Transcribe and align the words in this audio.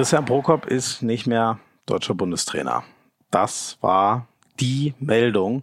Christian 0.00 0.24
Prokop 0.24 0.64
ist 0.64 1.02
nicht 1.02 1.26
mehr 1.26 1.58
deutscher 1.84 2.14
Bundestrainer. 2.14 2.84
Das 3.30 3.76
war 3.82 4.28
die 4.58 4.94
Meldung. 4.98 5.62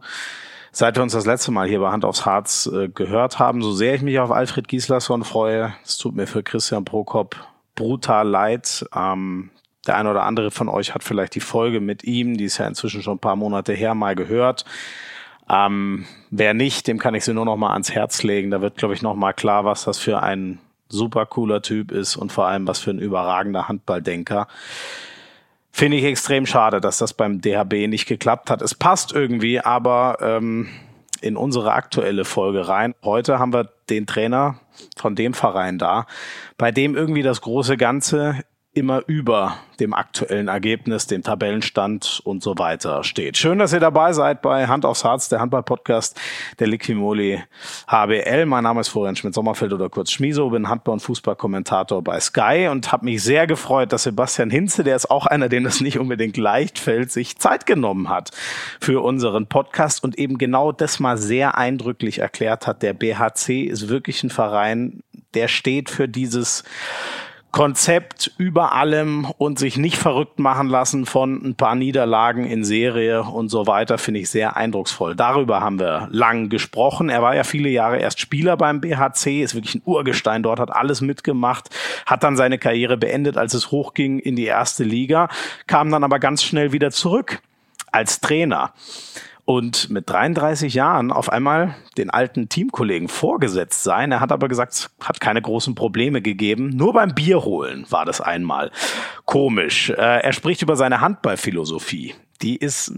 Seit 0.71 0.95
wir 0.95 1.01
uns 1.01 1.13
das 1.13 1.25
letzte 1.25 1.49
Mal 1.49 1.67
hier 1.67 1.79
bei 1.79 1.89
Hand 1.89 2.05
aufs 2.05 2.23
Harz 2.23 2.69
äh, 2.71 2.87
gehört 2.87 3.39
haben, 3.39 3.63
so 3.63 3.71
sehr 3.71 3.95
ich 3.95 4.03
mich 4.03 4.19
auf 4.19 4.29
Alfred 4.29 4.67
Gislason 4.67 5.23
freue, 5.23 5.73
es 5.83 5.97
tut 5.97 6.15
mir 6.15 6.27
für 6.27 6.43
Christian 6.43 6.85
Prokop 6.85 7.35
brutal 7.73 8.27
leid. 8.27 8.85
Ähm, 8.95 9.49
der 9.87 9.97
eine 9.97 10.11
oder 10.11 10.21
andere 10.21 10.51
von 10.51 10.69
euch 10.69 10.93
hat 10.93 11.03
vielleicht 11.03 11.33
die 11.33 11.39
Folge 11.39 11.79
mit 11.79 12.03
ihm, 12.03 12.37
die 12.37 12.45
ist 12.45 12.59
ja 12.59 12.67
inzwischen 12.67 13.01
schon 13.01 13.15
ein 13.15 13.19
paar 13.19 13.37
Monate 13.37 13.73
her, 13.73 13.95
mal 13.95 14.13
gehört. 14.13 14.65
Ähm, 15.49 16.05
wer 16.29 16.53
nicht, 16.53 16.85
dem 16.85 16.99
kann 16.99 17.15
ich 17.15 17.25
sie 17.25 17.33
nur 17.33 17.45
noch 17.45 17.57
mal 17.57 17.73
ans 17.73 17.91
Herz 17.91 18.21
legen. 18.21 18.51
Da 18.51 18.61
wird, 18.61 18.77
glaube 18.77 18.93
ich, 18.93 19.01
noch 19.01 19.15
mal 19.15 19.33
klar, 19.33 19.65
was 19.65 19.85
das 19.85 19.97
für 19.97 20.21
ein 20.21 20.59
super 20.89 21.25
cooler 21.25 21.61
Typ 21.61 21.91
ist 21.91 22.15
und 22.15 22.31
vor 22.31 22.47
allem 22.47 22.67
was 22.67 22.79
für 22.79 22.91
ein 22.91 22.99
überragender 22.99 23.67
Handballdenker. 23.67 24.47
Finde 25.71 25.97
ich 25.97 26.05
extrem 26.05 26.45
schade, 26.45 26.81
dass 26.81 26.97
das 26.97 27.13
beim 27.13 27.41
DHB 27.41 27.87
nicht 27.87 28.07
geklappt 28.07 28.49
hat. 28.49 28.61
Es 28.61 28.73
passt 28.73 29.11
irgendwie, 29.11 29.59
aber 29.59 30.17
ähm, 30.21 30.69
in 31.21 31.37
unsere 31.37 31.73
aktuelle 31.73 32.25
Folge 32.25 32.67
rein. 32.67 32.95
Heute 33.03 33.39
haben 33.39 33.53
wir 33.53 33.69
den 33.89 34.05
Trainer 34.07 34.59
von 34.95 35.15
dem 35.15 35.33
Verein 35.33 35.77
da, 35.77 36.07
bei 36.57 36.71
dem 36.71 36.95
irgendwie 36.95 37.23
das 37.23 37.41
große 37.41 37.77
Ganze 37.77 38.43
immer 38.77 39.01
über 39.07 39.57
dem 39.79 39.93
aktuellen 39.93 40.47
Ergebnis, 40.47 41.07
dem 41.07 41.23
Tabellenstand 41.23 42.21
und 42.23 42.43
so 42.43 42.57
weiter 42.57 43.03
steht. 43.03 43.37
Schön, 43.37 43.57
dass 43.57 43.73
ihr 43.73 43.79
dabei 43.79 44.13
seid 44.13 44.41
bei 44.41 44.67
Hand 44.67 44.85
aufs 44.85 45.03
Harz, 45.03 45.29
der 45.29 45.39
Handball-Podcast 45.39 46.19
der 46.59 46.67
Liquimoli 46.67 47.43
HBL. 47.87 48.45
Mein 48.45 48.63
Name 48.63 48.81
ist 48.81 48.89
Florian 48.89 49.15
Schmidt-Sommerfeld 49.15 49.73
oder 49.73 49.89
kurz 49.89 50.11
Schmiso, 50.11 50.49
bin 50.49 50.69
Handball- 50.69 50.93
und 50.93 50.99
Fußballkommentator 50.99 52.03
bei 52.03 52.19
Sky 52.19 52.67
und 52.71 52.91
habe 52.91 53.05
mich 53.05 53.23
sehr 53.23 53.47
gefreut, 53.47 53.91
dass 53.93 54.03
Sebastian 54.03 54.51
Hinze, 54.51 54.83
der 54.83 54.95
ist 54.95 55.09
auch 55.09 55.25
einer, 55.25 55.49
dem 55.49 55.63
das 55.63 55.81
nicht 55.81 55.97
unbedingt 55.97 56.37
leicht 56.37 56.77
fällt, 56.77 57.11
sich 57.11 57.37
Zeit 57.37 57.65
genommen 57.65 58.09
hat 58.09 58.31
für 58.79 59.03
unseren 59.03 59.47
Podcast 59.47 60.03
und 60.03 60.17
eben 60.19 60.37
genau 60.37 60.71
das 60.71 60.99
mal 60.99 61.17
sehr 61.17 61.57
eindrücklich 61.57 62.19
erklärt 62.19 62.67
hat. 62.67 62.83
Der 62.83 62.93
BHC 62.93 63.63
ist 63.63 63.89
wirklich 63.89 64.23
ein 64.23 64.29
Verein, 64.29 65.01
der 65.33 65.47
steht 65.47 65.89
für 65.89 66.07
dieses 66.07 66.63
Konzept 67.51 68.31
über 68.37 68.73
allem 68.73 69.25
und 69.37 69.57
sich 69.57 69.77
nicht 69.77 69.97
verrückt 69.97 70.37
machen 70.37 70.67
lassen 70.67 71.05
von 71.05 71.41
ein 71.43 71.55
paar 71.55 71.75
Niederlagen 71.75 72.45
in 72.45 72.63
Serie 72.63 73.23
und 73.23 73.49
so 73.49 73.67
weiter, 73.67 73.97
finde 73.97 74.19
ich 74.19 74.29
sehr 74.29 74.57
eindrucksvoll. 74.57 75.15
Darüber 75.15 75.61
haben 75.61 75.79
wir 75.79 76.07
lang 76.11 76.49
gesprochen. 76.49 77.09
Er 77.09 77.21
war 77.21 77.35
ja 77.35 77.43
viele 77.43 77.69
Jahre 77.69 77.97
erst 77.97 78.19
Spieler 78.19 78.57
beim 78.57 78.81
BHC, 78.81 79.41
ist 79.41 79.55
wirklich 79.55 79.75
ein 79.75 79.81
Urgestein 79.85 80.43
dort, 80.43 80.59
hat 80.59 80.71
alles 80.71 81.01
mitgemacht, 81.01 81.69
hat 82.05 82.23
dann 82.23 82.35
seine 82.35 82.59
Karriere 82.59 82.97
beendet, 82.97 83.37
als 83.37 83.53
es 83.53 83.71
hochging 83.71 84.19
in 84.19 84.35
die 84.35 84.45
erste 84.45 84.83
Liga, 84.83 85.29
kam 85.65 85.89
dann 85.89 86.03
aber 86.03 86.19
ganz 86.19 86.43
schnell 86.43 86.73
wieder 86.73 86.91
zurück 86.91 87.41
als 87.91 88.19
Trainer 88.19 88.73
und 89.47 89.89
mit 89.89 90.09
33 90.09 90.73
Jahren 90.73 91.09
auf 91.09 91.31
einmal 91.31 91.73
den 91.97 92.09
alten 92.09 92.49
Teamkollegen 92.49 93.07
vorgesetzt 93.07 93.81
sein. 93.81 94.11
Er 94.11 94.19
hat 94.19 94.33
aber 94.33 94.49
gesagt, 94.49 94.73
es 94.73 94.89
hat 95.01 95.21
keine 95.21 95.41
großen 95.41 95.73
Probleme 95.73 96.21
gegeben. 96.21 96.71
Nur 96.71 96.91
beim 96.91 97.15
Bier 97.15 97.45
holen 97.45 97.85
war 97.89 98.03
das 98.03 98.19
einmal 98.19 98.71
komisch. 99.23 99.89
Äh, 99.89 99.95
er 99.95 100.33
spricht 100.33 100.61
über 100.63 100.75
seine 100.75 100.99
Handballphilosophie 100.99 102.13
die 102.41 102.57
ist 102.57 102.91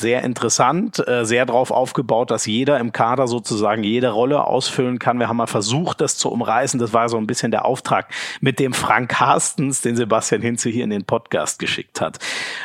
sehr 0.00 0.22
interessant, 0.22 1.06
äh, 1.06 1.24
sehr 1.24 1.44
darauf 1.46 1.70
aufgebaut, 1.70 2.30
dass 2.30 2.46
jeder 2.46 2.78
im 2.78 2.92
Kader 2.92 3.26
sozusagen 3.26 3.84
jede 3.84 4.10
Rolle 4.10 4.44
ausfüllen 4.44 4.98
kann. 4.98 5.18
Wir 5.18 5.28
haben 5.28 5.36
mal 5.36 5.46
versucht, 5.46 6.00
das 6.00 6.16
zu 6.16 6.30
umreißen. 6.30 6.80
Das 6.80 6.92
war 6.92 7.08
so 7.08 7.18
ein 7.18 7.26
bisschen 7.26 7.50
der 7.50 7.64
Auftrag 7.64 8.08
mit 8.40 8.58
dem 8.58 8.72
Frank 8.72 9.10
Carstens, 9.10 9.80
den 9.82 9.96
Sebastian 9.96 10.42
Hinze 10.42 10.70
hier 10.70 10.84
in 10.84 10.90
den 10.90 11.04
Podcast 11.04 11.58
geschickt 11.58 12.00
hat. 12.00 12.18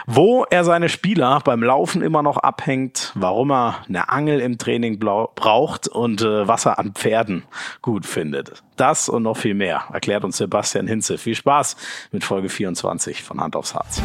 Wo 0.06 0.45
er 0.50 0.63
seine 0.63 0.89
Spieler 0.89 1.41
beim 1.44 1.63
Laufen 1.63 2.01
immer 2.01 2.23
noch 2.23 2.38
abhängt, 2.38 3.12
warum 3.16 3.51
er 3.51 3.83
eine 3.88 4.09
Angel 4.09 4.39
im 4.39 4.57
Training 4.57 5.00
braucht 5.00 5.88
und 5.88 6.22
äh, 6.22 6.47
was 6.47 6.66
er 6.66 6.79
an 6.79 6.94
Pferden 6.94 7.44
gut 7.81 8.06
findet. 8.06 8.63
Das 8.75 9.09
und 9.09 9.23
noch 9.23 9.38
viel 9.38 9.53
mehr 9.53 9.85
erklärt 9.91 10.23
uns 10.23 10.38
Sebastian 10.38 10.88
Hinze. 10.88 11.17
Viel 11.17 11.35
Spaß 11.35 11.75
mit 12.12 12.23
Folge 12.23 12.50
24 12.50 13.23
von 13.23 13.39
Hand 13.41 13.56
aufs 13.56 13.75
Harz. 13.75 14.01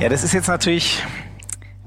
Ja, 0.00 0.08
das 0.08 0.22
ist 0.22 0.32
jetzt 0.32 0.46
natürlich 0.46 1.02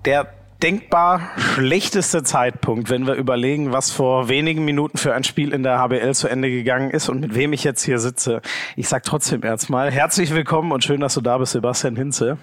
der 0.04 0.28
denkbar 0.62 1.22
schlechteste 1.38 2.24
Zeitpunkt, 2.24 2.90
wenn 2.90 3.08
wir 3.08 3.14
überlegen, 3.14 3.72
was 3.72 3.90
vor 3.90 4.28
wenigen 4.28 4.66
Minuten 4.66 4.98
für 4.98 5.16
ein 5.16 5.24
Spiel 5.24 5.54
in 5.54 5.64
der 5.64 5.80
HBL 5.80 6.14
zu 6.14 6.28
Ende 6.28 6.50
gegangen 6.50 6.92
ist 6.92 7.08
und 7.08 7.22
mit 7.22 7.36
wem 7.36 7.54
ich 7.54 7.64
jetzt 7.64 7.84
hier 7.84 8.00
sitze. 8.00 8.42
Ich 8.76 8.90
sag 8.90 9.04
trotzdem 9.04 9.44
erstmal 9.44 9.92
herzlich 9.92 10.34
willkommen 10.36 10.74
und 10.74 10.84
schön, 10.84 11.00
dass 11.00 11.14
du 11.14 11.22
da 11.22 11.38
bist, 11.38 11.54
Sebastian 11.54 11.96
Hinze. 11.96 12.38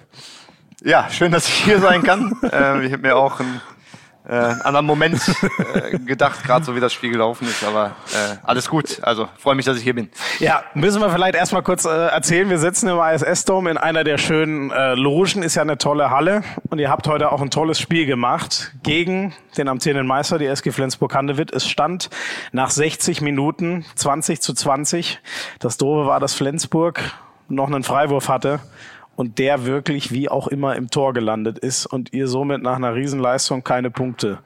Ja, 0.83 1.07
schön, 1.11 1.31
dass 1.31 1.47
ich 1.47 1.63
hier 1.63 1.79
sein 1.79 2.01
kann. 2.01 2.35
äh, 2.51 2.85
ich 2.87 2.91
habe 2.91 3.03
mir 3.03 3.15
auch 3.15 3.39
ein 3.39 3.61
äh, 4.29 4.33
anderen 4.63 4.85
Moment 4.85 5.19
äh, 5.73 5.97
gedacht, 5.97 6.43
gerade 6.43 6.63
so 6.63 6.75
wie 6.75 6.79
das 6.79 6.93
Spiel 6.93 7.09
gelaufen 7.09 7.47
ist. 7.47 7.63
Aber 7.63 7.95
äh, 8.13 8.37
alles 8.43 8.69
gut. 8.69 8.99
Also 9.01 9.27
freue 9.37 9.55
mich, 9.55 9.65
dass 9.65 9.77
ich 9.77 9.83
hier 9.83 9.95
bin. 9.95 10.09
Ja, 10.39 10.63
müssen 10.75 11.01
wir 11.01 11.09
vielleicht 11.09 11.35
erstmal 11.35 11.63
kurz 11.63 11.85
äh, 11.85 11.89
erzählen. 11.89 12.49
Wir 12.49 12.59
sitzen 12.59 12.87
im 12.89 12.99
ISS-Dome 12.99 13.71
in 13.71 13.77
einer 13.77 14.03
der 14.03 14.19
schönen 14.19 14.69
äh, 14.69 14.93
Logen. 14.93 15.41
Ist 15.41 15.55
ja 15.55 15.63
eine 15.63 15.79
tolle 15.79 16.11
Halle. 16.11 16.43
Und 16.69 16.77
ihr 16.77 16.89
habt 16.89 17.07
heute 17.07 17.31
auch 17.31 17.41
ein 17.41 17.49
tolles 17.49 17.79
Spiel 17.79 18.05
gemacht 18.05 18.71
gegen 18.83 19.33
den 19.57 19.67
amtierenden 19.67 20.05
Meister, 20.05 20.37
die 20.37 20.45
SG 20.45 20.71
Flensburg-Handewitt. 20.71 21.51
Es 21.51 21.67
stand 21.67 22.09
nach 22.51 22.69
60 22.69 23.21
Minuten 23.21 23.83
20 23.95 24.41
zu 24.41 24.53
20. 24.53 25.19
Das 25.57 25.77
Doofe 25.77 26.07
war, 26.07 26.19
dass 26.19 26.35
Flensburg 26.35 27.01
noch 27.47 27.65
einen 27.65 27.83
Freiwurf 27.83 28.29
hatte 28.29 28.59
und 29.19 29.37
der 29.37 29.65
wirklich 29.65 30.13
wie 30.13 30.29
auch 30.29 30.47
immer 30.47 30.77
im 30.77 30.89
Tor 30.89 31.13
gelandet 31.13 31.59
ist 31.59 31.85
und 31.85 32.13
ihr 32.13 32.29
somit 32.29 32.63
nach 32.63 32.77
einer 32.77 32.95
Riesenleistung 32.95 33.65
keine 33.65 33.91
Punkte 33.91 34.39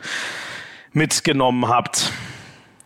mitgenommen 0.94 1.68
habt. 1.68 2.12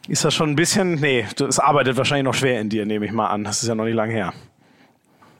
Ist 0.09 0.25
das 0.25 0.33
schon 0.33 0.49
ein 0.49 0.57
bisschen, 0.57 0.95
nee, 0.95 1.25
das 1.37 1.59
arbeitet 1.59 1.95
wahrscheinlich 1.95 2.25
noch 2.25 2.33
schwer 2.33 2.59
in 2.59 2.67
dir, 2.67 2.85
nehme 2.85 3.05
ich 3.05 3.13
mal 3.13 3.27
an. 3.27 3.45
Das 3.45 3.63
ist 3.63 3.69
ja 3.69 3.75
noch 3.75 3.85
nicht 3.85 3.95
lang 3.95 4.09
her. 4.09 4.33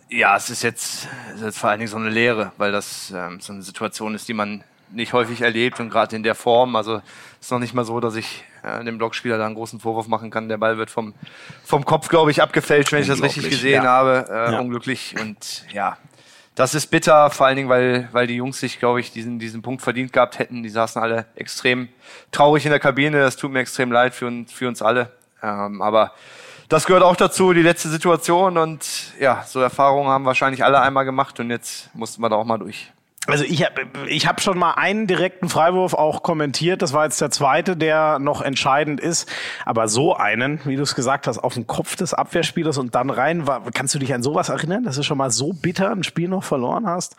Ja, 0.08 0.38
es 0.38 0.50
ist 0.50 0.64
jetzt, 0.64 1.10
es 1.32 1.40
ist 1.40 1.44
jetzt 1.48 1.58
vor 1.58 1.70
allen 1.70 1.80
Dingen 1.80 1.92
so 1.92 1.98
eine 1.98 2.10
Lehre, 2.10 2.54
weil 2.56 2.72
das 2.72 3.14
ähm, 3.14 3.42
so 3.42 3.52
eine 3.52 3.62
Situation 3.62 4.16
ist, 4.16 4.30
die 4.30 4.34
man 4.34 4.64
nicht 4.90 5.12
häufig 5.12 5.42
erlebt 5.42 5.82
und 5.82 5.90
gerade 5.90 6.16
in 6.16 6.24
der 6.24 6.34
Form. 6.34 6.78
Also 6.78 7.02
ist 7.42 7.52
noch 7.52 7.60
nicht 7.60 7.74
mal 7.74 7.84
so, 7.84 8.00
dass 8.00 8.16
ich 8.16 8.46
äh, 8.64 8.82
dem 8.86 8.98
Blockspieler 8.98 9.38
da 9.38 9.48
einen 9.48 9.56
großen 9.56 9.82
Vorwurf 9.82 10.08
machen 10.08 10.30
kann. 10.30 10.48
Der 10.48 10.58
Ball 10.58 10.78
wird 10.78 10.92
vom, 10.92 11.14
vom 11.66 11.84
Kopf, 11.84 12.08
glaube 12.08 12.32
ich, 12.32 12.42
abgefälscht, 12.42 12.94
wenn 12.94 13.02
ich 13.02 13.10
das 13.10 13.22
richtig 13.22 13.50
gesehen 13.50 13.84
ja. 13.84 13.90
habe. 13.90 14.28
Äh, 14.30 14.52
ja. 14.54 14.60
Unglücklich 14.62 15.16
und 15.20 15.66
ja, 15.74 15.98
das 16.58 16.74
ist 16.74 16.88
bitter, 16.88 17.30
vor 17.30 17.46
allen 17.46 17.56
Dingen, 17.56 17.70
weil, 17.70 18.10
weil 18.14 18.26
die 18.26 18.38
Jungs 18.38 18.60
sich, 18.60 18.80
glaube 18.80 19.00
ich, 19.00 19.12
diesen, 19.12 19.38
diesen 19.38 19.62
Punkt 19.62 19.84
verdient 19.84 20.12
gehabt 20.12 20.40
hätten. 20.40 20.64
Die 20.64 20.70
saßen 20.70 21.00
alle 21.00 21.28
extrem 21.36 21.88
traurig 22.32 22.66
in 22.66 22.72
der 22.72 22.80
Kabine. 22.80 23.20
Das 23.20 23.38
tut 23.38 23.52
mir 23.52 23.60
extrem 23.60 23.92
leid 23.92 24.16
für, 24.16 24.32
für 24.48 24.68
uns 24.68 24.82
alle. 24.82 25.12
Ähm, 25.44 25.84
aber 25.84 26.14
das 26.68 26.88
gehört 26.88 27.04
auch 27.04 27.16
dazu, 27.16 27.54
die 27.54 27.62
letzte 27.62 27.90
Situation. 27.90 28.58
Und 28.58 29.14
ja, 29.20 29.44
so 29.46 29.60
Erfahrungen 29.60 30.10
haben 30.10 30.26
wahrscheinlich 30.26 30.64
alle 30.64 30.82
einmal 30.82 31.06
gemacht 31.06 31.40
und 31.40 31.52
jetzt 31.52 31.94
mussten 31.94 32.24
wir 32.24 32.30
da 32.30 32.38
auch 32.38 32.44
mal 32.44 32.58
durch. 32.58 32.92
Also 33.28 33.44
ich 33.44 33.66
habe 33.66 33.86
ich 34.08 34.26
hab 34.26 34.42
schon 34.42 34.58
mal 34.58 34.72
einen 34.72 35.06
direkten 35.06 35.50
Freiwurf 35.50 35.94
auch 35.94 36.24
kommentiert. 36.24 36.82
Das 36.82 36.94
war 36.94 37.04
jetzt 37.04 37.20
der 37.20 37.30
zweite, 37.30 37.76
der 37.76 38.20
noch 38.20 38.42
entscheidend 38.42 39.02
ist. 39.02 39.30
Aber 39.66 39.90
so 39.90 40.16
einen, 40.16 40.62
wie 40.64 40.78
du 40.78 40.84
es 40.84 40.96
gesagt 40.96 41.28
hast, 41.28 41.38
auf 41.38 41.54
den 41.54 41.68
Kopf 41.68 41.98
des 41.98 42.14
Abwehrspielers 42.14 42.78
und 42.78 42.96
dann 42.96 43.10
rein, 43.10 43.46
war, 43.46 43.64
kannst 43.74 43.94
du 43.94 44.00
dich 44.00 44.14
an 44.14 44.24
sowas 44.24 44.48
erinnern, 44.48 44.86
dass 44.86 44.96
du 44.96 45.04
schon 45.04 45.18
mal 45.18 45.30
so 45.30 45.52
bitter 45.52 45.92
ein 45.92 46.04
Spiel 46.04 46.30
noch 46.30 46.46
verloren 46.46 46.88
hast? 46.88 47.18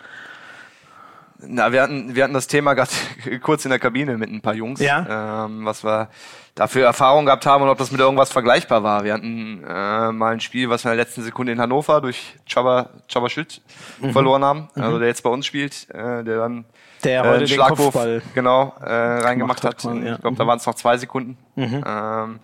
Na, 1.40 1.72
wir 1.72 1.82
hatten, 1.82 2.14
wir 2.14 2.24
hatten 2.24 2.34
das 2.34 2.48
Thema 2.48 2.74
gerade 2.74 2.90
kurz 3.42 3.64
in 3.64 3.70
der 3.70 3.78
Kabine 3.78 4.16
mit 4.16 4.30
ein 4.30 4.40
paar 4.40 4.54
Jungs, 4.54 4.80
ja. 4.80 5.44
ähm, 5.44 5.64
was 5.64 5.84
wir 5.84 6.08
dafür 6.56 6.86
Erfahrung 6.86 7.26
gehabt 7.26 7.46
haben 7.46 7.62
und 7.62 7.68
ob 7.68 7.78
das 7.78 7.92
mit 7.92 8.00
irgendwas 8.00 8.32
vergleichbar 8.32 8.82
war. 8.82 9.04
Wir 9.04 9.14
hatten 9.14 9.62
äh, 9.62 10.12
mal 10.12 10.32
ein 10.32 10.40
Spiel, 10.40 10.68
was 10.68 10.84
wir 10.84 10.90
in 10.90 10.96
der 10.96 11.04
letzten 11.04 11.22
Sekunde 11.22 11.52
in 11.52 11.60
Hannover 11.60 12.00
durch 12.00 12.34
Chaba, 12.46 12.90
Chaba 13.06 13.28
Schild 13.28 13.60
mhm. 14.00 14.12
verloren 14.12 14.44
haben, 14.44 14.68
mhm. 14.74 14.82
also 14.82 14.98
der 14.98 15.08
jetzt 15.08 15.22
bei 15.22 15.30
uns 15.30 15.46
spielt, 15.46 15.88
äh, 15.90 16.24
der 16.24 16.38
dann 16.38 16.64
der 17.04 17.24
äh, 17.24 17.28
heute 17.28 17.38
den 17.44 17.48
Schlagwurf 17.48 17.96
genau 18.34 18.74
äh, 18.80 18.92
reingemacht 18.92 19.62
hat. 19.62 19.84
hat. 19.84 19.94
Ja. 19.94 20.14
Ich 20.14 20.20
glaube, 20.20 20.36
da 20.36 20.44
mhm. 20.44 20.48
waren 20.48 20.58
es 20.58 20.66
noch 20.66 20.74
zwei 20.74 20.96
Sekunden. 20.96 21.38
Mhm. 21.54 21.84
Ähm, 21.86 22.40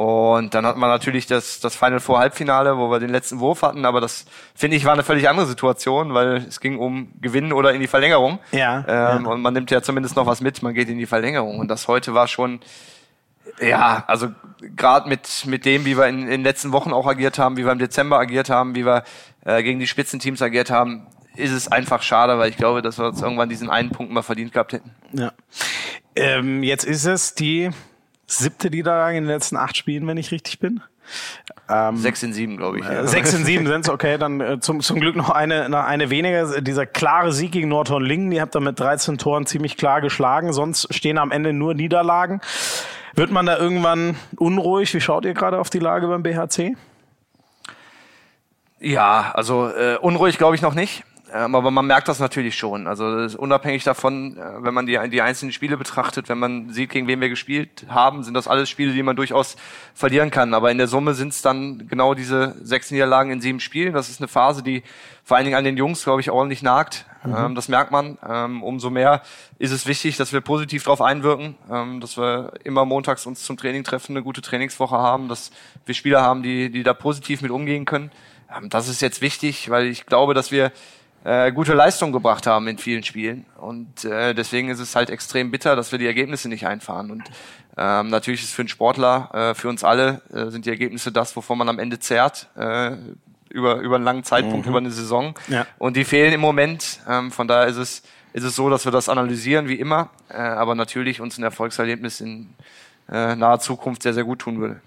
und 0.00 0.54
dann 0.54 0.64
hat 0.64 0.78
man 0.78 0.88
natürlich 0.88 1.26
das, 1.26 1.60
das 1.60 1.76
Final 1.76 2.00
Four 2.00 2.20
Halbfinale, 2.20 2.78
wo 2.78 2.90
wir 2.90 3.00
den 3.00 3.10
letzten 3.10 3.38
Wurf 3.38 3.60
hatten, 3.60 3.84
aber 3.84 4.00
das 4.00 4.24
finde 4.54 4.78
ich 4.78 4.86
war 4.86 4.94
eine 4.94 5.02
völlig 5.02 5.28
andere 5.28 5.44
Situation, 5.44 6.14
weil 6.14 6.36
es 6.36 6.60
ging 6.60 6.78
um 6.78 7.12
Gewinnen 7.20 7.52
oder 7.52 7.74
in 7.74 7.82
die 7.82 7.86
Verlängerung. 7.86 8.38
Ja, 8.50 8.78
ähm, 8.88 9.24
ja. 9.24 9.30
Und 9.30 9.42
man 9.42 9.52
nimmt 9.52 9.70
ja 9.70 9.82
zumindest 9.82 10.16
noch 10.16 10.24
was 10.24 10.40
mit, 10.40 10.62
man 10.62 10.72
geht 10.72 10.88
in 10.88 10.96
die 10.96 11.04
Verlängerung. 11.04 11.58
Und 11.58 11.68
das 11.68 11.86
heute 11.86 12.14
war 12.14 12.28
schon, 12.28 12.60
ja, 13.60 14.02
also 14.06 14.28
gerade 14.74 15.06
mit, 15.06 15.44
mit 15.44 15.66
dem, 15.66 15.84
wie 15.84 15.98
wir 15.98 16.06
in, 16.06 16.20
in 16.20 16.28
den 16.30 16.44
letzten 16.44 16.72
Wochen 16.72 16.94
auch 16.94 17.06
agiert 17.06 17.38
haben, 17.38 17.58
wie 17.58 17.66
wir 17.66 17.72
im 17.72 17.78
Dezember 17.78 18.18
agiert 18.18 18.48
haben, 18.48 18.74
wie 18.74 18.86
wir 18.86 19.04
äh, 19.44 19.62
gegen 19.62 19.80
die 19.80 19.86
Spitzenteams 19.86 20.40
agiert 20.40 20.70
haben, 20.70 21.08
ist 21.36 21.52
es 21.52 21.70
einfach 21.70 22.00
schade, 22.00 22.38
weil 22.38 22.48
ich 22.48 22.56
glaube, 22.56 22.80
dass 22.80 22.98
wir 22.98 23.04
uns 23.04 23.20
irgendwann 23.20 23.50
diesen 23.50 23.68
einen 23.68 23.90
Punkt 23.90 24.10
mal 24.10 24.22
verdient 24.22 24.54
gehabt 24.54 24.72
hätten. 24.72 24.94
Ja. 25.12 25.32
Ähm, 26.16 26.62
jetzt 26.62 26.84
ist 26.84 27.04
es 27.04 27.34
die 27.34 27.70
siebte 28.30 28.70
Niederlage 28.70 29.18
in 29.18 29.24
den 29.24 29.32
letzten 29.32 29.56
acht 29.56 29.76
Spielen, 29.76 30.06
wenn 30.06 30.16
ich 30.16 30.30
richtig 30.30 30.58
bin. 30.58 30.80
Ähm, 31.68 31.96
sechs 31.96 32.22
in 32.22 32.32
sieben, 32.32 32.56
glaube 32.56 32.78
ich. 32.78 32.84
Ja. 32.84 33.06
Sechs 33.06 33.32
in 33.32 33.44
sieben 33.44 33.66
sind's 33.66 33.88
okay. 33.88 34.18
Dann 34.18 34.40
äh, 34.40 34.60
zum, 34.60 34.80
zum 34.80 35.00
Glück 35.00 35.16
noch 35.16 35.30
eine, 35.30 35.68
noch 35.68 35.84
eine 35.84 36.10
weniger. 36.10 36.60
Dieser 36.60 36.86
klare 36.86 37.32
Sieg 37.32 37.52
gegen 37.52 37.68
Nordhorn-Lingen, 37.68 38.30
die 38.30 38.40
habt 38.40 38.54
ihr 38.54 38.60
mit 38.60 38.78
13 38.78 39.18
Toren 39.18 39.46
ziemlich 39.46 39.76
klar 39.76 40.00
geschlagen. 40.00 40.52
Sonst 40.52 40.92
stehen 40.94 41.18
am 41.18 41.30
Ende 41.30 41.52
nur 41.52 41.74
Niederlagen. 41.74 42.40
Wird 43.14 43.30
man 43.30 43.46
da 43.46 43.58
irgendwann 43.58 44.16
unruhig? 44.36 44.94
Wie 44.94 45.00
schaut 45.00 45.24
ihr 45.24 45.34
gerade 45.34 45.58
auf 45.58 45.70
die 45.70 45.80
Lage 45.80 46.06
beim 46.06 46.22
BHC? 46.22 46.76
Ja, 48.78 49.32
also 49.34 49.68
äh, 49.68 49.98
unruhig 50.00 50.38
glaube 50.38 50.54
ich 50.54 50.62
noch 50.62 50.74
nicht. 50.74 51.04
Ähm, 51.32 51.54
aber 51.54 51.70
man 51.70 51.86
merkt 51.86 52.08
das 52.08 52.18
natürlich 52.18 52.56
schon. 52.56 52.86
Also 52.86 53.04
unabhängig 53.38 53.84
davon, 53.84 54.36
äh, 54.36 54.64
wenn 54.64 54.74
man 54.74 54.86
die, 54.86 54.98
die 55.10 55.22
einzelnen 55.22 55.52
Spiele 55.52 55.76
betrachtet, 55.76 56.28
wenn 56.28 56.38
man 56.38 56.70
sieht, 56.70 56.90
gegen 56.90 57.06
wen 57.06 57.20
wir 57.20 57.28
gespielt 57.28 57.86
haben, 57.88 58.22
sind 58.22 58.34
das 58.34 58.48
alles 58.48 58.68
Spiele, 58.68 58.92
die 58.92 59.02
man 59.02 59.16
durchaus 59.16 59.56
verlieren 59.94 60.30
kann. 60.30 60.54
Aber 60.54 60.70
in 60.70 60.78
der 60.78 60.88
Summe 60.88 61.14
sind 61.14 61.28
es 61.28 61.42
dann 61.42 61.86
genau 61.88 62.14
diese 62.14 62.56
sechs 62.62 62.90
Niederlagen 62.90 63.30
in 63.30 63.40
sieben 63.40 63.60
Spielen. 63.60 63.92
Das 63.92 64.08
ist 64.08 64.20
eine 64.20 64.28
Phase, 64.28 64.62
die 64.62 64.82
vor 65.22 65.36
allen 65.36 65.44
Dingen 65.44 65.56
an 65.56 65.64
den 65.64 65.76
Jungs, 65.76 66.04
glaube 66.04 66.20
ich, 66.20 66.30
ordentlich 66.30 66.62
nagt. 66.62 67.06
Mhm. 67.22 67.34
Ähm, 67.36 67.54
das 67.54 67.68
merkt 67.68 67.92
man. 67.92 68.18
Ähm, 68.28 68.62
umso 68.62 68.90
mehr 68.90 69.22
ist 69.58 69.70
es 69.70 69.86
wichtig, 69.86 70.16
dass 70.16 70.32
wir 70.32 70.40
positiv 70.40 70.84
darauf 70.84 71.02
einwirken, 71.02 71.54
ähm, 71.70 72.00
dass 72.00 72.16
wir 72.16 72.52
immer 72.64 72.84
montags 72.84 73.26
uns 73.26 73.44
zum 73.44 73.56
Training 73.56 73.84
treffen, 73.84 74.16
eine 74.16 74.24
gute 74.24 74.42
Trainingswoche 74.42 74.96
haben, 74.96 75.28
dass 75.28 75.50
wir 75.86 75.94
Spieler 75.94 76.22
haben, 76.22 76.42
die, 76.42 76.70
die 76.70 76.82
da 76.82 76.94
positiv 76.94 77.42
mit 77.42 77.50
umgehen 77.50 77.84
können. 77.84 78.10
Ähm, 78.54 78.68
das 78.70 78.88
ist 78.88 79.00
jetzt 79.00 79.20
wichtig, 79.20 79.70
weil 79.70 79.86
ich 79.86 80.06
glaube, 80.06 80.34
dass 80.34 80.50
wir 80.50 80.72
äh, 81.24 81.52
gute 81.52 81.74
Leistung 81.74 82.12
gebracht 82.12 82.46
haben 82.46 82.66
in 82.68 82.78
vielen 82.78 83.02
Spielen. 83.02 83.46
Und 83.58 84.04
äh, 84.04 84.34
deswegen 84.34 84.68
ist 84.68 84.80
es 84.80 84.96
halt 84.96 85.10
extrem 85.10 85.50
bitter, 85.50 85.76
dass 85.76 85.92
wir 85.92 85.98
die 85.98 86.06
Ergebnisse 86.06 86.48
nicht 86.48 86.66
einfahren. 86.66 87.10
Und 87.10 87.24
ähm, 87.76 88.08
natürlich 88.08 88.42
ist 88.42 88.54
für 88.54 88.62
einen 88.62 88.68
Sportler, 88.68 89.30
äh, 89.32 89.54
für 89.54 89.68
uns 89.68 89.84
alle, 89.84 90.22
äh, 90.32 90.50
sind 90.50 90.66
die 90.66 90.70
Ergebnisse 90.70 91.12
das, 91.12 91.36
wovon 91.36 91.58
man 91.58 91.68
am 91.68 91.78
Ende 91.78 91.98
zehrt. 91.98 92.48
Äh, 92.56 92.92
über, 93.50 93.76
über 93.76 93.96
einen 93.96 94.04
langen 94.04 94.24
Zeitpunkt, 94.24 94.66
mhm. 94.66 94.70
über 94.70 94.78
eine 94.78 94.90
Saison. 94.90 95.34
Ja. 95.48 95.66
Und 95.78 95.96
die 95.96 96.04
fehlen 96.04 96.32
im 96.32 96.40
Moment. 96.40 97.00
Ähm, 97.08 97.32
von 97.32 97.48
daher 97.48 97.66
ist 97.66 97.76
es, 97.76 98.02
ist 98.32 98.44
es 98.44 98.54
so, 98.54 98.70
dass 98.70 98.84
wir 98.84 98.92
das 98.92 99.08
analysieren 99.08 99.68
wie 99.68 99.74
immer, 99.74 100.10
äh, 100.28 100.36
aber 100.36 100.74
natürlich 100.74 101.20
uns 101.20 101.36
ein 101.36 101.42
Erfolgserlebnis 101.42 102.20
in 102.20 102.54
äh, 103.10 103.34
naher 103.34 103.58
Zukunft 103.58 104.02
sehr, 104.02 104.14
sehr 104.14 104.24
gut 104.24 104.40
tun 104.40 104.60
würde. 104.60 104.80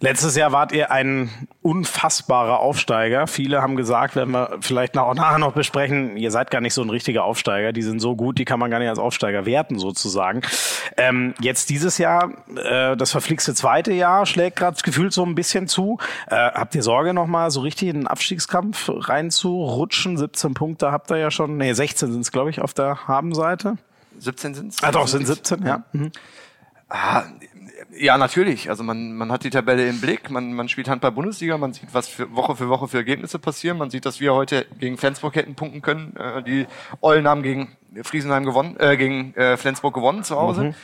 Letztes 0.00 0.36
Jahr 0.36 0.52
wart 0.52 0.72
ihr 0.72 0.90
ein 0.90 1.30
unfassbarer 1.62 2.60
Aufsteiger. 2.60 3.26
Viele 3.26 3.60
haben 3.60 3.76
gesagt, 3.76 4.16
werden 4.16 4.32
wir 4.32 4.58
vielleicht 4.60 4.96
auch 4.96 5.14
nachher 5.14 5.38
noch 5.38 5.52
besprechen, 5.52 6.16
ihr 6.16 6.30
seid 6.30 6.50
gar 6.50 6.60
nicht 6.60 6.74
so 6.74 6.82
ein 6.82 6.90
richtiger 6.90 7.24
Aufsteiger. 7.24 7.72
Die 7.72 7.82
sind 7.82 8.00
so 8.00 8.16
gut, 8.16 8.38
die 8.38 8.44
kann 8.44 8.58
man 8.58 8.70
gar 8.70 8.78
nicht 8.78 8.88
als 8.88 8.98
Aufsteiger 8.98 9.44
werten 9.44 9.78
sozusagen. 9.78 10.42
Ähm, 10.96 11.34
jetzt 11.40 11.68
dieses 11.70 11.98
Jahr, 11.98 12.30
äh, 12.56 12.96
das 12.96 13.10
verflixte 13.10 13.54
zweite 13.54 13.92
Jahr, 13.92 14.24
schlägt 14.24 14.56
gerade 14.56 14.80
gefühlt 14.82 15.12
so 15.12 15.24
ein 15.24 15.34
bisschen 15.34 15.68
zu. 15.68 15.98
Äh, 16.28 16.36
habt 16.36 16.74
ihr 16.74 16.82
Sorge 16.82 17.12
nochmal 17.12 17.50
so 17.50 17.60
richtig 17.60 17.88
in 17.88 17.96
den 17.96 18.06
Abstiegskampf 18.06 18.88
reinzurutschen? 18.88 20.16
17 20.16 20.54
Punkte 20.54 20.92
habt 20.92 21.10
ihr 21.10 21.18
ja 21.18 21.30
schon, 21.30 21.56
nee, 21.58 21.72
16 21.72 22.12
sind 22.12 22.20
es 22.22 22.32
glaube 22.32 22.50
ich 22.50 22.60
auf 22.60 22.72
der 22.72 23.06
Habenseite. 23.08 23.76
17 24.18 24.54
sind 24.54 24.72
es. 24.72 24.82
Ah 24.82 24.90
doch, 24.90 25.06
sind 25.06 25.26
17, 25.26 25.64
ja. 25.66 25.82
Mhm. 25.92 26.10
Ah, 26.88 27.24
ja, 27.96 28.18
natürlich. 28.18 28.70
Also 28.70 28.82
man, 28.82 29.12
man 29.14 29.30
hat 29.30 29.44
die 29.44 29.50
Tabelle 29.50 29.88
im 29.88 30.00
Blick, 30.00 30.30
man, 30.30 30.52
man 30.52 30.68
spielt 30.68 30.88
Handball-Bundesliga, 30.88 31.58
man 31.58 31.72
sieht, 31.72 31.92
was 31.92 32.08
für 32.08 32.34
Woche 32.34 32.56
für 32.56 32.68
Woche 32.68 32.88
für 32.88 32.98
Ergebnisse 32.98 33.38
passieren. 33.38 33.78
Man 33.78 33.90
sieht, 33.90 34.06
dass 34.06 34.20
wir 34.20 34.34
heute 34.34 34.66
gegen 34.78 34.96
Flensburg 34.96 35.34
hätten 35.34 35.54
punkten 35.54 35.82
können. 35.82 36.16
Äh, 36.16 36.42
die 36.42 36.66
Eulen 37.02 37.28
haben 37.28 37.42
gegen 37.42 37.76
Friesenheim 38.02 38.44
gewonnen, 38.44 38.76
äh, 38.78 38.96
gegen 38.96 39.34
äh, 39.34 39.56
Flensburg 39.56 39.94
gewonnen 39.94 40.24
zu 40.24 40.36
Hause. 40.36 40.64
Mhm. 40.64 40.74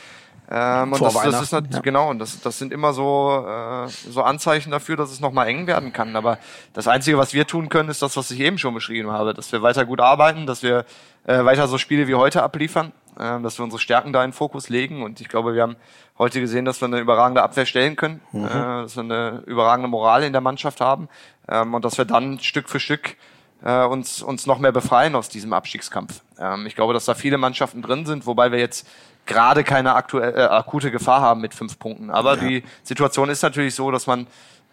Ähm, 0.49 0.93
und 0.93 1.01
das, 1.01 1.13
das 1.13 1.41
ist 1.41 1.51
ja. 1.53 1.59
genau, 1.59 2.09
und 2.11 2.19
das, 2.19 2.39
das 2.39 2.59
sind 2.59 2.71
immer 2.71 2.93
so, 2.93 3.45
äh, 3.47 3.87
so 3.87 4.21
Anzeichen 4.21 4.69
dafür, 4.69 4.95
dass 4.95 5.11
es 5.11 5.19
nochmal 5.19 5.47
eng 5.47 5.65
werden 5.65 5.91
kann. 5.91 6.15
Aber 6.15 6.37
das 6.73 6.87
Einzige, 6.87 7.17
was 7.17 7.33
wir 7.33 7.47
tun 7.47 7.69
können, 7.69 7.89
ist 7.89 8.01
das, 8.01 8.15
was 8.15 8.29
ich 8.29 8.39
eben 8.39 8.57
schon 8.57 8.73
beschrieben 8.73 9.11
habe, 9.11 9.33
dass 9.33 9.51
wir 9.51 9.63
weiter 9.63 9.85
gut 9.85 10.01
arbeiten, 10.01 10.45
dass 10.45 10.61
wir 10.61 10.85
äh, 11.25 11.43
weiter 11.43 11.67
so 11.67 11.79
Spiele 11.79 12.07
wie 12.07 12.13
heute 12.13 12.43
abliefern, 12.43 12.91
äh, 13.19 13.41
dass 13.41 13.57
wir 13.57 13.63
unsere 13.63 13.81
Stärken 13.81 14.13
da 14.13 14.23
in 14.23 14.33
Fokus 14.33 14.69
legen. 14.69 15.03
Und 15.03 15.21
ich 15.21 15.29
glaube, 15.29 15.55
wir 15.55 15.61
haben 15.61 15.75
heute 16.17 16.39
gesehen, 16.39 16.65
dass 16.65 16.81
wir 16.81 16.87
eine 16.87 16.99
überragende 16.99 17.43
Abwehr 17.43 17.65
stellen 17.65 17.95
können, 17.95 18.21
mhm. 18.31 18.45
äh, 18.45 18.49
dass 18.49 18.95
wir 18.95 19.03
eine 19.03 19.43
überragende 19.45 19.89
Moral 19.89 20.23
in 20.23 20.33
der 20.33 20.41
Mannschaft 20.41 20.81
haben 20.81 21.09
ähm, 21.47 21.73
und 21.73 21.85
dass 21.85 21.97
wir 21.97 22.05
dann 22.05 22.39
Stück 22.39 22.69
für 22.69 22.79
Stück 22.79 23.15
äh, 23.63 23.83
uns, 23.83 24.21
uns 24.21 24.45
noch 24.45 24.59
mehr 24.59 24.71
befreien 24.71 25.15
aus 25.15 25.29
diesem 25.29 25.53
Abstiegskampf. 25.53 26.21
Ähm, 26.39 26.65
ich 26.65 26.75
glaube, 26.75 26.93
dass 26.93 27.05
da 27.05 27.13
viele 27.13 27.37
Mannschaften 27.37 27.81
drin 27.81 28.05
sind, 28.05 28.25
wobei 28.25 28.51
wir 28.51 28.59
jetzt 28.59 28.87
gerade 29.25 29.63
keine 29.63 29.95
aktuell, 29.95 30.37
äh, 30.37 30.43
akute 30.43 30.91
Gefahr 30.91 31.21
haben 31.21 31.41
mit 31.41 31.53
fünf 31.53 31.79
Punkten. 31.79 32.09
Aber 32.11 32.35
ja. 32.35 32.47
die 32.47 32.63
Situation 32.83 33.29
ist 33.29 33.41
natürlich 33.41 33.75
so, 33.75 33.91
dass 33.91 34.07
man 34.07 34.27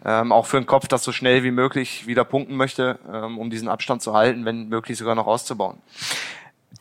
ähm, 0.05 0.31
auch 0.31 0.45
für 0.45 0.57
den 0.57 0.65
Kopf 0.65 0.87
das 0.87 1.03
so 1.03 1.11
schnell 1.11 1.43
wie 1.43 1.51
möglich 1.51 2.07
wieder 2.07 2.23
punkten 2.25 2.55
möchte, 2.55 2.99
ähm, 3.11 3.39
um 3.39 3.49
diesen 3.49 3.67
Abstand 3.67 4.01
zu 4.01 4.13
halten, 4.13 4.45
wenn 4.45 4.67
möglich 4.67 4.97
sogar 4.97 5.15
noch 5.15 5.27
auszubauen 5.27 5.81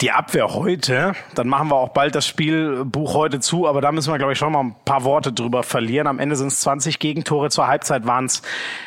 die 0.02 0.10
Abwehr 0.10 0.52
heute, 0.52 1.14
dann 1.36 1.46
machen 1.46 1.68
wir 1.68 1.76
auch 1.76 1.90
bald 1.90 2.16
das 2.16 2.26
Spielbuch 2.26 3.14
heute 3.14 3.38
zu, 3.38 3.68
aber 3.68 3.80
da 3.80 3.92
müssen 3.92 4.12
wir, 4.12 4.18
glaube 4.18 4.32
ich, 4.32 4.38
schon 4.38 4.52
mal 4.52 4.60
ein 4.60 4.74
paar 4.84 5.04
Worte 5.04 5.32
drüber 5.32 5.62
verlieren. 5.62 6.08
Am 6.08 6.18
Ende 6.18 6.34
sind 6.34 6.48
es 6.48 6.60
20 6.60 6.98
Gegentore, 6.98 7.50
zur 7.50 7.68
Halbzeit 7.68 8.04
waren 8.04 8.24
es 8.24 8.42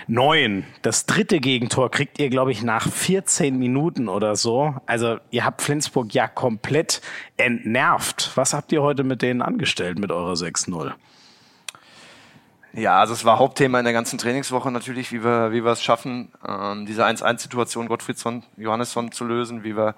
neun. 0.08 0.66
Das 0.82 1.06
dritte 1.06 1.40
Gegentor 1.40 1.90
kriegt 1.90 2.20
ihr, 2.20 2.30
glaube 2.30 2.52
ich, 2.52 2.64
nach 2.64 2.90
14 2.90 3.58
Minuten 3.58 4.10
oder 4.10 4.36
so. 4.36 4.76
Also 4.88 5.18
ihr 5.32 5.46
habt 5.46 5.62
Flensburg 5.62 6.14
ja 6.14 6.28
komplett 6.28 7.02
entnervt. 7.38 8.32
Was 8.36 8.54
habt 8.54 8.74
ihr 8.74 8.82
heute 8.82 9.06
mit 9.06 9.22
denen 9.22 9.42
angestellt, 9.42 9.98
mit 9.98 10.12
eurer 10.12 10.34
6-0? 10.34 10.92
Ja, 12.74 13.00
also 13.00 13.14
es 13.14 13.24
war 13.24 13.40
Hauptthema 13.40 13.80
in 13.80 13.86
der 13.86 13.94
ganzen 13.94 14.20
Trainingswoche 14.20 14.70
natürlich, 14.70 15.14
wie 15.14 15.24
wir, 15.24 15.54
wie 15.54 15.64
wir 15.64 15.72
es 15.72 15.82
schaffen, 15.82 16.34
ähm, 16.46 16.86
diese 16.86 17.06
1-1-Situation 17.06 17.88
Gottfriedsson, 17.88 18.44
Johannesson 18.58 19.14
zu 19.14 19.24
lösen, 19.24 19.64
wie 19.64 19.78
wir 19.78 19.96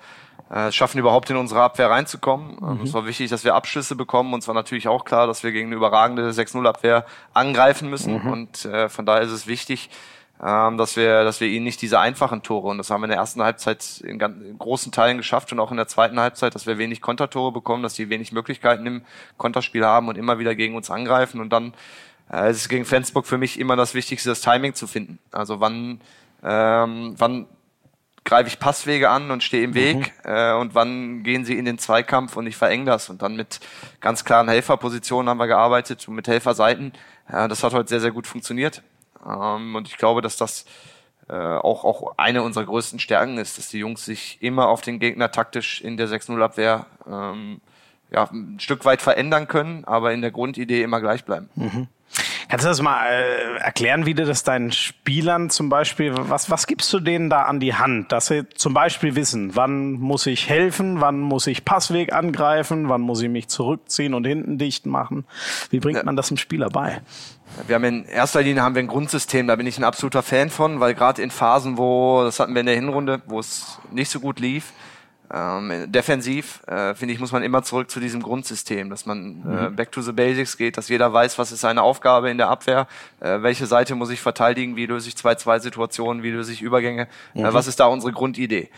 äh, 0.50 0.72
schaffen, 0.72 1.00
überhaupt 1.00 1.30
in 1.30 1.36
unsere 1.36 1.62
Abwehr 1.62 1.90
reinzukommen. 1.90 2.58
Ähm, 2.62 2.78
mhm. 2.78 2.84
Es 2.84 2.94
war 2.94 3.06
wichtig, 3.06 3.30
dass 3.30 3.44
wir 3.44 3.56
Abschlüsse 3.56 3.96
bekommen 3.96 4.34
und 4.34 4.40
es 4.40 4.48
war 4.48 4.56
natürlich 4.56 4.88
auch 4.88 5.06
klar, 5.06 5.28
dass 5.28 5.44
wir 5.44 5.52
gegen 5.52 5.68
eine 5.68 5.76
überragende 5.76 6.30
6-0-Abwehr 6.30 7.06
angreifen 7.34 7.90
müssen 7.90 8.24
mhm. 8.24 8.32
und 8.32 8.66
äh, 8.66 8.90
von 8.90 9.06
daher 9.06 9.24
ist 9.24 9.32
es 9.32 9.48
wichtig, 9.48 9.90
ähm, 10.44 10.78
dass 10.78 10.96
wir, 10.96 11.24
dass 11.24 11.42
wir 11.42 11.48
ihnen 11.48 11.66
nicht 11.66 11.82
diese 11.82 12.00
einfachen 12.00 12.44
Tore 12.44 12.68
und 12.68 12.78
das 12.78 12.90
haben 12.90 13.02
wir 13.02 13.06
in 13.06 13.12
der 13.12 13.20
ersten 13.20 13.42
Halbzeit 13.42 14.02
in, 14.06 14.20
ganz, 14.20 14.42
in 14.42 14.58
großen 14.58 14.92
Teilen 14.92 15.18
geschafft 15.18 15.52
und 15.52 15.60
auch 15.60 15.72
in 15.72 15.78
der 15.78 15.88
zweiten 15.88 16.20
Halbzeit, 16.20 16.56
dass 16.56 16.68
wir 16.68 16.78
wenig 16.78 17.02
Kontertore 17.02 17.52
bekommen, 17.52 17.84
dass 17.84 17.96
sie 17.96 18.10
wenig 18.10 18.32
Möglichkeiten 18.32 18.86
im 18.86 19.02
Konterspiel 19.38 19.86
haben 19.86 20.08
und 20.08 20.18
immer 20.18 20.40
wieder 20.40 20.56
gegen 20.56 20.76
uns 20.76 20.92
angreifen 20.92 21.42
und 21.42 21.50
dann 21.52 21.74
äh, 22.32 22.50
es 22.50 22.58
ist 22.58 22.70
gegen 22.70 22.86
Flensburg 22.86 23.26
für 23.26 23.38
mich 23.38 23.60
immer 23.60 23.76
das 23.76 23.94
Wichtigste, 23.94 24.30
das 24.30 24.42
Timing 24.42 24.74
zu 24.74 24.88
finden. 24.88 25.20
Also 25.32 25.60
wann, 25.60 26.02
ähm, 26.44 27.16
wann 27.18 27.48
greife 28.28 28.50
ich 28.50 28.60
Passwege 28.60 29.10
an 29.10 29.32
und 29.32 29.42
stehe 29.42 29.64
im 29.64 29.74
Weg 29.74 30.14
mhm. 30.24 30.32
äh, 30.32 30.54
und 30.54 30.76
wann 30.76 31.24
gehen 31.24 31.46
sie 31.46 31.58
in 31.58 31.64
den 31.64 31.80
Zweikampf 31.80 32.36
und 32.36 32.46
ich 32.46 32.58
vereng 32.58 32.86
das. 32.86 33.10
Und 33.10 33.22
dann 33.22 33.38
mit 33.38 33.62
ganz 34.02 34.26
klaren 34.26 34.50
Helferpositionen 34.50 35.30
haben 35.30 35.38
wir 35.40 35.48
gearbeitet 35.48 36.08
und 36.08 36.16
mit 36.16 36.28
Helferseiten. 36.28 36.92
Ja, 37.32 37.48
das 37.48 37.64
hat 37.64 37.74
heute 37.74 37.88
sehr, 37.88 38.02
sehr 38.02 38.12
gut 38.12 38.28
funktioniert. 38.28 38.84
Ähm, 39.26 39.76
und 39.76 39.88
ich 39.88 39.98
glaube, 39.98 40.22
dass 40.22 40.36
das 40.36 40.66
äh, 41.30 41.34
auch, 41.34 41.86
auch 41.86 42.18
eine 42.18 42.44
unserer 42.44 42.66
größten 42.66 43.00
Stärken 43.00 43.38
ist, 43.38 43.58
dass 43.58 43.70
die 43.70 43.80
Jungs 43.80 44.04
sich 44.04 44.38
immer 44.42 44.68
auf 44.68 44.82
den 44.82 45.00
Gegner 45.00 45.32
taktisch 45.32 45.82
in 45.82 45.96
der 45.96 46.10
6-0-Abwehr 46.10 46.86
ähm, 47.10 47.62
ja, 48.12 48.26
ein 48.30 48.60
Stück 48.60 48.84
weit 48.84 49.02
verändern 49.02 49.48
können, 49.48 49.86
aber 49.86 50.12
in 50.12 50.22
der 50.22 50.32
Grundidee 50.32 50.84
immer 50.84 51.00
gleich 51.00 51.24
bleiben. 51.24 51.50
Mhm. 51.56 51.88
Kannst 52.50 52.64
du 52.64 52.70
das 52.70 52.82
mal 52.82 53.06
äh, 53.06 53.58
erklären, 53.58 54.06
wie 54.06 54.14
du 54.14 54.26
das 54.26 54.44
deinen 54.44 54.72
Spielern 54.72 55.50
zum 55.50 55.68
Beispiel, 55.68 56.14
was, 56.16 56.50
was 56.50 56.66
gibst 56.66 56.92
du 56.94 57.02
denen 57.02 57.30
da 57.30 57.44
an 57.44 57.60
die 57.60 57.76
Hand, 57.76 58.12
dass 58.14 58.28
sie 58.28 58.48
zum 58.50 58.74
Beispiel 58.74 59.16
wissen, 59.16 59.56
wann 59.56 59.92
muss 59.92 60.26
ich 60.26 60.48
helfen, 60.48 61.02
wann 61.02 61.20
muss 61.20 61.46
ich 61.48 61.66
Passweg 61.66 62.14
angreifen, 62.14 62.88
wann 62.88 63.02
muss 63.02 63.22
ich 63.22 63.30
mich 63.30 63.50
zurückziehen 63.50 64.14
und 64.14 64.26
hinten 64.26 64.58
dicht 64.58 64.86
machen? 64.86 65.26
Wie 65.72 65.80
bringt 65.80 66.06
man 66.06 66.16
das 66.16 66.30
dem 66.30 66.38
Spieler 66.38 66.70
bei? 66.70 67.02
Wir 67.66 67.76
haben 67.76 67.84
in 67.84 68.06
erster 68.06 68.42
Linie 68.42 68.62
haben 68.62 68.76
wir 68.76 68.84
ein 68.84 68.88
Grundsystem, 68.88 69.48
da 69.48 69.56
bin 69.56 69.68
ich 69.68 69.78
ein 69.78 69.84
absoluter 69.84 70.24
Fan 70.24 70.50
von, 70.50 70.80
weil 70.80 70.94
gerade 70.94 71.22
in 71.22 71.32
Phasen, 71.32 71.78
wo, 71.78 72.24
das 72.24 72.40
hatten 72.40 72.54
wir 72.54 72.62
in 72.62 72.66
der 72.66 72.76
Hinrunde, 72.76 73.22
wo 73.26 73.40
es 73.40 73.80
nicht 73.92 74.10
so 74.10 74.20
gut 74.20 74.40
lief, 74.40 74.72
ähm, 75.34 75.92
defensiv, 75.92 76.62
äh, 76.68 76.96
finde 76.96 77.14
ich, 77.14 77.20
muss 77.20 77.32
man 77.32 77.44
immer 77.44 77.64
zurück 77.64 77.92
zu 77.92 78.00
diesem 78.00 78.22
Grundsystem, 78.22 78.90
dass 78.90 79.06
man 79.06 79.44
äh, 79.46 79.70
mhm. 79.70 79.76
back 79.76 79.92
to 79.92 80.02
the 80.02 80.14
basics 80.14 80.58
geht, 80.58 80.78
dass 80.78 80.88
jeder 80.88 81.12
weiß, 81.12 81.38
was 81.38 81.52
ist 81.52 81.62
seine 81.62 81.82
Aufgabe 81.82 82.30
in 82.30 82.38
der 82.38 82.50
Abwehr, 82.50 82.88
äh, 83.20 83.42
welche 83.42 83.66
Seite 83.66 83.96
muss 83.96 84.10
ich 84.10 84.22
verteidigen, 84.22 84.76
wie 84.76 84.86
löse 84.86 85.10
ich 85.10 85.16
2-2-Situationen, 85.16 86.24
wie 86.24 86.32
löse 86.32 86.54
ich 86.54 86.62
Übergänge, 86.62 87.08
äh, 87.36 87.40
mhm. 87.40 87.46
äh, 87.46 87.54
was 87.54 87.68
ist 87.68 87.80
da 87.80 87.88
unsere 87.88 88.14
Grundidee. 88.14 88.70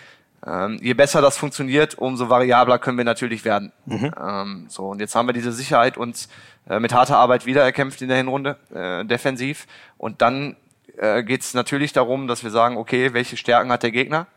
Ähm, 0.46 0.80
je 0.82 0.94
besser 0.94 1.22
das 1.22 1.38
funktioniert, 1.38 1.98
umso 1.98 2.30
variabler 2.30 2.80
können 2.80 2.98
wir 2.98 3.06
natürlich 3.06 3.46
werden. 3.46 3.72
Mhm. 3.86 4.12
Ähm, 4.20 4.66
so 4.70 4.88
und 4.88 5.02
jetzt 5.02 5.16
haben 5.16 5.28
wir 5.28 5.34
diese 5.34 5.52
Sicherheit 5.52 5.98
uns 5.98 6.30
äh, 6.70 6.80
mit 6.80 6.94
harter 6.94 7.18
Arbeit 7.18 7.46
wiedererkämpft 7.46 8.02
in 8.02 8.08
der 8.08 8.18
Hinrunde, 8.18 8.58
äh, 8.74 9.04
defensiv. 9.06 9.68
Und 9.98 10.22
dann 10.22 10.56
äh, 10.98 11.24
geht 11.24 11.42
es 11.42 11.54
natürlich 11.54 11.94
darum, 11.94 12.28
dass 12.28 12.44
wir 12.44 12.52
sagen, 12.52 12.78
okay, 12.78 13.14
welche 13.14 13.38
Stärken 13.38 13.72
hat 13.72 13.84
der 13.84 13.92
Gegner? 13.92 14.28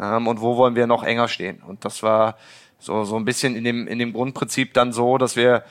Ähm, 0.00 0.26
und 0.26 0.40
wo 0.40 0.56
wollen 0.56 0.74
wir 0.76 0.86
noch 0.86 1.02
enger 1.02 1.28
stehen. 1.28 1.62
Und 1.66 1.84
das 1.84 2.02
war 2.02 2.36
so, 2.78 3.04
so 3.04 3.16
ein 3.16 3.24
bisschen 3.24 3.56
in 3.56 3.64
dem, 3.64 3.86
in 3.88 3.98
dem 3.98 4.12
Grundprinzip 4.12 4.74
dann 4.74 4.92
so, 4.92 5.18
dass 5.18 5.36
wir, 5.36 5.64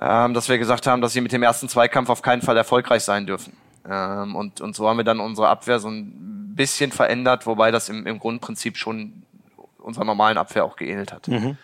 ähm, 0.00 0.34
dass 0.34 0.48
wir 0.48 0.58
gesagt 0.58 0.86
haben, 0.86 1.00
dass 1.00 1.12
sie 1.12 1.20
mit 1.20 1.32
dem 1.32 1.42
ersten 1.42 1.68
Zweikampf 1.68 2.10
auf 2.10 2.22
keinen 2.22 2.42
Fall 2.42 2.56
erfolgreich 2.56 3.04
sein 3.04 3.26
dürfen. 3.26 3.52
Ähm, 3.88 4.34
und, 4.36 4.60
und 4.60 4.74
so 4.76 4.88
haben 4.88 4.96
wir 4.96 5.04
dann 5.04 5.20
unsere 5.20 5.48
Abwehr 5.48 5.78
so 5.78 5.88
ein 5.88 6.54
bisschen 6.54 6.92
verändert, 6.92 7.46
wobei 7.46 7.70
das 7.70 7.88
im, 7.88 8.06
im 8.06 8.18
Grundprinzip 8.18 8.76
schon 8.76 9.22
unserer 9.78 10.04
normalen 10.04 10.36
Abwehr 10.36 10.64
auch 10.64 10.76
geähnelt 10.76 11.12
hat. 11.12 11.28
Mhm. 11.28 11.56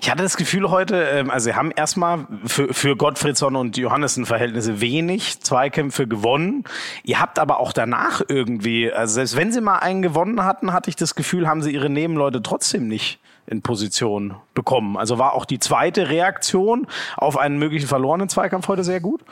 Ich 0.00 0.10
hatte 0.10 0.22
das 0.22 0.36
Gefühl 0.36 0.70
heute, 0.70 1.02
ähm, 1.02 1.30
also 1.30 1.44
sie 1.44 1.54
haben 1.54 1.70
erstmal 1.70 2.26
für, 2.44 2.72
für 2.74 2.96
Gottfriedson 2.96 3.56
und 3.56 3.76
Johannessen 3.76 4.26
Verhältnisse 4.26 4.80
wenig 4.80 5.40
Zweikämpfe 5.40 6.06
gewonnen. 6.06 6.64
Ihr 7.04 7.20
habt 7.20 7.38
aber 7.38 7.60
auch 7.60 7.72
danach 7.72 8.22
irgendwie, 8.28 8.92
also 8.92 9.14
selbst 9.14 9.36
wenn 9.36 9.52
sie 9.52 9.60
mal 9.60 9.78
einen 9.78 10.02
gewonnen 10.02 10.44
hatten, 10.44 10.72
hatte 10.72 10.90
ich 10.90 10.96
das 10.96 11.14
Gefühl, 11.14 11.48
haben 11.48 11.62
sie 11.62 11.72
ihre 11.72 11.90
Nebenleute 11.90 12.42
trotzdem 12.42 12.88
nicht 12.88 13.18
in 13.46 13.62
Position 13.62 14.36
bekommen. 14.54 14.96
Also 14.96 15.18
war 15.18 15.34
auch 15.34 15.44
die 15.44 15.58
zweite 15.58 16.08
Reaktion 16.08 16.86
auf 17.16 17.36
einen 17.36 17.58
möglichen 17.58 17.88
verlorenen 17.88 18.28
Zweikampf 18.28 18.68
heute 18.68 18.84
sehr 18.84 19.00
gut? 19.00 19.22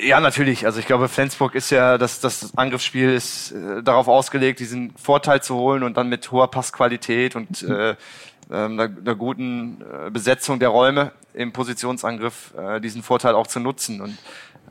Ja, 0.00 0.20
natürlich. 0.20 0.64
Also 0.64 0.78
ich 0.78 0.86
glaube, 0.86 1.08
Flensburg 1.08 1.54
ist 1.54 1.70
ja, 1.70 1.98
das, 1.98 2.20
das 2.20 2.56
Angriffsspiel 2.56 3.10
ist 3.10 3.52
äh, 3.52 3.82
darauf 3.82 4.06
ausgelegt, 4.06 4.60
diesen 4.60 4.94
Vorteil 4.96 5.42
zu 5.42 5.56
holen 5.56 5.82
und 5.82 5.96
dann 5.96 6.08
mit 6.08 6.30
hoher 6.30 6.50
Passqualität 6.50 7.34
und 7.34 7.62
äh, 7.62 7.90
ähm, 7.90 7.96
einer, 8.50 8.84
einer 8.84 9.14
guten 9.14 9.82
äh, 9.82 10.10
Besetzung 10.10 10.58
der 10.58 10.68
Räume 10.70 11.12
im 11.34 11.52
Positionsangriff 11.52 12.54
äh, 12.56 12.80
diesen 12.80 13.02
Vorteil 13.02 13.34
auch 13.34 13.46
zu 13.46 13.60
nutzen. 13.60 14.00
Und 14.00 14.18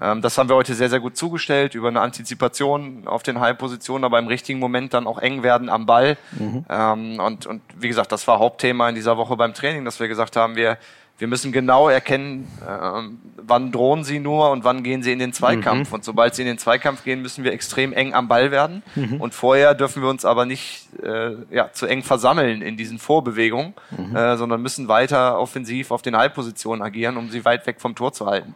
ähm, 0.01 0.21
das 0.21 0.37
haben 0.37 0.49
wir 0.49 0.55
heute 0.55 0.73
sehr, 0.73 0.89
sehr 0.89 0.99
gut 0.99 1.17
zugestellt 1.17 1.75
über 1.75 1.87
eine 1.87 2.01
Antizipation 2.01 3.07
auf 3.07 3.23
den 3.23 3.39
Halbpositionen, 3.39 4.03
aber 4.03 4.19
im 4.19 4.27
richtigen 4.27 4.59
Moment 4.59 4.93
dann 4.93 5.07
auch 5.07 5.19
eng 5.19 5.43
werden 5.43 5.69
am 5.69 5.85
Ball. 5.85 6.17
Mhm. 6.31 6.65
Ähm, 6.69 7.19
und, 7.19 7.45
und 7.45 7.61
wie 7.77 7.87
gesagt, 7.87 8.11
das 8.11 8.27
war 8.27 8.39
Hauptthema 8.39 8.89
in 8.89 8.95
dieser 8.95 9.17
Woche 9.17 9.35
beim 9.37 9.53
Training, 9.53 9.85
dass 9.85 9.99
wir 9.99 10.07
gesagt 10.07 10.35
haben, 10.35 10.55
wir 10.55 10.77
wir 11.19 11.27
müssen 11.27 11.51
genau 11.51 11.89
erkennen, 11.89 12.47
äh, 12.61 13.01
wann 13.37 13.71
drohen 13.71 14.03
sie 14.03 14.19
nur 14.19 14.51
und 14.51 14.63
wann 14.63 14.83
gehen 14.83 15.01
sie 15.01 15.11
in 15.11 15.19
den 15.19 15.33
Zweikampf. 15.33 15.89
Mhm. 15.89 15.95
Und 15.95 16.03
sobald 16.03 16.35
sie 16.35 16.43
in 16.43 16.47
den 16.47 16.57
Zweikampf 16.59 17.03
gehen, 17.03 17.21
müssen 17.21 17.43
wir 17.43 17.53
extrem 17.53 17.91
eng 17.91 18.13
am 18.13 18.27
Ball 18.27 18.51
werden. 18.51 18.83
Mhm. 18.95 19.19
Und 19.19 19.33
vorher 19.33 19.73
dürfen 19.73 20.03
wir 20.03 20.09
uns 20.09 20.25
aber 20.25 20.45
nicht 20.45 20.87
äh, 21.01 21.35
ja, 21.49 21.71
zu 21.71 21.87
eng 21.87 22.03
versammeln 22.03 22.61
in 22.61 22.77
diesen 22.77 22.99
Vorbewegungen, 22.99 23.73
mhm. 23.97 24.15
äh, 24.15 24.37
sondern 24.37 24.61
müssen 24.61 24.87
weiter 24.87 25.39
offensiv 25.39 25.91
auf 25.91 26.03
den 26.03 26.15
Halbpositionen 26.15 26.83
agieren, 26.83 27.17
um 27.17 27.29
sie 27.29 27.45
weit 27.45 27.65
weg 27.65 27.81
vom 27.81 27.95
Tor 27.95 28.13
zu 28.13 28.27
halten. 28.27 28.53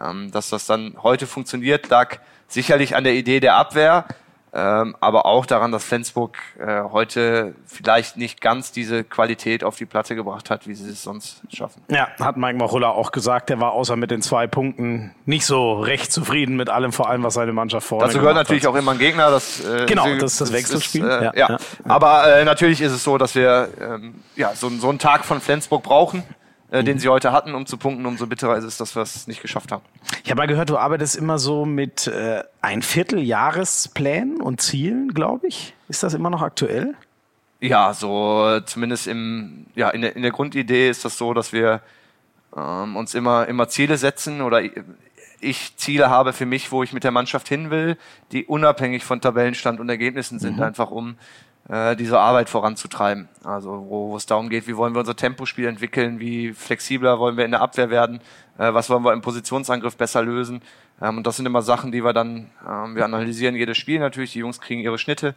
Ähm, 0.00 0.30
dass 0.32 0.50
das 0.50 0.66
dann 0.66 0.96
heute 1.02 1.26
funktioniert, 1.26 1.88
lag 1.88 2.18
sicherlich 2.48 2.94
an 2.94 3.04
der 3.04 3.14
Idee 3.14 3.40
der 3.40 3.54
Abwehr. 3.54 4.04
Ähm, 4.54 4.94
aber 5.00 5.24
auch 5.24 5.46
daran, 5.46 5.72
dass 5.72 5.82
Flensburg 5.82 6.36
äh, 6.58 6.82
heute 6.82 7.54
vielleicht 7.64 8.18
nicht 8.18 8.42
ganz 8.42 8.70
diese 8.70 9.02
Qualität 9.02 9.64
auf 9.64 9.76
die 9.76 9.86
Platte 9.86 10.14
gebracht 10.14 10.50
hat, 10.50 10.66
wie 10.66 10.74
sie 10.74 10.90
es 10.90 11.02
sonst 11.02 11.40
schaffen. 11.50 11.80
Ja, 11.90 12.08
hat 12.20 12.36
Mike 12.36 12.58
Machulla 12.58 12.90
auch 12.90 13.12
gesagt, 13.12 13.48
der 13.48 13.60
war 13.60 13.72
außer 13.72 13.96
mit 13.96 14.10
den 14.10 14.20
zwei 14.20 14.46
Punkten 14.46 15.14
nicht 15.24 15.46
so 15.46 15.80
recht 15.80 16.12
zufrieden 16.12 16.56
mit 16.56 16.68
allem, 16.68 16.92
vor 16.92 17.08
allem 17.08 17.22
was 17.22 17.32
seine 17.32 17.54
Mannschaft 17.54 17.86
vorne 17.86 18.08
Dazu 18.08 18.18
gehört 18.18 18.34
natürlich 18.34 18.64
hat. 18.64 18.72
auch 18.72 18.76
immer 18.76 18.92
ein 18.92 18.98
Gegner. 18.98 19.30
Das, 19.30 19.64
äh, 19.64 19.86
genau, 19.86 20.04
sie, 20.04 20.18
das 20.18 20.32
ist 20.32 20.40
das 20.42 20.52
Wechselspiel. 20.52 21.04
Ist, 21.04 21.08
äh, 21.08 21.24
ja, 21.24 21.32
ja. 21.34 21.48
ja, 21.52 21.58
aber 21.84 22.36
äh, 22.36 22.44
natürlich 22.44 22.82
ist 22.82 22.92
es 22.92 23.02
so, 23.02 23.16
dass 23.16 23.34
wir 23.34 23.70
ähm, 23.80 24.16
ja, 24.36 24.54
so, 24.54 24.68
so 24.68 24.90
einen 24.90 24.98
Tag 24.98 25.24
von 25.24 25.40
Flensburg 25.40 25.82
brauchen 25.82 26.24
äh, 26.72 26.82
den 26.82 26.98
sie 26.98 27.08
heute 27.08 27.32
hatten, 27.32 27.54
um 27.54 27.66
zu 27.66 27.76
punkten. 27.76 28.06
Umso 28.06 28.26
bitterer 28.26 28.56
ist 28.56 28.64
es, 28.64 28.78
dass 28.78 28.96
wir 28.96 29.02
es 29.02 29.26
nicht 29.26 29.42
geschafft 29.42 29.70
haben. 29.70 29.82
Ich 30.24 30.30
habe 30.30 30.40
mal 30.40 30.46
gehört, 30.46 30.70
du 30.70 30.78
arbeitest 30.78 31.16
immer 31.16 31.38
so 31.38 31.66
mit 31.66 32.06
äh, 32.06 32.42
ein 32.62 32.80
Vierteljahresplänen 32.80 34.40
und 34.40 34.62
Zielen, 34.62 35.12
glaube 35.12 35.46
ich. 35.46 35.74
Ist 35.88 36.02
das 36.02 36.14
immer 36.14 36.30
noch 36.30 36.40
aktuell? 36.40 36.94
Ja, 37.60 37.92
so 37.92 38.58
zumindest 38.64 39.06
im, 39.06 39.66
ja, 39.74 39.90
in 39.90 40.00
der, 40.00 40.16
in 40.16 40.22
der 40.22 40.32
Grundidee 40.32 40.88
ist 40.88 41.04
das 41.04 41.18
so, 41.18 41.34
dass 41.34 41.52
wir 41.52 41.82
ähm, 42.56 42.96
uns 42.96 43.14
immer, 43.14 43.46
immer 43.48 43.68
Ziele 43.68 43.98
setzen 43.98 44.40
oder 44.40 44.62
ich 45.40 45.76
Ziele 45.76 46.08
habe 46.08 46.32
für 46.32 46.46
mich, 46.46 46.72
wo 46.72 46.82
ich 46.82 46.94
mit 46.94 47.04
der 47.04 47.10
Mannschaft 47.10 47.48
hin 47.48 47.70
will, 47.70 47.98
die 48.32 48.46
unabhängig 48.46 49.04
von 49.04 49.20
Tabellenstand 49.20 49.78
und 49.78 49.90
Ergebnissen 49.90 50.38
sind, 50.38 50.56
mhm. 50.56 50.62
einfach 50.62 50.90
um 50.90 51.10
äh, 51.10 51.14
diese 51.68 52.18
Arbeit 52.18 52.50
voranzutreiben. 52.50 53.28
Also 53.44 53.86
wo, 53.88 54.10
wo 54.10 54.16
es 54.16 54.26
darum 54.26 54.48
geht, 54.48 54.66
wie 54.66 54.76
wollen 54.76 54.94
wir 54.94 55.00
unser 55.00 55.14
Tempospiel 55.14 55.66
entwickeln, 55.66 56.18
wie 56.18 56.52
flexibler 56.52 57.20
wollen 57.20 57.36
wir 57.36 57.44
in 57.44 57.52
der 57.52 57.60
Abwehr 57.60 57.88
werden, 57.88 58.20
äh, 58.58 58.74
was 58.74 58.90
wollen 58.90 59.04
wir 59.04 59.12
im 59.12 59.22
Positionsangriff 59.22 59.96
besser 59.96 60.22
lösen. 60.22 60.60
Ähm, 61.00 61.18
und 61.18 61.26
das 61.26 61.36
sind 61.36 61.46
immer 61.46 61.62
Sachen, 61.62 61.92
die 61.92 62.04
wir 62.04 62.12
dann, 62.12 62.50
ähm, 62.68 62.96
wir 62.96 63.04
analysieren 63.04 63.54
jedes 63.54 63.78
Spiel 63.78 64.00
natürlich, 64.00 64.32
die 64.32 64.40
Jungs 64.40 64.60
kriegen 64.60 64.80
ihre 64.80 64.98
Schnitte 64.98 65.34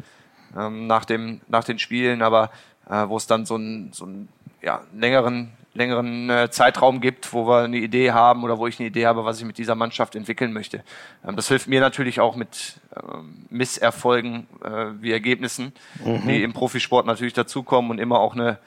ähm, 0.58 0.88
nach, 0.88 1.05
dem, 1.05 1.41
nach 1.48 1.63
den 1.63 1.79
Spielen, 1.79 2.22
aber 2.22 2.51
äh, 2.89 3.08
wo 3.08 3.17
es 3.17 3.27
dann 3.27 3.46
so 3.46 3.55
einen, 3.55 3.94
so 3.94 4.05
einen 4.05 4.29
ja, 4.62 4.82
längeren 4.94 5.51
längeren 5.75 6.29
äh, 6.29 6.50
Zeitraum 6.50 7.01
gibt, 7.01 7.34
wo 7.34 7.46
wir 7.48 7.63
eine 7.63 7.77
Idee 7.77 8.12
haben 8.12 8.44
oder 8.44 8.58
wo 8.58 8.65
ich 8.65 8.79
eine 8.79 8.88
Idee 8.88 9.05
habe, 9.05 9.25
was 9.25 9.39
ich 9.39 9.46
mit 9.46 9.58
dieser 9.58 9.75
Mannschaft 9.75 10.15
entwickeln 10.15 10.53
möchte. 10.53 10.84
Ähm, 11.27 11.36
das 11.36 11.50
hilft 11.50 11.67
mir 11.67 11.82
natürlich 11.82 12.20
auch 12.20 12.36
mit 12.36 12.79
ähm, 12.96 13.46
Misserfolgen 13.50 14.48
äh, 14.63 14.88
wie 15.01 15.12
Ergebnissen, 15.12 15.74
mhm. 16.03 16.27
die 16.27 16.44
im 16.44 16.53
Profisport 16.53 17.05
natürlich 17.05 17.34
dazukommen 17.34 17.91
und 17.91 18.00
immer 18.00 18.20
auch 18.20 18.34
eine, 18.34 18.58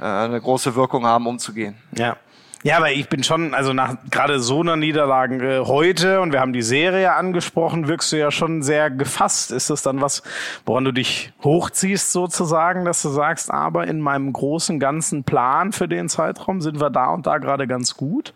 äh, 0.00 0.04
eine 0.04 0.40
große 0.40 0.74
Wirkung 0.74 1.06
haben, 1.06 1.26
umzugehen. 1.26 1.76
Ja. 1.96 2.16
Ja, 2.64 2.76
aber 2.78 2.90
ich 2.90 3.08
bin 3.08 3.22
schon, 3.22 3.54
also 3.54 3.72
nach 3.72 3.96
gerade 4.10 4.40
so 4.40 4.60
einer 4.60 4.74
Niederlage 4.74 5.58
äh, 5.58 5.64
heute 5.64 6.20
und 6.20 6.32
wir 6.32 6.40
haben 6.40 6.52
die 6.52 6.62
Serie 6.62 7.14
angesprochen, 7.14 7.86
wirkst 7.86 8.10
du 8.10 8.18
ja 8.18 8.32
schon 8.32 8.62
sehr 8.62 8.90
gefasst. 8.90 9.52
Ist 9.52 9.70
das 9.70 9.82
dann 9.82 10.00
was, 10.00 10.24
woran 10.66 10.84
du 10.84 10.92
dich 10.92 11.32
hochziehst 11.44 12.10
sozusagen, 12.10 12.84
dass 12.84 13.00
du 13.02 13.10
sagst, 13.10 13.52
aber 13.52 13.86
in 13.86 14.00
meinem 14.00 14.32
großen 14.32 14.80
ganzen 14.80 15.22
Plan 15.22 15.72
für 15.72 15.86
den 15.86 16.08
Zeitraum 16.08 16.60
sind 16.60 16.80
wir 16.80 16.90
da 16.90 17.10
und 17.10 17.26
da 17.26 17.38
gerade 17.38 17.68
ganz 17.68 17.96
gut? 17.96 18.34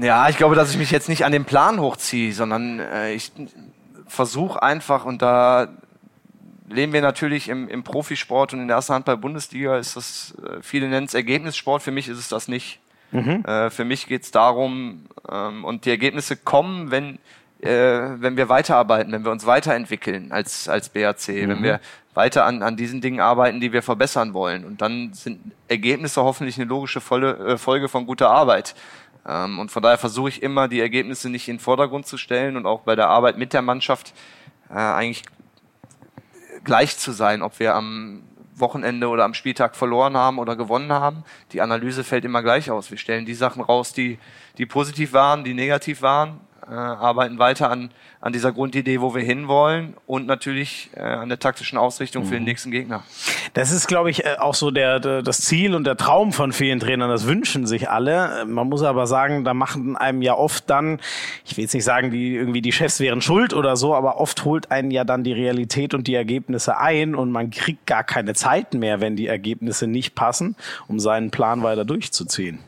Ja, 0.00 0.28
ich 0.30 0.38
glaube, 0.38 0.54
dass 0.54 0.70
ich 0.70 0.78
mich 0.78 0.90
jetzt 0.90 1.08
nicht 1.08 1.24
an 1.26 1.32
den 1.32 1.44
Plan 1.44 1.80
hochziehe, 1.80 2.32
sondern 2.32 2.80
äh, 2.80 3.12
ich 3.12 3.32
versuche 4.06 4.62
einfach 4.62 5.04
und 5.04 5.20
da 5.20 5.68
leben 6.70 6.92
wir 6.92 7.02
natürlich 7.02 7.48
im, 7.48 7.68
im 7.68 7.82
Profisport 7.82 8.52
und 8.52 8.60
in 8.60 8.68
der 8.68 8.76
ersten 8.76 8.94
Handball-Bundesliga 8.94 9.78
ist 9.78 9.96
das, 9.96 10.34
äh, 10.44 10.62
viele 10.62 10.88
nennen 10.88 11.06
es 11.06 11.14
Ergebnissport, 11.14 11.82
für 11.82 11.90
mich 11.90 12.08
ist 12.08 12.18
es 12.18 12.28
das 12.28 12.48
nicht. 12.48 12.80
Mhm. 13.12 13.44
Äh, 13.44 13.70
für 13.70 13.84
mich 13.84 14.06
geht 14.06 14.22
es 14.22 14.30
darum, 14.30 15.06
ähm, 15.30 15.64
und 15.64 15.84
die 15.84 15.90
Ergebnisse 15.90 16.36
kommen, 16.36 16.90
wenn, 16.90 17.18
äh, 17.60 18.20
wenn 18.20 18.36
wir 18.36 18.48
weiterarbeiten, 18.48 19.12
wenn 19.12 19.24
wir 19.24 19.32
uns 19.32 19.46
weiterentwickeln 19.46 20.32
als, 20.32 20.68
als 20.68 20.88
BAC, 20.88 21.28
mhm. 21.28 21.48
wenn 21.48 21.62
wir 21.62 21.80
weiter 22.14 22.44
an, 22.44 22.62
an 22.62 22.76
diesen 22.76 23.00
Dingen 23.00 23.20
arbeiten, 23.20 23.60
die 23.60 23.72
wir 23.72 23.82
verbessern 23.82 24.34
wollen. 24.34 24.64
Und 24.64 24.80
dann 24.80 25.12
sind 25.12 25.52
Ergebnisse 25.68 26.22
hoffentlich 26.22 26.56
eine 26.56 26.66
logische 26.66 27.00
Folge, 27.00 27.36
äh, 27.44 27.58
Folge 27.58 27.88
von 27.88 28.06
guter 28.06 28.30
Arbeit. 28.30 28.74
Ähm, 29.26 29.58
und 29.58 29.70
von 29.70 29.82
daher 29.82 29.98
versuche 29.98 30.28
ich 30.28 30.42
immer, 30.42 30.68
die 30.68 30.80
Ergebnisse 30.80 31.28
nicht 31.30 31.48
in 31.48 31.56
den 31.56 31.60
Vordergrund 31.60 32.06
zu 32.06 32.16
stellen 32.16 32.56
und 32.56 32.66
auch 32.66 32.80
bei 32.80 32.96
der 32.96 33.08
Arbeit 33.08 33.38
mit 33.38 33.52
der 33.52 33.62
Mannschaft 33.62 34.12
äh, 34.70 34.74
eigentlich 34.74 35.22
gleich 36.64 36.98
zu 36.98 37.12
sein, 37.12 37.42
ob 37.42 37.58
wir 37.58 37.74
am 37.74 38.22
Wochenende 38.54 39.08
oder 39.08 39.24
am 39.24 39.34
Spieltag 39.34 39.74
verloren 39.74 40.16
haben 40.16 40.38
oder 40.38 40.56
gewonnen 40.56 40.92
haben. 40.92 41.24
Die 41.52 41.60
Analyse 41.60 42.04
fällt 42.04 42.24
immer 42.24 42.42
gleich 42.42 42.70
aus. 42.70 42.90
Wir 42.90 42.98
stellen 42.98 43.24
die 43.24 43.34
Sachen 43.34 43.62
raus, 43.62 43.92
die, 43.92 44.18
die 44.58 44.66
positiv 44.66 45.12
waren, 45.12 45.44
die 45.44 45.54
negativ 45.54 46.02
waren 46.02 46.40
äh, 46.70 46.74
arbeiten 46.74 47.38
weiter 47.38 47.70
an, 47.70 47.90
an 48.20 48.32
dieser 48.32 48.52
Grundidee, 48.52 49.00
wo 49.00 49.14
wir 49.14 49.22
hinwollen 49.22 49.94
und 50.06 50.26
natürlich 50.26 50.90
äh, 50.94 51.00
an 51.00 51.28
der 51.28 51.38
taktischen 51.38 51.76
Ausrichtung 51.76 52.22
mhm. 52.22 52.26
für 52.28 52.34
den 52.34 52.42
mhm. 52.42 52.48
nächsten 52.48 52.70
Gegner. 52.70 53.02
Das 53.54 53.72
ist, 53.72 53.88
glaube 53.88 54.10
ich, 54.10 54.24
äh, 54.24 54.36
auch 54.38 54.54
so 54.54 54.70
der, 54.70 55.00
der, 55.00 55.22
das 55.22 55.40
Ziel 55.40 55.74
und 55.74 55.84
der 55.84 55.96
Traum 55.96 56.32
von 56.32 56.52
vielen 56.52 56.78
Trainern. 56.78 57.10
Das 57.10 57.26
wünschen 57.26 57.66
sich 57.66 57.90
alle. 57.90 58.44
Man 58.46 58.68
muss 58.68 58.82
aber 58.82 59.06
sagen, 59.06 59.44
da 59.44 59.52
machen 59.52 59.96
einem 59.96 60.22
ja 60.22 60.34
oft 60.34 60.70
dann, 60.70 61.00
ich 61.44 61.56
will 61.56 61.64
jetzt 61.64 61.74
nicht 61.74 61.84
sagen, 61.84 62.10
die 62.10 62.36
irgendwie 62.36 62.62
die 62.62 62.72
Chefs 62.72 63.00
wären 63.00 63.20
schuld 63.20 63.52
oder 63.52 63.76
so, 63.76 63.94
aber 63.94 64.20
oft 64.20 64.44
holt 64.44 64.70
einen 64.70 64.92
ja 64.92 65.04
dann 65.04 65.24
die 65.24 65.32
Realität 65.32 65.92
und 65.92 66.06
die 66.06 66.14
Ergebnisse 66.14 66.78
ein 66.78 67.14
und 67.16 67.32
man 67.32 67.50
kriegt 67.50 67.86
gar 67.86 68.04
keine 68.04 68.34
Zeit 68.34 68.74
mehr, 68.74 69.00
wenn 69.00 69.16
die 69.16 69.26
Ergebnisse 69.26 69.88
nicht 69.88 70.14
passen, 70.14 70.54
um 70.86 71.00
seinen 71.00 71.30
Plan 71.30 71.62
weiter 71.62 71.84
durchzuziehen. 71.84 72.60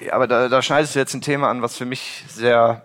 Ja, 0.00 0.12
aber 0.12 0.26
da, 0.26 0.48
da 0.48 0.62
schneidest 0.62 0.94
du 0.94 0.98
jetzt 0.98 1.14
ein 1.14 1.22
Thema 1.22 1.50
an, 1.50 1.62
was 1.62 1.76
für 1.76 1.86
mich 1.86 2.24
sehr, 2.28 2.82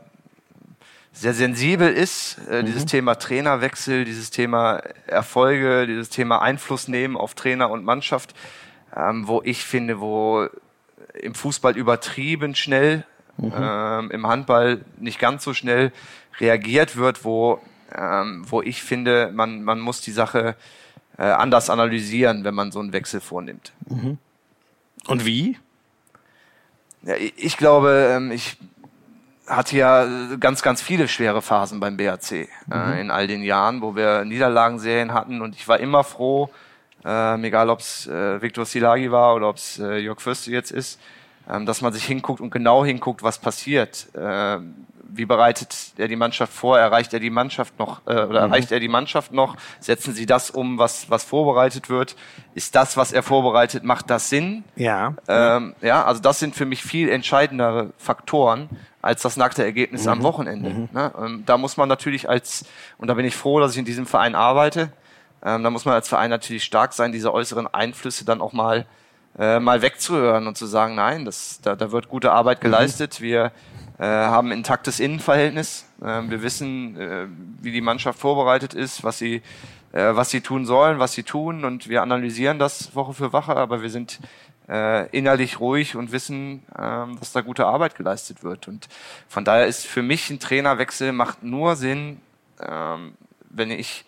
sehr 1.11 1.33
sensibel 1.33 1.91
ist. 1.91 2.37
Äh, 2.49 2.61
mhm. 2.61 2.67
Dieses 2.67 2.85
Thema 2.85 3.15
Trainerwechsel, 3.15 4.05
dieses 4.05 4.31
Thema 4.31 4.81
Erfolge, 5.07 5.87
dieses 5.87 6.09
Thema 6.09 6.41
Einfluss 6.41 6.87
nehmen 6.87 7.17
auf 7.17 7.33
Trainer 7.33 7.69
und 7.69 7.83
Mannschaft, 7.83 8.33
ähm, 8.95 9.27
wo 9.27 9.41
ich 9.43 9.63
finde, 9.63 9.99
wo 9.99 10.47
im 11.13 11.35
Fußball 11.35 11.75
übertrieben 11.75 12.55
schnell, 12.55 13.05
mhm. 13.37 13.53
ähm, 13.55 14.11
im 14.11 14.27
Handball 14.27 14.85
nicht 14.97 15.19
ganz 15.19 15.43
so 15.43 15.53
schnell 15.53 15.91
reagiert 16.39 16.95
wird, 16.95 17.25
wo, 17.25 17.59
ähm, 17.93 18.45
wo 18.49 18.61
ich 18.61 18.81
finde, 18.81 19.31
man, 19.33 19.63
man 19.63 19.79
muss 19.81 19.99
die 19.99 20.11
Sache 20.11 20.55
äh, 21.17 21.23
anders 21.23 21.69
analysieren, 21.69 22.45
wenn 22.45 22.55
man 22.55 22.71
so 22.71 22.79
einen 22.79 22.93
Wechsel 22.93 23.19
vornimmt. 23.19 23.73
Mhm. 23.89 24.17
Und 25.07 25.25
wie? 25.25 25.57
Ja, 27.03 27.15
ich 27.15 27.57
glaube, 27.57 28.11
ähm, 28.15 28.31
ich 28.31 28.57
hatte 29.47 29.75
ja 29.75 30.07
ganz, 30.39 30.61
ganz 30.61 30.81
viele 30.81 31.07
schwere 31.07 31.41
Phasen 31.41 31.79
beim 31.79 31.97
BAC 31.97 32.31
äh, 32.31 32.47
mhm. 32.67 32.97
in 32.99 33.11
all 33.11 33.27
den 33.27 33.41
Jahren, 33.41 33.81
wo 33.81 33.95
wir 33.95 34.23
Niederlagenserien 34.23 35.13
hatten 35.13 35.41
und 35.41 35.55
ich 35.55 35.67
war 35.67 35.79
immer 35.79 36.03
froh, 36.03 36.49
äh, 37.03 37.41
egal 37.41 37.69
ob 37.69 37.79
es 37.79 38.07
äh, 38.07 38.41
Viktor 38.41 38.65
Silagi 38.65 39.11
war 39.11 39.35
oder 39.35 39.49
ob 39.49 39.57
es 39.57 39.79
äh, 39.79 39.97
Jörg 39.97 40.21
Fürste 40.21 40.51
jetzt 40.51 40.71
ist, 40.71 40.99
ähm, 41.49 41.65
dass 41.65 41.81
man 41.81 41.91
sich 41.91 42.05
hinguckt 42.05 42.39
und 42.39 42.51
genau 42.51 42.85
hinguckt, 42.85 43.23
was 43.23 43.39
passiert. 43.39 44.07
Ähm, 44.15 44.85
wie 45.07 45.25
bereitet 45.25 45.93
er 45.97 46.07
die 46.07 46.15
Mannschaft 46.15 46.53
vor? 46.53 46.79
Erreicht 46.79 47.13
er 47.13 47.19
die 47.19 47.29
Mannschaft 47.29 47.77
noch 47.79 48.01
äh, 48.05 48.11
oder 48.11 48.45
mhm. 48.45 48.53
erreicht 48.53 48.71
er 48.71 48.79
die 48.79 48.87
Mannschaft 48.87 49.31
noch? 49.31 49.55
Setzen 49.79 50.13
Sie 50.13 50.25
das 50.25 50.49
um, 50.49 50.77
was 50.77 51.09
was 51.09 51.23
vorbereitet 51.23 51.89
wird? 51.89 52.15
Ist 52.53 52.75
das, 52.75 52.97
was 52.97 53.11
er 53.11 53.23
vorbereitet, 53.23 53.83
macht 53.83 54.09
das 54.09 54.29
Sinn? 54.29 54.63
Ja. 54.75 55.15
Ähm, 55.27 55.75
ja, 55.81 56.03
also 56.03 56.21
das 56.21 56.39
sind 56.39 56.55
für 56.55 56.65
mich 56.65 56.83
viel 56.83 57.09
entscheidendere 57.09 57.91
Faktoren 57.97 58.69
als 59.01 59.21
das 59.21 59.37
nackte 59.37 59.63
Ergebnis 59.63 60.03
mhm. 60.03 60.11
am 60.11 60.23
Wochenende. 60.23 60.69
Mhm. 60.69 60.89
Ne? 60.91 61.11
Ähm, 61.19 61.43
da 61.45 61.57
muss 61.57 61.77
man 61.77 61.89
natürlich 61.89 62.29
als 62.29 62.65
und 62.97 63.07
da 63.07 63.13
bin 63.13 63.25
ich 63.25 63.35
froh, 63.35 63.59
dass 63.59 63.73
ich 63.73 63.77
in 63.77 63.85
diesem 63.85 64.05
Verein 64.05 64.35
arbeite. 64.35 64.91
Ähm, 65.43 65.63
da 65.63 65.69
muss 65.69 65.85
man 65.85 65.95
als 65.95 66.07
Verein 66.07 66.29
natürlich 66.29 66.63
stark 66.63 66.93
sein, 66.93 67.11
diese 67.11 67.33
äußeren 67.33 67.67
Einflüsse 67.67 68.25
dann 68.25 68.41
auch 68.41 68.53
mal 68.53 68.85
äh, 69.39 69.59
mal 69.59 69.81
wegzuhören 69.81 70.47
und 70.47 70.57
zu 70.57 70.65
sagen, 70.65 70.95
nein, 70.95 71.25
das, 71.25 71.61
da, 71.61 71.75
da 71.75 71.91
wird 71.91 72.09
gute 72.09 72.31
Arbeit 72.31 72.59
mhm. 72.59 72.63
geleistet. 72.63 73.21
Wir 73.21 73.51
haben 74.05 74.49
ein 74.49 74.59
intaktes 74.59 74.99
Innenverhältnis. 74.99 75.85
Äh, 76.01 76.21
wir 76.29 76.41
wissen, 76.41 76.97
äh, 76.97 77.27
wie 77.61 77.71
die 77.71 77.81
Mannschaft 77.81 78.19
vorbereitet 78.19 78.73
ist, 78.73 79.03
was 79.03 79.17
sie, 79.17 79.41
äh, 79.91 80.15
was 80.15 80.29
sie 80.29 80.41
tun 80.41 80.65
sollen, 80.65 80.99
was 80.99 81.13
sie 81.13 81.23
tun 81.23 81.65
und 81.65 81.87
wir 81.87 82.01
analysieren 82.01 82.59
das 82.59 82.95
Woche 82.95 83.13
für 83.13 83.33
Woche, 83.33 83.55
aber 83.55 83.81
wir 83.81 83.89
sind 83.89 84.19
äh, 84.69 85.09
innerlich 85.09 85.59
ruhig 85.59 85.95
und 85.95 86.11
wissen, 86.11 86.63
äh, 86.75 87.15
dass 87.19 87.31
da 87.33 87.41
gute 87.41 87.65
Arbeit 87.65 87.95
geleistet 87.95 88.43
wird. 88.43 88.67
Und 88.67 88.87
von 89.27 89.45
daher 89.45 89.67
ist 89.67 89.85
für 89.85 90.01
mich 90.01 90.29
ein 90.29 90.39
Trainerwechsel 90.39 91.11
macht 91.11 91.43
nur 91.43 91.75
Sinn, 91.75 92.21
äh, 92.59 92.67
wenn 93.49 93.71
ich 93.71 94.05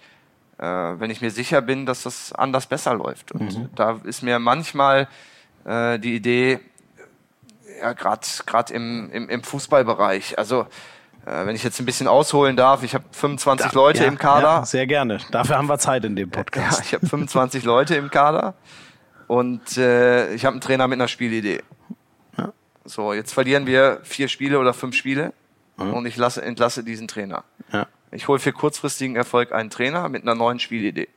äh, 0.58 0.66
wenn 0.66 1.10
ich 1.10 1.22
mir 1.22 1.32
sicher 1.32 1.62
bin, 1.62 1.86
dass 1.86 2.04
das 2.04 2.32
anders 2.32 2.68
besser 2.68 2.94
läuft. 2.94 3.32
Und 3.32 3.58
mhm. 3.58 3.70
da 3.76 4.00
ist 4.04 4.24
mir 4.24 4.40
manchmal 4.40 5.08
äh, 5.66 6.00
die 6.00 6.16
Idee, 6.16 6.60
ja, 7.80 7.94
gerade 7.94 8.26
gerade 8.46 8.74
im, 8.74 9.10
im, 9.12 9.30
im 9.30 9.44
Fußballbereich. 9.44 10.38
Also 10.38 10.62
äh, 11.26 11.46
wenn 11.46 11.56
ich 11.56 11.64
jetzt 11.64 11.80
ein 11.80 11.86
bisschen 11.86 12.08
ausholen 12.08 12.56
darf, 12.56 12.84
ich 12.84 12.94
habe 12.94 13.06
25 13.12 13.72
da, 13.72 13.76
Leute 13.76 14.04
ja, 14.04 14.08
im 14.08 14.18
Kader. 14.18 14.48
Ja, 14.48 14.66
sehr 14.66 14.88
gerne. 14.88 15.20
Dafür 15.32 15.58
haben 15.58 15.68
wir 15.68 15.78
Zeit 15.80 16.06
in 16.06 16.16
dem 16.16 16.30
Podcast. 16.30 16.80
Ja, 16.80 16.86
ich 16.86 16.94
habe 16.94 17.08
25 17.08 17.64
Leute 17.64 17.96
im 17.96 18.10
Kader 18.10 18.56
und 19.28 19.78
äh, 19.78 20.34
ich 20.34 20.46
habe 20.46 20.54
einen 20.54 20.62
Trainer 20.62 20.88
mit 20.88 20.98
einer 20.98 21.08
Spielidee. 21.08 21.62
Ja. 22.38 22.54
So, 22.86 23.14
jetzt 23.14 23.34
verlieren 23.34 23.66
wir 23.66 24.00
vier 24.04 24.28
Spiele 24.28 24.60
oder 24.60 24.74
fünf 24.74 24.96
Spiele 24.96 25.34
mhm. 25.78 25.94
und 25.94 26.06
ich 26.06 26.18
lasse, 26.18 26.42
entlasse 26.42 26.84
diesen 26.84 27.08
Trainer. 27.08 27.44
Ich 28.14 28.28
hole 28.28 28.40
für 28.40 28.54
kurzfristigen 28.54 29.16
Erfolg 29.16 29.52
einen 29.52 29.72
Trainer 29.72 30.08
mit 30.08 30.22
einer 30.22 30.36
neuen 30.36 30.60
Spielidee. 30.60 31.10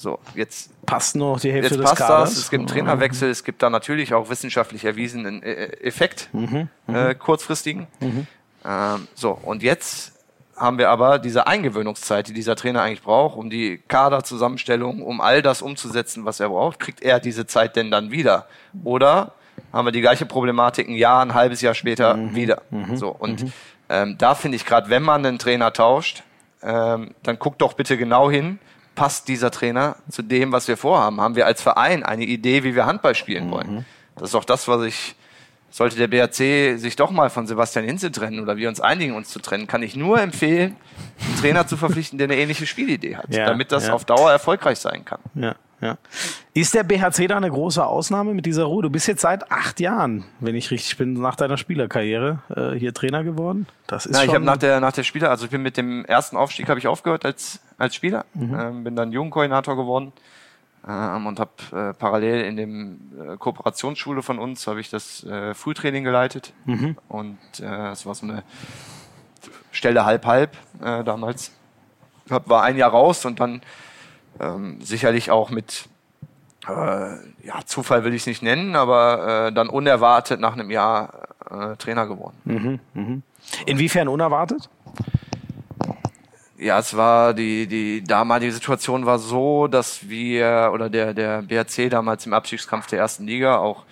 So, 0.00 0.18
jetzt 0.34 0.70
passt 0.86 1.14
noch 1.14 1.38
die 1.40 1.52
Hälfte 1.52 1.74
jetzt 1.74 1.78
des 1.78 1.90
passt 1.90 2.00
Kaders. 2.00 2.30
Das. 2.30 2.38
Es 2.38 2.50
gibt 2.50 2.60
einen 2.60 2.68
Trainerwechsel, 2.68 3.28
es 3.28 3.44
gibt 3.44 3.62
da 3.62 3.68
natürlich 3.68 4.14
auch 4.14 4.30
wissenschaftlich 4.30 4.86
erwiesenen 4.86 5.42
äh, 5.42 5.66
Effekt, 5.82 6.30
mhm, 6.32 6.70
mhm, 6.86 6.94
äh, 6.94 7.14
kurzfristigen. 7.14 7.86
Mhm. 8.00 8.26
Ähm, 8.64 9.08
so, 9.14 9.32
und 9.32 9.62
jetzt 9.62 10.12
haben 10.56 10.78
wir 10.78 10.88
aber 10.88 11.18
diese 11.18 11.46
Eingewöhnungszeit, 11.46 12.28
die 12.28 12.32
dieser 12.32 12.56
Trainer 12.56 12.80
eigentlich 12.80 13.02
braucht, 13.02 13.36
um 13.36 13.50
die 13.50 13.76
Kaderzusammenstellung, 13.88 15.02
um 15.02 15.20
all 15.20 15.42
das 15.42 15.60
umzusetzen, 15.60 16.24
was 16.24 16.40
er 16.40 16.48
braucht. 16.48 16.78
Kriegt 16.78 17.02
er 17.02 17.20
diese 17.20 17.46
Zeit 17.46 17.76
denn 17.76 17.90
dann 17.90 18.10
wieder? 18.10 18.46
Oder 18.82 19.34
haben 19.70 19.86
wir 19.86 19.92
die 19.92 20.00
gleiche 20.00 20.24
Problematik 20.24 20.88
ein 20.88 20.94
Jahr, 20.94 21.20
ein 21.20 21.34
halbes 21.34 21.60
Jahr 21.60 21.74
später 21.74 22.16
mhm, 22.16 22.34
wieder? 22.34 22.62
Mhm, 22.70 22.96
so, 22.96 23.10
und 23.10 23.42
mhm. 23.42 23.52
ähm, 23.90 24.16
da 24.16 24.34
finde 24.34 24.56
ich 24.56 24.64
gerade, 24.64 24.88
wenn 24.88 25.02
man 25.02 25.26
einen 25.26 25.38
Trainer 25.38 25.74
tauscht, 25.74 26.22
ähm, 26.62 27.14
dann 27.22 27.38
guckt 27.38 27.60
doch 27.60 27.74
bitte 27.74 27.98
genau 27.98 28.30
hin, 28.30 28.58
passt 29.00 29.28
dieser 29.28 29.50
Trainer 29.50 29.96
zu 30.10 30.20
dem, 30.20 30.52
was 30.52 30.68
wir 30.68 30.76
vorhaben? 30.76 31.22
Haben 31.22 31.34
wir 31.34 31.46
als 31.46 31.62
Verein 31.62 32.02
eine 32.02 32.24
Idee, 32.24 32.64
wie 32.64 32.74
wir 32.74 32.84
Handball 32.84 33.14
spielen 33.14 33.50
wollen? 33.50 33.76
Mhm. 33.76 33.84
Das 34.16 34.28
ist 34.28 34.34
auch 34.34 34.44
das, 34.44 34.68
was 34.68 34.84
ich, 34.84 35.14
sollte 35.70 35.96
der 35.96 36.08
BRC 36.08 36.78
sich 36.78 36.96
doch 36.96 37.10
mal 37.10 37.30
von 37.30 37.46
Sebastian 37.46 37.84
Hinze 37.84 38.10
trennen 38.10 38.40
oder 38.40 38.56
wir 38.56 38.68
uns 38.68 38.80
einigen, 38.80 39.14
uns 39.14 39.30
zu 39.30 39.38
trennen, 39.38 39.66
kann 39.66 39.82
ich 39.82 39.96
nur 39.96 40.20
empfehlen, 40.20 40.76
einen 41.24 41.36
Trainer 41.36 41.66
zu 41.66 41.76
verpflichten, 41.76 42.18
der 42.18 42.26
eine 42.26 42.36
ähnliche 42.36 42.66
Spielidee 42.66 43.16
hat, 43.16 43.32
ja, 43.32 43.46
damit 43.46 43.72
das 43.72 43.86
ja. 43.86 43.92
auf 43.92 44.04
Dauer 44.04 44.30
erfolgreich 44.30 44.78
sein 44.78 45.04
kann. 45.04 45.20
Ja. 45.34 45.54
Ja. 45.80 45.96
Ist 46.52 46.74
der 46.74 46.82
BHC 46.82 47.26
da 47.26 47.38
eine 47.38 47.50
große 47.50 47.82
Ausnahme 47.84 48.34
mit 48.34 48.44
dieser 48.44 48.64
Ruhe? 48.64 48.82
Du 48.82 48.90
bist 48.90 49.08
jetzt 49.08 49.22
seit 49.22 49.50
acht 49.50 49.80
Jahren, 49.80 50.24
wenn 50.38 50.54
ich 50.54 50.70
richtig 50.70 50.98
bin, 50.98 51.14
nach 51.14 51.36
deiner 51.36 51.56
Spielerkarriere 51.56 52.40
äh, 52.54 52.78
hier 52.78 52.92
Trainer 52.92 53.24
geworden. 53.24 53.66
Das 53.86 54.04
ist 54.04 54.12
Na, 54.12 54.24
ich 54.24 54.34
habe 54.34 54.44
nach 54.44 54.58
der 54.58 54.80
nach 54.80 54.92
der 54.92 55.04
Spieler, 55.04 55.30
also 55.30 55.46
ich 55.46 55.50
bin 55.50 55.62
mit 55.62 55.78
dem 55.78 56.04
ersten 56.04 56.36
Aufstieg 56.36 56.68
habe 56.68 56.78
ich 56.78 56.86
aufgehört 56.86 57.24
als 57.24 57.60
als 57.78 57.94
Spieler, 57.94 58.26
mhm. 58.34 58.54
ähm, 58.60 58.84
bin 58.84 58.94
dann 58.94 59.10
Jugendkoordinator 59.10 59.74
geworden 59.74 60.12
ähm, 60.86 61.26
und 61.26 61.40
habe 61.40 61.50
äh, 61.72 61.94
parallel 61.94 62.44
in 62.44 62.56
dem 62.56 63.00
äh, 63.18 63.36
Kooperationsschule 63.36 64.22
von 64.22 64.38
uns 64.38 64.66
habe 64.66 64.80
ich 64.80 64.90
das 64.90 65.24
äh, 65.24 65.54
Frühtraining 65.54 66.04
geleitet 66.04 66.52
mhm. 66.64 66.96
und 67.08 67.38
äh, 67.60 67.90
es 67.90 68.06
war 68.06 68.14
so 68.14 68.26
eine 68.26 68.42
Stelle 69.70 70.04
halb 70.04 70.26
halb 70.26 70.56
äh, 70.82 71.04
damals. 71.04 71.52
Hab, 72.30 72.48
war 72.48 72.62
ein 72.62 72.76
Jahr 72.76 72.90
raus 72.90 73.24
und 73.24 73.40
dann 73.40 73.60
ähm, 74.38 74.80
sicherlich 74.80 75.30
auch 75.30 75.50
mit 75.50 75.88
äh, 76.68 76.70
ja, 76.70 77.64
Zufall 77.64 78.04
will 78.04 78.14
ich 78.14 78.22
es 78.22 78.26
nicht 78.26 78.42
nennen, 78.42 78.76
aber 78.76 79.48
äh, 79.48 79.52
dann 79.52 79.68
unerwartet 79.68 80.40
nach 80.40 80.52
einem 80.52 80.70
Jahr 80.70 81.28
äh, 81.50 81.76
Trainer 81.76 82.06
geworden. 82.06 82.36
Mhm, 82.44 82.80
mh. 82.94 83.22
Inwiefern 83.66 84.08
unerwartet? 84.08 84.68
Ja, 86.60 86.78
es 86.78 86.94
war 86.94 87.32
die, 87.32 87.66
die 87.66 88.04
damalige 88.04 88.52
Situation 88.52 89.06
war 89.06 89.18
so, 89.18 89.66
dass 89.66 90.10
wir 90.10 90.70
oder 90.74 90.90
der, 90.90 91.14
der 91.14 91.40
BRC 91.40 91.88
damals 91.88 92.26
im 92.26 92.34
Abstiegskampf 92.34 92.86
der 92.86 92.98
ersten 92.98 93.26
Liga 93.26 93.56
auch, 93.56 93.84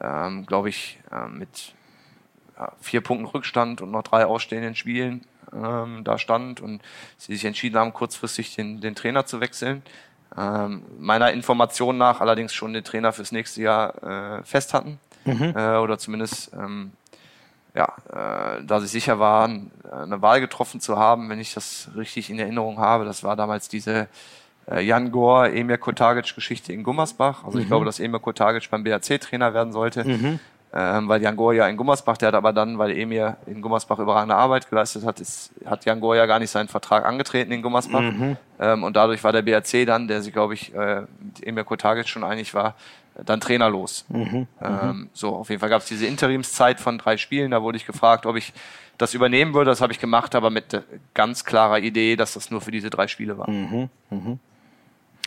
ähm, 0.00 0.46
glaube 0.46 0.70
ich, 0.70 0.98
äh, 1.12 1.28
mit 1.28 1.74
ja, 2.56 2.72
vier 2.80 3.02
Punkten 3.02 3.26
Rückstand 3.26 3.82
und 3.82 3.90
noch 3.90 4.02
drei 4.02 4.24
ausstehenden 4.24 4.74
Spielen 4.74 5.26
ähm, 5.52 6.04
da 6.04 6.16
stand 6.16 6.62
und 6.62 6.80
sie 7.18 7.34
sich 7.34 7.44
entschieden 7.44 7.76
haben, 7.76 7.92
kurzfristig 7.92 8.56
den, 8.56 8.80
den 8.80 8.94
Trainer 8.94 9.26
zu 9.26 9.40
wechseln. 9.40 9.82
Ähm, 10.38 10.84
meiner 10.98 11.32
Information 11.32 11.98
nach 11.98 12.22
allerdings 12.22 12.54
schon 12.54 12.72
den 12.72 12.82
Trainer 12.82 13.12
fürs 13.12 13.30
nächste 13.30 13.60
Jahr 13.60 14.38
äh, 14.38 14.42
fest 14.42 14.72
hatten. 14.72 14.98
Mhm. 15.26 15.52
Äh, 15.54 15.76
oder 15.76 15.98
zumindest 15.98 16.50
ähm, 16.54 16.92
ja, 17.76 18.56
äh, 18.58 18.64
da 18.64 18.80
sie 18.80 18.86
sicher 18.86 19.18
waren, 19.18 19.70
eine 19.90 20.22
Wahl 20.22 20.40
getroffen 20.40 20.80
zu 20.80 20.96
haben, 20.96 21.28
wenn 21.28 21.38
ich 21.38 21.54
das 21.54 21.90
richtig 21.94 22.30
in 22.30 22.38
Erinnerung 22.38 22.78
habe. 22.78 23.04
Das 23.04 23.22
war 23.22 23.36
damals 23.36 23.68
diese 23.68 24.08
äh, 24.70 24.80
Jan 24.80 25.12
Gore, 25.12 25.52
Emir 25.52 25.78
Kotagic 25.78 26.34
Geschichte 26.34 26.72
in 26.72 26.82
Gummersbach. 26.82 27.44
Also 27.44 27.58
mhm. 27.58 27.62
ich 27.62 27.68
glaube, 27.68 27.84
dass 27.84 28.00
Emir 28.00 28.20
Kotagic 28.20 28.70
beim 28.70 28.82
BAC 28.82 29.20
Trainer 29.20 29.52
werden 29.52 29.72
sollte. 29.72 30.04
Mhm 30.04 30.40
ähm, 30.78 31.08
weil 31.08 31.22
Jan 31.22 31.36
Gohr 31.36 31.54
ja 31.54 31.66
in 31.68 31.76
Gummersbach, 31.78 32.18
der 32.18 32.28
hat 32.28 32.34
aber 32.34 32.52
dann, 32.52 32.76
weil 32.76 32.90
Emir 32.90 33.38
in 33.46 33.62
Gummersbach 33.62 33.98
überragende 33.98 34.34
Arbeit 34.34 34.68
geleistet 34.68 35.06
hat, 35.06 35.20
ist, 35.20 35.50
hat 35.64 35.86
Jan 35.86 36.00
Gohr 36.00 36.16
ja 36.16 36.26
gar 36.26 36.38
nicht 36.38 36.50
seinen 36.50 36.68
Vertrag 36.68 37.06
angetreten 37.06 37.50
in 37.50 37.62
Gummersbach. 37.62 38.02
Mhm. 38.02 38.36
Ähm, 38.58 38.84
und 38.84 38.94
dadurch 38.94 39.24
war 39.24 39.32
der 39.32 39.40
BRC 39.40 39.86
dann, 39.86 40.06
der 40.06 40.20
sich, 40.20 40.34
glaube 40.34 40.52
ich, 40.52 40.74
äh, 40.74 41.02
mit 41.18 41.46
Emir 41.46 41.64
Kotagic 41.64 42.08
schon 42.08 42.24
einig 42.24 42.52
war, 42.52 42.74
dann 43.24 43.40
trainerlos. 43.40 44.04
Mhm. 44.08 44.46
Ähm, 44.60 45.08
so, 45.12 45.34
auf 45.34 45.48
jeden 45.48 45.60
Fall 45.60 45.70
gab 45.70 45.82
es 45.82 45.88
diese 45.88 46.06
Interimszeit 46.06 46.80
von 46.80 46.98
drei 46.98 47.16
Spielen, 47.16 47.50
da 47.50 47.62
wurde 47.62 47.76
ich 47.76 47.86
gefragt, 47.86 48.26
ob 48.26 48.36
ich 48.36 48.52
das 48.98 49.14
übernehmen 49.14 49.54
würde. 49.54 49.70
Das 49.70 49.80
habe 49.80 49.92
ich 49.92 49.98
gemacht, 49.98 50.34
aber 50.34 50.50
mit 50.50 50.82
ganz 51.14 51.44
klarer 51.44 51.78
Idee, 51.78 52.16
dass 52.16 52.34
das 52.34 52.50
nur 52.50 52.60
für 52.60 52.70
diese 52.70 52.90
drei 52.90 53.08
Spiele 53.08 53.38
war. 53.38 53.50
Mhm. 53.50 53.88
Mhm. 54.10 54.38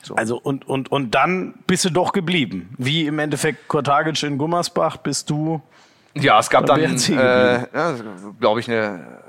So. 0.01 0.15
Also 0.15 0.39
und, 0.39 0.67
und, 0.67 0.91
und 0.91 1.13
dann 1.13 1.53
bist 1.67 1.85
du 1.85 1.89
doch 1.89 2.13
geblieben. 2.13 2.73
Wie 2.77 3.05
im 3.05 3.19
Endeffekt 3.19 3.67
Kortagic 3.67 4.23
in 4.23 4.37
Gummersbach 4.37 4.97
bist 4.97 5.29
du. 5.29 5.61
Ja, 6.15 6.39
es 6.39 6.49
gab 6.49 6.65
dann, 6.65 6.79
äh, 6.79 7.67
ja, 7.73 7.95
glaube 8.39 8.59
ich, 8.61 8.69
eine, 8.69 9.19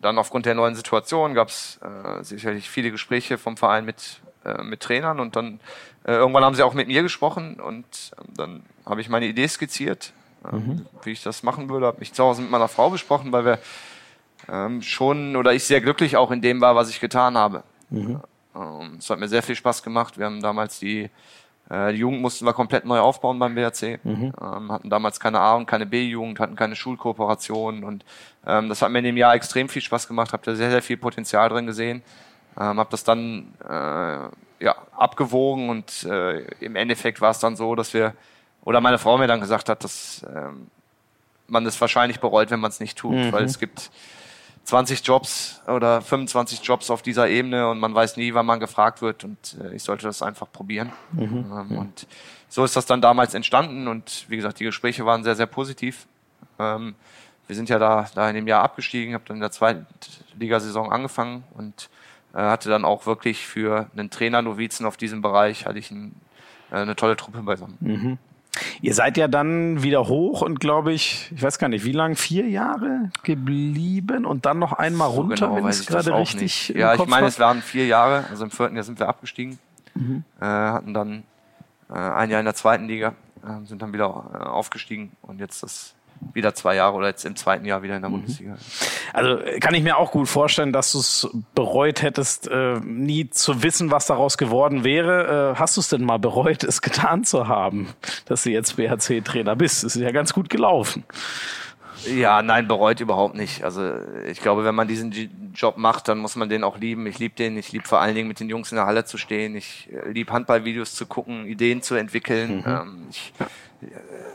dann 0.00 0.18
aufgrund 0.18 0.46
der 0.46 0.54
neuen 0.54 0.74
Situation 0.74 1.34
gab 1.34 1.48
es 1.48 1.78
äh, 1.82 2.22
sicherlich 2.22 2.68
viele 2.68 2.90
Gespräche 2.90 3.38
vom 3.38 3.56
Verein 3.56 3.84
mit, 3.84 4.20
äh, 4.44 4.62
mit 4.62 4.80
Trainern 4.80 5.20
und 5.20 5.36
dann 5.36 5.60
äh, 6.04 6.12
irgendwann 6.12 6.44
haben 6.44 6.54
sie 6.54 6.62
auch 6.62 6.74
mit 6.74 6.88
mir 6.88 7.02
gesprochen 7.02 7.60
und 7.60 7.84
äh, 7.84 8.22
dann 8.36 8.62
habe 8.86 9.00
ich 9.00 9.08
meine 9.08 9.26
Idee 9.26 9.46
skizziert, 9.48 10.12
äh, 10.50 10.56
mhm. 10.56 10.86
wie 11.02 11.10
ich 11.10 11.22
das 11.22 11.42
machen 11.42 11.68
würde, 11.68 11.86
habe 11.86 12.00
mich 12.00 12.12
zu 12.12 12.24
Hause 12.24 12.42
mit 12.42 12.50
meiner 12.50 12.68
Frau 12.68 12.90
besprochen, 12.90 13.32
weil 13.32 13.44
wir 13.44 13.58
ähm, 14.48 14.82
schon 14.82 15.36
oder 15.36 15.52
ich 15.52 15.64
sehr 15.64 15.80
glücklich 15.80 16.16
auch 16.16 16.30
in 16.30 16.40
dem 16.40 16.60
war, 16.60 16.74
was 16.74 16.88
ich 16.90 17.00
getan 17.00 17.36
habe. 17.36 17.62
Mhm. 17.90 18.20
Ähm, 18.54 18.96
es 18.98 19.10
hat 19.10 19.18
mir 19.18 19.28
sehr 19.28 19.42
viel 19.42 19.54
Spaß 19.54 19.82
gemacht. 19.82 20.18
Wir 20.18 20.26
haben 20.26 20.40
damals 20.40 20.78
die, 20.78 21.10
äh, 21.68 21.92
die 21.92 21.98
Jugend 21.98 22.22
mussten 22.22 22.46
wir 22.46 22.52
komplett 22.52 22.84
neu 22.84 22.98
aufbauen 22.98 23.38
beim 23.38 23.54
BRC. 23.54 24.02
Mhm. 24.02 24.32
Ähm, 24.40 24.72
hatten 24.72 24.90
damals 24.90 25.20
keine 25.20 25.40
A- 25.40 25.54
und 25.54 25.66
keine 25.66 25.86
B-Jugend, 25.86 26.40
hatten 26.40 26.56
keine 26.56 26.76
Schulkooperation 26.76 27.84
und 27.84 28.04
ähm, 28.46 28.68
das 28.68 28.82
hat 28.82 28.90
mir 28.90 28.98
in 28.98 29.04
dem 29.04 29.16
Jahr 29.16 29.34
extrem 29.34 29.68
viel 29.68 29.82
Spaß 29.82 30.08
gemacht. 30.08 30.32
Habe 30.32 30.44
da 30.44 30.54
sehr, 30.54 30.70
sehr 30.70 30.82
viel 30.82 30.96
Potenzial 30.96 31.48
drin 31.48 31.66
gesehen. 31.66 32.02
Ähm, 32.58 32.78
habe 32.78 32.90
das 32.90 33.04
dann 33.04 33.54
äh, 33.68 34.28
ja, 34.60 34.76
abgewogen 34.96 35.70
und 35.70 36.04
äh, 36.04 36.42
im 36.60 36.76
Endeffekt 36.76 37.20
war 37.20 37.30
es 37.30 37.38
dann 37.38 37.56
so, 37.56 37.74
dass 37.74 37.94
wir, 37.94 38.14
oder 38.62 38.80
meine 38.80 38.98
Frau 38.98 39.16
mir 39.18 39.26
dann 39.26 39.40
gesagt 39.40 39.68
hat, 39.68 39.82
dass 39.82 40.24
ähm, 40.34 40.68
man 41.46 41.64
das 41.64 41.80
wahrscheinlich 41.80 42.20
bereut, 42.20 42.50
wenn 42.50 42.60
man 42.60 42.70
es 42.70 42.80
nicht 42.80 42.96
tut, 42.98 43.14
mhm. 43.14 43.32
weil 43.32 43.44
es 43.44 43.58
gibt 43.58 43.90
20 44.64 45.04
Jobs 45.04 45.62
oder 45.66 46.02
25 46.02 46.62
Jobs 46.62 46.90
auf 46.90 47.02
dieser 47.02 47.28
Ebene 47.28 47.68
und 47.68 47.80
man 47.80 47.94
weiß 47.94 48.16
nie, 48.16 48.34
wann 48.34 48.46
man 48.46 48.60
gefragt 48.60 49.02
wird 49.02 49.24
und 49.24 49.56
äh, 49.60 49.74
ich 49.74 49.82
sollte 49.82 50.06
das 50.06 50.22
einfach 50.22 50.50
probieren. 50.52 50.92
Mhm. 51.12 51.46
Ähm, 51.52 51.78
und 51.78 52.06
so 52.48 52.64
ist 52.64 52.76
das 52.76 52.86
dann 52.86 53.00
damals 53.00 53.34
entstanden 53.34 53.88
und 53.88 54.26
wie 54.28 54.36
gesagt, 54.36 54.60
die 54.60 54.64
Gespräche 54.64 55.06
waren 55.06 55.24
sehr, 55.24 55.36
sehr 55.36 55.46
positiv. 55.46 56.06
Ähm, 56.58 56.94
wir 57.46 57.56
sind 57.56 57.68
ja 57.68 57.78
da, 57.78 58.08
da 58.14 58.28
in 58.28 58.36
dem 58.36 58.46
Jahr 58.46 58.62
abgestiegen, 58.62 59.14
habe 59.14 59.24
dann 59.26 59.38
in 59.38 59.40
der 59.40 59.50
zweiten 59.50 59.86
Ligasaison 60.38 60.92
angefangen 60.92 61.44
und 61.54 61.88
hatte 62.38 62.68
dann 62.68 62.84
auch 62.84 63.06
wirklich 63.06 63.46
für 63.46 63.90
einen 63.96 64.10
Trainer-Novizen 64.10 64.86
auf 64.86 64.96
diesem 64.96 65.22
Bereich 65.22 65.66
hatte 65.66 65.78
ich 65.78 65.90
ein, 65.90 66.14
äh, 66.70 66.76
eine 66.76 66.96
tolle 66.96 67.16
Truppe 67.16 67.42
beisammen. 67.42 67.76
Mhm. 67.80 68.18
Ihr 68.82 68.94
seid 68.94 69.16
ja 69.16 69.28
dann 69.28 69.82
wieder 69.82 70.08
hoch 70.08 70.42
und 70.42 70.58
glaube 70.58 70.92
ich, 70.92 71.30
ich 71.34 71.42
weiß 71.42 71.58
gar 71.58 71.68
nicht, 71.68 71.84
wie 71.84 71.92
lange, 71.92 72.16
vier 72.16 72.48
Jahre 72.48 73.10
geblieben 73.22 74.24
und 74.24 74.44
dann 74.44 74.58
noch 74.58 74.72
einmal 74.72 75.10
so 75.10 75.20
runter, 75.20 75.48
genau, 75.48 75.56
wenn 75.56 75.64
ich 75.64 75.76
es 75.76 75.86
gerade 75.86 76.14
richtig. 76.14 76.68
Nicht. 76.68 76.70
Ja, 76.70 76.94
ich 76.94 77.06
meine, 77.06 77.28
es 77.28 77.38
waren 77.38 77.62
vier 77.62 77.86
Jahre, 77.86 78.24
also 78.28 78.44
im 78.44 78.50
vierten 78.50 78.74
Jahr 78.74 78.84
sind 78.84 78.98
wir 78.98 79.08
abgestiegen, 79.08 79.58
mhm. 79.94 80.24
äh, 80.40 80.44
hatten 80.44 80.94
dann 80.94 81.22
äh, 81.88 81.94
ein 81.94 82.30
Jahr 82.30 82.40
in 82.40 82.46
der 82.46 82.54
zweiten 82.54 82.86
Liga, 82.86 83.14
äh, 83.44 83.64
sind 83.66 83.82
dann 83.82 83.92
wieder 83.92 84.30
äh, 84.34 84.44
aufgestiegen 84.44 85.12
und 85.22 85.38
jetzt 85.38 85.62
das 85.62 85.94
wieder 86.32 86.54
zwei 86.54 86.76
Jahre 86.76 86.96
oder 86.96 87.08
jetzt 87.08 87.24
im 87.24 87.36
zweiten 87.36 87.64
Jahr 87.64 87.82
wieder 87.82 87.96
in 87.96 88.02
der 88.02 88.10
mhm. 88.10 88.14
Bundesliga. 88.14 88.56
Also 89.12 89.38
kann 89.60 89.74
ich 89.74 89.82
mir 89.82 89.96
auch 89.96 90.10
gut 90.10 90.28
vorstellen, 90.28 90.72
dass 90.72 90.92
du 90.92 90.98
es 91.00 91.28
bereut 91.54 92.02
hättest, 92.02 92.48
äh, 92.48 92.78
nie 92.80 93.30
zu 93.30 93.62
wissen, 93.62 93.90
was 93.90 94.06
daraus 94.06 94.38
geworden 94.38 94.84
wäre. 94.84 95.52
Äh, 95.54 95.58
hast 95.58 95.76
du 95.76 95.80
es 95.80 95.88
denn 95.88 96.04
mal 96.04 96.18
bereut, 96.18 96.64
es 96.64 96.82
getan 96.82 97.24
zu 97.24 97.48
haben, 97.48 97.88
dass 98.26 98.42
du 98.44 98.50
jetzt 98.50 98.76
BHC-Trainer 98.76 99.56
bist? 99.56 99.84
Es 99.84 99.96
ist 99.96 100.02
ja 100.02 100.12
ganz 100.12 100.32
gut 100.32 100.50
gelaufen. 100.50 101.04
Ja, 102.06 102.42
nein, 102.42 102.68
bereut 102.68 103.00
überhaupt 103.00 103.34
nicht. 103.34 103.64
Also 103.64 103.92
ich 104.26 104.40
glaube, 104.40 104.64
wenn 104.64 104.74
man 104.74 104.88
diesen 104.88 105.52
Job 105.54 105.76
macht, 105.76 106.08
dann 106.08 106.18
muss 106.18 106.36
man 106.36 106.48
den 106.48 106.64
auch 106.64 106.78
lieben. 106.78 107.06
Ich 107.06 107.18
liebe 107.18 107.34
den. 107.34 107.56
Ich 107.58 107.72
liebe 107.72 107.86
vor 107.86 108.00
allen 108.00 108.14
Dingen 108.14 108.28
mit 108.28 108.40
den 108.40 108.48
Jungs 108.48 108.72
in 108.72 108.76
der 108.76 108.86
Halle 108.86 109.04
zu 109.04 109.18
stehen. 109.18 109.54
Ich 109.56 109.88
äh, 109.92 110.10
liebe 110.10 110.32
Handballvideos 110.32 110.94
zu 110.94 111.06
gucken, 111.06 111.46
Ideen 111.46 111.82
zu 111.82 111.94
entwickeln. 111.94 112.58
Mhm. 112.58 112.64
Ähm, 112.66 113.06
ich 113.10 113.32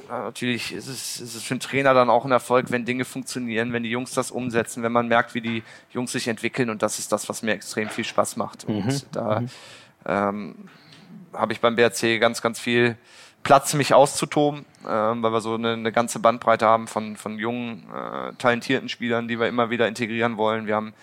natürlich 0.10 0.73
ist 0.73 0.88
es, 0.88 1.19
ist 1.19 1.36
es 1.36 1.43
für 1.43 1.54
einen 1.54 1.60
Trainer 1.60 1.93
dann 1.93 2.10
auch 2.10 2.25
ein 2.25 2.32
Erfolg, 2.32 2.71
wenn 2.71 2.86
Dinge 2.86 3.06
funktionieren, 3.06 3.73
wenn 3.73 3.84
die 3.84 3.89
Jungs 3.89 4.12
das 4.13 4.32
umsetzen, 4.32 4.84
wenn 4.84 4.91
man 4.91 5.08
merkt, 5.08 5.34
wie 5.36 5.41
die 5.41 5.63
Jungs 5.91 6.12
sich 6.12 6.28
entwickeln 6.28 6.69
und 6.69 6.82
das 6.82 6.99
ist 6.99 7.12
das, 7.12 7.30
was 7.30 7.41
mir 7.41 7.54
extrem 7.54 7.89
viel 7.89 8.04
Spaß 8.04 8.38
macht. 8.38 8.65
Und 8.65 8.86
mhm. 8.86 9.01
da 9.12 9.39
mhm. 9.39 9.49
ähm, 10.06 10.56
habe 11.34 11.54
ich 11.54 11.60
beim 11.60 11.75
BRC 11.75 12.19
ganz, 12.19 12.41
ganz 12.41 12.60
viel 12.60 12.97
Platz, 13.45 13.75
mich 13.75 13.93
auszutoben, 13.93 14.65
ähm, 14.89 15.21
weil 15.21 15.31
wir 15.31 15.39
so 15.39 15.53
eine, 15.53 15.73
eine, 15.73 15.91
ganze 15.91 16.17
Bandbreite 16.17 16.65
haben 16.65 16.88
von, 16.88 17.15
von 17.15 17.38
jungen, 17.38 17.84
äh, 17.93 18.34
talentierten 18.39 18.89
Spielern, 18.89 19.27
die 19.27 19.39
wir 19.39 19.47
immer 19.47 19.69
wieder 19.69 19.88
integrieren 19.88 20.36
wollen. 20.38 20.65
Wir 20.65 20.75
haben 20.75 20.93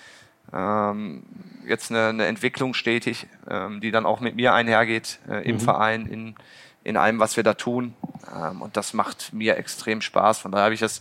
ähm, 0.53 1.23
jetzt 1.69 1.93
eine, 1.93 2.09
eine 2.09 2.27
Entwicklung 2.27 2.75
stetig, 2.75 3.29
ähm, 3.49 3.81
die 3.81 3.93
dann 3.93 4.05
auch 4.05 4.19
mit 4.19 4.35
mir 4.35 4.55
einhergeht 4.55 5.21
äh, 5.31 5.49
im 5.49 5.55
mhm. 5.55 5.61
Verein, 5.61 6.07
in, 6.07 6.35
in 6.83 6.97
allem, 6.97 7.21
was 7.21 7.37
wir 7.37 7.45
da 7.45 7.55
tun. 7.55 7.95
Ähm, 8.35 8.61
und 8.61 8.77
das 8.77 8.93
macht 8.93 9.33
mir 9.33 9.57
extrem 9.57 10.01
Spaß. 10.01 10.41
Von 10.41 10.51
daher 10.51 10.65
habe 10.65 10.75
ich 10.75 10.81
das, 10.81 11.01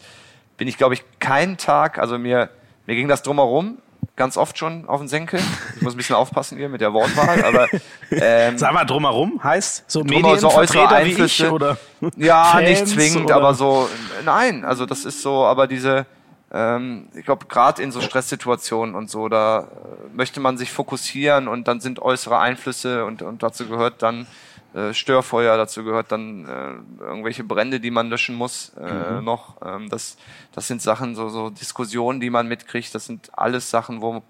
bin 0.58 0.68
ich, 0.68 0.78
glaube 0.78 0.94
ich, 0.94 1.04
keinen 1.18 1.58
Tag, 1.58 1.98
also 1.98 2.20
mir, 2.20 2.52
mir 2.86 2.96
ging 2.96 3.08
das 3.08 3.24
drumherum, 3.24 3.80
ganz 4.22 4.38
oft 4.38 4.56
schon 4.56 4.88
auf 4.88 5.00
den 5.00 5.08
Senkel. 5.08 5.40
Ich 5.76 5.82
muss 5.82 5.96
ein 5.96 5.98
bisschen 5.98 6.16
aufpassen 6.16 6.56
hier 6.56 6.70
mit 6.70 6.80
der 6.80 6.94
Wortwahl, 6.94 7.44
aber 7.44 7.68
ähm, 8.12 8.56
Sag 8.56 8.72
mal 8.72 8.86
drumherum 8.86 9.44
heißt 9.44 9.86
so 9.88 10.04
Medienvertreter 10.04 11.00
so 11.00 11.06
wie 11.06 11.24
ich 11.24 11.44
oder 11.46 11.76
ja 12.18 12.44
Fans 12.52 12.70
nicht 12.70 12.88
zwingend, 12.90 13.26
oder? 13.26 13.36
aber 13.38 13.56
so 13.56 13.90
nein, 14.24 14.64
also 14.64 14.86
das 14.86 15.06
ist 15.06 15.24
so, 15.24 15.44
aber 15.44 15.66
diese 15.66 16.06
ähm, 16.54 17.08
ich 17.16 17.26
glaube 17.26 17.48
gerade 17.48 17.82
in 17.82 17.92
so 17.92 18.00
Stresssituationen 18.00 18.94
und 18.94 19.10
so, 19.10 19.28
da 19.28 19.62
äh, 19.62 19.64
möchte 20.16 20.40
man 20.40 20.56
sich 20.56 20.72
fokussieren 20.72 21.48
und 21.48 21.68
dann 21.68 21.80
sind 21.80 22.00
äußere 22.00 22.38
Einflüsse 22.38 23.06
und 23.06 23.24
und 23.24 23.42
dazu 23.42 23.68
gehört 23.68 24.04
dann 24.04 24.28
äh, 24.74 24.94
Störfeuer, 24.94 25.58
dazu 25.58 25.84
gehört 25.84 26.12
dann 26.12 26.46
äh, 26.46 27.04
irgendwelche 27.04 27.44
Brände, 27.44 27.80
die 27.80 27.92
man 27.92 28.10
löschen 28.10 28.36
muss 28.36 28.72
äh, 28.80 29.14
mhm. 29.14 29.24
noch. 29.26 29.58
Ähm, 29.66 29.90
das, 29.90 30.18
das 30.54 30.68
sind 30.68 30.82
Sachen, 30.82 31.16
so, 31.16 31.30
so 31.30 31.50
Diskussionen, 31.50 32.22
die 32.22 32.30
man 32.30 32.48
mitkriegt. 32.48 32.96
Das 32.96 33.06
sind 33.06 33.38
alles 33.38 33.70
Sachen, 33.70 34.02
wo, 34.02 34.24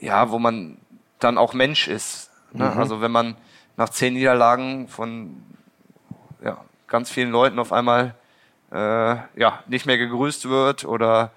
ja, 0.00 0.30
wo 0.30 0.38
man 0.38 0.78
dann 1.18 1.36
auch 1.36 1.52
Mensch 1.52 1.88
ist. 1.88 2.30
Ne? 2.52 2.70
Mhm. 2.70 2.78
Also 2.78 3.00
wenn 3.00 3.12
man 3.12 3.36
nach 3.76 3.90
zehn 3.90 4.14
Niederlagen 4.14 4.88
von 4.88 5.42
ja, 6.42 6.58
ganz 6.86 7.10
vielen 7.10 7.30
Leuten 7.30 7.58
auf 7.58 7.72
einmal 7.72 8.14
äh, 8.72 8.76
ja, 8.76 9.62
nicht 9.66 9.86
mehr 9.86 9.98
gegrüßt 9.98 10.48
wird 10.48 10.84
oder 10.84 11.32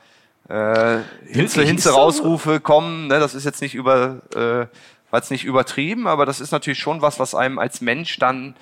äh, 0.47 0.99
Hinze, 1.25 1.63
Hinze 1.63 1.91
Rausrufe 1.91 2.59
kommen, 2.59 3.07
ne? 3.07 3.19
das 3.19 3.35
ist 3.35 3.45
jetzt 3.45 3.61
nicht 3.61 3.75
über 3.75 4.21
äh, 4.35 4.65
war 5.11 5.19
jetzt 5.19 5.31
nicht 5.31 5.45
übertrieben, 5.45 6.07
aber 6.07 6.25
das 6.25 6.39
ist 6.39 6.51
natürlich 6.51 6.79
schon 6.79 7.01
was, 7.01 7.19
was 7.19 7.35
einem 7.35 7.59
als 7.59 7.81
Mensch 7.81 8.19
dann 8.19 8.55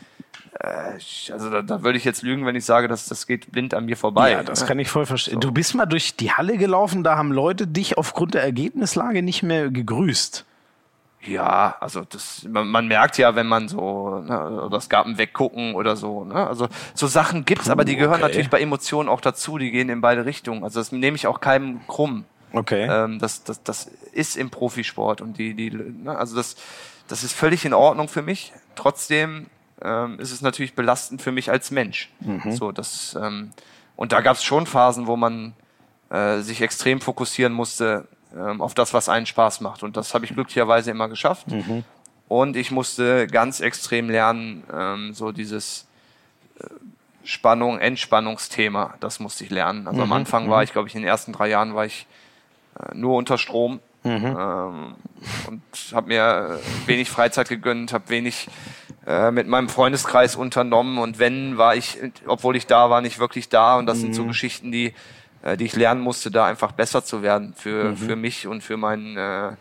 äh, 0.59 1.31
also 1.31 1.49
da, 1.49 1.61
da 1.61 1.83
würde 1.83 1.97
ich 1.97 2.05
jetzt 2.05 2.23
lügen, 2.23 2.45
wenn 2.45 2.55
ich 2.55 2.65
sage, 2.65 2.87
dass 2.87 3.07
das 3.07 3.27
geht 3.27 3.51
blind 3.51 3.73
an 3.73 3.85
mir 3.85 3.97
vorbei. 3.97 4.31
Ja, 4.31 4.43
das 4.43 4.65
kann 4.65 4.79
ich 4.79 4.89
voll 4.89 5.05
verstehen. 5.05 5.35
So. 5.35 5.39
Du 5.39 5.51
bist 5.51 5.75
mal 5.75 5.85
durch 5.85 6.15
die 6.15 6.31
Halle 6.31 6.57
gelaufen, 6.57 7.03
da 7.03 7.17
haben 7.17 7.31
Leute 7.31 7.67
dich 7.67 7.97
aufgrund 7.97 8.33
der 8.33 8.43
Ergebnislage 8.43 9.21
nicht 9.21 9.43
mehr 9.43 9.69
gegrüßt. 9.69 10.45
Ja, 11.21 11.75
also 11.79 12.03
das, 12.07 12.43
man, 12.49 12.67
man 12.69 12.87
merkt 12.87 13.17
ja, 13.17 13.35
wenn 13.35 13.47
man 13.47 13.67
so, 13.67 14.19
ne, 14.19 14.61
oder 14.61 14.77
es 14.77 14.87
gab 14.87 15.05
ein 15.05 15.17
Weggucken 15.17 15.75
oder 15.75 15.95
so, 15.97 16.23
ne? 16.23 16.47
Also 16.47 16.67
so 16.93 17.07
Sachen 17.07 17.43
gibt's, 17.43 17.65
Puh, 17.65 17.71
aber 17.71 17.83
die 17.85 17.95
gehören 17.95 18.21
okay. 18.21 18.21
natürlich 18.21 18.49
bei 18.49 18.61
Emotionen 18.61 19.09
auch 19.09 19.19
dazu, 19.19 19.57
die 19.57 19.71
gehen 19.71 19.89
in 19.89 19.99
beide 19.99 20.25
Richtungen. 20.25 20.63
Also 20.63 20.79
das 20.79 20.91
nehme 20.91 21.15
ich 21.15 21.27
auch 21.27 21.41
keinem 21.41 21.85
krumm. 21.87 22.23
Okay. 22.57 22.87
Ähm, 22.89 23.19
das, 23.19 23.43
das, 23.43 23.63
das 23.63 23.91
ist 24.11 24.37
im 24.37 24.49
Profisport 24.49 25.21
und 25.21 25.37
die, 25.37 25.53
die, 25.53 25.69
ne, 25.69 26.17
also 26.17 26.35
das, 26.35 26.55
das 27.07 27.23
ist 27.23 27.33
völlig 27.33 27.65
in 27.65 27.73
Ordnung 27.73 28.07
für 28.07 28.21
mich. 28.21 28.53
Trotzdem 28.75 29.47
ähm, 29.81 30.19
ist 30.19 30.31
es 30.31 30.41
natürlich 30.41 30.73
belastend 30.73 31.21
für 31.21 31.31
mich 31.31 31.51
als 31.51 31.71
Mensch. 31.71 32.09
Mhm. 32.19 32.51
So, 32.51 32.71
das, 32.71 33.17
ähm, 33.21 33.51
und 33.95 34.11
da 34.11 34.21
gab 34.21 34.37
es 34.37 34.43
schon 34.43 34.65
Phasen, 34.65 35.07
wo 35.07 35.15
man 35.15 35.53
äh, 36.09 36.39
sich 36.39 36.61
extrem 36.61 37.01
fokussieren 37.01 37.53
musste 37.53 38.07
ähm, 38.35 38.61
auf 38.61 38.73
das, 38.73 38.93
was 38.93 39.09
einen 39.09 39.25
Spaß 39.25 39.61
macht. 39.61 39.83
Und 39.83 39.97
das 39.97 40.13
habe 40.13 40.25
ich 40.25 40.33
glücklicherweise 40.33 40.91
immer 40.91 41.07
geschafft. 41.07 41.47
Mhm. 41.49 41.83
Und 42.27 42.55
ich 42.57 42.71
musste 42.71 43.27
ganz 43.27 43.59
extrem 43.59 44.09
lernen, 44.09 44.63
ähm, 44.73 45.13
so 45.13 45.31
dieses 45.31 45.87
äh, 46.59 46.65
Spannung, 47.23 47.79
Entspannungsthema, 47.79 48.95
das 48.99 49.19
musste 49.19 49.43
ich 49.43 49.49
lernen. 49.49 49.87
Also 49.87 49.97
mhm. 49.97 50.11
am 50.11 50.13
Anfang 50.13 50.49
war 50.49 50.57
mhm. 50.57 50.63
ich, 50.63 50.71
glaube 50.73 50.87
ich, 50.87 50.95
in 50.95 51.01
den 51.01 51.07
ersten 51.07 51.33
drei 51.33 51.49
Jahren 51.49 51.75
war 51.75 51.85
ich 51.85 52.05
nur 52.93 53.15
unter 53.15 53.37
Strom 53.37 53.79
mhm. 54.03 54.25
ähm, 54.25 54.95
und 55.47 55.61
habe 55.93 56.07
mir 56.07 56.59
wenig 56.85 57.09
Freizeit 57.09 57.49
gegönnt, 57.49 57.93
habe 57.93 58.09
wenig 58.09 58.47
äh, 59.05 59.31
mit 59.31 59.47
meinem 59.47 59.69
Freundeskreis 59.69 60.35
unternommen 60.35 60.97
und 60.97 61.19
wenn 61.19 61.57
war 61.57 61.75
ich, 61.75 61.97
obwohl 62.25 62.55
ich 62.55 62.67
da 62.67 62.89
war, 62.89 63.01
nicht 63.01 63.19
wirklich 63.19 63.49
da 63.49 63.77
und 63.77 63.85
das 63.85 63.97
mhm. 63.97 64.01
sind 64.01 64.15
so 64.15 64.23
mhm. 64.23 64.27
Geschichten, 64.29 64.71
die 64.71 64.93
äh, 65.43 65.57
die 65.57 65.65
ich 65.65 65.75
lernen 65.75 66.01
musste, 66.01 66.31
da 66.31 66.45
einfach 66.45 66.71
besser 66.71 67.03
zu 67.03 67.21
werden 67.21 67.53
für 67.55 67.91
mhm. 67.91 67.97
für 67.97 68.15
mich 68.15 68.47
und 68.47 68.63
für 68.63 68.77
mein 68.77 69.17
äh, 69.17 69.51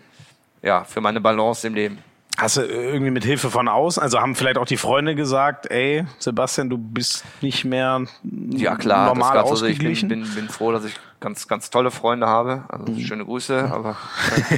ja 0.63 0.85
für 0.85 1.01
meine 1.01 1.21
Balance 1.21 1.67
im 1.67 1.75
Leben. 1.75 1.99
Hast 2.37 2.59
du 2.59 2.63
irgendwie 2.63 3.11
mit 3.11 3.25
Hilfe 3.25 3.51
von 3.51 3.67
außen, 3.67 4.03
also 4.03 4.21
haben 4.21 4.35
vielleicht 4.35 4.59
auch 4.59 4.67
die 4.67 4.77
Freunde 4.77 5.15
gesagt, 5.15 5.71
ey, 5.71 6.05
Sebastian, 6.19 6.69
du 6.69 6.77
bist 6.77 7.25
nicht 7.41 7.65
mehr 7.65 8.03
ja, 8.51 8.77
klar, 8.77 9.07
normal 9.07 9.35
das 9.35 9.45
ausgeglichen? 9.53 9.89
Also 9.89 9.93
ich 9.93 10.09
bin, 10.09 10.23
bin, 10.23 10.35
bin 10.35 10.49
froh, 10.49 10.71
dass 10.73 10.85
ich 10.85 10.95
ganz, 11.21 11.49
ganz 11.49 11.71
tolle 11.71 11.91
Freunde 11.91 12.27
habe. 12.27 12.65
Also 12.69 12.93
mhm. 12.93 13.01
schöne 13.01 13.25
Grüße, 13.25 13.71
aber. 13.73 13.97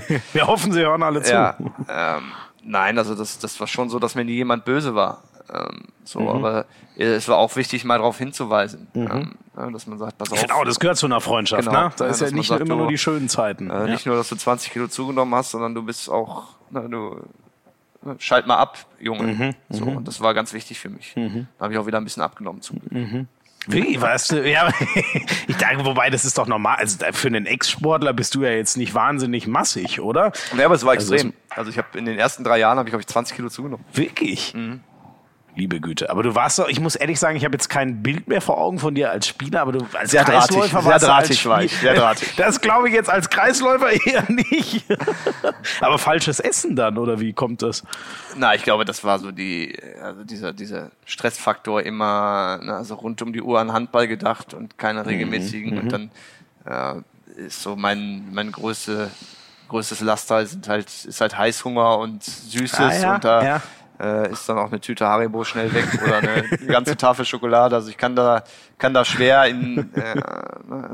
Äh, 0.09 0.19
Wir 0.33 0.47
hoffen, 0.47 0.73
sie 0.73 0.81
hören 0.81 1.03
alle 1.03 1.23
zu. 1.23 1.33
Ja, 1.33 1.57
ähm, 1.89 2.33
nein, 2.65 2.99
also 2.99 3.15
das, 3.15 3.39
das 3.39 3.59
war 3.61 3.67
schon 3.67 3.91
so, 3.91 3.99
dass 3.99 4.15
mir 4.15 4.25
nie 4.25 4.35
jemand 4.35 4.65
böse 4.65 4.95
war. 4.95 5.23
Ähm, 5.53 5.85
so, 6.05 6.21
mhm. 6.21 6.29
aber 6.29 6.67
es 6.97 7.29
war 7.29 7.39
auch 7.39 7.55
wichtig, 7.57 7.85
mal 7.85 7.99
darauf 7.99 8.19
hinzuweisen, 8.19 8.89
mhm. 8.93 9.35
ähm, 9.57 9.73
dass 9.73 9.87
man 9.87 9.99
sagt, 9.99 10.19
pass 10.19 10.33
auf. 10.33 10.43
Genau, 10.43 10.65
das 10.65 10.79
gehört 10.79 10.99
zu 10.99 11.07
einer 11.07 11.21
Freundschaft, 11.21 11.67
genau, 11.67 11.85
ne? 11.85 11.93
Da 11.97 12.07
ist 12.07 12.21
ja 12.21 12.31
nicht 12.31 12.49
sagt, 12.49 12.61
immer 12.61 12.77
nur 12.77 12.89
die 12.89 12.99
schönen 12.99 13.29
Zeiten. 13.29 13.71
Äh, 13.71 13.75
ja. 13.75 13.85
Nicht 13.87 14.05
nur, 14.05 14.17
dass 14.17 14.29
du 14.29 14.37
20 14.37 14.73
Kilo 14.73 14.89
zugenommen 14.89 15.35
hast, 15.35 15.53
sondern 15.53 15.75
du 15.75 15.83
bist 15.83 16.11
auch, 16.11 16.49
na, 16.71 16.81
du 16.83 17.23
schalt 18.19 18.47
mal 18.47 18.57
ab, 18.57 18.87
Junge. 19.01 19.35
Mhm, 19.35 19.55
so, 19.69 19.85
mhm. 19.87 19.97
und 19.99 20.09
das 20.09 20.21
war 20.21 20.35
ganz 20.35 20.53
wichtig 20.53 20.79
für 20.79 20.89
mich. 20.89 21.15
Mhm. 21.17 21.49
Da 21.59 21.65
habe 21.65 21.75
ich 21.75 21.79
auch 21.79 21.87
wieder 21.87 21.99
ein 21.99 22.05
bisschen 22.05 22.23
abgenommen 22.23 22.63
zum 22.63 22.81
Glück. 22.81 22.93
Mhm. 22.93 23.29
Wie, 23.67 24.01
weißt 24.01 24.33
du, 24.33 24.49
ja, 24.49 24.71
ich 25.47 25.57
denke, 25.57 25.85
wobei, 25.85 26.09
das 26.09 26.25
ist 26.25 26.39
doch 26.39 26.47
normal. 26.47 26.77
Also 26.77 27.05
für 27.13 27.29
einen 27.29 27.45
Ex-Sportler 27.45 28.15
bist 28.15 28.35
du 28.35 28.43
ja 28.43 28.51
jetzt 28.51 28.77
nicht 28.77 28.95
wahnsinnig 28.95 29.47
massig, 29.47 30.01
oder? 30.01 30.33
Ja, 30.57 30.65
aber 30.65 30.75
es 30.75 30.85
war 30.85 30.93
also 30.93 31.13
extrem. 31.13 31.35
Also 31.51 31.71
ich 31.71 31.77
habe 31.77 31.99
in 31.99 32.07
den 32.07 32.19
ersten 32.19 32.45
drei 32.45 32.59
Jahren 32.59 32.79
habe 32.79 32.89
ich, 32.89 32.93
glaube 32.93 33.03
ich, 33.03 33.09
20 33.09 33.37
Kilo 33.37 33.51
zugenommen. 33.51 33.85
Wirklich? 33.93 34.55
Mhm. 34.55 34.81
Liebe 35.59 35.81
Güte. 35.81 36.09
Aber 36.09 36.23
du 36.23 36.37
warst 36.37 36.61
doch, 36.61 36.69
ich 36.69 36.79
muss 36.79 36.95
ehrlich 36.95 37.19
sagen, 37.19 37.37
ich 37.37 37.45
habe 37.45 37.55
jetzt 37.55 37.69
kein 37.69 38.01
Bild 38.01 38.29
mehr 38.29 38.41
vor 38.41 38.59
Augen 38.59 38.79
von 38.79 38.95
dir 38.95 39.11
als 39.11 39.27
Spieler, 39.27 39.61
aber 39.63 39.73
du 39.73 39.87
als 39.93 40.13
sehr 40.13 40.23
Kreisläufer 40.25 40.81
drahtig, 40.81 40.87
warst 40.87 41.01
sehr 41.01 41.09
drahtig 41.09 41.47
war 41.47 41.63
ich, 41.65 41.77
sehr 41.77 41.95
drahtig. 41.95 42.37
Das 42.37 42.61
glaube 42.61 42.89
ich 42.89 42.95
jetzt 42.95 43.11
als 43.11 43.29
Kreisläufer 43.29 43.91
eher 44.07 44.25
nicht. 44.31 44.85
aber 45.81 45.99
falsches 45.99 46.39
Essen 46.39 46.77
dann, 46.77 46.97
oder 46.97 47.19
wie 47.19 47.33
kommt 47.33 47.63
das? 47.63 47.83
Na, 48.37 48.55
ich 48.55 48.63
glaube, 48.63 48.85
das 48.85 49.03
war 49.03 49.19
so 49.19 49.33
die, 49.33 49.77
also 50.01 50.23
dieser, 50.23 50.53
dieser 50.53 50.93
Stressfaktor 51.05 51.83
immer, 51.83 52.61
ne, 52.63 52.75
also 52.75 52.95
rund 52.95 53.21
um 53.23 53.33
die 53.33 53.43
Uhr 53.43 53.59
an 53.59 53.73
Handball 53.73 54.07
gedacht 54.07 54.55
und 54.55 54.79
keine 54.79 55.01
mhm, 55.01 55.09
regelmäßigen 55.09 55.73
mhm. 55.73 55.79
und 55.81 55.93
dann, 55.93 56.11
äh, 56.65 57.41
ist 57.41 57.63
so 57.63 57.75
mein, 57.75 58.29
mein 58.33 58.53
größte, 58.53 59.11
größtes 59.69 60.01
Laster 60.01 60.47
sind 60.47 60.69
halt, 60.69 60.87
ist 60.87 61.21
halt 61.21 61.37
Heißhunger 61.37 61.99
und 61.99 62.23
Süßes 62.23 62.79
ah, 62.79 62.95
ja, 62.95 63.15
und 63.15 63.25
da 63.25 63.45
ja 63.45 63.63
äh, 64.01 64.31
ist 64.31 64.49
dann 64.49 64.59
auch 64.59 64.71
eine 64.71 64.81
Tüte 64.81 65.07
Haribo 65.07 65.45
schnell 65.45 65.73
weg 65.75 65.87
oder 66.03 66.19
eine 66.19 66.43
ganze 66.67 66.97
Tafel 66.97 67.25
Schokolade. 67.25 67.75
Also 67.75 67.91
ich 67.91 67.97
kann 67.97 68.15
da, 68.15 68.43
kann 68.79 68.95
da 68.95 69.05
schwer 69.05 69.45
in 69.47 69.93
äh, 69.95 70.15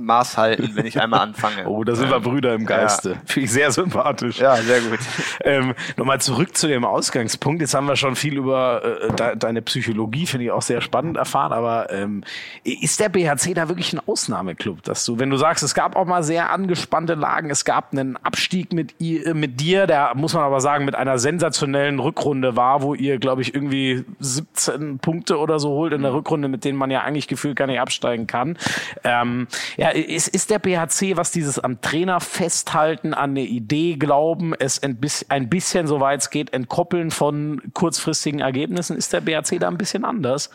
Maß 0.00 0.38
halten, 0.38 0.70
wenn 0.74 0.86
ich 0.86 1.00
einmal 1.00 1.20
anfange. 1.20 1.66
Oh, 1.66 1.84
da 1.84 1.94
sind 1.94 2.10
wir 2.10 2.20
Brüder 2.20 2.54
im 2.54 2.66
Geiste. 2.66 3.10
Ja. 3.10 3.16
Finde 3.26 3.44
ich 3.44 3.52
sehr 3.52 3.72
sympathisch. 3.72 4.38
Ja, 4.38 4.56
sehr 4.56 4.80
gut. 4.80 4.98
Ähm, 5.42 5.74
Nochmal 5.96 6.20
zurück 6.20 6.56
zu 6.56 6.66
dem 6.66 6.84
Ausgangspunkt. 6.84 7.60
Jetzt 7.60 7.74
haben 7.74 7.86
wir 7.86 7.96
schon 7.96 8.16
viel 8.16 8.36
über 8.36 8.82
äh, 8.84 9.12
de 9.12 9.36
deine 9.36 9.62
Psychologie, 9.62 10.26
finde 10.26 10.46
ich 10.46 10.50
auch 10.50 10.62
sehr 10.62 10.80
spannend 10.80 11.16
erfahren. 11.16 11.52
Aber 11.52 11.90
ähm, 11.92 12.24
ist 12.62 13.00
der 13.00 13.08
BHC 13.08 13.54
da 13.54 13.68
wirklich 13.68 13.92
ein 13.92 14.00
Ausnahmeclub? 14.06 14.82
Dass 14.82 15.04
du, 15.04 15.18
wenn 15.18 15.30
du 15.30 15.36
sagst, 15.36 15.62
es 15.62 15.74
gab 15.74 15.96
auch 15.96 16.06
mal 16.06 16.22
sehr 16.22 16.50
angespannte 16.50 17.14
Lagen, 17.14 17.50
es 17.50 17.64
gab 17.64 17.92
einen 17.92 18.16
Abstieg 18.16 18.72
mit, 18.72 18.94
mit 19.00 19.60
dir, 19.60 19.86
der 19.86 20.12
muss 20.14 20.34
man 20.34 20.42
aber 20.42 20.60
sagen, 20.60 20.84
mit 20.84 20.94
einer 20.94 21.18
sensationellen 21.18 21.98
Rückrunde 21.98 22.56
war, 22.56 22.82
wo 22.82 22.93
ihr, 22.94 23.18
glaube 23.18 23.42
ich, 23.42 23.54
irgendwie 23.54 24.04
17 24.20 24.98
Punkte 24.98 25.38
oder 25.38 25.58
so 25.58 25.70
holt 25.70 25.92
in 25.92 26.02
der 26.02 26.10
mhm. 26.10 26.18
Rückrunde, 26.18 26.48
mit 26.48 26.64
denen 26.64 26.78
man 26.78 26.90
ja 26.90 27.02
eigentlich 27.02 27.28
gefühlt 27.28 27.56
gar 27.56 27.66
nicht 27.66 27.80
absteigen 27.80 28.26
kann. 28.26 28.56
Ähm, 29.02 29.46
ja, 29.76 29.90
ist, 29.90 30.28
ist 30.28 30.50
der 30.50 30.58
BHC, 30.58 31.16
was 31.16 31.30
dieses 31.30 31.58
am 31.58 31.80
Trainer 31.80 32.20
festhalten, 32.20 33.14
an 33.14 33.30
eine 33.30 33.42
Idee 33.42 33.96
glauben, 33.96 34.54
es 34.54 34.82
ein 34.82 34.96
bisschen, 34.96 35.30
ein 35.30 35.48
bisschen 35.48 35.86
soweit 35.86 36.20
es 36.20 36.30
geht, 36.30 36.52
entkoppeln 36.52 37.10
von 37.10 37.60
kurzfristigen 37.74 38.40
Ergebnissen, 38.40 38.96
ist 38.96 39.12
der 39.12 39.20
BHC 39.20 39.58
da 39.58 39.68
ein 39.68 39.78
bisschen 39.78 40.04
anders? 40.04 40.50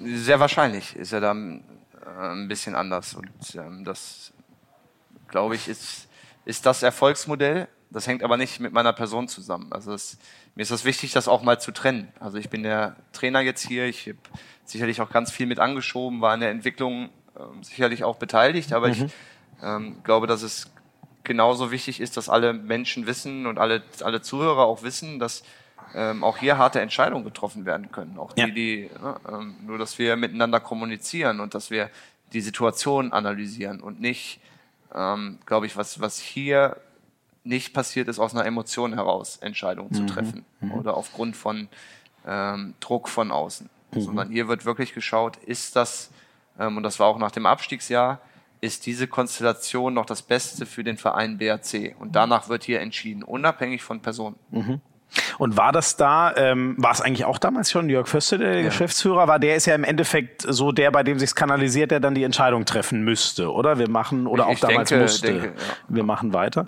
Sehr 0.00 0.40
wahrscheinlich 0.40 0.96
ist 0.96 1.12
er 1.12 1.20
da 1.20 1.32
äh, 1.32 2.32
ein 2.32 2.48
bisschen 2.48 2.74
anders. 2.74 3.14
Und 3.14 3.54
ähm, 3.54 3.84
das, 3.84 4.32
glaube 5.28 5.54
ich, 5.54 5.68
ist, 5.68 6.08
ist 6.44 6.66
das 6.66 6.82
Erfolgsmodell. 6.82 7.68
Das 7.90 8.06
hängt 8.06 8.22
aber 8.22 8.36
nicht 8.36 8.60
mit 8.60 8.72
meiner 8.72 8.92
Person 8.92 9.28
zusammen. 9.28 9.72
Also 9.72 9.92
das, 9.92 10.18
mir 10.54 10.62
ist 10.62 10.70
es 10.70 10.84
wichtig, 10.84 11.12
das 11.12 11.28
auch 11.28 11.42
mal 11.42 11.60
zu 11.60 11.72
trennen. 11.72 12.08
Also 12.20 12.38
ich 12.38 12.48
bin 12.48 12.62
der 12.62 12.96
Trainer 13.12 13.40
jetzt 13.40 13.66
hier, 13.66 13.86
ich 13.86 14.06
habe 14.06 14.18
sicherlich 14.64 15.00
auch 15.00 15.10
ganz 15.10 15.30
viel 15.30 15.46
mit 15.46 15.58
angeschoben, 15.58 16.20
war 16.20 16.34
in 16.34 16.40
der 16.40 16.50
Entwicklung 16.50 17.10
äh, 17.36 17.40
sicherlich 17.62 18.04
auch 18.04 18.16
beteiligt, 18.16 18.72
aber 18.72 18.88
mhm. 18.88 18.92
ich 18.92 19.04
ähm, 19.62 19.96
glaube, 20.04 20.26
dass 20.26 20.42
es 20.42 20.70
genauso 21.24 21.70
wichtig 21.70 22.00
ist, 22.00 22.16
dass 22.16 22.28
alle 22.28 22.52
Menschen 22.52 23.06
wissen 23.06 23.46
und 23.46 23.58
alle, 23.58 23.82
alle 24.02 24.22
Zuhörer 24.22 24.64
auch 24.64 24.82
wissen, 24.82 25.18
dass 25.18 25.42
ähm, 25.94 26.22
auch 26.22 26.38
hier 26.38 26.58
harte 26.58 26.80
Entscheidungen 26.80 27.24
getroffen 27.24 27.66
werden 27.66 27.90
können. 27.90 28.18
Auch 28.18 28.32
die, 28.32 28.40
ja. 28.40 28.46
die 28.48 28.90
ähm, 29.28 29.56
nur, 29.64 29.78
dass 29.78 29.98
wir 29.98 30.16
miteinander 30.16 30.60
kommunizieren 30.60 31.40
und 31.40 31.54
dass 31.54 31.70
wir 31.70 31.90
die 32.32 32.40
Situation 32.40 33.12
analysieren 33.12 33.80
und 33.80 34.00
nicht, 34.00 34.40
ähm, 34.94 35.38
glaube 35.46 35.66
ich, 35.66 35.76
was, 35.76 36.00
was 36.00 36.18
hier 36.18 36.76
nicht 37.44 37.74
passiert 37.74 38.08
ist, 38.08 38.18
aus 38.18 38.34
einer 38.34 38.46
Emotion 38.46 38.94
heraus 38.94 39.36
Entscheidungen 39.36 39.90
mhm. 39.90 39.94
zu 39.94 40.06
treffen 40.06 40.44
mhm. 40.60 40.72
oder 40.72 40.96
aufgrund 40.96 41.36
von 41.36 41.68
ähm, 42.26 42.74
Druck 42.80 43.08
von 43.08 43.30
außen. 43.30 43.68
Mhm. 43.92 44.00
Sondern 44.00 44.30
hier 44.30 44.48
wird 44.48 44.64
wirklich 44.64 44.94
geschaut, 44.94 45.36
ist 45.36 45.76
das, 45.76 46.10
ähm, 46.58 46.76
und 46.76 46.82
das 46.82 46.98
war 46.98 47.06
auch 47.06 47.18
nach 47.18 47.30
dem 47.30 47.46
Abstiegsjahr, 47.46 48.20
ist 48.60 48.86
diese 48.86 49.06
Konstellation 49.06 49.92
noch 49.92 50.06
das 50.06 50.22
Beste 50.22 50.64
für 50.64 50.82
den 50.82 50.96
Verein 50.96 51.36
BRC. 51.36 51.94
Und 51.98 52.16
danach 52.16 52.48
wird 52.48 52.64
hier 52.64 52.80
entschieden, 52.80 53.22
unabhängig 53.22 53.82
von 53.82 54.00
Personen. 54.00 54.36
Und 55.38 55.56
war 55.56 55.72
das 55.72 55.96
da, 55.96 56.34
ähm, 56.36 56.74
war 56.78 56.92
es 56.92 57.00
eigentlich 57.00 57.24
auch 57.24 57.38
damals 57.38 57.70
schon 57.70 57.88
Jörg 57.88 58.08
Föste, 58.08 58.38
der 58.38 58.56
ja. 58.56 58.62
Geschäftsführer 58.62 59.28
war? 59.28 59.38
Der 59.38 59.56
ist 59.56 59.66
ja 59.66 59.74
im 59.74 59.84
Endeffekt 59.84 60.42
so 60.46 60.72
der, 60.72 60.90
bei 60.90 61.02
dem 61.02 61.18
sich's 61.18 61.34
kanalisiert, 61.34 61.90
der 61.90 62.00
dann 62.00 62.14
die 62.14 62.24
Entscheidung 62.24 62.64
treffen 62.64 63.04
müsste, 63.04 63.52
oder? 63.52 63.78
Wir 63.78 63.88
machen, 63.88 64.26
oder 64.26 64.44
ich, 64.50 64.56
auch 64.56 64.68
damals 64.68 64.88
denke, 64.88 65.02
musste. 65.02 65.26
Denke, 65.26 65.46
ja. 65.46 65.52
Wir 65.88 66.04
machen 66.04 66.32
weiter. 66.32 66.66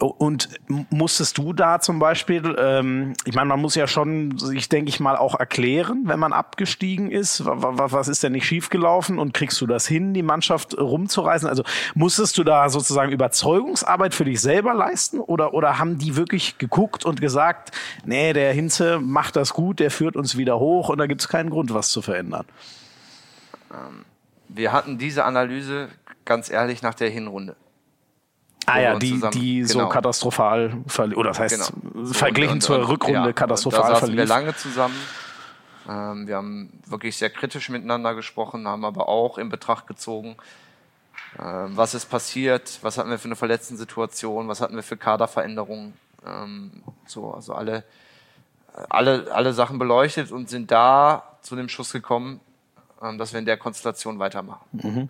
Ja. 0.00 0.06
Und 0.06 0.48
musstest 0.90 1.38
du 1.38 1.52
da 1.52 1.80
zum 1.80 1.98
Beispiel, 1.98 2.56
ähm, 2.58 3.14
ich 3.24 3.34
meine, 3.34 3.48
man 3.48 3.60
muss 3.60 3.74
ja 3.74 3.86
schon, 3.86 4.36
ich 4.54 4.68
denke 4.68 4.88
ich 4.88 5.00
mal, 5.00 5.16
auch 5.16 5.38
erklären, 5.38 6.02
wenn 6.04 6.18
man 6.18 6.32
abgestiegen 6.32 7.10
ist, 7.10 7.42
was 7.44 8.08
ist 8.08 8.22
denn 8.22 8.32
nicht 8.32 8.46
schiefgelaufen 8.46 9.18
und 9.18 9.34
kriegst 9.34 9.60
du 9.60 9.66
das 9.66 9.86
hin, 9.86 10.14
die 10.14 10.22
Mannschaft 10.22 10.78
rumzureißen? 10.78 11.48
Also 11.48 11.62
musstest 11.94 12.38
du 12.38 12.44
da 12.44 12.68
sozusagen 12.68 13.12
Überzeugungsarbeit 13.12 14.14
für 14.14 14.24
dich 14.24 14.40
selber 14.40 14.74
leisten 14.74 15.20
oder, 15.20 15.54
oder 15.54 15.78
haben 15.78 15.98
die 15.98 16.16
wirklich 16.16 16.58
geguckt 16.58 17.04
und 17.04 17.20
gesagt, 17.20 17.75
nee, 18.04 18.32
der 18.32 18.52
Hinze 18.52 18.98
macht 18.98 19.36
das 19.36 19.52
gut, 19.52 19.80
der 19.80 19.90
führt 19.90 20.16
uns 20.16 20.36
wieder 20.36 20.58
hoch 20.58 20.88
und 20.88 20.98
da 20.98 21.06
gibt 21.06 21.20
es 21.20 21.28
keinen 21.28 21.50
Grund, 21.50 21.72
was 21.74 21.90
zu 21.90 22.02
verändern. 22.02 22.46
Ähm, 23.70 24.04
wir 24.48 24.72
hatten 24.72 24.98
diese 24.98 25.24
Analyse 25.24 25.88
ganz 26.24 26.50
ehrlich 26.50 26.82
nach 26.82 26.94
der 26.94 27.10
Hinrunde. 27.10 27.56
Ah 28.66 28.80
ja, 28.80 28.98
die, 28.98 29.20
die 29.32 29.60
genau. 29.60 29.84
so 29.84 29.88
katastrophal, 29.88 30.82
oder 31.14 31.30
das 31.30 31.38
heißt, 31.38 31.72
genau. 31.72 32.12
verglichen 32.12 32.50
und, 32.50 32.56
und, 32.56 32.60
zur 32.62 32.88
Rückrunde 32.88 33.28
ja, 33.28 33.32
katastrophal 33.32 33.92
da 33.92 33.96
verlief. 33.96 34.16
wir 34.16 34.26
lange 34.26 34.56
zusammen. 34.56 34.96
Ähm, 35.88 36.26
wir 36.26 36.36
haben 36.36 36.80
wirklich 36.86 37.16
sehr 37.16 37.30
kritisch 37.30 37.68
miteinander 37.68 38.14
gesprochen, 38.14 38.66
haben 38.66 38.84
aber 38.84 39.08
auch 39.08 39.38
in 39.38 39.50
Betracht 39.50 39.86
gezogen, 39.86 40.36
äh, 41.38 41.42
was 41.42 41.94
ist 41.94 42.06
passiert, 42.06 42.80
was 42.82 42.98
hatten 42.98 43.10
wir 43.10 43.20
für 43.20 43.26
eine 43.26 43.36
verletzten 43.36 43.76
Situation, 43.76 44.48
was 44.48 44.60
hatten 44.60 44.74
wir 44.74 44.82
für 44.82 44.96
Kaderveränderungen. 44.96 45.94
Ähm, 46.26 46.82
so, 47.06 47.32
also 47.32 47.54
alle, 47.54 47.84
alle, 48.88 49.32
alle 49.32 49.52
Sachen 49.52 49.78
beleuchtet 49.78 50.32
und 50.32 50.48
sind 50.48 50.70
da 50.70 51.38
zu 51.42 51.56
dem 51.56 51.68
Schluss 51.68 51.92
gekommen, 51.92 52.40
ähm, 53.02 53.18
dass 53.18 53.32
wir 53.32 53.38
in 53.38 53.46
der 53.46 53.56
Konstellation 53.56 54.18
weitermachen. 54.18 54.66
Mhm. 54.72 55.08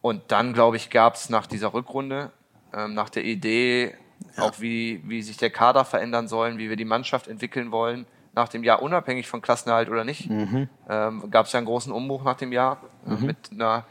Und 0.00 0.22
dann, 0.28 0.52
glaube 0.52 0.76
ich, 0.76 0.90
gab 0.90 1.14
es 1.14 1.28
nach 1.28 1.46
dieser 1.46 1.74
Rückrunde, 1.74 2.30
ähm, 2.72 2.94
nach 2.94 3.10
der 3.10 3.24
Idee, 3.24 3.94
ja. 4.36 4.44
auch 4.44 4.60
wie, 4.60 5.02
wie 5.04 5.22
sich 5.22 5.36
der 5.36 5.50
Kader 5.50 5.84
verändern 5.84 6.28
sollen, 6.28 6.58
wie 6.58 6.68
wir 6.68 6.76
die 6.76 6.84
Mannschaft 6.84 7.28
entwickeln 7.28 7.72
wollen, 7.72 8.06
nach 8.34 8.48
dem 8.48 8.62
Jahr 8.62 8.82
unabhängig 8.82 9.26
von 9.26 9.40
Klassenerhalt 9.40 9.88
oder 9.88 10.04
nicht, 10.04 10.30
mhm. 10.30 10.68
ähm, 10.88 11.30
gab 11.30 11.46
es 11.46 11.52
ja 11.52 11.58
einen 11.58 11.66
großen 11.66 11.92
Umbruch 11.92 12.22
nach 12.22 12.36
dem 12.36 12.52
Jahr. 12.52 12.80
Äh, 13.06 13.14
mhm. 13.14 13.26
mit 13.26 13.36
einer, 13.52 13.84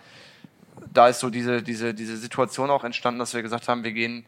da 0.93 1.07
ist 1.07 1.19
so 1.19 1.29
diese, 1.29 1.61
diese, 1.61 1.93
diese 1.93 2.17
Situation 2.17 2.69
auch 2.69 2.83
entstanden, 2.83 3.19
dass 3.19 3.33
wir 3.33 3.41
gesagt 3.41 3.67
haben, 3.67 3.83
wir 3.83 3.91
gehen 3.91 4.25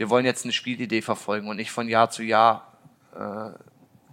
wir 0.00 0.08
wollen 0.08 0.24
jetzt 0.24 0.46
eine 0.46 0.54
Spielidee 0.54 1.02
verfolgen 1.02 1.46
und 1.48 1.58
nicht 1.58 1.70
von 1.70 1.86
Jahr 1.86 2.08
zu 2.08 2.22
Jahr 2.22 2.72
äh, 3.14 3.50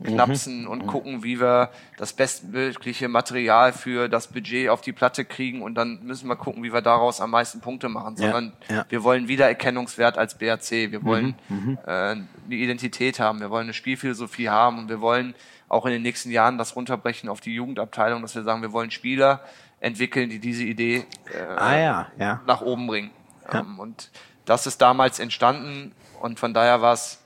knapsen 0.05 0.63
mhm. 0.63 0.67
und 0.67 0.85
gucken, 0.85 1.23
wie 1.23 1.39
wir 1.39 1.69
das 1.95 2.11
bestmögliche 2.11 3.07
Material 3.07 3.71
für 3.71 4.09
das 4.09 4.27
Budget 4.27 4.67
auf 4.67 4.81
die 4.81 4.91
Platte 4.91 5.23
kriegen 5.23 5.61
und 5.61 5.75
dann 5.75 6.03
müssen 6.03 6.27
wir 6.27 6.35
gucken, 6.35 6.61
wie 6.63 6.73
wir 6.73 6.81
daraus 6.81 7.21
am 7.21 7.31
meisten 7.31 7.61
Punkte 7.61 7.87
machen, 7.87 8.17
sondern 8.17 8.51
ja, 8.67 8.85
wir 8.89 9.01
wollen 9.05 9.29
Wiedererkennungswert 9.29 10.17
als 10.17 10.37
BRC, 10.37 10.91
wir 10.91 11.05
wollen 11.05 11.35
mhm, 11.47 11.55
mhm, 11.55 11.77
äh, 11.87 11.89
eine 11.89 12.25
Identität 12.49 13.21
haben, 13.21 13.39
wir 13.39 13.49
wollen 13.49 13.67
eine 13.67 13.73
Spielphilosophie 13.73 14.49
haben 14.49 14.79
und 14.79 14.89
wir 14.89 14.99
wollen 14.99 15.35
auch 15.69 15.85
in 15.85 15.93
den 15.93 16.01
nächsten 16.01 16.31
Jahren 16.31 16.57
das 16.57 16.75
runterbrechen 16.75 17.29
auf 17.29 17.39
die 17.39 17.53
Jugendabteilung, 17.53 18.21
dass 18.23 18.35
wir 18.35 18.43
sagen, 18.43 18.61
wir 18.61 18.73
wollen 18.73 18.91
Spieler 18.91 19.39
entwickeln, 19.79 20.29
die 20.29 20.39
diese 20.39 20.65
Idee 20.65 21.05
äh, 21.33 21.41
ah, 21.55 22.07
ja. 22.19 22.41
nach 22.45 22.59
oben 22.59 22.87
bringen. 22.87 23.11
Ähm, 23.53 23.79
und 23.79 24.11
das 24.47 24.65
ist 24.65 24.81
damals 24.81 25.19
entstanden 25.19 25.93
und 26.19 26.39
von 26.39 26.53
daher 26.53 26.81
war 26.81 26.93
es 26.93 27.19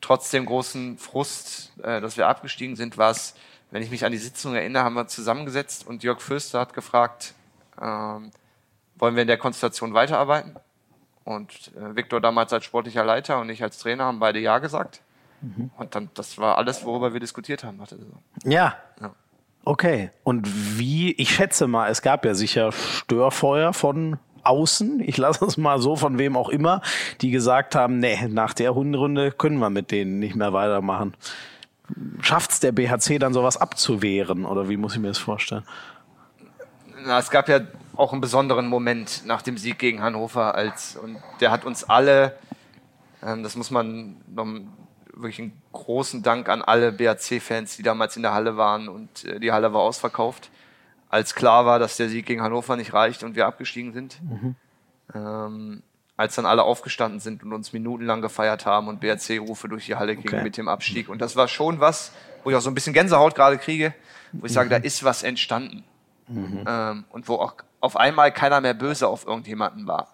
trotzdem 0.00 0.46
großen 0.46 0.98
Frust, 0.98 1.72
äh, 1.82 2.00
dass 2.00 2.16
wir 2.16 2.28
abgestiegen 2.28 2.76
sind, 2.76 2.98
war 2.98 3.10
es, 3.10 3.34
wenn 3.70 3.82
ich 3.82 3.90
mich 3.90 4.04
an 4.04 4.12
die 4.12 4.18
Sitzung 4.18 4.54
erinnere, 4.54 4.84
haben 4.84 4.94
wir 4.94 5.08
zusammengesetzt 5.08 5.86
und 5.86 6.04
Jörg 6.04 6.20
Fürster 6.20 6.60
hat 6.60 6.74
gefragt, 6.74 7.34
ähm, 7.80 8.30
wollen 8.96 9.14
wir 9.14 9.22
in 9.22 9.28
der 9.28 9.38
Konstellation 9.38 9.94
weiterarbeiten? 9.94 10.56
Und 11.24 11.72
äh, 11.76 11.94
Viktor 11.94 12.20
damals 12.20 12.52
als 12.52 12.64
sportlicher 12.64 13.04
Leiter 13.04 13.40
und 13.40 13.50
ich 13.50 13.62
als 13.62 13.78
Trainer 13.78 14.04
haben 14.04 14.18
beide 14.18 14.38
Ja 14.38 14.58
gesagt. 14.58 15.02
Mhm. 15.40 15.70
Und 15.76 15.94
dann, 15.94 16.10
das 16.14 16.38
war 16.38 16.58
alles, 16.58 16.84
worüber 16.84 17.12
wir 17.12 17.20
diskutiert 17.20 17.64
haben. 17.64 17.80
Ja. 18.44 18.76
ja. 19.00 19.14
Okay. 19.64 20.10
Und 20.24 20.78
wie, 20.78 21.12
ich 21.12 21.34
schätze 21.34 21.66
mal, 21.66 21.90
es 21.90 22.02
gab 22.02 22.24
ja 22.24 22.34
sicher 22.34 22.72
Störfeuer 22.72 23.72
von 23.72 24.18
außen, 24.48 25.00
ich 25.00 25.16
lasse 25.16 25.44
es 25.44 25.56
mal 25.56 25.80
so 25.80 25.96
von 25.96 26.18
wem 26.18 26.36
auch 26.36 26.48
immer, 26.48 26.82
die 27.20 27.30
gesagt 27.30 27.74
haben, 27.74 27.98
nee, 27.98 28.26
nach 28.28 28.54
der 28.54 28.74
Hundenrunde 28.74 29.32
können 29.32 29.58
wir 29.58 29.70
mit 29.70 29.90
denen 29.90 30.18
nicht 30.18 30.34
mehr 30.34 30.52
weitermachen. 30.52 31.14
Schafft 32.20 32.50
es 32.52 32.60
der 32.60 32.72
BHC 32.72 33.18
dann 33.18 33.32
sowas 33.32 33.56
abzuwehren 33.56 34.44
oder 34.44 34.68
wie 34.68 34.76
muss 34.76 34.94
ich 34.94 35.00
mir 35.00 35.08
das 35.08 35.18
vorstellen? 35.18 35.64
Na, 37.04 37.18
es 37.18 37.30
gab 37.30 37.48
ja 37.48 37.60
auch 37.96 38.12
einen 38.12 38.20
besonderen 38.20 38.68
Moment 38.68 39.22
nach 39.24 39.42
dem 39.42 39.56
Sieg 39.56 39.78
gegen 39.78 40.02
Hannover, 40.02 40.54
als 40.54 40.96
und 40.96 41.16
der 41.40 41.50
hat 41.50 41.64
uns 41.64 41.84
alle, 41.84 42.36
ähm, 43.22 43.42
das 43.42 43.56
muss 43.56 43.70
man 43.70 44.16
noch 44.28 44.46
wirklich 45.14 45.40
einen 45.40 45.62
großen 45.72 46.22
Dank 46.22 46.48
an 46.48 46.62
alle 46.62 46.92
BHC-Fans, 46.92 47.76
die 47.76 47.82
damals 47.82 48.16
in 48.16 48.22
der 48.22 48.34
Halle 48.34 48.56
waren 48.56 48.88
und 48.88 49.24
äh, 49.24 49.40
die 49.40 49.52
Halle 49.52 49.72
war 49.72 49.80
ausverkauft 49.80 50.50
als 51.08 51.34
klar 51.34 51.66
war, 51.66 51.78
dass 51.78 51.96
der 51.96 52.08
Sieg 52.08 52.26
gegen 52.26 52.42
Hannover 52.42 52.76
nicht 52.76 52.92
reicht 52.92 53.22
und 53.22 53.34
wir 53.34 53.46
abgestiegen 53.46 53.92
sind. 53.92 54.18
Mhm. 54.22 54.56
Ähm, 55.14 55.82
als 56.16 56.34
dann 56.34 56.46
alle 56.46 56.64
aufgestanden 56.64 57.20
sind 57.20 57.44
und 57.44 57.52
uns 57.52 57.72
minutenlang 57.72 58.20
gefeiert 58.20 58.66
haben 58.66 58.88
und 58.88 59.00
BRC-Rufe 59.00 59.68
durch 59.68 59.86
die 59.86 59.94
Halle 59.94 60.16
gingen 60.16 60.34
okay. 60.34 60.42
mit 60.42 60.56
dem 60.56 60.68
Abstieg. 60.68 61.08
Und 61.08 61.20
das 61.20 61.36
war 61.36 61.46
schon 61.46 61.78
was, 61.78 62.12
wo 62.42 62.50
ich 62.50 62.56
auch 62.56 62.60
so 62.60 62.70
ein 62.70 62.74
bisschen 62.74 62.92
Gänsehaut 62.92 63.36
gerade 63.36 63.56
kriege, 63.56 63.94
wo 64.32 64.44
ich 64.44 64.50
mhm. 64.50 64.54
sage, 64.54 64.68
da 64.68 64.76
ist 64.76 65.04
was 65.04 65.22
entstanden. 65.22 65.84
Mhm. 66.26 66.64
Ähm, 66.66 67.04
und 67.10 67.28
wo 67.28 67.36
auch 67.36 67.54
auf 67.80 67.96
einmal 67.96 68.32
keiner 68.32 68.60
mehr 68.60 68.74
böse 68.74 69.06
auf 69.06 69.26
irgendjemanden 69.26 69.86
war. 69.86 70.08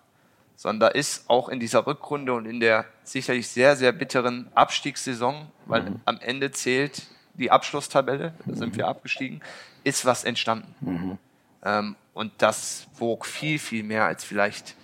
sondern 0.57 0.81
da 0.81 0.89
ist 0.89 1.29
auch 1.29 1.49
in 1.49 1.59
dieser 1.59 1.87
Rückrunde 1.87 2.35
und 2.35 2.45
in 2.45 2.61
der 2.61 2.85
sicherlich 3.03 3.49
sehr, 3.49 3.75
sehr 3.75 3.93
bitteren 3.93 4.49
Abstiegssaison, 4.55 5.47
weil 5.65 5.83
mhm. 5.83 6.01
am 6.05 6.19
Ende 6.21 6.51
zählt 6.51 7.03
die 7.35 7.51
Abschlusstabelle, 7.51 8.35
da 8.47 8.57
sind 8.57 8.77
wir 8.77 8.89
abgestiegen, 8.89 9.41
ist 9.83 10.05
was 10.05 10.25
entstanden. 10.25 10.75
Mhm. 10.81 11.19
Ähm, 11.65 11.97
und 12.13 12.33
das 12.39 12.87
wog 12.97 13.27
viel, 13.27 13.59
viel 13.59 13.83
mehr 13.83 14.05
als 14.05 14.25
vielleicht 14.25 14.77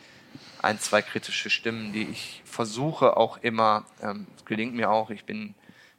ein, 0.62 0.78
zwei 0.78 1.02
kritische 1.02 1.50
Stimmen, 1.50 1.92
die 1.92 2.04
ich 2.04 2.42
versuche 2.44 3.16
auch 3.16 3.38
immer, 3.38 3.84
ähm, 4.02 4.26
gelingt 4.44 4.74
mir 4.74 4.90
auch, 4.90 5.10
ich 5.10 5.24
bin 5.24 5.54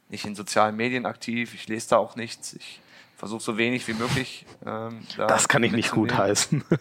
nicht 0.08 0.24
in 0.24 0.34
sozialen 0.34 0.76
Medien 0.76 1.06
aktiv, 1.06 1.54
ich 1.54 1.68
lese 1.68 1.90
da 1.90 1.96
auch 1.96 2.16
nichts, 2.16 2.52
ich 2.52 2.80
versuche 3.16 3.42
so 3.42 3.56
wenig 3.56 3.86
wie 3.88 3.94
möglich. 3.94 4.44
Ähm, 4.66 5.00
da 5.16 5.26
das 5.26 5.48
kann 5.48 5.62
ich 5.62 5.72
nicht 5.72 5.92
gut 5.92 6.16
heißen. 6.16 6.64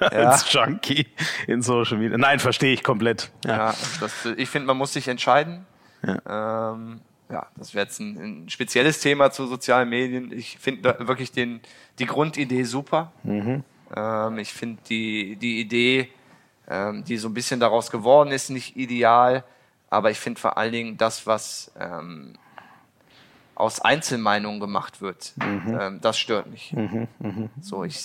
Ja. 0.00 0.30
Als 0.30 0.50
Junkie 0.52 1.06
in 1.46 1.60
Social 1.60 1.98
Media. 1.98 2.16
Nein, 2.16 2.38
verstehe 2.38 2.72
ich 2.72 2.82
komplett. 2.82 3.30
Ja, 3.44 3.56
ja 3.56 3.74
das, 4.00 4.24
ich 4.36 4.48
finde, 4.48 4.66
man 4.66 4.76
muss 4.76 4.92
sich 4.92 5.08
entscheiden. 5.08 5.66
Ja, 6.02 6.72
ähm, 6.72 7.00
ja 7.30 7.46
das 7.56 7.74
wäre 7.74 7.86
jetzt 7.86 8.00
ein, 8.00 8.18
ein, 8.44 8.48
spezielles 8.48 9.00
Thema 9.00 9.30
zu 9.30 9.46
sozialen 9.46 9.88
Medien. 9.88 10.32
Ich 10.32 10.58
finde 10.58 10.96
wirklich 11.00 11.32
den, 11.32 11.60
die 11.98 12.06
Grundidee 12.06 12.64
super. 12.64 13.12
Mhm. 13.22 13.64
Ähm, 13.94 14.38
ich 14.38 14.52
finde 14.52 14.82
die, 14.88 15.36
die 15.36 15.60
Idee, 15.60 16.08
ähm, 16.68 17.04
die 17.04 17.16
so 17.16 17.28
ein 17.28 17.34
bisschen 17.34 17.60
daraus 17.60 17.90
geworden 17.90 18.30
ist, 18.30 18.50
nicht 18.50 18.76
ideal. 18.76 19.44
Aber 19.90 20.10
ich 20.10 20.18
finde 20.18 20.40
vor 20.40 20.58
allen 20.58 20.72
Dingen 20.72 20.96
das, 20.98 21.26
was 21.26 21.72
ähm, 21.78 22.34
aus 23.54 23.80
Einzelmeinungen 23.80 24.60
gemacht 24.60 25.00
wird, 25.00 25.32
mhm. 25.36 25.78
ähm, 25.80 26.00
das 26.00 26.18
stört 26.18 26.46
mich. 26.46 26.72
Mhm, 26.72 27.08
mh. 27.18 27.48
So, 27.60 27.84
ich, 27.84 27.98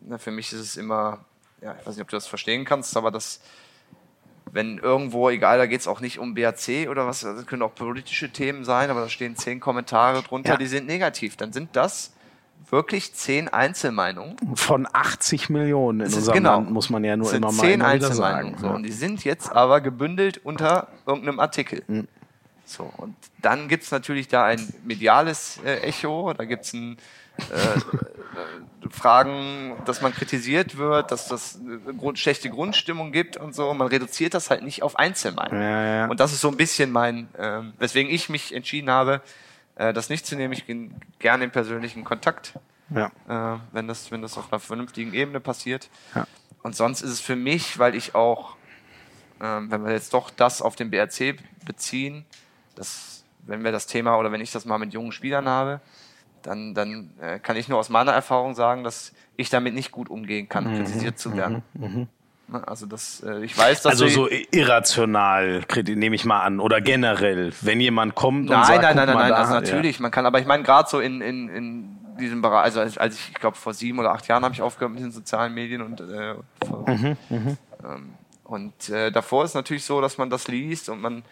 na, 0.00 0.18
für 0.18 0.32
mich 0.32 0.52
ist 0.52 0.60
es 0.60 0.76
immer, 0.76 1.24
ja, 1.60 1.76
ich 1.78 1.86
weiß 1.86 1.94
nicht, 1.94 2.02
ob 2.02 2.08
du 2.08 2.16
das 2.16 2.26
verstehen 2.26 2.64
kannst, 2.64 2.96
aber 2.96 3.10
das, 3.10 3.40
wenn 4.56 4.78
irgendwo, 4.78 5.28
egal, 5.28 5.58
da 5.58 5.66
geht 5.66 5.82
es 5.82 5.86
auch 5.86 6.00
nicht 6.00 6.18
um 6.18 6.34
BAC 6.34 6.88
oder 6.90 7.06
was, 7.06 7.20
das 7.20 7.46
können 7.46 7.60
auch 7.60 7.74
politische 7.74 8.30
Themen 8.30 8.64
sein, 8.64 8.88
aber 8.90 9.02
da 9.02 9.08
stehen 9.10 9.36
zehn 9.36 9.60
Kommentare 9.60 10.22
drunter, 10.22 10.52
ja. 10.52 10.56
die 10.56 10.66
sind 10.66 10.86
negativ, 10.86 11.36
dann 11.36 11.52
sind 11.52 11.76
das 11.76 12.14
wirklich 12.70 13.12
zehn 13.12 13.48
Einzelmeinungen. 13.48 14.36
Von 14.54 14.88
80 14.90 15.50
Millionen 15.50 16.00
in 16.00 16.06
unserem 16.06 16.38
genau, 16.38 16.54
Land, 16.56 16.70
muss 16.70 16.88
man 16.88 17.04
ja 17.04 17.18
nur 17.18 17.32
immer 17.34 17.52
mal 17.52 17.62
zehn 17.62 17.82
Einzelmeinungen. 17.82 18.58
So, 18.58 18.68
und 18.68 18.82
die 18.82 18.92
sind 18.92 19.24
jetzt 19.24 19.52
aber 19.52 19.82
gebündelt 19.82 20.40
unter 20.42 20.88
irgendeinem 21.06 21.38
Artikel. 21.38 21.84
Mhm. 21.86 22.08
So, 22.64 22.90
und 22.96 23.14
dann 23.42 23.68
gibt 23.68 23.84
es 23.84 23.90
natürlich 23.90 24.26
da 24.26 24.46
ein 24.46 24.74
mediales 24.84 25.60
äh, 25.64 25.80
Echo, 25.82 26.32
da 26.32 26.44
gibt 26.46 26.64
es 26.64 26.72
ein 26.72 26.96
Fragen, 28.90 29.76
dass 29.84 30.00
man 30.00 30.12
kritisiert 30.12 30.76
wird, 30.76 31.10
dass 31.10 31.28
das 31.28 31.58
eine 31.60 31.78
Grund, 31.94 32.18
schlechte 32.18 32.50
Grundstimmung 32.50 33.12
gibt 33.12 33.36
und 33.36 33.54
so. 33.54 33.72
Man 33.74 33.88
reduziert 33.88 34.34
das 34.34 34.50
halt 34.50 34.62
nicht 34.62 34.82
auf 34.82 34.98
Einzelmeinungen. 34.98 35.62
Ja, 35.62 35.84
ja. 35.84 36.06
Und 36.06 36.20
das 36.20 36.32
ist 36.32 36.40
so 36.40 36.48
ein 36.48 36.56
bisschen 36.56 36.92
mein, 36.92 37.28
äh, 37.34 37.62
weswegen 37.78 38.12
ich 38.12 38.28
mich 38.28 38.54
entschieden 38.54 38.90
habe, 38.90 39.22
äh, 39.76 39.92
das 39.92 40.08
nicht 40.08 40.26
zu 40.26 40.36
nehmen. 40.36 40.52
Ich 40.52 40.66
gehe 40.66 40.90
gerne 41.18 41.44
in 41.44 41.50
persönlichen 41.50 42.04
Kontakt, 42.04 42.54
ja. 42.90 43.10
äh, 43.28 43.58
wenn, 43.72 43.88
das, 43.88 44.10
wenn 44.10 44.22
das 44.22 44.36
auf 44.38 44.52
einer 44.52 44.60
vernünftigen 44.60 45.14
Ebene 45.14 45.40
passiert. 45.40 45.88
Und 46.62 46.74
sonst 46.74 47.02
ist 47.02 47.10
es 47.10 47.20
für 47.20 47.36
mich, 47.36 47.78
weil 47.78 47.94
ich 47.94 48.14
auch, 48.14 48.56
äh, 49.40 49.44
wenn 49.44 49.84
wir 49.84 49.92
jetzt 49.92 50.14
doch 50.14 50.30
das 50.30 50.62
auf 50.62 50.76
den 50.76 50.90
BRC 50.90 51.36
beziehen, 51.64 52.24
das, 52.74 53.24
wenn 53.40 53.64
wir 53.64 53.72
das 53.72 53.86
Thema 53.86 54.16
oder 54.18 54.32
wenn 54.32 54.40
ich 54.40 54.52
das 54.52 54.64
mal 54.64 54.78
mit 54.78 54.92
jungen 54.92 55.12
Spielern 55.12 55.48
habe, 55.48 55.80
dann, 56.46 56.74
dann 56.74 57.10
äh, 57.20 57.38
kann 57.38 57.56
ich 57.56 57.68
nur 57.68 57.78
aus 57.78 57.88
meiner 57.88 58.12
Erfahrung 58.12 58.54
sagen, 58.54 58.84
dass 58.84 59.12
ich 59.36 59.50
damit 59.50 59.74
nicht 59.74 59.90
gut 59.90 60.08
umgehen 60.08 60.48
kann, 60.48 60.70
mhm. 60.70 60.76
kritisiert 60.76 61.18
zu 61.18 61.36
werden. 61.36 61.62
Mhm. 61.74 61.82
mhm. 61.82 62.08
Ne, 62.48 62.62
also 62.68 62.86
das, 62.86 63.24
äh, 63.26 63.44
ich 63.44 63.58
weiß, 63.58 63.82
dass 63.82 64.00
also 64.00 64.06
so 64.06 64.28
irrational 64.52 65.64
nehme 65.84 66.14
ich 66.14 66.24
mal 66.24 66.42
an 66.42 66.60
oder 66.60 66.80
generell, 66.80 67.52
wenn 67.60 67.80
jemand 67.80 68.14
kommt 68.14 68.48
nein, 68.48 68.60
und 68.60 68.66
sagt, 68.66 68.82
nein, 68.82 68.94
nein, 68.94 69.08
nein, 69.08 69.16
nein, 69.16 69.32
also 69.32 69.54
natürlich, 69.54 69.96
ja. 69.96 70.02
man 70.02 70.12
kann, 70.12 70.26
aber 70.26 70.38
ich 70.38 70.46
meine 70.46 70.62
gerade 70.62 70.88
so 70.88 71.00
in, 71.00 71.20
in, 71.20 71.48
in 71.48 71.98
diesem 72.20 72.42
Bereich, 72.42 72.62
also 72.62 72.78
als, 72.78 72.98
als 72.98 73.16
ich, 73.16 73.30
ich 73.30 73.34
glaube 73.34 73.56
vor 73.56 73.74
sieben 73.74 73.98
oder 73.98 74.12
acht 74.12 74.28
Jahren 74.28 74.44
habe 74.44 74.54
ich 74.54 74.62
aufgehört 74.62 74.94
mit 74.94 75.02
den 75.02 75.10
sozialen 75.10 75.54
Medien 75.54 75.82
und 75.82 76.00
äh, 76.00 76.34
vor, 76.64 76.88
mhm, 76.88 77.16
mhm, 77.30 77.58
ähm, 77.82 78.14
und 78.44 78.90
äh, 78.90 79.10
davor 79.10 79.44
ist 79.44 79.54
natürlich 79.54 79.84
so, 79.84 80.00
dass 80.00 80.16
man 80.16 80.30
das 80.30 80.46
liest 80.46 80.88
und 80.88 81.00
man 81.00 81.24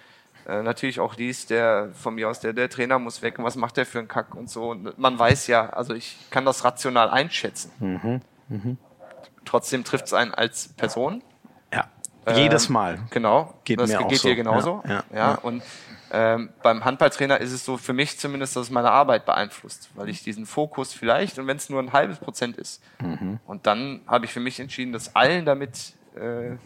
äh, 0.46 0.62
natürlich 0.62 1.00
auch 1.00 1.16
liest, 1.16 1.50
der 1.50 1.90
von 1.94 2.14
mir 2.14 2.28
aus, 2.28 2.40
der, 2.40 2.52
der 2.52 2.68
Trainer 2.68 2.98
muss 2.98 3.22
weg 3.22 3.38
und 3.38 3.44
was 3.44 3.56
macht 3.56 3.76
der 3.76 3.86
für 3.86 3.98
einen 3.98 4.08
Kack 4.08 4.34
und 4.34 4.50
so. 4.50 4.70
Und 4.70 4.98
man 4.98 5.18
weiß 5.18 5.46
ja, 5.46 5.70
also 5.70 5.94
ich 5.94 6.18
kann 6.30 6.44
das 6.44 6.64
rational 6.64 7.10
einschätzen. 7.10 7.70
Mhm. 7.78 8.20
Mhm. 8.48 8.78
Trotzdem 9.44 9.84
trifft 9.84 10.06
es 10.06 10.12
einen 10.12 10.34
als 10.34 10.68
Person. 10.68 11.22
Ja. 11.72 11.86
Ähm, 12.26 12.36
Jedes 12.36 12.68
Mal. 12.68 12.98
Genau. 13.10 13.54
Geht 13.64 13.80
das 13.80 13.90
mir 13.90 13.98
geht 13.98 14.06
auch 14.06 14.10
dir 14.10 14.16
so. 14.16 14.34
genauso. 14.34 14.82
Ja, 14.86 14.90
ja, 14.90 15.04
ja. 15.16 15.34
Und 15.36 15.62
ähm, 16.16 16.50
beim 16.62 16.84
Handballtrainer 16.84 17.40
ist 17.40 17.52
es 17.52 17.64
so 17.64 17.76
für 17.76 17.92
mich 17.92 18.18
zumindest, 18.18 18.54
dass 18.54 18.64
es 18.64 18.70
meine 18.70 18.90
Arbeit 18.90 19.26
beeinflusst, 19.26 19.90
weil 19.94 20.08
ich 20.08 20.22
diesen 20.22 20.46
Fokus 20.46 20.92
vielleicht, 20.92 21.38
und 21.38 21.46
wenn 21.46 21.56
es 21.56 21.68
nur 21.68 21.80
ein 21.80 21.92
halbes 21.92 22.18
Prozent 22.18 22.56
ist, 22.56 22.82
mhm. 23.00 23.40
und 23.46 23.66
dann 23.66 24.00
habe 24.06 24.24
ich 24.24 24.32
für 24.32 24.40
mich 24.40 24.60
entschieden, 24.60 24.92
dass 24.92 25.16
allen 25.16 25.44
damit 25.44 25.94
äh, 26.14 26.56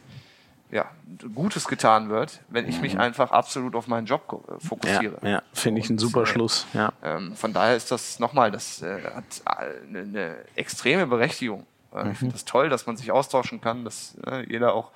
ja, 0.70 0.90
Gutes 1.34 1.66
getan 1.66 2.10
wird, 2.10 2.40
wenn 2.48 2.68
ich 2.68 2.80
mich 2.80 2.94
mhm. 2.94 3.00
einfach 3.00 3.30
absolut 3.30 3.74
auf 3.74 3.86
meinen 3.86 4.06
Job 4.06 4.44
äh, 4.48 4.66
fokussiere. 4.66 5.18
Ja, 5.22 5.28
ja 5.28 5.42
finde 5.52 5.80
ich 5.80 5.88
einen 5.88 5.98
super 5.98 6.22
äh, 6.22 6.26
Schluss. 6.26 6.66
Ja. 6.74 6.92
Ähm, 7.02 7.34
von 7.34 7.52
daher 7.52 7.76
ist 7.76 7.90
das 7.90 8.18
nochmal, 8.18 8.50
das 8.50 8.82
äh, 8.82 9.02
hat 9.14 9.24
eine, 9.44 10.00
eine, 10.00 10.36
extreme 10.54 11.06
Berechtigung. 11.06 11.66
Äh, 11.94 12.04
mhm. 12.04 12.10
Ich 12.12 12.18
finde 12.18 12.32
das 12.34 12.44
toll, 12.44 12.68
dass 12.68 12.86
man 12.86 12.96
sich 12.96 13.10
austauschen 13.10 13.60
kann, 13.60 13.84
dass 13.84 14.16
äh, 14.26 14.44
jeder 14.50 14.74
auch 14.74 14.90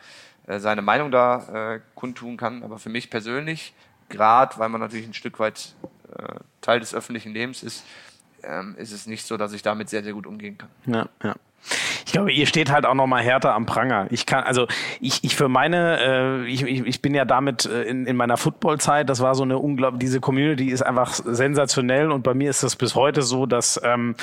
äh, 0.46 0.58
seine 0.58 0.82
Meinung 0.82 1.10
da 1.10 1.80
kundtun 1.94 2.36
kann. 2.36 2.62
Aber 2.62 2.78
für 2.78 2.90
mich 2.90 3.08
persönlich, 3.08 3.74
gerade 4.08 4.58
weil 4.58 4.68
man 4.68 4.80
natürlich 4.80 5.06
ein 5.06 5.14
Stück 5.14 5.38
weit 5.38 5.74
Teil 6.60 6.78
des 6.78 6.94
öffentlichen 6.94 7.32
Lebens 7.32 7.62
ist, 7.62 7.86
ähm, 8.42 8.74
ist 8.76 8.92
es 8.92 9.06
nicht 9.06 9.26
so, 9.26 9.38
dass 9.38 9.54
ich 9.54 9.62
damit 9.62 9.88
sehr, 9.88 10.02
sehr 10.02 10.12
gut 10.12 10.26
umgehen 10.26 10.58
kann. 10.58 10.68
Ja, 10.86 11.08
ja. 11.22 11.34
Ich 12.04 12.12
glaube, 12.12 12.32
ihr 12.32 12.46
steht 12.46 12.70
halt 12.70 12.84
auch 12.84 12.94
noch 12.94 13.06
mal 13.06 13.22
härter 13.22 13.54
am 13.54 13.66
Pranger. 13.66 14.06
Ich 14.10 14.26
kann, 14.26 14.44
also 14.44 14.66
ich, 15.00 15.24
ich 15.24 15.36
für 15.36 15.48
meine, 15.48 15.98
äh, 16.00 16.46
ich, 16.46 16.62
ich, 16.62 16.86
ich 16.86 17.02
bin 17.02 17.14
ja 17.14 17.24
damit 17.24 17.66
äh, 17.66 17.82
in, 17.82 18.06
in 18.06 18.16
meiner 18.16 18.36
Footballzeit, 18.36 19.08
das 19.08 19.20
war 19.20 19.34
so 19.34 19.44
eine 19.44 19.58
unglaubliche, 19.58 20.00
diese 20.00 20.20
Community 20.20 20.68
ist 20.68 20.82
einfach 20.82 21.14
sensationell 21.14 22.10
und 22.10 22.22
bei 22.22 22.34
mir 22.34 22.50
ist 22.50 22.62
das 22.62 22.76
bis 22.76 22.94
heute 22.94 23.22
so, 23.22 23.46
dass 23.46 23.80
ähm, 23.82 24.14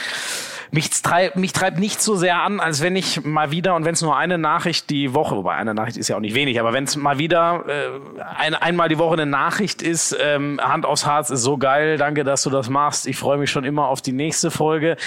mich 0.72 0.90
treibt, 0.90 1.36
mich 1.36 1.54
treibt 1.54 1.80
nicht 1.80 2.02
so 2.02 2.16
sehr 2.16 2.42
an, 2.42 2.60
als 2.60 2.82
wenn 2.82 2.96
ich 2.96 3.24
mal 3.24 3.52
wieder, 3.52 3.76
und 3.76 3.86
wenn 3.86 3.94
es 3.94 4.02
nur 4.02 4.16
eine 4.16 4.38
Nachricht 4.38 4.90
die 4.90 5.14
Woche, 5.14 5.36
wobei 5.36 5.56
eine 5.56 5.74
Nachricht 5.74 5.98
ist 5.98 6.08
ja 6.08 6.16
auch 6.16 6.22
nicht 6.22 6.36
wenig, 6.36 6.60
aber 6.60 6.74
wenn 6.74 6.84
es 6.84 6.96
mal 6.96 7.18
wieder 7.18 7.66
äh, 7.68 7.90
ein, 8.38 8.54
einmal 8.54 8.90
die 8.90 8.98
Woche 8.98 9.14
eine 9.14 9.26
Nachricht 9.26 9.82
ist, 9.82 10.16
ähm, 10.22 10.60
Hand 10.62 10.86
aufs 10.86 11.06
Harz 11.06 11.30
ist 11.30 11.42
so 11.42 11.58
geil, 11.58 11.98
danke, 11.98 12.24
dass 12.24 12.44
du 12.44 12.50
das 12.50 12.70
machst, 12.70 13.08
ich 13.08 13.18
freue 13.18 13.38
mich 13.38 13.50
schon 13.50 13.64
immer 13.64 13.88
auf 13.88 14.02
die 14.02 14.12
nächste 14.12 14.52
Folge. 14.52 14.98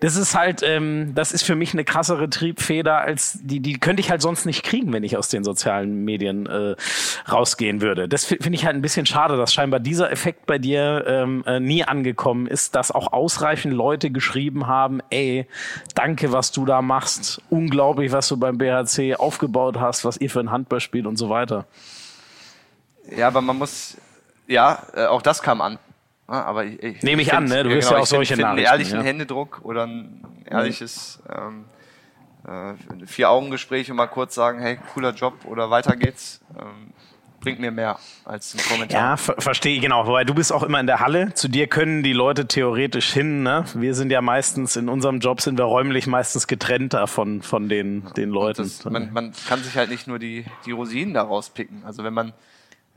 Das 0.00 0.16
ist 0.16 0.34
halt, 0.34 0.62
ähm, 0.62 1.12
das 1.14 1.32
ist 1.32 1.42
für 1.42 1.54
mich 1.54 1.74
eine 1.74 1.84
krassere 1.84 2.30
Triebfeder, 2.30 2.98
als 2.98 3.38
die, 3.42 3.60
die 3.60 3.74
könnte 3.74 4.00
ich 4.00 4.10
halt 4.10 4.22
sonst 4.22 4.46
nicht 4.46 4.62
kriegen, 4.62 4.92
wenn 4.92 5.04
ich 5.04 5.16
aus 5.16 5.28
den 5.28 5.44
sozialen 5.44 6.04
Medien 6.04 6.46
äh, 6.46 6.76
rausgehen 7.30 7.82
würde. 7.82 8.08
Das 8.08 8.24
finde 8.24 8.54
ich 8.54 8.64
halt 8.64 8.74
ein 8.74 8.82
bisschen 8.82 9.06
schade, 9.06 9.36
dass 9.36 9.52
scheinbar 9.52 9.80
dieser 9.80 10.10
Effekt 10.10 10.46
bei 10.46 10.58
dir 10.58 11.04
ähm, 11.06 11.44
äh, 11.46 11.60
nie 11.60 11.84
angekommen 11.84 12.46
ist, 12.46 12.74
dass 12.74 12.90
auch 12.90 13.12
ausreichend 13.12 13.74
Leute 13.74 14.10
geschrieben 14.10 14.66
haben, 14.66 15.00
ey, 15.10 15.46
danke, 15.94 16.32
was 16.32 16.52
du 16.52 16.64
da 16.64 16.82
machst. 16.82 17.40
Unglaublich, 17.50 18.12
was 18.12 18.28
du 18.28 18.36
beim 18.36 18.58
BHC 18.58 19.16
aufgebaut 19.16 19.78
hast, 19.78 20.04
was 20.04 20.16
ihr 20.16 20.30
für 20.30 20.40
ein 20.40 20.50
Handball 20.50 20.80
spielt 20.80 21.06
und 21.06 21.16
so 21.16 21.28
weiter. 21.28 21.66
Ja, 23.16 23.28
aber 23.28 23.40
man 23.40 23.58
muss, 23.58 23.96
ja, 24.46 24.82
äh, 24.94 25.06
auch 25.06 25.22
das 25.22 25.42
kam 25.42 25.60
an. 25.60 25.78
aber 26.26 26.64
ich, 26.64 26.82
ich 26.82 27.02
Nehme 27.02 27.22
ich, 27.22 27.28
find, 27.28 27.42
an, 27.42 27.44
ne? 27.48 27.64
Du 27.64 27.70
wirst 27.70 27.88
genau, 27.88 27.98
ja 27.98 28.02
auch 28.02 28.06
solche 28.06 28.34
find, 28.34 28.42
Nachrichten. 28.42 28.66
Einen 28.66 28.80
ehrlichen 28.80 28.98
ja. 28.98 29.04
Händedruck 29.04 29.60
oder 29.64 29.86
ein 29.86 30.24
ehrliches 30.44 31.20
ähm, 31.28 31.64
äh, 32.46 33.06
Vier-Augen-Gespräch 33.06 33.90
und 33.90 33.96
mal 33.96 34.06
kurz 34.06 34.34
sagen, 34.34 34.60
hey, 34.60 34.78
cooler 34.94 35.12
Job 35.12 35.44
oder 35.44 35.70
weiter 35.70 35.96
geht's. 35.96 36.40
Ähm, 36.58 36.92
bringt 37.40 37.60
mir 37.60 37.70
mehr 37.70 37.98
als 38.24 38.54
ein 38.54 38.60
Kommentar. 38.70 39.00
Ja, 39.00 39.16
ver 39.16 39.34
verstehe 39.38 39.80
genau. 39.80 40.06
Wobei 40.06 40.24
du 40.24 40.34
bist 40.34 40.52
auch 40.52 40.62
immer 40.62 40.78
in 40.80 40.86
der 40.86 41.00
Halle. 41.00 41.34
Zu 41.34 41.48
dir 41.48 41.66
können 41.66 42.02
die 42.02 42.12
Leute 42.12 42.46
theoretisch 42.46 43.12
hin. 43.12 43.42
Ne? 43.42 43.64
Wir 43.74 43.94
sind 43.94 44.10
ja 44.10 44.20
meistens 44.20 44.76
in 44.76 44.88
unserem 44.88 45.20
Job 45.20 45.40
sind 45.40 45.58
wir 45.58 45.64
räumlich 45.64 46.06
meistens 46.06 46.46
getrennt 46.46 46.94
davon 46.94 47.42
von 47.42 47.68
den 47.68 48.04
den 48.16 48.30
Leuten. 48.30 48.62
Das, 48.62 48.84
man, 48.84 49.12
man, 49.12 49.32
kann 49.48 49.62
sich 49.62 49.76
halt 49.76 49.90
nicht 49.90 50.06
nur 50.06 50.18
die 50.18 50.44
die 50.66 50.72
Rosinen 50.72 51.14
daraus 51.14 51.50
picken. 51.50 51.82
Also 51.84 52.04
wenn 52.04 52.14
man 52.14 52.32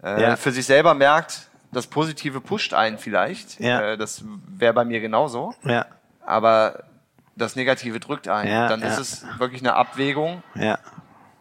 äh, 0.04 0.22
ja. 0.22 0.36
für 0.36 0.52
sich 0.52 0.66
selber 0.66 0.94
merkt, 0.94 1.48
das 1.72 1.88
Positive 1.88 2.42
pusht 2.42 2.74
einen 2.74 2.98
vielleicht. 2.98 3.60
Ja. 3.60 3.94
Äh, 3.94 3.98
das 3.98 4.24
wäre 4.48 4.74
bei 4.74 4.86
mir 4.86 5.00
genauso. 5.00 5.56
Ja. 5.64 5.86
Aber 6.26 6.84
das 7.36 7.56
Negative 7.56 8.00
drückt 8.00 8.28
einen. 8.28 8.52
Ja, 8.52 8.68
dann 8.68 8.82
ist 8.82 9.00
es 9.00 9.26
wirklich 9.40 9.62
eine 9.62 9.74
Abwägung. 9.74 10.44
Ja. 10.56 10.78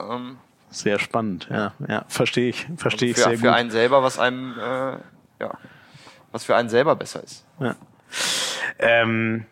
Ähm, 0.01 0.39
sehr 0.73 0.99
spannend, 0.99 1.49
ja, 1.51 1.73
ja, 1.87 2.05
verstehe 2.09 2.49
ich, 2.49 2.67
verstehe 2.77 3.11
also 3.11 3.21
ich 3.21 3.25
sehr 3.25 3.25
für 3.25 3.31
gut. 3.37 3.41
Für 3.41 3.55
einen 3.55 3.71
selber, 3.71 4.03
was 4.03 4.19
einem, 4.19 4.55
äh, 4.59 4.93
ja, 5.41 5.59
was 6.33 6.45
für 6.45 6.57
einen 6.57 6.69
selber 6.69 6.97
besser 6.97 7.23
ist. 7.23 7.45
Ja. 7.61 7.77
Ähm, 8.79 9.47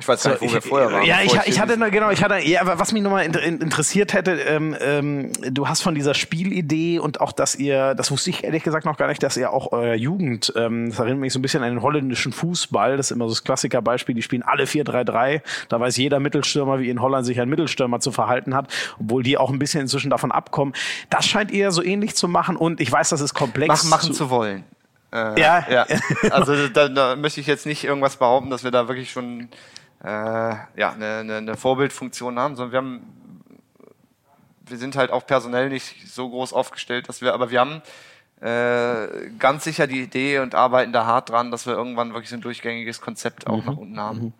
Ich 0.00 0.08
weiß 0.08 0.22
gar 0.22 0.30
nicht, 0.32 0.40
wo 0.42 0.48
so, 0.48 0.54
wir 0.54 0.62
vorher 0.62 0.92
waren. 0.92 1.04
Ja, 1.04 1.18
ich, 1.22 1.34
ich, 1.34 1.46
ich 1.46 1.60
hatte 1.60 1.78
genau, 1.90 2.10
ich 2.10 2.22
hatte, 2.24 2.38
ja, 2.38 2.60
aber 2.60 2.78
was 2.78 2.92
mich 2.92 3.02
nochmal 3.02 3.24
interessiert 3.24 4.12
hätte, 4.14 4.32
ähm, 4.32 4.76
ähm, 4.80 5.32
du 5.50 5.68
hast 5.68 5.82
von 5.82 5.94
dieser 5.94 6.14
Spielidee 6.14 6.98
und 6.98 7.20
auch, 7.20 7.32
dass 7.32 7.54
ihr, 7.54 7.94
das 7.94 8.10
wusste 8.10 8.30
ich 8.30 8.44
ehrlich 8.44 8.62
gesagt 8.62 8.86
noch 8.86 8.96
gar 8.96 9.08
nicht, 9.08 9.22
dass 9.22 9.36
ihr 9.36 9.52
auch 9.52 9.72
eurer 9.72 9.94
Jugend, 9.94 10.52
ähm, 10.56 10.90
das 10.90 10.98
erinnert 10.98 11.20
mich 11.20 11.32
so 11.32 11.38
ein 11.38 11.42
bisschen 11.42 11.62
an 11.62 11.70
den 11.70 11.82
holländischen 11.82 12.32
Fußball, 12.32 12.96
das 12.96 13.10
ist 13.10 13.16
immer 13.16 13.26
so 13.26 13.34
das 13.34 13.44
Klassikerbeispiel, 13.44 14.14
die 14.14 14.22
spielen 14.22 14.42
alle 14.42 14.64
4-3-3, 14.64 15.42
da 15.68 15.80
weiß 15.80 15.96
jeder 15.96 16.20
Mittelstürmer, 16.20 16.78
wie 16.78 16.88
in 16.88 17.00
Holland 17.00 17.26
sich 17.26 17.40
ein 17.40 17.48
Mittelstürmer 17.48 18.00
zu 18.00 18.10
verhalten 18.12 18.54
hat, 18.54 18.72
obwohl 18.98 19.22
die 19.22 19.36
auch 19.36 19.50
ein 19.50 19.58
bisschen 19.58 19.82
inzwischen 19.82 20.10
davon 20.10 20.32
abkommen. 20.32 20.74
Das 21.10 21.26
scheint 21.26 21.50
ihr 21.50 21.70
so 21.72 21.82
ähnlich 21.82 22.16
zu 22.16 22.28
machen 22.28 22.56
und 22.56 22.80
ich 22.80 22.90
weiß, 22.90 23.10
das 23.10 23.20
ist 23.20 23.34
komplex. 23.34 23.68
Mach, 23.68 23.90
machen 23.90 24.12
zu, 24.12 24.24
zu 24.24 24.30
wollen. 24.30 24.64
Äh, 25.12 25.40
ja. 25.40 25.66
ja. 25.68 25.86
Also 26.30 26.68
da, 26.68 26.88
da 26.88 27.16
möchte 27.16 27.40
ich 27.40 27.46
jetzt 27.46 27.66
nicht 27.66 27.84
irgendwas 27.84 28.16
behaupten, 28.16 28.50
dass 28.50 28.64
wir 28.64 28.70
da 28.70 28.88
wirklich 28.88 29.10
schon 29.10 29.48
äh, 30.02 30.08
ja, 30.08 30.92
eine, 30.92 31.18
eine, 31.18 31.36
eine 31.36 31.56
Vorbildfunktion 31.56 32.38
haben, 32.38 32.56
sondern 32.56 32.72
wir 32.72 32.78
haben 32.78 33.20
wir 34.70 34.78
sind 34.78 34.96
halt 34.96 35.10
auch 35.10 35.26
personell 35.26 35.68
nicht 35.68 36.08
so 36.08 36.30
groß 36.30 36.52
aufgestellt, 36.52 37.08
dass 37.08 37.20
wir, 37.20 37.34
aber 37.34 37.50
wir 37.50 37.60
haben 37.60 37.82
äh, 38.40 39.28
ganz 39.38 39.64
sicher 39.64 39.86
die 39.86 40.00
Idee 40.00 40.38
und 40.38 40.54
arbeiten 40.54 40.92
da 40.92 41.04
hart 41.04 41.28
dran, 41.28 41.50
dass 41.50 41.66
wir 41.66 41.74
irgendwann 41.74 42.14
wirklich 42.14 42.30
so 42.30 42.36
ein 42.36 42.40
durchgängiges 42.40 43.02
Konzept 43.02 43.46
auch 43.46 43.58
mhm. 43.58 43.66
nach 43.66 43.76
unten 43.76 44.00
haben. 44.00 44.18
Mhm. 44.18 44.32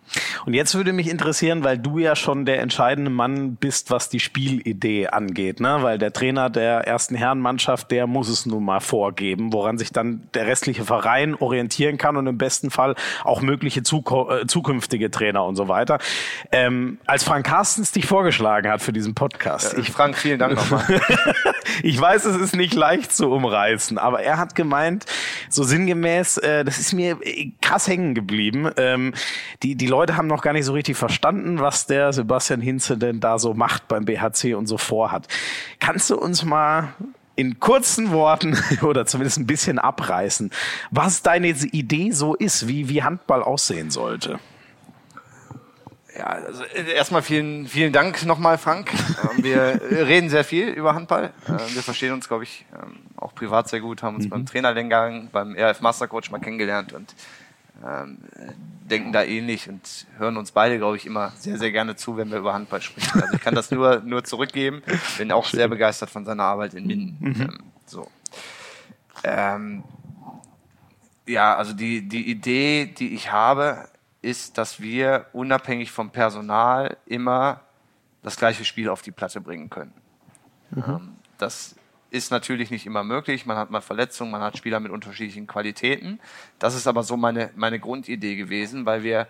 Und 0.46 0.55
jetzt 0.55 0.74
würde 0.74 0.94
mich 0.94 1.11
interessieren, 1.11 1.64
weil 1.64 1.76
du 1.76 1.98
ja 1.98 2.16
schon 2.16 2.46
der 2.46 2.61
entscheidende 2.61 3.11
Mann 3.11 3.57
bist, 3.57 3.90
was 3.90 4.09
die 4.09 4.20
Spielidee 4.20 5.09
angeht, 5.09 5.61
ne? 5.61 5.78
Weil 5.82 5.98
der 5.98 6.14
Trainer 6.14 6.48
der 6.48 6.86
ersten 6.86 7.14
Herrenmannschaft, 7.14 7.90
der 7.90 8.07
muss 8.07 8.30
es 8.30 8.46
nun 8.46 8.64
mal 8.64 8.80
vorgeben, 8.80 9.53
woran 9.53 9.76
sich 9.76 9.92
dann 9.92 10.22
der 10.32 10.46
restliche 10.46 10.84
Verein 10.84 11.34
orientieren 11.34 11.98
kann 11.98 12.16
und 12.16 12.26
im 12.26 12.38
besten 12.38 12.70
Fall 12.70 12.94
auch 13.22 13.42
mögliche 13.42 13.80
äh, 13.80 14.46
zukünftige 14.46 15.11
Trainer 15.11 15.44
und 15.44 15.57
so 15.57 15.68
weiter. 15.68 15.98
Ähm, 16.53 16.98
als 17.05 17.22
Frank 17.22 17.44
Carstens 17.44 17.92
dich 17.92 18.07
vorgeschlagen 18.07 18.70
hat 18.70 18.80
für 18.80 18.94
diesen 18.94 19.14
Podcast. 19.14 19.74
Ja, 19.74 19.78
ich 19.78 19.90
Frank, 19.90 20.16
vielen 20.16 20.38
Dank 20.38 20.55
nochmal. 20.55 20.84
ich 21.82 22.01
weiß, 22.01 22.24
es 22.24 22.36
ist 22.36 22.57
nicht 22.57 22.72
leicht 22.74 23.12
zu 23.12 23.30
umreißen 23.30 23.89
lassen. 23.91 23.99
Aber 23.99 24.22
er 24.22 24.38
hat 24.38 24.55
gemeint, 24.55 25.07
so 25.49 25.62
sinngemäß, 25.62 26.38
äh, 26.38 26.64
das 26.64 26.78
ist 26.78 26.93
mir 26.93 27.18
krass 27.61 27.88
hängen 27.88 28.14
geblieben. 28.14 28.70
Ähm, 28.76 29.12
die, 29.62 29.74
die 29.74 29.86
Leute 29.86 30.16
haben 30.16 30.26
noch 30.26 30.43
gar 30.43 30.53
nicht 30.53 30.64
so 30.64 30.72
richtig 30.72 30.97
verstanden, 30.97 31.61
was 31.61 31.86
der 31.86 32.12
Sebastian 32.12 32.61
Hinze 32.61 32.97
denn 32.97 33.20
da 33.20 33.38
so 33.38 33.55
macht 33.55 33.88
beim 33.88 34.05
BHC 34.05 34.55
und 34.55 34.66
so 34.66 34.78
vorhat. 34.78 35.28
Kannst 35.78 36.11
du 36.11 36.16
uns 36.16 36.45
mal 36.45 36.95
in 37.36 37.59
kurzen 37.59 38.11
Worten 38.11 38.59
oder 38.82 39.07
zumindest 39.07 39.38
ein 39.38 39.47
bisschen 39.47 39.78
abreißen, 39.78 40.51
was 40.91 41.22
deine 41.22 41.49
Idee 41.49 42.11
so 42.11 42.34
ist, 42.34 42.68
wie, 42.68 42.88
wie 42.88 43.03
Handball 43.03 43.43
aussehen 43.43 43.91
sollte? 43.91 44.38
Ja, 46.21 46.27
also 46.27 46.64
äh, 46.64 46.93
erstmal 46.93 47.23
vielen, 47.23 47.66
vielen 47.66 47.95
Dank 47.95 48.27
nochmal, 48.27 48.59
Frank. 48.59 48.93
Ähm, 48.93 49.43
wir 49.43 49.81
reden 49.91 50.29
sehr 50.29 50.45
viel 50.45 50.68
über 50.68 50.95
Handball. 50.95 51.33
Ähm, 51.49 51.57
wir 51.68 51.83
verstehen 51.83 52.12
uns, 52.12 52.29
glaube 52.29 52.45
ich, 52.45 52.66
ähm, 52.75 52.99
auch 53.16 53.35
privat 53.35 53.71
sehr 53.71 53.81
gut, 53.81 54.03
haben 54.03 54.16
uns 54.16 54.27
mhm. 54.27 54.31
beim 54.31 54.45
Trainerlehrgang, 54.47 55.31
beim 55.33 55.57
RF 55.57 55.81
Mastercoach 55.81 56.31
mal 56.31 56.39
kennengelernt 56.39 56.93
und 56.93 57.14
ähm, 57.83 58.18
denken 58.83 59.12
da 59.12 59.23
ähnlich 59.23 59.66
und 59.71 60.07
hören 60.18 60.37
uns 60.37 60.53
beide, 60.53 60.77
glaube 60.77 60.99
ich, 60.99 61.07
immer 61.07 61.33
sehr, 61.39 61.57
sehr 61.57 61.73
gerne 61.73 61.97
zu, 61.97 62.18
wenn 62.18 62.31
wir 62.31 62.37
über 62.37 62.53
Handball 62.53 62.83
sprechen. 62.83 63.23
Also 63.23 63.33
ich 63.37 63.41
kann 63.41 63.55
das 63.55 63.71
nur, 63.71 64.01
nur 64.05 64.23
zurückgeben. 64.23 64.83
Bin 65.16 65.33
auch 65.33 65.47
Schön. 65.47 65.61
sehr 65.61 65.68
begeistert 65.68 66.11
von 66.11 66.27
seiner 66.27 66.43
Arbeit 66.43 66.75
in 66.75 66.87
Minden. 66.87 67.16
Mhm. 67.18 67.41
Ähm, 67.41 67.59
so. 67.87 68.07
Ähm, 69.25 69.85
ja, 71.27 71.57
also 71.57 71.73
die, 71.73 72.07
die 72.07 72.31
Idee, 72.31 72.85
die 72.85 73.14
ich 73.14 73.33
habe, 73.33 73.89
ist, 74.23 74.59
dass 74.59 74.81
wir 74.81 75.27
unabhängig 75.33 75.91
vom 75.93 76.11
Personal 76.11 76.97
immer 77.07 77.61
das 78.23 78.37
gleiche 78.37 78.64
Spiel 78.64 78.89
auf 78.89 79.03
die 79.03 79.12
Platte 79.12 79.41
bringen 79.41 79.71
können. 79.71 79.95
Mhm. 80.71 80.85
Ähm, 80.87 81.16
das 81.39 81.75
ist 82.11 82.31
natürlich 82.31 82.71
nicht 82.71 82.87
immer 82.87 83.05
möglich. 83.05 83.47
Man 83.47 83.57
hat 83.57 83.71
mal 83.71 83.81
Verletzungen, 83.81 84.31
man 84.31 84.43
hat 84.43 84.59
Spieler 84.59 84.81
mit 84.81 84.93
unterschiedlichen 84.93 85.47
Qualitäten. 85.47 86.21
Das 86.59 86.75
ist 86.75 86.87
aber 86.87 87.03
so 87.03 87.16
meine, 87.16 87.51
meine 87.55 87.79
Grundidee 87.79 88.37
gewesen, 88.37 88.85
weil 88.85 89.03
wir 89.03 89.29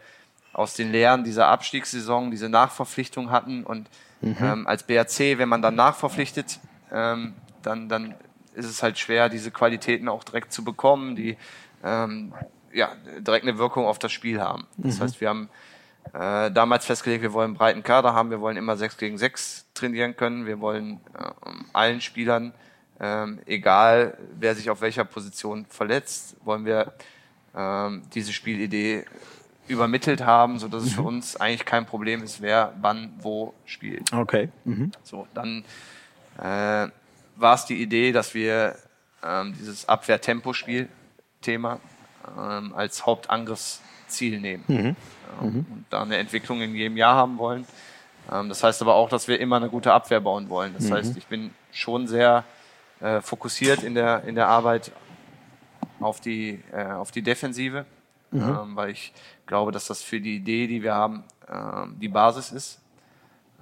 aus 0.52 0.74
den 0.74 0.90
Lehren 0.90 1.22
dieser 1.22 1.46
Abstiegssaison 1.48 2.30
diese 2.30 2.48
Nachverpflichtung 2.48 3.30
hatten 3.30 3.64
und 3.64 3.88
mhm. 4.20 4.36
ähm, 4.40 4.66
als 4.66 4.82
BRC, 4.82 5.38
wenn 5.38 5.48
man 5.48 5.62
dann 5.62 5.76
nachverpflichtet, 5.76 6.58
ähm, 6.90 7.34
dann, 7.62 7.88
dann 7.88 8.14
ist 8.54 8.66
es 8.66 8.82
halt 8.82 8.98
schwer, 8.98 9.28
diese 9.28 9.50
Qualitäten 9.50 10.08
auch 10.08 10.24
direkt 10.24 10.52
zu 10.52 10.64
bekommen, 10.64 11.14
die 11.14 11.36
ähm, 11.84 12.34
ja, 12.72 12.92
direkt 13.18 13.46
eine 13.46 13.58
Wirkung 13.58 13.86
auf 13.86 13.98
das 13.98 14.12
Spiel 14.12 14.40
haben. 14.40 14.66
Das 14.76 14.98
mhm. 14.98 15.02
heißt, 15.02 15.20
wir 15.20 15.28
haben 15.28 15.48
äh, 16.12 16.50
damals 16.50 16.86
festgelegt, 16.86 17.22
wir 17.22 17.32
wollen 17.32 17.50
einen 17.50 17.56
breiten 17.56 17.82
Kader 17.82 18.14
haben, 18.14 18.30
wir 18.30 18.40
wollen 18.40 18.56
immer 18.56 18.76
6 18.76 18.96
gegen 18.96 19.18
6 19.18 19.66
trainieren 19.74 20.16
können, 20.16 20.46
wir 20.46 20.60
wollen 20.60 21.00
äh, 21.18 21.50
allen 21.72 22.00
Spielern, 22.00 22.52
äh, 22.98 23.26
egal 23.46 24.16
wer 24.38 24.54
sich 24.54 24.70
auf 24.70 24.80
welcher 24.80 25.04
Position 25.04 25.66
verletzt, 25.68 26.36
wollen 26.44 26.64
wir 26.64 26.92
ähm, 27.54 28.02
diese 28.14 28.32
Spielidee 28.32 29.04
übermittelt 29.68 30.22
haben, 30.24 30.58
so 30.58 30.68
dass 30.68 30.82
es 30.82 30.94
für 30.94 31.02
mhm. 31.02 31.08
uns 31.08 31.36
eigentlich 31.36 31.64
kein 31.64 31.86
Problem 31.86 32.22
ist, 32.22 32.42
wer 32.42 32.72
wann 32.80 33.12
wo 33.18 33.54
spielt. 33.64 34.12
Okay. 34.12 34.48
Mhm. 34.64 34.90
So, 35.04 35.28
dann 35.32 35.64
äh, 36.38 36.88
war 37.36 37.54
es 37.54 37.66
die 37.66 37.80
Idee, 37.80 38.10
dass 38.12 38.34
wir 38.34 38.76
ähm, 39.22 39.54
dieses 39.58 39.88
Abwehr-Tempo-Spiel-Thema 39.88 41.78
ähm, 42.38 42.72
als 42.74 43.06
Hauptangriffsziel 43.06 44.40
nehmen. 44.40 44.64
Mhm. 44.66 44.76
Ähm, 44.76 44.96
mhm. 45.40 45.66
Und 45.70 45.84
da 45.90 46.02
eine 46.02 46.16
Entwicklung 46.16 46.60
in 46.60 46.74
jedem 46.74 46.96
Jahr 46.96 47.14
haben 47.14 47.38
wollen. 47.38 47.66
Ähm, 48.30 48.48
das 48.48 48.62
heißt 48.62 48.82
aber 48.82 48.94
auch, 48.94 49.08
dass 49.08 49.28
wir 49.28 49.40
immer 49.40 49.56
eine 49.56 49.68
gute 49.68 49.92
Abwehr 49.92 50.20
bauen 50.20 50.48
wollen. 50.48 50.74
Das 50.74 50.84
mhm. 50.84 50.94
heißt, 50.94 51.16
ich 51.16 51.26
bin 51.26 51.50
schon 51.72 52.06
sehr 52.06 52.44
äh, 53.00 53.20
fokussiert 53.20 53.82
in 53.82 53.94
der, 53.94 54.24
in 54.24 54.34
der 54.34 54.48
Arbeit 54.48 54.92
auf 56.00 56.20
die, 56.20 56.60
äh, 56.72 56.84
auf 56.84 57.10
die 57.10 57.22
Defensive, 57.22 57.84
mhm. 58.30 58.42
ähm, 58.42 58.76
weil 58.76 58.90
ich 58.90 59.12
glaube, 59.46 59.72
dass 59.72 59.86
das 59.86 60.02
für 60.02 60.20
die 60.20 60.36
Idee, 60.36 60.66
die 60.66 60.82
wir 60.82 60.94
haben, 60.94 61.24
ähm, 61.48 61.96
die 62.00 62.08
Basis 62.08 62.52
ist. 62.52 62.79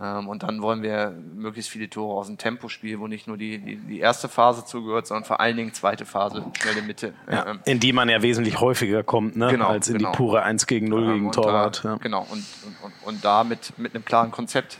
Ähm, 0.00 0.28
und 0.28 0.44
dann 0.44 0.62
wollen 0.62 0.82
wir 0.82 1.10
möglichst 1.10 1.70
viele 1.70 1.90
Tore 1.90 2.20
aus 2.20 2.28
dem 2.28 2.38
Tempospiel, 2.38 3.00
wo 3.00 3.08
nicht 3.08 3.26
nur 3.26 3.36
die, 3.36 3.58
die, 3.58 3.76
die 3.76 3.98
erste 3.98 4.28
Phase 4.28 4.64
zugehört, 4.64 5.08
sondern 5.08 5.24
vor 5.24 5.40
allen 5.40 5.56
Dingen 5.56 5.74
zweite 5.74 6.06
Phase, 6.06 6.44
schnelle 6.60 6.82
Mitte. 6.82 7.14
Ja, 7.30 7.46
ähm, 7.46 7.60
in 7.64 7.80
die 7.80 7.92
man 7.92 8.08
ja 8.08 8.22
wesentlich 8.22 8.60
häufiger 8.60 9.02
kommt, 9.02 9.36
ne? 9.36 9.48
genau, 9.48 9.68
als 9.68 9.88
in 9.88 9.98
genau. 9.98 10.12
die 10.12 10.16
pure 10.16 10.42
1 10.42 10.66
gegen 10.66 10.86
0 10.88 11.02
ähm, 11.02 11.14
gegen 11.14 11.32
Torwart. 11.32 11.84
Da, 11.84 11.88
ja. 11.90 11.96
Genau, 11.96 12.26
und, 12.30 12.44
und, 12.82 12.92
und 13.04 13.24
da 13.24 13.42
mit, 13.42 13.76
mit 13.78 13.94
einem 13.94 14.04
klaren 14.04 14.30
Konzept 14.30 14.78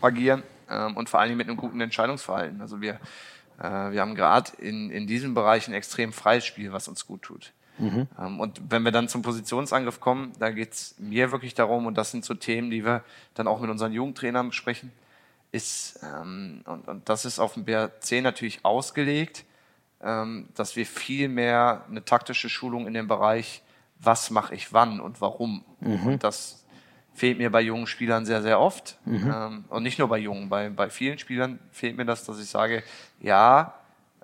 agieren 0.00 0.44
ähm, 0.70 0.96
und 0.96 1.10
vor 1.10 1.18
allen 1.18 1.30
Dingen 1.30 1.38
mit 1.38 1.48
einem 1.48 1.56
guten 1.56 1.80
Entscheidungsverhalten. 1.80 2.60
Also 2.60 2.80
wir, 2.80 3.00
äh, 3.58 3.90
wir 3.90 4.00
haben 4.00 4.14
gerade 4.14 4.52
in, 4.58 4.90
in 4.90 5.08
diesem 5.08 5.34
Bereich 5.34 5.66
ein 5.66 5.74
extrem 5.74 6.12
freies 6.12 6.44
Spiel, 6.44 6.72
was 6.72 6.86
uns 6.86 7.06
gut 7.06 7.22
tut. 7.22 7.52
Mhm. 7.78 8.06
Ähm, 8.18 8.40
und 8.40 8.60
wenn 8.68 8.82
wir 8.82 8.92
dann 8.92 9.08
zum 9.08 9.22
Positionsangriff 9.22 10.00
kommen, 10.00 10.32
da 10.38 10.50
geht 10.50 10.72
es 10.72 10.94
mir 10.98 11.32
wirklich 11.32 11.54
darum, 11.54 11.86
und 11.86 11.96
das 11.96 12.10
sind 12.10 12.24
so 12.24 12.34
Themen, 12.34 12.70
die 12.70 12.84
wir 12.84 13.02
dann 13.34 13.48
auch 13.48 13.60
mit 13.60 13.70
unseren 13.70 13.92
Jugendtrainern 13.92 14.48
besprechen, 14.48 14.92
ist, 15.52 16.00
ähm, 16.02 16.62
und, 16.64 16.88
und 16.88 17.08
das 17.08 17.24
ist 17.24 17.38
auf 17.38 17.54
dem 17.54 17.64
BRC 17.64 18.22
natürlich 18.22 18.64
ausgelegt, 18.64 19.44
ähm, 20.02 20.48
dass 20.54 20.76
wir 20.76 20.86
viel 20.86 21.28
mehr 21.28 21.84
eine 21.88 22.04
taktische 22.04 22.48
Schulung 22.48 22.86
in 22.86 22.94
dem 22.94 23.08
Bereich, 23.08 23.62
was 23.98 24.30
mache 24.30 24.54
ich 24.54 24.72
wann 24.72 25.00
und 25.00 25.20
warum. 25.20 25.64
Mhm. 25.80 26.06
Und 26.06 26.24
das 26.24 26.64
fehlt 27.14 27.38
mir 27.38 27.50
bei 27.50 27.60
jungen 27.60 27.86
Spielern 27.86 28.24
sehr, 28.24 28.42
sehr 28.42 28.58
oft. 28.58 28.98
Mhm. 29.04 29.32
Ähm, 29.34 29.64
und 29.68 29.82
nicht 29.82 29.98
nur 29.98 30.08
bei 30.08 30.18
jungen, 30.18 30.48
bei, 30.48 30.70
bei 30.70 30.90
vielen 30.90 31.18
Spielern 31.18 31.58
fehlt 31.70 31.96
mir 31.96 32.06
das, 32.06 32.24
dass 32.24 32.40
ich 32.40 32.48
sage, 32.48 32.82
ja, 33.20 33.74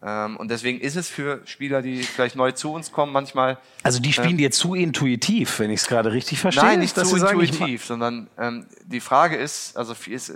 und 0.00 0.48
deswegen 0.50 0.80
ist 0.80 0.96
es 0.96 1.08
für 1.08 1.42
Spieler, 1.44 1.82
die 1.82 2.02
vielleicht 2.02 2.36
neu 2.36 2.52
zu 2.52 2.72
uns 2.72 2.92
kommen, 2.92 3.12
manchmal. 3.12 3.58
Also 3.82 4.00
die 4.00 4.12
spielen 4.12 4.34
äh, 4.34 4.42
dir 4.42 4.50
zu 4.50 4.74
intuitiv, 4.74 5.58
wenn 5.58 5.70
ich 5.70 5.80
es 5.80 5.86
gerade 5.88 6.12
richtig 6.12 6.38
verstehe. 6.38 6.64
Nein, 6.64 6.78
nicht 6.80 6.94
zu 6.94 7.16
intuitiv, 7.16 7.84
sondern 7.84 8.28
ähm, 8.38 8.66
die 8.84 9.00
Frage 9.00 9.36
ist, 9.36 9.76
also 9.76 9.94
es 10.10 10.28
äh, 10.28 10.34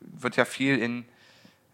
wird 0.00 0.36
ja 0.36 0.44
viel 0.44 0.78
in, 0.78 1.04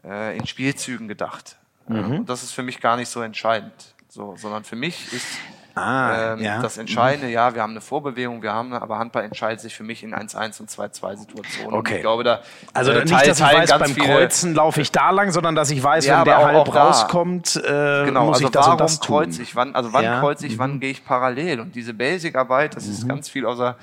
äh, 0.05 0.37
in 0.37 0.47
Spielzügen 0.47 1.07
gedacht. 1.07 1.57
Mhm. 1.87 2.19
Und 2.21 2.29
das 2.29 2.43
ist 2.43 2.53
für 2.53 2.63
mich 2.63 2.81
gar 2.81 2.97
nicht 2.97 3.09
so 3.09 3.21
entscheidend. 3.21 3.95
So, 4.09 4.37
sondern 4.37 4.65
für 4.65 4.77
mich 4.77 5.13
ist 5.13 5.27
Ah, 5.75 6.35
ähm, 6.35 6.41
ja. 6.41 6.61
Das 6.61 6.77
Entscheidende, 6.77 7.29
mhm. 7.29 7.33
ja, 7.33 7.55
wir 7.55 7.63
haben 7.63 7.71
eine 7.71 7.81
Vorbewegung, 7.81 8.43
wir 8.43 8.53
haben 8.53 8.73
eine, 8.73 8.83
aber 8.83 8.99
Handball 8.99 9.25
entscheidet 9.25 9.61
sich 9.61 9.75
für 9.75 9.85
mich 9.85 10.03
in 10.03 10.15
1-1 10.15 10.61
und 10.61 10.71
2-2 10.71 11.17
Situationen. 11.17 11.75
Okay. 11.75 11.97
ich 11.97 12.01
glaube, 12.03 12.25
da 12.25 12.41
also 12.75 12.93
äh, 12.93 13.05
nicht, 13.05 13.27
dass 13.27 13.41
ich 13.41 13.45
weiß, 13.45 13.79
beim 13.79 13.97
Kreuzen 13.97 14.55
laufe 14.55 14.81
ich 14.81 14.93
da 14.93 15.11
lang, 15.11 15.31
sondern 15.31 15.55
dass 15.55 15.71
ich 15.71 15.83
weiß, 15.83 16.05
ja, 16.07 16.19
wenn 16.19 16.25
der 16.27 16.39
auch, 16.39 16.45
halb 16.45 16.69
auch 16.69 16.75
rauskommt, 16.75 17.57
äh, 17.57 18.05
genau, 18.05 18.27
muss 18.27 18.37
also 18.37 18.47
ich 18.47 18.51
das 18.53 18.67
warum 18.67 18.73
und 18.73 18.81
das 18.81 19.01
tun. 19.01 19.17
Kreuz 19.17 19.39
ich, 19.39 19.57
wann, 19.57 19.75
also 19.75 19.93
wann 19.93 20.05
ja. 20.05 20.21
kreuze 20.21 20.47
ich, 20.47 20.55
mhm. 20.55 20.59
wann 20.59 20.81
gehe 20.81 20.91
ich 20.91 21.05
parallel? 21.05 21.61
Und 21.61 21.75
diese 21.75 21.95
Basic-Arbeit, 21.95 22.77
das 22.77 22.87
mhm. 22.87 22.93
ist 22.93 23.09
ganz 23.09 23.29
viel 23.29 23.47
außer 23.47 23.77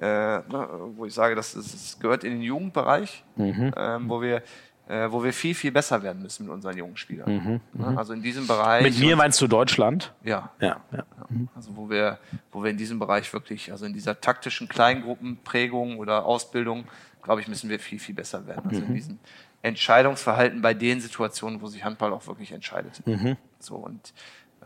äh, 0.00 0.06
ne, 0.06 0.68
wo 0.96 1.06
ich 1.06 1.14
sage, 1.14 1.34
das, 1.34 1.54
das 1.54 1.98
gehört 2.00 2.22
in 2.22 2.34
den 2.34 2.42
Jugendbereich, 2.42 3.24
mhm. 3.36 3.72
ähm, 3.76 4.08
wo 4.08 4.22
wir 4.22 4.42
äh, 4.88 5.12
wo 5.12 5.22
wir 5.22 5.32
viel, 5.32 5.54
viel 5.54 5.70
besser 5.70 6.02
werden 6.02 6.22
müssen 6.22 6.46
mit 6.46 6.52
unseren 6.52 6.76
jungen 6.76 6.96
Spielern. 6.96 7.30
Mhm, 7.30 7.60
ja, 7.78 7.96
also 7.96 8.14
in 8.14 8.22
diesem 8.22 8.46
Bereich. 8.46 8.82
Mit 8.82 8.98
mir 8.98 9.16
meinst 9.16 9.40
du 9.40 9.46
Deutschland? 9.46 10.14
Ja. 10.24 10.50
ja, 10.60 10.80
ja. 10.90 11.04
Mhm. 11.28 11.48
Also 11.54 11.76
wo 11.76 11.90
wir, 11.90 12.18
wo 12.50 12.62
wir 12.62 12.70
in 12.70 12.78
diesem 12.78 12.98
Bereich 12.98 13.32
wirklich, 13.32 13.70
also 13.70 13.84
in 13.84 13.92
dieser 13.92 14.20
taktischen 14.20 14.66
Kleingruppenprägung 14.66 15.98
oder 15.98 16.24
Ausbildung, 16.24 16.84
glaube 17.22 17.42
ich, 17.42 17.48
müssen 17.48 17.68
wir 17.68 17.78
viel, 17.78 17.98
viel 17.98 18.14
besser 18.14 18.46
werden. 18.46 18.64
Also 18.66 18.80
in 18.80 18.90
mhm. 18.90 18.94
diesem 18.94 19.18
Entscheidungsverhalten 19.60 20.62
bei 20.62 20.72
den 20.72 21.00
Situationen, 21.00 21.60
wo 21.60 21.66
sich 21.66 21.84
Handball 21.84 22.12
auch 22.12 22.26
wirklich 22.26 22.52
entscheidet. 22.52 23.06
Mhm. 23.06 23.36
So 23.58 23.74
und 23.76 24.14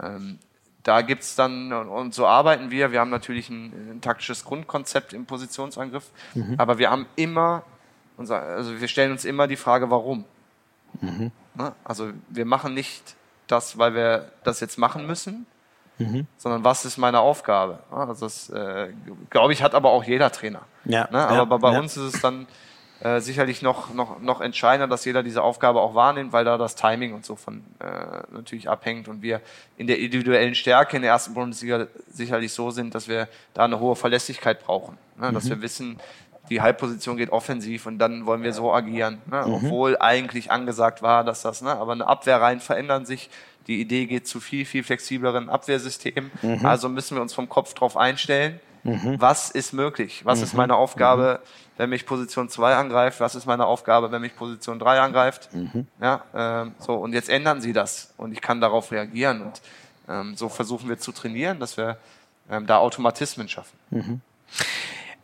ähm, 0.00 0.38
da 0.82 1.02
gibt's 1.02 1.36
dann, 1.36 1.72
und 1.72 2.14
so 2.14 2.26
arbeiten 2.26 2.70
wir, 2.70 2.92
wir 2.92 3.00
haben 3.00 3.10
natürlich 3.10 3.48
ein, 3.50 3.72
ein 3.92 4.00
taktisches 4.00 4.44
Grundkonzept 4.44 5.12
im 5.12 5.26
Positionsangriff, 5.26 6.10
mhm. 6.34 6.54
aber 6.58 6.78
wir 6.78 6.90
haben 6.90 7.06
immer, 7.16 7.64
unser, 8.22 8.40
also 8.40 8.80
wir 8.80 8.88
stellen 8.88 9.12
uns 9.12 9.24
immer 9.24 9.46
die 9.46 9.56
Frage, 9.56 9.90
warum. 9.90 10.24
Mhm. 11.00 11.30
Ne? 11.54 11.72
Also 11.84 12.10
wir 12.28 12.44
machen 12.44 12.74
nicht 12.74 13.14
das, 13.46 13.78
weil 13.78 13.94
wir 13.94 14.30
das 14.44 14.60
jetzt 14.60 14.78
machen 14.78 15.06
müssen, 15.06 15.46
mhm. 15.98 16.26
sondern 16.38 16.64
was 16.64 16.84
ist 16.84 16.96
meine 16.96 17.20
Aufgabe? 17.20 17.80
Also 17.90 18.26
das, 18.26 18.50
äh, 18.50 18.92
glaube 19.30 19.52
ich, 19.52 19.62
hat 19.62 19.74
aber 19.74 19.90
auch 19.90 20.04
jeder 20.04 20.30
Trainer. 20.32 20.62
Ja, 20.84 21.08
ne? 21.10 21.18
Aber 21.18 21.36
ja, 21.36 21.44
bei, 21.44 21.58
bei 21.58 21.72
ja. 21.72 21.78
uns 21.80 21.96
ist 21.96 22.14
es 22.14 22.20
dann 22.20 22.46
äh, 23.00 23.20
sicherlich 23.20 23.62
noch, 23.62 23.92
noch, 23.92 24.20
noch 24.20 24.40
entscheidender, 24.40 24.86
dass 24.86 25.04
jeder 25.04 25.24
diese 25.24 25.42
Aufgabe 25.42 25.80
auch 25.80 25.94
wahrnimmt, 25.94 26.32
weil 26.32 26.44
da 26.44 26.56
das 26.56 26.76
Timing 26.76 27.14
und 27.14 27.26
so 27.26 27.34
von 27.34 27.64
äh, 27.80 27.86
natürlich 28.30 28.70
abhängt 28.70 29.08
und 29.08 29.22
wir 29.22 29.40
in 29.76 29.88
der 29.88 29.98
individuellen 29.98 30.54
Stärke 30.54 30.96
in 30.96 31.02
der 31.02 31.10
ersten 31.10 31.34
Bundesliga 31.34 31.88
sicherlich 32.08 32.52
so 32.52 32.70
sind, 32.70 32.94
dass 32.94 33.08
wir 33.08 33.28
da 33.54 33.64
eine 33.64 33.80
hohe 33.80 33.96
Verlässlichkeit 33.96 34.64
brauchen. 34.64 34.96
Ne? 35.18 35.30
Mhm. 35.30 35.34
Dass 35.34 35.48
wir 35.48 35.60
wissen, 35.60 35.98
die 36.50 36.60
Halbposition 36.60 37.16
geht 37.16 37.30
offensiv 37.30 37.86
und 37.86 37.98
dann 37.98 38.26
wollen 38.26 38.42
wir 38.42 38.52
so 38.52 38.72
agieren. 38.72 39.18
Ne? 39.26 39.44
Mhm. 39.46 39.54
Obwohl 39.54 39.98
eigentlich 39.98 40.50
angesagt 40.50 41.02
war, 41.02 41.24
dass 41.24 41.42
das, 41.42 41.62
ne? 41.62 41.70
aber 41.70 41.92
eine 41.92 42.06
Abwehrreihen 42.06 42.60
verändern 42.60 43.06
sich. 43.06 43.30
Die 43.68 43.80
Idee 43.80 44.06
geht 44.06 44.26
zu 44.26 44.40
viel, 44.40 44.64
viel 44.64 44.82
flexibleren 44.82 45.48
Abwehrsystemen. 45.48 46.32
Mhm. 46.42 46.66
Also 46.66 46.88
müssen 46.88 47.16
wir 47.16 47.22
uns 47.22 47.32
vom 47.32 47.48
Kopf 47.48 47.74
drauf 47.74 47.96
einstellen. 47.96 48.58
Mhm. 48.82 49.16
Was 49.20 49.50
ist 49.50 49.72
möglich? 49.72 50.22
Was 50.24 50.42
ist 50.42 50.54
mhm. 50.54 50.58
meine 50.58 50.74
Aufgabe? 50.74 51.40
Mhm 51.40 51.62
wenn 51.76 51.90
mich 51.90 52.06
Position 52.06 52.48
2 52.48 52.76
angreift, 52.76 53.20
was 53.20 53.34
ist 53.34 53.46
meine 53.46 53.66
Aufgabe, 53.66 54.12
wenn 54.12 54.20
mich 54.20 54.36
Position 54.36 54.78
3 54.78 55.00
angreift. 55.00 55.52
Mhm. 55.52 55.86
Ja, 56.00 56.24
ähm, 56.34 56.74
so, 56.78 56.94
und 56.94 57.12
jetzt 57.12 57.28
ändern 57.28 57.60
sie 57.60 57.72
das 57.72 58.14
und 58.16 58.32
ich 58.32 58.40
kann 58.40 58.60
darauf 58.60 58.92
reagieren. 58.92 59.42
Und 59.42 59.62
ähm, 60.08 60.36
so 60.36 60.48
versuchen 60.48 60.88
wir 60.88 60.98
zu 60.98 61.12
trainieren, 61.12 61.60
dass 61.60 61.76
wir 61.76 61.96
ähm, 62.50 62.66
da 62.66 62.78
Automatismen 62.78 63.48
schaffen. 63.48 63.76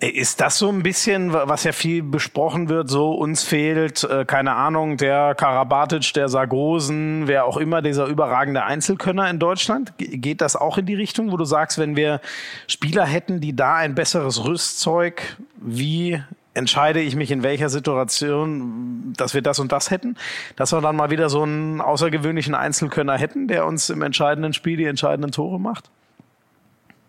Mhm. 0.01 0.09
Ist 0.09 0.40
das 0.40 0.59
so 0.59 0.68
ein 0.68 0.82
bisschen, 0.82 1.32
was 1.32 1.64
ja 1.64 1.72
viel 1.72 2.03
besprochen 2.03 2.68
wird, 2.68 2.88
so 2.88 3.12
uns 3.12 3.42
fehlt, 3.42 4.05
äh, 4.05 4.24
keine 4.24 4.55
Ahnung, 4.55 4.96
der 4.96 5.34
Karabatic, 5.34 6.12
der 6.14 6.28
Sargosen, 6.28 7.26
wer 7.26 7.44
auch 7.44 7.57
immer, 7.57 7.82
dieser 7.82 8.07
überragende 8.07 8.62
Einzelkönner 8.64 9.28
in 9.28 9.38
Deutschland? 9.38 9.92
Geht 9.99 10.40
das 10.40 10.57
auch 10.57 10.78
in 10.78 10.86
die 10.86 10.94
Richtung, 10.94 11.32
wo 11.32 11.36
du 11.36 11.44
sagst, 11.44 11.78
wenn 11.78 11.96
wir 11.96 12.20
Spieler 12.66 13.07
hätten, 13.07 13.40
die 13.40 13.57
da 13.57 13.76
ein 13.76 13.94
besseres 13.94 14.44
Rüstzeug 14.44 15.36
wie 15.61 16.22
entscheide 16.55 17.01
ich 17.01 17.16
mich 17.16 17.30
in 17.30 17.42
welcher 17.42 17.68
Situation, 17.68 19.14
dass 19.16 19.32
wir 19.32 19.42
das 19.42 19.59
und 19.59 19.72
das 19.72 19.90
hätten, 19.90 20.16
dass 20.57 20.72
wir 20.72 20.80
dann 20.80 20.96
mal 20.96 21.11
wieder 21.11 21.28
so 21.28 21.42
einen 21.42 21.80
außergewöhnlichen 21.80 22.55
Einzelkönner 22.55 23.16
hätten, 23.16 23.49
der 23.49 23.66
uns 23.66 23.90
im 23.90 24.03
entscheidenden 24.03 24.53
Spiel 24.53 24.76
die 24.76 24.84
entscheidenden 24.84 25.30
Tore 25.30 25.59
macht? 25.61 25.90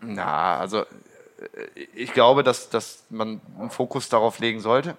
Na, 0.01 0.57
also 0.57 0.81
äh, 0.81 0.85
ich 1.93 2.13
glaube, 2.13 2.43
dass, 2.43 2.69
dass 2.69 3.05
man 3.09 3.41
einen 3.57 3.69
Fokus 3.69 4.09
darauf 4.09 4.39
legen 4.39 4.59
sollte 4.59 4.95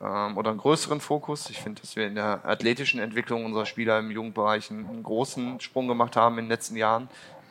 ähm, 0.00 0.36
oder 0.36 0.50
einen 0.50 0.58
größeren 0.58 1.00
Fokus. 1.00 1.50
Ich 1.50 1.58
finde, 1.58 1.80
dass 1.80 1.96
wir 1.96 2.06
in 2.06 2.14
der 2.14 2.40
athletischen 2.44 3.00
Entwicklung 3.00 3.44
unserer 3.44 3.66
Spieler 3.66 3.98
im 3.98 4.10
Jugendbereich 4.10 4.70
einen, 4.70 5.02
großen 5.02 5.60
Sprung 5.60 5.88
gemacht 5.88 6.16
haben 6.16 6.38
in 6.38 6.44
den 6.44 6.50
letzten 6.50 6.76
Jahren. 6.76 7.08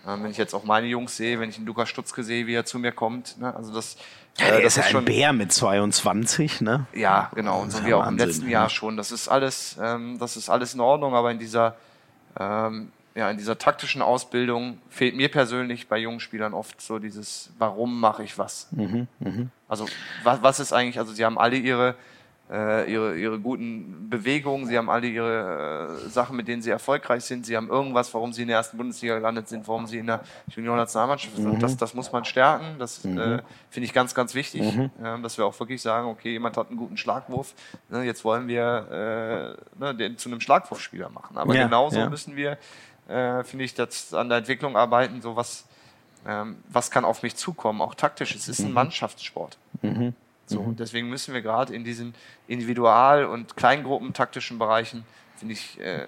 Ähm, 0.07 0.24
wenn 0.24 0.32
ich 0.32 0.38
jetzt 0.38 0.53
auch 0.53 0.64
meine 0.64 0.88
Jungs 0.88 1.16
sehe, 1.16 1.39
wenn 1.39 1.49
ich 1.49 1.57
einen 1.57 1.66
Lukas 1.66 1.89
Stutzke 1.89 2.24
sehe, 2.24 2.45
wie 2.45 2.53
er 2.53 2.66
zu 2.66 2.78
mir 2.78 2.91
kommt, 2.91 3.39
ne? 3.39 3.55
also 3.55 3.74
das 3.74 3.97
ja, 4.38 4.47
der 4.47 4.59
äh, 4.59 4.64
das 4.64 4.78
ist, 4.78 4.86
ist 4.86 4.91
schon, 4.91 5.03
ein 5.03 5.05
Bär 5.05 5.32
mit 5.32 5.51
22, 5.51 6.61
ne? 6.61 6.88
Ja, 6.93 7.32
genau. 7.36 7.61
Und 7.61 7.72
so 7.72 7.86
wie 7.86 7.93
auch 7.93 8.07
im 8.07 8.18
letzten 8.18 8.49
Jahr 8.49 8.70
schon. 8.70 8.97
Das 8.97 9.11
ist 9.11 9.28
alles, 9.28 9.78
ähm, 9.82 10.18
das 10.20 10.38
ist 10.38 10.49
alles 10.49 10.74
in 10.74 10.80
Ordnung, 10.80 11.14
aber 11.14 11.32
in 11.32 11.38
dieser, 11.38 11.76
ähm, 12.39 12.91
ja, 13.16 13.30
in 13.30 13.38
dieser 13.38 13.57
taktischen 13.57 14.01
Ausbildung 14.01 14.80
fehlt 14.89 15.16
mir 15.16 15.30
persönlich 15.30 15.88
bei 15.88 15.97
jungen 15.97 16.20
Spielern 16.20 16.53
oft 16.53 16.82
so 16.82 16.99
dieses, 16.99 17.51
warum 17.57 17.99
mache 17.99 18.24
ich 18.24 18.38
was? 18.38 18.68
Mhm, 18.72 19.07
mh. 19.20 19.47
Also 19.68 19.86
was, 20.24 20.41
was 20.41 20.59
ist 20.59 20.74
eigentlich, 20.74 20.99
also 20.99 21.14
sie 21.14 21.24
haben 21.24 21.38
alle 21.38 21.57
ihre 21.57 21.95
äh, 22.51 22.91
ihre, 22.91 23.18
ihre 23.18 23.39
guten 23.39 24.09
Bewegungen, 24.09 24.68
sie 24.68 24.78
haben 24.78 24.89
alle 24.89 25.07
ihre 25.07 25.97
äh, 26.05 26.09
Sachen, 26.09 26.36
mit 26.36 26.47
denen 26.47 26.61
sie 26.61 26.70
erfolgreich 26.70 27.24
sind, 27.24 27.45
sie 27.45 27.55
haben 27.55 27.70
irgendwas, 27.70 28.14
warum 28.14 28.34
sie 28.34 28.41
in 28.41 28.49
der 28.49 28.57
ersten 28.57 28.78
Bundesliga 28.78 29.16
gelandet 29.16 29.47
sind, 29.47 29.68
warum 29.68 29.88
sie 29.88 29.97
in 29.99 30.07
der 30.07 30.22
Juniorennationalmannschaft 30.49 31.36
sind. 31.36 31.53
Mhm. 31.53 31.59
Das, 31.59 31.78
das 31.78 31.93
muss 31.93 32.11
man 32.11 32.26
stärken, 32.26 32.76
das 32.80 33.03
mhm. 33.05 33.18
äh, 33.18 33.41
finde 33.70 33.86
ich 33.86 33.93
ganz, 33.93 34.14
ganz 34.14 34.36
wichtig, 34.36 34.61
mhm. 34.61 34.91
dass 35.24 35.38
wir 35.38 35.45
auch 35.45 35.57
wirklich 35.59 35.82
sagen, 35.82 36.07
okay, 36.07 36.32
jemand 36.32 36.57
hat 36.57 36.68
einen 36.68 36.78
guten 36.78 36.97
Schlagwurf, 36.97 37.53
ne, 37.89 38.03
jetzt 38.03 38.24
wollen 38.26 38.47
wir 38.47 39.57
äh, 39.80 39.80
ne, 39.80 39.95
den 39.95 40.18
zu 40.18 40.30
einem 40.30 40.41
Schlagwurfspieler 40.41 41.09
machen. 41.09 41.38
Aber 41.38 41.55
ja, 41.55 41.64
genauso 41.64 41.97
ja. 41.97 42.09
müssen 42.09 42.36
wir, 42.36 42.57
äh, 43.08 43.43
finde 43.43 43.66
ich, 43.66 43.74
das 43.74 44.14
an 44.14 44.30
der 44.30 44.39
Entwicklung 44.39 44.78
arbeiten, 44.78 45.22
so 45.22 45.36
was, 45.36 45.66
ähm, 46.26 46.58
was 46.70 46.91
kann 46.91 47.06
auf 47.06 47.24
mich 47.24 47.36
zukommen, 47.36 47.82
auch 47.82 47.95
taktisch. 47.95 48.36
Es 48.36 48.47
ist 48.47 48.60
ein 48.60 48.70
mhm. 48.70 48.74
Mannschaftssport. 48.74 49.58
Mhm. 49.82 50.14
So, 50.45 50.62
mhm. 50.62 50.70
Und 50.70 50.80
deswegen 50.80 51.10
müssen 51.10 51.34
wir 51.34 51.41
gerade 51.41 51.74
in 51.74 51.84
diesen 51.84 52.14
Individual- 52.47 53.26
und 53.26 53.56
Kleingruppentaktischen 53.56 54.60
Bereichen, 54.60 55.06
finde 55.38 55.54
ich, 55.54 55.80
äh, 55.80 56.06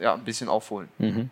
ja, 0.00 0.14
ein 0.14 0.24
bisschen 0.24 0.48
aufholen. 0.48 0.88
Mhm. 0.98 1.30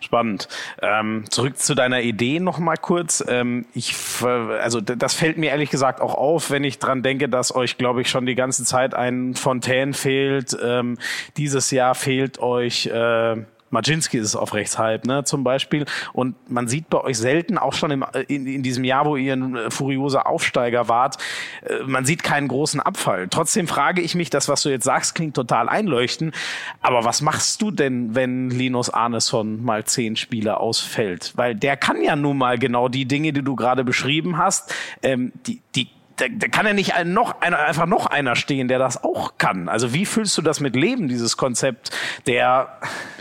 Spannend. 0.00 0.48
Ähm, 0.80 1.24
zurück 1.28 1.58
zu 1.58 1.74
deiner 1.74 2.00
Idee 2.02 2.38
noch 2.38 2.58
mal 2.58 2.76
kurz. 2.76 3.24
Ähm, 3.26 3.66
ich, 3.74 3.96
also 4.22 4.80
das 4.80 5.14
fällt 5.14 5.38
mir 5.38 5.50
ehrlich 5.50 5.70
gesagt 5.70 6.00
auch 6.00 6.14
auf, 6.14 6.50
wenn 6.50 6.62
ich 6.62 6.78
dran 6.78 7.02
denke, 7.02 7.28
dass 7.28 7.54
euch, 7.54 7.76
glaube 7.76 8.02
ich, 8.02 8.08
schon 8.08 8.26
die 8.26 8.36
ganze 8.36 8.64
Zeit 8.64 8.94
ein 8.94 9.34
Fontaine 9.34 9.92
fehlt. 9.92 10.56
Ähm, 10.62 10.98
dieses 11.36 11.72
Jahr 11.72 11.96
fehlt 11.96 12.38
euch 12.38 12.86
äh, 12.86 13.36
Majinski 13.70 14.18
ist 14.18 14.36
auf 14.36 14.54
rechts 14.54 14.78
halb, 14.78 15.06
ne, 15.06 15.24
zum 15.24 15.44
Beispiel. 15.44 15.84
Und 16.12 16.50
man 16.50 16.68
sieht 16.68 16.88
bei 16.88 17.00
euch 17.00 17.18
selten, 17.18 17.58
auch 17.58 17.72
schon 17.72 17.90
im, 17.90 18.04
in, 18.28 18.46
in 18.46 18.62
diesem 18.62 18.84
Jahr, 18.84 19.06
wo 19.06 19.16
ihr 19.16 19.34
ein 19.34 19.56
äh, 19.56 19.70
furioser 19.70 20.26
Aufsteiger 20.26 20.88
wart, 20.88 21.16
äh, 21.62 21.82
man 21.84 22.04
sieht 22.04 22.22
keinen 22.22 22.48
großen 22.48 22.80
Abfall. 22.80 23.28
Trotzdem 23.28 23.66
frage 23.66 24.02
ich 24.02 24.14
mich, 24.14 24.30
das, 24.30 24.48
was 24.48 24.62
du 24.62 24.68
jetzt 24.68 24.84
sagst, 24.84 25.14
klingt 25.14 25.34
total 25.34 25.68
einleuchtend. 25.68 26.34
Aber 26.80 27.04
was 27.04 27.22
machst 27.22 27.62
du 27.62 27.70
denn, 27.70 28.14
wenn 28.14 28.50
Linus 28.50 28.90
Arneson 28.90 29.64
mal 29.64 29.84
zehn 29.84 30.16
Spiele 30.16 30.58
ausfällt? 30.58 31.32
Weil 31.36 31.54
der 31.54 31.76
kann 31.76 32.02
ja 32.02 32.16
nun 32.16 32.38
mal 32.38 32.58
genau 32.58 32.88
die 32.88 33.06
Dinge, 33.06 33.32
die 33.32 33.42
du 33.42 33.56
gerade 33.56 33.84
beschrieben 33.84 34.38
hast, 34.38 34.74
ähm, 35.02 35.32
die, 35.46 35.60
die 35.74 35.88
da, 36.16 36.26
da 36.28 36.48
kann 36.48 36.66
ja 36.66 36.72
nicht 36.72 36.94
ein, 36.94 37.12
noch 37.12 37.40
einer, 37.40 37.58
einfach 37.58 37.86
noch 37.86 38.06
einer 38.06 38.36
stehen, 38.36 38.68
der 38.68 38.78
das 38.78 39.02
auch 39.04 39.38
kann. 39.38 39.68
Also 39.68 39.92
wie 39.92 40.06
fühlst 40.06 40.36
du 40.38 40.42
das 40.42 40.60
mit 40.60 40.74
Leben, 40.74 41.08
dieses 41.08 41.36
Konzept 41.36 41.90
der 42.26 42.78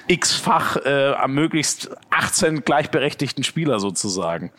x-fach 0.08 0.78
äh, 0.78 1.14
am 1.14 1.34
möglichst 1.34 1.89
18 2.10 2.64
gleichberechtigten 2.64 3.43
Spieler 3.43 3.80
sozusagen? 3.80 4.52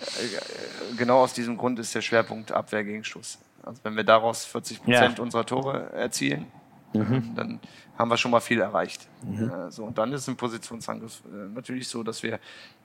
Genau 0.97 1.21
aus 1.21 1.33
diesem 1.33 1.57
Grund 1.57 1.79
ist 1.79 1.95
der 1.95 2.03
Schwerpunkt 2.03 2.53
Abwehr 2.53 2.85
gegen 2.85 3.05
Stoß. 3.05 3.39
Also 3.63 3.81
wenn 3.83 3.97
wir 3.97 4.05
daraus 4.05 4.45
40 4.45 4.83
Prozent 4.83 5.19
ja. 5.19 5.23
unserer 5.23 5.45
Tore 5.45 5.93
erzielen, 5.93 6.47
mhm. 6.93 7.35
dann 7.35 7.61
haben 7.99 8.11
wir 8.11 8.17
schon 8.17 8.31
mal 8.31 8.41
viel 8.41 8.61
erreicht. 8.61 9.09
Mhm. 9.23 9.51
Äh, 9.51 9.71
so, 9.71 9.85
und 9.85 9.97
dann 9.99 10.13
ist 10.13 10.29
im 10.29 10.37
Positionsangriff 10.37 11.23
äh, 11.27 11.55
natürlich 11.55 11.89
so, 11.89 12.03
dass 12.03 12.23
wir 12.23 12.39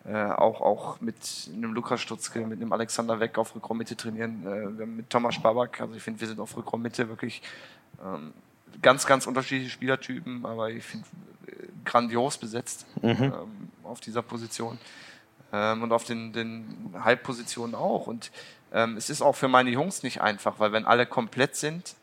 äh, 0.06 0.16
auch, 0.16 0.62
auch 0.62 1.02
mit 1.02 1.16
einem 1.54 1.74
Lukas 1.74 2.02
Stutzke, 2.02 2.46
mit 2.46 2.60
einem 2.60 2.74
Alexander 2.74 3.20
Weck 3.20 3.38
auf 3.38 3.56
Rückraummitte 3.56 3.96
trainieren, 3.96 4.46
äh, 4.80 4.86
mit 4.86 5.10
Thomas 5.10 5.40
Babak, 5.40 5.82
also 5.82 5.96
ich 5.96 6.02
finde, 6.02 6.20
wir 6.20 6.28
sind 6.28 6.40
auf 6.40 6.56
Rückraummitte 6.58 7.08
wirklich 7.08 7.42
ähm, 8.04 8.34
ganz, 8.82 9.06
ganz 9.06 9.28
unterschiedliche 9.28 9.70
Spielertypen, 9.70 10.46
aber 10.46 10.70
ich 10.72 10.84
finde 10.84 11.08
äh, 11.48 11.52
grandios 11.86 12.38
besetzt 12.38 12.86
mhm. 13.02 13.10
ähm, 13.10 13.32
auf 13.84 14.00
dieser 14.00 14.22
Position 14.22 14.80
ähm, 15.54 15.84
und 15.84 15.92
auf 15.92 16.04
den, 16.04 16.34
den 16.34 16.94
Halbpositionen 17.00 17.76
auch. 17.76 18.08
Und 18.08 18.32
ähm, 18.74 18.98
es 18.98 19.10
ist 19.10 19.22
auch 19.22 19.36
für 19.36 19.48
meine 19.48 19.70
Jungs 19.70 20.04
nicht 20.04 20.22
einfach, 20.22 20.60
weil 20.60 20.72
wenn 20.72 20.86
alle 20.86 21.06
komplett 21.06 21.56
sind, 21.56 21.96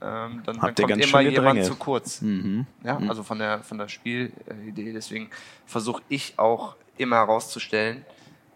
ähm, 0.00 0.42
dann, 0.44 0.58
dann 0.60 0.74
kommt 0.74 0.90
immer 0.90 1.20
jemand 1.20 1.64
zu 1.64 1.74
kurz. 1.74 2.22
Mhm. 2.22 2.66
Ja, 2.84 2.98
mhm. 2.98 3.08
also 3.08 3.22
von 3.22 3.38
der, 3.38 3.62
von 3.64 3.78
der 3.78 3.88
Spielidee. 3.88 4.92
Deswegen 4.92 5.30
versuche 5.66 6.02
ich 6.08 6.38
auch 6.38 6.76
immer 7.02 7.16
herauszustellen, 7.16 8.04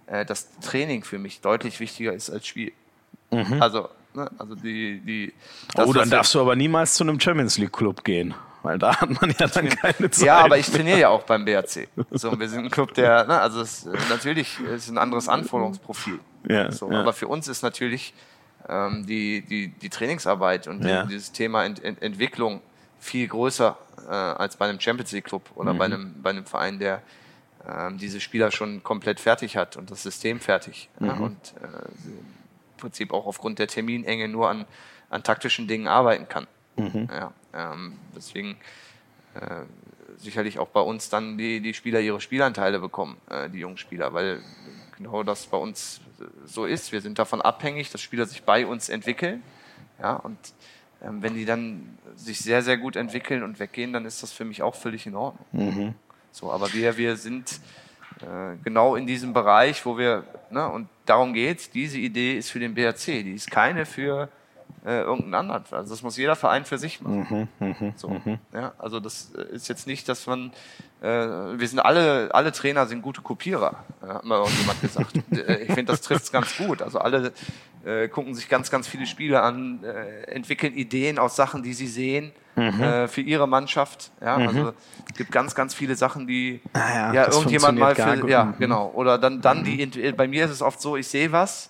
äh, 0.07 0.25
dass 0.25 0.49
Training 0.61 1.05
für 1.05 1.19
mich 1.19 1.41
deutlich 1.41 1.81
wichtiger 1.81 2.13
ist 2.13 2.31
als 2.31 2.47
Spiel. 2.47 2.73
Mhm. 3.31 3.61
Also, 3.61 3.89
ne, 4.15 4.31
also 4.39 4.55
die, 4.55 5.01
die. 5.01 5.33
Das, 5.75 5.89
oh, 5.89 5.93
dann 5.93 6.11
darfst 6.11 6.35
du 6.35 6.41
aber 6.41 6.57
niemals 6.57 6.95
zu 6.95 7.05
einem 7.05 7.21
Champions 7.21 7.59
League 7.59 7.73
Club 7.73 8.05
gehen. 8.05 8.35
Weil 8.63 8.79
da 8.79 9.01
hat 9.01 9.21
man 9.21 9.33
ja 9.39 9.47
dann 9.47 9.69
keine 9.69 10.11
Zeit. 10.11 10.27
Ja, 10.27 10.39
aber 10.39 10.59
ich 10.59 10.67
trainiere 10.67 10.99
ja 10.99 11.09
auch 11.09 11.23
beim 11.23 11.45
BRC. 11.45 11.89
So, 12.11 12.37
wir 12.37 12.49
sind 12.49 12.65
ein 12.65 12.71
Club, 12.71 12.95
der, 12.95 13.25
ne, 13.25 13.41
also 13.41 13.61
es, 13.61 13.87
natürlich 14.09 14.59
ist 14.59 14.89
ein 14.89 14.99
anderes 14.99 15.29
Anforderungsprofil. 15.29 16.19
Ja, 16.49 16.73
so, 16.73 16.91
ja. 16.91 17.01
Aber 17.01 17.13
für 17.13 17.29
uns 17.29 17.47
ist 17.47 17.63
natürlich 17.63 18.13
ähm, 18.69 19.07
die, 19.07 19.43
die, 19.43 19.69
die 19.69 19.89
Trainingsarbeit 19.89 20.67
und 20.67 20.85
ja. 20.85 21.05
dieses 21.05 21.31
Thema 21.31 21.65
Ent, 21.65 21.85
Ent, 21.85 22.03
Entwicklung 22.03 22.61
viel 22.99 23.29
größer 23.29 23.77
äh, 24.09 24.13
als 24.13 24.57
bei 24.57 24.69
einem 24.69 24.81
Champions 24.81 25.13
League 25.13 25.27
Club 25.27 25.49
oder 25.55 25.73
mhm. 25.73 25.79
bei, 25.79 25.85
einem, 25.85 26.15
bei 26.21 26.31
einem 26.31 26.45
Verein, 26.45 26.81
der 26.81 26.97
äh, 26.97 27.01
diese 27.99 28.21
Spieler 28.21 28.51
schon 28.51 28.83
komplett 28.83 29.21
fertig 29.21 29.57
hat 29.57 29.77
und 29.77 29.91
das 29.91 30.03
System 30.03 30.41
fertig. 30.41 30.89
Mhm. 30.99 31.21
Und 31.21 31.55
äh, 31.61 31.67
im 32.07 32.77
Prinzip 32.77 33.13
auch 33.13 33.27
aufgrund 33.27 33.59
der 33.59 33.69
Terminenge 33.69 34.29
nur 34.29 34.49
an, 34.49 34.67
an 35.11 35.23
taktischen 35.23 35.67
Dingen 35.67 35.89
arbeiten 35.89 36.29
kann. 36.29 36.47
Mhm. 36.77 37.09
Ja, 37.11 37.33
ähm, 37.55 37.95
deswegen 38.15 38.57
äh, 39.35 39.63
sicherlich 40.19 40.59
auch 40.59 40.69
bei 40.69 40.81
uns 40.81 41.09
dann 41.09 41.39
die, 41.39 41.61
die 41.61 41.75
Spieler 41.75 42.01
ihre 42.01 42.21
Spielanteile 42.21 42.79
bekommen, 42.79 43.17
äh, 43.31 43.49
die 43.51 43.59
jungen 43.59 43.79
Spieler, 43.79 44.15
weil 44.15 44.43
genau 44.97 45.23
das 45.23 45.47
bei 45.47 45.57
uns 45.57 46.01
so 46.45 46.65
ist. 46.65 46.93
Wir 46.93 47.01
sind 47.01 47.19
davon 47.19 47.43
abhängig, 47.43 47.91
dass 47.91 48.01
Spieler 48.01 48.27
sich 48.27 48.43
bei 48.43 48.67
uns 48.67 48.89
entwickeln. 48.89 49.43
Ja, 50.01 50.15
und 50.15 50.39
ähm, 51.03 51.23
wenn 51.23 51.35
die 51.35 51.45
dann 51.45 51.99
sich 52.15 52.39
sehr, 52.39 52.63
sehr 52.63 52.77
gut 52.77 52.97
entwickeln 52.97 53.43
und 53.43 53.59
weggehen, 53.59 53.93
dann 53.93 54.05
ist 54.05 54.23
das 54.23 54.33
für 54.33 54.45
mich 54.45 54.63
auch 54.63 54.75
völlig 54.75 55.07
in 55.07 55.15
Ordnung. 55.15 55.47
Mhm. 55.53 55.95
So, 56.39 56.53
aber 56.53 56.71
wir, 56.75 56.99
wir 56.99 57.17
sind 57.17 57.63
äh, 58.21 58.57
genau 58.63 58.95
in 58.95 59.07
diesem 59.07 59.33
Bereich, 59.33 59.87
wo 59.87 59.97
wir, 59.97 60.25
ne, 60.51 60.69
und 60.69 60.87
darum 61.07 61.33
geht's, 61.33 61.71
diese 61.71 61.97
Idee 61.97 62.37
ist 62.37 62.51
für 62.51 62.59
den 62.59 62.75
BRC, 62.75 63.25
die 63.25 63.33
ist 63.33 63.51
keine 63.51 63.87
für 63.87 64.29
äh, 64.87 65.01
irgendeinen 65.01 65.35
anderen. 65.35 65.65
Also 65.73 65.91
das 65.91 66.03
muss 66.03 66.17
jeder 66.17 66.37
Verein 66.37 66.65
für 66.65 66.79
sich 66.79 67.01
machen. 67.01 67.49
Mhm, 67.59 67.75
mh, 67.81 67.93
so, 67.97 68.09
mh. 68.09 68.39
Ja, 68.55 68.73
also 68.79 69.01
das 69.01 69.33
äh, 69.37 69.55
ist 69.55 69.69
jetzt 69.69 69.89
nicht, 69.89 70.09
dass 70.09 70.27
man, 70.29 70.53
äh, 71.03 71.09
wir 71.09 71.67
sind 71.67 71.81
alle, 71.81 72.33
alle 72.33 72.53
Trainer 72.53 72.87
sind 72.87 73.03
gute 73.03 73.21
Kopierer, 73.21 73.85
äh, 74.03 74.07
hat 74.07 74.25
mal 74.25 74.39
irgendjemand 74.39 74.81
gesagt. 74.81 75.13
Äh, 75.37 75.65
ich 75.65 75.73
finde, 75.73 75.93
das 75.93 76.01
trifft 76.03 76.25
es 76.25 76.33
ganz 76.33 76.57
gut. 76.57 76.81
Also 76.83 76.99
alle 76.99 77.33
äh, 77.85 78.09
gucken 78.09 78.35
sich 78.35 78.49
ganz, 78.49 78.71
ganz 78.71 78.87
viele 78.87 79.07
Spiele 79.07 79.43
an, 79.43 79.83
äh, 79.83 80.23
entwickeln 80.31 80.73
Ideen 80.75 81.19
aus 81.19 81.37
Sachen, 81.37 81.63
die 81.63 81.75
sie 81.75 81.89
sehen. 81.89 82.33
Mhm. 82.55 82.83
Äh, 82.83 83.09
für 83.09 83.21
ihre 83.21 83.47
Mannschaft. 83.47 84.13
Ja, 84.21 84.39
mhm. 84.39 84.49
also 84.49 84.73
es 85.11 85.17
gibt 85.17 85.31
ganz, 85.31 85.55
ganz 85.55 85.75
viele 85.75 85.95
Sachen, 85.95 86.27
die 86.27 86.63
ah 86.73 86.79
ja, 86.79 87.13
ja 87.13 87.31
irgendjemand 87.31 87.79
mal 87.79 87.95
für, 87.95 88.29
ja, 88.31 88.45
mhm. 88.45 88.55
genau. 88.59 88.93
Oder 88.95 89.19
dann, 89.19 89.43
dann 89.43 89.63
die, 89.63 89.85
mhm. 89.85 90.17
bei 90.17 90.27
mir 90.27 90.47
ist 90.47 90.53
es 90.53 90.63
oft 90.63 90.81
so, 90.81 90.97
ich 90.97 91.07
sehe 91.07 91.33
was 91.33 91.69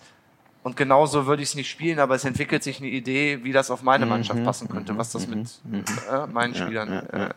und 0.66 0.76
genauso 0.76 1.26
würde 1.26 1.44
ich 1.44 1.50
es 1.50 1.54
nicht 1.54 1.70
spielen, 1.70 2.00
aber 2.00 2.16
es 2.16 2.24
entwickelt 2.24 2.64
sich 2.64 2.80
eine 2.80 2.88
Idee, 2.88 3.44
wie 3.44 3.52
das 3.52 3.70
auf 3.70 3.82
meine 3.82 4.04
mhm, 4.04 4.10
Mannschaft 4.10 4.42
passen 4.42 4.68
könnte, 4.68 4.98
was 4.98 5.12
das 5.12 5.28
mit 5.28 5.60
äh, 6.10 6.26
meinen 6.26 6.56
Spielern 6.56 7.06
äh, 7.06 7.30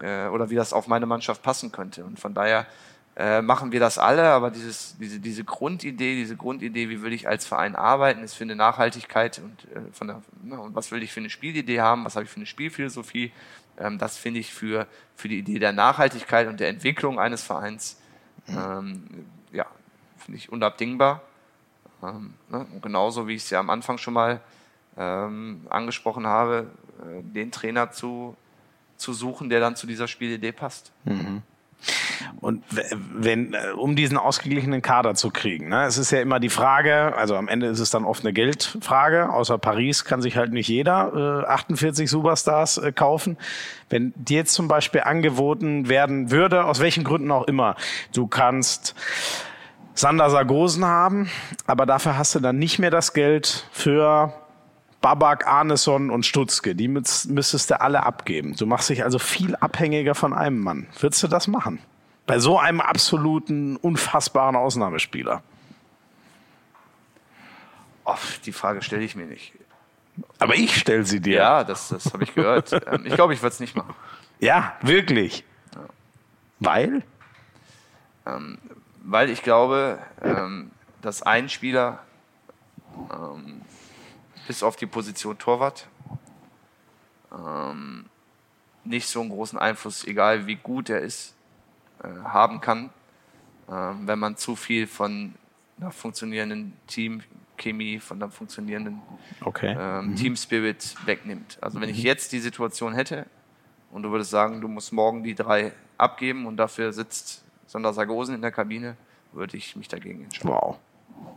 äh, 0.00 0.28
oder 0.28 0.48
wie 0.48 0.54
das 0.54 0.72
auf 0.72 0.88
meine 0.88 1.04
Mannschaft 1.04 1.42
passen 1.42 1.72
könnte. 1.72 2.06
Und 2.06 2.18
von 2.18 2.32
daher 2.32 2.66
äh, 3.16 3.42
machen 3.42 3.70
wir 3.70 3.80
das 3.80 3.98
alle, 3.98 4.30
aber 4.30 4.50
dieses, 4.50 4.96
diese, 4.98 5.20
diese 5.20 5.44
Grundidee, 5.44 6.14
diese 6.14 6.36
Grundidee, 6.36 6.88
wie 6.88 7.02
will 7.02 7.12
ich 7.12 7.28
als 7.28 7.44
Verein 7.44 7.76
arbeiten, 7.76 8.22
ist 8.22 8.32
für 8.32 8.44
eine 8.44 8.56
Nachhaltigkeit 8.56 9.42
und, 9.44 9.64
äh, 9.76 9.92
von 9.92 10.06
der, 10.06 10.22
ne, 10.42 10.58
und 10.58 10.74
was 10.74 10.90
will 10.90 11.02
ich 11.02 11.12
für 11.12 11.20
eine 11.20 11.28
Spielidee 11.28 11.82
haben, 11.82 12.06
was 12.06 12.16
habe 12.16 12.24
ich 12.24 12.30
für 12.30 12.36
eine 12.36 12.46
Spielphilosophie, 12.46 13.30
ähm, 13.78 13.98
das 13.98 14.16
finde 14.16 14.40
ich 14.40 14.54
für, 14.54 14.86
für 15.16 15.28
die 15.28 15.40
Idee 15.40 15.58
der 15.58 15.72
Nachhaltigkeit 15.72 16.48
und 16.48 16.60
der 16.60 16.70
Entwicklung 16.70 17.20
eines 17.20 17.42
Vereins, 17.42 18.00
ähm, 18.48 19.26
ja, 19.52 19.66
finde 20.16 20.38
ich 20.38 20.50
unabdingbar. 20.50 21.20
Ähm, 22.08 22.34
ne? 22.50 22.66
Genauso 22.82 23.28
wie 23.28 23.34
ich 23.34 23.44
es 23.44 23.50
ja 23.50 23.60
am 23.60 23.70
Anfang 23.70 23.98
schon 23.98 24.14
mal 24.14 24.40
ähm, 24.96 25.66
angesprochen 25.70 26.26
habe, 26.26 26.66
äh, 27.00 27.22
den 27.22 27.50
Trainer 27.50 27.90
zu, 27.90 28.36
zu 28.96 29.12
suchen, 29.12 29.48
der 29.48 29.60
dann 29.60 29.76
zu 29.76 29.86
dieser 29.86 30.08
Spielidee 30.08 30.52
passt. 30.52 30.92
Mhm. 31.04 31.42
Und 32.40 32.62
wenn, 32.70 33.54
äh, 33.54 33.72
um 33.76 33.96
diesen 33.96 34.16
ausgeglichenen 34.16 34.82
Kader 34.82 35.14
zu 35.14 35.30
kriegen, 35.30 35.68
ne, 35.68 35.84
es 35.84 35.98
ist 35.98 36.10
ja 36.10 36.20
immer 36.20 36.40
die 36.40 36.48
Frage, 36.48 37.14
also 37.16 37.36
am 37.36 37.48
Ende 37.48 37.66
ist 37.66 37.80
es 37.80 37.90
dann 37.90 38.04
oft 38.04 38.24
eine 38.24 38.32
Geldfrage, 38.32 39.30
außer 39.30 39.58
Paris 39.58 40.04
kann 40.04 40.22
sich 40.22 40.36
halt 40.36 40.52
nicht 40.52 40.68
jeder 40.68 41.44
äh, 41.44 41.46
48 41.46 42.08
Superstars 42.08 42.78
äh, 42.78 42.92
kaufen. 42.92 43.36
Wenn 43.88 44.12
dir 44.16 44.38
jetzt 44.38 44.54
zum 44.54 44.68
Beispiel 44.68 45.02
angeboten 45.02 45.88
werden 45.88 46.30
würde, 46.30 46.64
aus 46.64 46.80
welchen 46.80 47.04
Gründen 47.04 47.30
auch 47.30 47.44
immer, 47.44 47.76
du 48.12 48.26
kannst 48.26 48.94
Sander 49.94 50.28
Sargosen 50.28 50.84
haben, 50.84 51.30
aber 51.66 51.86
dafür 51.86 52.18
hast 52.18 52.34
du 52.34 52.40
dann 52.40 52.58
nicht 52.58 52.78
mehr 52.78 52.90
das 52.90 53.12
Geld 53.12 53.68
für 53.72 54.32
Babak, 55.00 55.46
Arneson 55.46 56.10
und 56.10 56.26
Stutzke. 56.26 56.74
Die 56.74 56.88
müsstest 56.88 57.70
du 57.70 57.80
alle 57.80 58.04
abgeben. 58.04 58.56
Du 58.56 58.66
machst 58.66 58.90
dich 58.90 59.04
also 59.04 59.18
viel 59.18 59.54
abhängiger 59.56 60.14
von 60.14 60.32
einem 60.32 60.58
Mann. 60.58 60.86
Würdest 60.98 61.22
du 61.22 61.28
das 61.28 61.46
machen? 61.46 61.78
Bei 62.26 62.38
so 62.38 62.58
einem 62.58 62.80
absoluten, 62.80 63.76
unfassbaren 63.76 64.56
Ausnahmespieler. 64.56 65.42
Oh, 68.06 68.14
die 68.44 68.52
Frage 68.52 68.82
stelle 68.82 69.02
ich 69.02 69.14
mir 69.14 69.26
nicht. 69.26 69.52
Aber 70.38 70.54
ich 70.54 70.76
stelle 70.76 71.04
sie 71.04 71.20
dir. 71.20 71.36
Ja, 71.36 71.64
das, 71.64 71.88
das 71.88 72.12
habe 72.12 72.24
ich 72.24 72.34
gehört. 72.34 72.72
Ähm, 72.86 73.06
ich 73.06 73.14
glaube, 73.14 73.34
ich 73.34 73.42
würde 73.42 73.52
es 73.52 73.60
nicht 73.60 73.76
machen. 73.76 73.94
Ja, 74.40 74.74
wirklich. 74.82 75.44
Ja. 75.74 75.80
Weil? 76.60 77.02
Ähm, 78.26 78.58
weil 79.04 79.30
ich 79.30 79.42
glaube, 79.42 79.98
ähm, 80.22 80.70
dass 81.02 81.22
ein 81.22 81.48
Spieler 81.48 82.00
ähm, 83.12 83.60
bis 84.46 84.62
auf 84.62 84.76
die 84.76 84.86
Position 84.86 85.38
Torwart 85.38 85.86
ähm, 87.32 88.06
nicht 88.84 89.08
so 89.08 89.20
einen 89.20 89.30
großen 89.30 89.58
Einfluss, 89.58 90.06
egal 90.06 90.46
wie 90.46 90.56
gut 90.56 90.88
er 90.88 91.00
ist, 91.00 91.34
äh, 92.02 92.08
haben 92.24 92.60
kann, 92.60 92.90
äh, 93.68 93.72
wenn 93.72 94.18
man 94.18 94.36
zu 94.36 94.56
viel 94.56 94.86
von 94.86 95.34
einer 95.78 95.90
funktionierenden 95.90 96.74
Teamchemie, 96.86 97.98
von 97.98 98.22
einer 98.22 98.30
funktionierenden 98.30 99.02
okay. 99.42 99.76
ähm, 99.78 100.10
mhm. 100.10 100.16
Team 100.16 100.36
Spirit 100.36 100.94
wegnimmt. 101.04 101.58
Also 101.60 101.80
wenn 101.80 101.88
mhm. 101.88 101.94
ich 101.94 102.02
jetzt 102.02 102.32
die 102.32 102.40
Situation 102.40 102.94
hätte 102.94 103.26
und 103.90 104.02
du 104.02 104.10
würdest 104.10 104.30
sagen, 104.30 104.60
du 104.60 104.68
musst 104.68 104.92
morgen 104.92 105.22
die 105.22 105.34
drei 105.34 105.72
abgeben 105.98 106.46
und 106.46 106.56
dafür 106.56 106.92
sitzt 106.92 107.43
Sander 107.66 107.92
Sargosen 107.92 108.34
in 108.34 108.42
der 108.42 108.52
Kabine, 108.52 108.96
würde 109.32 109.56
ich 109.56 109.76
mich 109.76 109.88
dagegen 109.88 110.24
entscheiden. 110.24 110.50
Wow. 110.50 110.78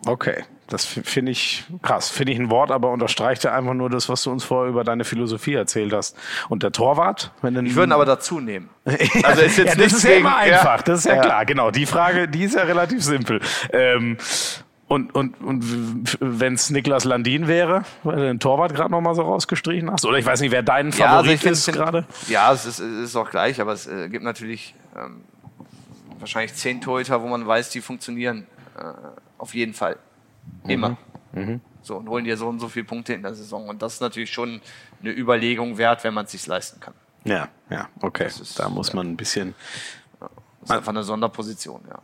Okay, 0.06 0.44
das 0.68 0.86
finde 0.86 1.32
ich 1.32 1.66
krass. 1.82 2.10
Finde 2.10 2.32
ich 2.32 2.40
ein 2.40 2.50
Wort, 2.50 2.72
aber 2.72 2.92
unterstreicht 2.92 3.44
ja 3.44 3.54
einfach 3.54 3.74
nur 3.74 3.90
das, 3.90 4.08
was 4.10 4.24
du 4.24 4.32
uns 4.32 4.44
vorher 4.44 4.70
über 4.70 4.84
deine 4.84 5.04
Philosophie 5.04 5.54
erzählt 5.54 5.92
hast. 5.92 6.16
Und 6.50 6.64
der 6.64 6.72
Torwart? 6.72 7.32
Wenn 7.42 7.66
ich 7.66 7.76
würde 7.76 7.94
aber 7.94 8.06
dazu 8.06 8.40
nehmen. 8.40 8.70
Also 9.24 9.42
ist 9.42 9.58
jetzt 9.58 9.76
ja, 9.76 9.84
das 9.84 9.94
ist 9.94 10.04
ja 10.04 10.12
immer 10.12 10.38
einfach, 10.38 10.82
das 10.82 11.00
ist 11.00 11.06
ja, 11.06 11.16
ja, 11.16 11.22
klar. 11.22 11.46
Genau, 11.46 11.72
die 11.72 11.86
Frage, 11.86 12.28
die 12.28 12.44
ist 12.44 12.56
ja 12.56 12.64
relativ 12.64 13.04
simpel. 13.04 13.42
Ähm, 13.72 14.18
und, 14.88 15.14
und, 15.14 15.42
und 15.42 16.18
wenn 16.22 16.54
es 16.54 16.70
Niklas 16.70 17.04
Landin 17.04 17.48
wäre, 17.48 17.84
weil 18.04 18.16
du 18.16 18.22
den 18.22 18.40
Torwart 18.40 18.74
gerade 18.74 18.92
nochmal 18.92 19.16
so 19.16 19.24
rausgestrichen 19.24 19.92
hast? 19.92 20.06
Oder 20.06 20.18
ich 20.18 20.26
weiß 20.26 20.40
nicht, 20.40 20.52
wer 20.52 20.64
dein 20.64 20.94
Favorit 20.94 21.44
ja, 21.44 21.50
also 21.50 21.72
ist 21.72 21.74
gerade? 21.74 22.06
Ja, 22.30 22.54
es 22.54 22.66
ist, 22.66 22.80
es 22.80 23.10
ist 23.10 23.16
auch 23.18 23.30
gleich, 23.30 23.60
aber 23.60 23.74
es 23.74 23.88
äh, 23.88 24.08
gibt 24.08 24.24
natürlich 24.24 24.76
ähm, 24.96 25.24
wahrscheinlich 26.20 26.54
zehn 26.54 26.82
Torhüter, 26.82 27.22
wo 27.22 27.28
man 27.28 27.46
weiß, 27.46 27.70
die 27.70 27.82
funktionieren 27.82 28.48
äh, 28.78 28.84
auf 29.38 29.54
jeden 29.54 29.74
Fall. 29.74 29.98
Immer. 30.68 30.98
Mhm. 31.32 31.42
Mhm. 31.42 31.62
So, 31.82 31.98
und 31.98 32.10
holen 32.10 32.26
dir 32.26 32.38
so 32.38 32.48
und 32.48 32.60
so 32.60 32.68
viele 32.68 32.86
Punkte 32.86 33.14
in 33.14 33.22
der 33.22 33.34
Saison. 33.34 33.70
Und 33.70 33.82
das 33.82 33.96
ist 33.96 34.02
natürlich 34.02 34.32
schon 34.32 34.62
eine 35.02 35.12
Überlegung 35.12 35.78
wert, 35.78 36.04
wenn 36.04 36.14
man 36.14 36.26
es 36.26 36.32
sich 36.32 36.46
leisten 36.46 36.80
kann. 36.80 36.94
Ja, 37.24 37.50
ja, 37.70 37.90
okay. 38.02 38.28
Ist, 38.28 38.60
da 38.60 38.70
muss 38.70 38.94
man 38.94 39.08
ein 39.08 39.18
bisschen. 39.18 39.56
Das 40.20 40.30
ist 40.64 40.72
einfach 40.72 40.90
eine 40.90 41.04
Sonderposition, 41.04 41.82
ja. 41.90 42.00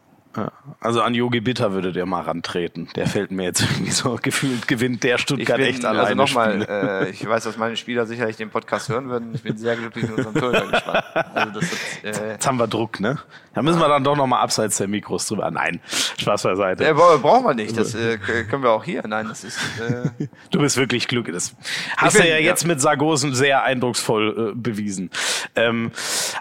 Also 0.79 1.01
an 1.01 1.13
Yogi 1.13 1.41
Bitter 1.41 1.73
würdet 1.73 1.95
ihr 1.95 2.05
mal 2.05 2.21
rantreten. 2.21 2.89
Der 2.95 3.05
fällt 3.05 3.31
mir 3.31 3.43
jetzt 3.43 3.61
irgendwie 3.61 3.91
so 3.91 4.15
gefühlt, 4.21 4.67
gewinnt 4.67 5.03
der 5.03 5.17
Stuttgart 5.17 5.57
bin, 5.57 5.67
echt 5.67 5.85
alleine. 5.85 6.07
Also 6.07 6.15
nochmal, 6.15 6.65
äh, 6.67 7.09
ich 7.09 7.27
weiß, 7.27 7.43
dass 7.43 7.57
meine 7.57 7.77
Spieler 7.77 8.07
sicherlich 8.07 8.35
den 8.35 8.49
Podcast 8.49 8.89
hören 8.89 9.09
würden. 9.09 9.35
Ich 9.35 9.43
bin 9.43 9.57
sehr 9.57 9.75
glücklich 9.75 10.09
mit 10.09 10.17
unserem 10.17 10.33
Torhüter 10.33 10.67
gespannt. 10.71 11.05
Also 11.35 11.59
das 11.59 11.71
wird, 12.03 12.17
äh, 12.17 12.29
Jetzt 12.31 12.47
haben 12.47 12.57
wir 12.57 12.67
Druck, 12.67 12.99
ne? 12.99 13.19
Da 13.53 13.61
müssen 13.61 13.79
wir 13.79 13.87
dann 13.87 14.03
doch 14.03 14.15
nochmal 14.15 14.41
abseits 14.41 14.77
der 14.77 14.87
Mikros 14.87 15.27
drüber. 15.27 15.49
Nein, 15.51 15.79
Spaß 16.17 16.43
beiseite. 16.43 16.85
Äh, 16.85 16.93
brauchen 16.93 17.45
wir 17.45 17.53
nicht. 17.53 17.77
Das 17.77 17.93
äh, 17.93 18.17
können 18.17 18.63
wir 18.63 18.71
auch 18.71 18.83
hier. 18.83 19.05
Nein, 19.07 19.27
das 19.27 19.43
ist. 19.43 19.59
Äh, 19.79 20.27
du 20.51 20.59
bist 20.59 20.77
wirklich 20.77 21.07
glücklich. 21.07 21.35
Das 21.35 21.55
hast 21.97 22.19
du 22.19 22.27
ja 22.27 22.37
jetzt 22.37 22.63
ja. 22.63 22.67
mit 22.67 22.81
Sargosen 22.81 23.33
sehr 23.35 23.63
eindrucksvoll 23.63 24.51
äh, 24.51 24.55
bewiesen. 24.55 25.09
Ähm, 25.55 25.91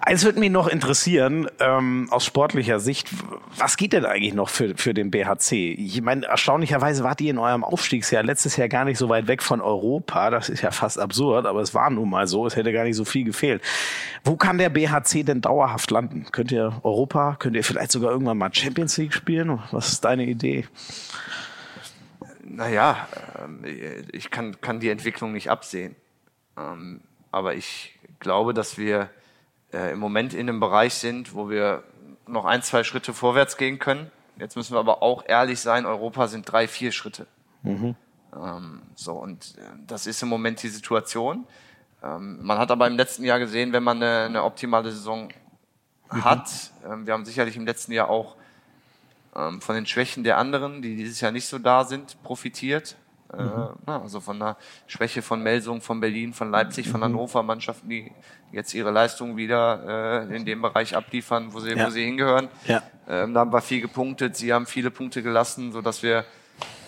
eins 0.00 0.24
würde 0.24 0.40
mich 0.40 0.50
noch 0.50 0.68
interessieren, 0.68 1.48
ähm, 1.60 2.08
aus 2.10 2.24
sportlicher 2.24 2.80
Sicht, 2.80 3.08
was 3.58 3.76
geht 3.76 3.92
denn 3.92 4.06
eigentlich 4.06 4.34
noch 4.34 4.48
für, 4.48 4.74
für 4.76 4.94
den 4.94 5.10
BHC? 5.10 5.72
Ich 5.74 6.00
meine, 6.00 6.26
erstaunlicherweise 6.26 7.04
wart 7.04 7.20
ihr 7.20 7.30
in 7.30 7.38
eurem 7.38 7.64
Aufstiegsjahr 7.64 8.22
letztes 8.22 8.56
Jahr 8.56 8.68
gar 8.68 8.84
nicht 8.84 8.98
so 8.98 9.08
weit 9.08 9.28
weg 9.28 9.42
von 9.42 9.60
Europa. 9.60 10.30
Das 10.30 10.48
ist 10.48 10.62
ja 10.62 10.70
fast 10.70 10.98
absurd, 10.98 11.46
aber 11.46 11.60
es 11.60 11.74
war 11.74 11.90
nun 11.90 12.08
mal 12.08 12.26
so. 12.26 12.46
Es 12.46 12.56
hätte 12.56 12.72
gar 12.72 12.84
nicht 12.84 12.96
so 12.96 13.04
viel 13.04 13.24
gefehlt. 13.24 13.62
Wo 14.24 14.36
kann 14.36 14.58
der 14.58 14.70
BHC 14.70 15.24
denn 15.24 15.40
dauerhaft 15.40 15.90
landen? 15.90 16.26
Könnt 16.30 16.52
ihr 16.52 16.72
Europa, 16.82 17.01
könnt 17.06 17.56
ihr 17.56 17.64
vielleicht 17.64 17.92
sogar 17.92 18.10
irgendwann 18.10 18.38
mal 18.38 18.52
Champions 18.52 18.96
League 18.96 19.12
spielen? 19.14 19.60
Was 19.70 19.92
ist 19.92 20.04
deine 20.04 20.24
Idee? 20.24 20.66
Naja, 22.44 23.08
ähm, 23.42 23.64
ich 24.12 24.30
kann, 24.30 24.60
kann 24.60 24.80
die 24.80 24.90
Entwicklung 24.90 25.32
nicht 25.32 25.50
absehen. 25.50 25.96
Ähm, 26.56 27.00
aber 27.30 27.54
ich 27.54 27.98
glaube, 28.20 28.52
dass 28.52 28.76
wir 28.76 29.08
äh, 29.72 29.92
im 29.92 29.98
Moment 29.98 30.34
in 30.34 30.48
einem 30.48 30.60
Bereich 30.60 30.94
sind, 30.94 31.34
wo 31.34 31.48
wir 31.48 31.82
noch 32.26 32.44
ein, 32.44 32.62
zwei 32.62 32.84
Schritte 32.84 33.14
vorwärts 33.14 33.56
gehen 33.56 33.78
können. 33.78 34.10
Jetzt 34.38 34.56
müssen 34.56 34.74
wir 34.74 34.80
aber 34.80 35.02
auch 35.02 35.24
ehrlich 35.26 35.60
sein, 35.60 35.86
Europa 35.86 36.28
sind 36.28 36.50
drei, 36.50 36.68
vier 36.68 36.92
Schritte. 36.92 37.26
Mhm. 37.62 37.94
Ähm, 38.34 38.82
so, 38.94 39.14
und 39.14 39.56
äh, 39.58 39.62
das 39.86 40.06
ist 40.06 40.22
im 40.22 40.28
Moment 40.28 40.62
die 40.62 40.68
Situation. 40.68 41.46
Man 42.04 42.58
hat 42.58 42.72
aber 42.72 42.88
im 42.88 42.96
letzten 42.96 43.22
Jahr 43.22 43.38
gesehen, 43.38 43.72
wenn 43.72 43.84
man 43.84 44.02
eine, 44.02 44.24
eine 44.24 44.42
optimale 44.42 44.90
Saison 44.90 45.28
mhm. 46.12 46.24
hat, 46.24 46.50
ähm, 46.88 47.06
wir 47.06 47.14
haben 47.14 47.24
sicherlich 47.24 47.56
im 47.56 47.66
letzten 47.66 47.92
Jahr 47.92 48.08
auch 48.08 48.36
ähm, 49.34 49.60
von 49.60 49.74
den 49.74 49.86
Schwächen 49.86 50.24
der 50.24 50.38
anderen, 50.38 50.82
die 50.82 50.96
dieses 50.96 51.20
Jahr 51.20 51.32
nicht 51.32 51.46
so 51.46 51.58
da 51.58 51.84
sind, 51.84 52.22
profitiert. 52.22 52.96
Äh, 53.32 53.42
mhm. 53.42 53.70
also 53.86 54.20
von 54.20 54.38
der 54.38 54.56
Schwäche 54.86 55.22
von 55.22 55.42
Melsung, 55.42 55.80
von 55.80 56.00
Berlin, 56.00 56.34
von 56.34 56.50
Leipzig, 56.50 56.88
von 56.88 57.00
mhm. 57.00 57.04
Hannover, 57.04 57.42
Mannschaften, 57.42 57.88
die 57.88 58.12
jetzt 58.52 58.74
ihre 58.74 58.90
Leistung 58.90 59.36
wieder 59.36 60.28
äh, 60.28 60.36
in 60.36 60.44
dem 60.44 60.60
Bereich 60.60 60.94
abliefern, 60.94 61.52
wo 61.52 61.60
sie, 61.60 61.70
ja. 61.70 61.86
wo 61.86 61.90
sie 61.90 62.04
hingehören. 62.04 62.48
Ja. 62.66 62.82
Ähm, 63.08 63.32
da 63.32 63.40
haben 63.40 63.52
wir 63.52 63.62
viel 63.62 63.80
gepunktet, 63.80 64.36
sie 64.36 64.52
haben 64.52 64.66
viele 64.66 64.90
Punkte 64.90 65.22
gelassen, 65.22 65.72
so 65.72 65.80
dass 65.80 66.02
wir 66.02 66.26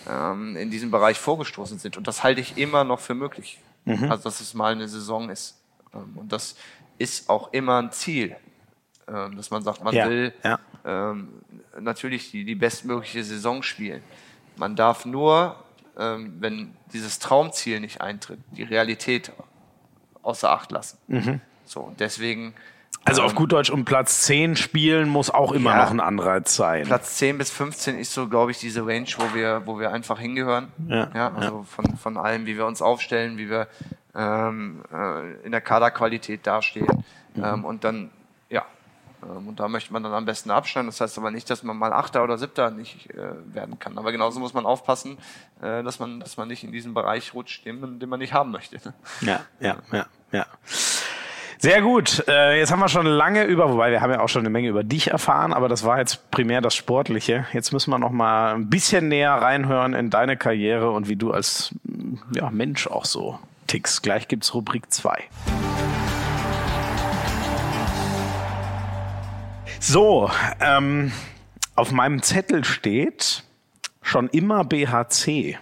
ähm, 0.07 0.55
in 0.55 0.69
diesem 0.69 0.91
Bereich 0.91 1.19
vorgestoßen 1.19 1.79
sind. 1.79 1.97
Und 1.97 2.07
das 2.07 2.23
halte 2.23 2.41
ich 2.41 2.57
immer 2.57 2.83
noch 2.83 2.99
für 2.99 3.15
möglich. 3.15 3.59
Mhm. 3.85 4.11
Also 4.11 4.25
dass 4.25 4.39
es 4.39 4.53
mal 4.53 4.73
eine 4.73 4.87
Saison 4.87 5.29
ist. 5.29 5.59
Ähm, 5.93 6.13
und 6.15 6.31
das 6.31 6.55
ist 6.99 7.29
auch 7.29 7.51
immer 7.53 7.81
ein 7.81 7.91
Ziel, 7.91 8.35
dass 9.07 9.51
man 9.51 9.63
sagt, 9.63 9.83
man 9.83 9.93
ja. 9.93 10.09
will 10.09 10.33
ja. 10.43 10.59
Ähm, 10.83 11.29
natürlich 11.79 12.31
die, 12.31 12.45
die 12.45 12.55
bestmögliche 12.55 13.23
Saison 13.23 13.63
spielen. 13.63 14.01
Man 14.55 14.75
darf 14.75 15.05
nur, 15.05 15.55
ähm, 15.97 16.35
wenn 16.39 16.73
dieses 16.93 17.19
Traumziel 17.19 17.79
nicht 17.79 18.01
eintritt, 18.01 18.39
die 18.51 18.63
Realität 18.63 19.31
außer 20.21 20.49
Acht 20.49 20.71
lassen. 20.71 20.97
Mhm. 21.07 21.41
So, 21.65 21.81
und 21.81 21.99
deswegen. 21.99 22.53
Also 23.03 23.21
auf 23.21 23.31
ähm, 23.31 23.35
gut 23.35 23.51
Deutsch, 23.51 23.69
um 23.69 23.85
Platz 23.85 24.21
10 24.23 24.55
spielen 24.55 25.09
muss 25.09 25.29
auch 25.29 25.51
immer 25.51 25.71
ja, 25.71 25.83
noch 25.83 25.91
ein 25.91 25.99
Anreiz 25.99 26.55
sein. 26.55 26.85
Platz 26.85 27.17
10 27.17 27.37
bis 27.37 27.51
15 27.51 27.99
ist 27.99 28.13
so, 28.13 28.27
glaube 28.27 28.51
ich, 28.51 28.59
diese 28.59 28.85
Range, 28.85 29.07
wo 29.17 29.35
wir, 29.35 29.61
wo 29.65 29.79
wir 29.79 29.91
einfach 29.91 30.19
hingehören. 30.19 30.71
Ja, 30.87 31.33
also. 31.35 31.63
Von, 31.63 31.97
von 31.97 32.17
allem, 32.17 32.45
wie 32.45 32.57
wir 32.57 32.65
uns 32.65 32.81
aufstellen, 32.81 33.37
wie 33.37 33.49
wir 33.49 33.67
ähm, 34.15 34.83
äh, 34.91 35.45
in 35.45 35.51
der 35.51 35.61
Kaderqualität 35.61 36.47
dastehen. 36.47 37.03
Mhm. 37.35 37.43
Ähm, 37.43 37.65
und 37.65 37.83
dann 37.83 37.95
ähm, 37.95 38.09
und 39.29 39.59
da 39.59 39.67
möchte 39.67 39.93
man 39.93 40.03
dann 40.03 40.13
am 40.13 40.25
besten 40.25 40.51
abschneiden. 40.51 40.89
Das 40.89 41.01
heißt 41.01 41.17
aber 41.17 41.31
nicht, 41.31 41.49
dass 41.49 41.63
man 41.63 41.77
mal 41.77 41.93
Achter 41.93 42.23
oder 42.23 42.37
Siebter 42.37 42.71
nicht 42.71 43.09
äh, 43.11 43.33
werden 43.53 43.79
kann. 43.79 43.97
Aber 43.97 44.11
genauso 44.11 44.39
muss 44.39 44.53
man 44.53 44.65
aufpassen, 44.65 45.17
äh, 45.61 45.83
dass 45.83 45.99
man, 45.99 46.19
dass 46.19 46.37
man 46.37 46.47
nicht 46.47 46.63
in 46.63 46.71
diesen 46.71 46.93
Bereich 46.93 47.33
rutscht, 47.33 47.65
den, 47.65 47.99
den 47.99 48.09
man 48.09 48.19
nicht 48.19 48.33
haben 48.33 48.51
möchte. 48.51 48.77
Ja, 49.21 49.41
ja, 49.59 49.77
ja, 49.91 50.05
ja. 50.31 50.45
Sehr 51.57 51.81
gut. 51.81 52.23
Äh, 52.27 52.59
jetzt 52.59 52.71
haben 52.71 52.79
wir 52.79 52.89
schon 52.89 53.05
lange 53.05 53.43
über, 53.45 53.71
wobei 53.71 53.89
wir 53.89 54.01
haben 54.01 54.11
ja 54.11 54.19
auch 54.19 54.29
schon 54.29 54.41
eine 54.41 54.49
Menge 54.49 54.67
über 54.67 54.83
dich 54.83 55.09
erfahren, 55.09 55.53
aber 55.53 55.69
das 55.69 55.83
war 55.83 55.97
jetzt 55.99 56.29
primär 56.29 56.61
das 56.61 56.75
Sportliche. 56.75 57.47
Jetzt 57.53 57.71
müssen 57.71 57.89
wir 57.91 57.97
noch 57.97 58.11
mal 58.11 58.53
ein 58.53 58.69
bisschen 58.69 59.07
näher 59.07 59.33
reinhören 59.33 59.93
in 59.93 60.09
deine 60.09 60.37
Karriere 60.37 60.91
und 60.91 61.09
wie 61.09 61.15
du 61.15 61.31
als 61.31 61.73
ja, 62.33 62.49
Mensch 62.51 62.87
auch 62.87 63.05
so 63.05 63.39
tickst. 63.67 64.03
Gleich 64.03 64.27
gibt's 64.27 64.53
Rubrik 64.53 64.91
2. 64.91 65.23
So, 69.87 70.31
ähm, 70.61 71.11
auf 71.75 71.91
meinem 71.91 72.23
Zettel 72.23 72.63
steht 72.63 73.43
schon 74.01 74.29
immer 74.29 74.63
BHC. 74.63 75.59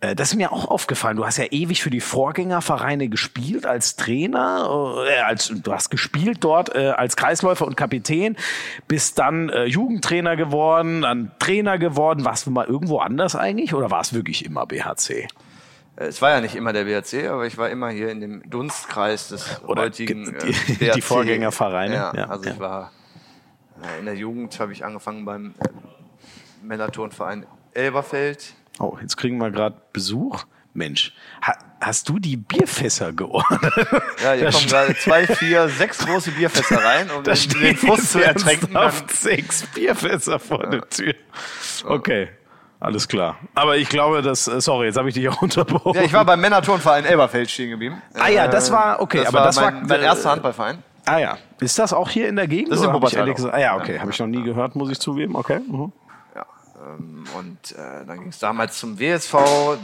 Äh, 0.00 0.14
das 0.14 0.32
ist 0.32 0.36
mir 0.36 0.52
auch 0.52 0.68
aufgefallen. 0.68 1.16
Du 1.16 1.24
hast 1.24 1.38
ja 1.38 1.46
ewig 1.46 1.82
für 1.82 1.88
die 1.88 2.02
Vorgängervereine 2.02 3.08
gespielt 3.08 3.64
als 3.64 3.96
Trainer, 3.96 5.04
äh, 5.08 5.20
als 5.20 5.48
du 5.48 5.72
hast 5.72 5.88
gespielt 5.88 6.44
dort 6.44 6.74
äh, 6.74 6.88
als 6.90 7.16
Kreisläufer 7.16 7.66
und 7.66 7.78
Kapitän, 7.78 8.36
bist 8.88 9.18
dann 9.18 9.48
äh, 9.48 9.64
Jugendtrainer 9.64 10.36
geworden, 10.36 11.00
dann 11.00 11.30
Trainer 11.38 11.78
geworden. 11.78 12.26
Warst 12.26 12.44
du 12.44 12.50
mal 12.50 12.66
irgendwo 12.66 12.98
anders 12.98 13.36
eigentlich 13.36 13.72
oder 13.72 13.90
war 13.90 14.02
es 14.02 14.12
wirklich 14.12 14.44
immer 14.44 14.66
BHC? 14.66 15.28
Äh, 15.96 16.04
es 16.04 16.20
war 16.20 16.28
ja 16.28 16.42
nicht 16.42 16.56
immer 16.56 16.74
der 16.74 16.84
BHC, 16.84 17.28
aber 17.28 17.46
ich 17.46 17.56
war 17.56 17.70
immer 17.70 17.88
hier 17.88 18.10
in 18.10 18.20
dem 18.20 18.50
Dunstkreis 18.50 19.28
des 19.28 19.62
oder 19.62 19.84
heutigen 19.84 20.34
äh, 20.34 20.52
die, 20.78 20.90
die 20.94 21.00
Vorgängervereine. 21.00 21.94
Ja, 21.94 22.12
ja, 22.14 22.24
also 22.26 22.44
ja. 22.44 22.52
ich 22.52 22.60
war 22.60 22.92
in 23.98 24.06
der 24.06 24.14
Jugend 24.14 24.58
habe 24.60 24.72
ich 24.72 24.84
angefangen 24.84 25.24
beim 25.24 25.54
äh, 25.58 25.68
Männerturnverein 26.62 27.46
Elberfeld. 27.72 28.54
Oh, 28.78 28.96
jetzt 29.00 29.16
kriegen 29.16 29.38
wir 29.38 29.50
gerade 29.50 29.76
Besuch. 29.92 30.44
Mensch, 30.72 31.14
ha, 31.40 31.56
hast 31.80 32.08
du 32.08 32.18
die 32.18 32.36
Bierfässer 32.36 33.12
geordnet? 33.12 33.72
Ja, 34.22 34.32
hier 34.32 34.44
da 34.44 34.50
kommen 34.50 34.66
gerade 34.66 34.94
zwei, 34.96 35.26
vier, 35.26 35.68
sechs 35.68 35.98
große 35.98 36.32
Bierfässer 36.32 36.84
rein, 36.84 37.10
um 37.10 37.22
da 37.22 37.32
den, 37.32 37.60
den 37.60 37.76
Frust 37.76 38.12
zu 38.12 38.22
ertränken. 38.22 38.76
sechs 39.08 39.66
Bierfässer 39.74 40.38
vor 40.38 40.64
ja. 40.64 40.70
der 40.70 40.88
Tür. 40.88 41.14
Okay. 41.84 42.28
Alles 42.78 43.08
klar. 43.08 43.38
Aber 43.54 43.76
ich 43.78 43.88
glaube, 43.88 44.20
dass, 44.20 44.48
äh, 44.48 44.60
sorry, 44.60 44.86
jetzt 44.86 44.98
habe 44.98 45.08
ich 45.08 45.14
dich 45.14 45.28
auch 45.28 45.40
unterbrochen. 45.40 45.96
Ja, 45.96 46.02
ich 46.02 46.12
war 46.12 46.24
beim 46.24 46.40
Männerturnverein 46.40 47.04
Elberfeld 47.04 47.50
stehen 47.50 47.70
geblieben. 47.70 48.02
Ah 48.14 48.28
ja, 48.28 48.48
das 48.48 48.70
war, 48.70 49.00
okay, 49.00 49.18
das 49.18 49.28
aber 49.28 49.38
war 49.38 49.46
das 49.46 49.56
mein, 49.56 49.74
war 49.74 49.82
mein 49.96 50.02
erster 50.02 50.30
Handballverein. 50.30 50.82
Ah 51.06 51.18
ja. 51.18 51.38
Ist 51.60 51.78
das 51.78 51.92
auch 51.92 52.10
hier 52.10 52.28
in 52.28 52.36
der 52.36 52.48
Gegend? 52.48 52.72
Das 52.72 52.80
ist 52.80 52.86
in 52.86 52.92
Wuppertal. 52.92 53.32
Ah 53.52 53.58
ja, 53.58 53.76
okay. 53.76 53.94
Ja. 53.94 54.00
Habe 54.00 54.10
ich 54.10 54.18
noch 54.18 54.26
nie 54.26 54.42
gehört, 54.42 54.74
muss 54.74 54.90
ich 54.90 54.98
zugeben. 54.98 55.36
Okay. 55.36 55.60
Mhm. 55.60 55.92
Ja. 56.34 56.44
Ähm, 56.84 57.24
und 57.38 57.72
äh, 57.72 58.04
dann 58.04 58.18
ging 58.18 58.28
es 58.28 58.40
damals 58.40 58.78
zum 58.78 58.98
WSV. 58.98 59.34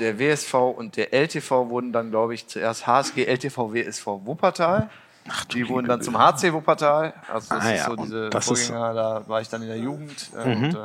Der 0.01 0.19
WSV 0.19 0.55
und 0.55 0.97
der 0.97 1.15
LTV 1.15 1.69
wurden 1.69 1.93
dann, 1.93 2.11
glaube 2.11 2.35
ich, 2.35 2.49
zuerst 2.49 2.89
HSG, 2.89 3.25
LTV, 3.25 3.73
WSV 3.73 4.07
Wuppertal. 4.07 4.91
Ach, 5.29 5.45
die 5.45 5.69
wurden 5.69 5.87
dann 5.87 6.03
zum 6.03 6.19
HC 6.19 6.53
Wuppertal. 6.53 7.15
Also 7.33 7.55
das 7.55 7.65
ah, 7.65 7.71
ist 7.71 7.79
ja. 7.79 7.87
so 7.87 7.97
diese 7.97 8.31
Vorgänger, 8.31 8.91
ist... 8.91 8.97
da 8.97 9.23
war 9.27 9.41
ich 9.41 9.49
dann 9.49 9.63
in 9.63 9.69
der 9.69 9.79
Jugend. 9.79 10.31
Äh, 10.37 10.55
mhm. 10.55 10.65
Und, 10.65 10.75
äh, 10.75 10.79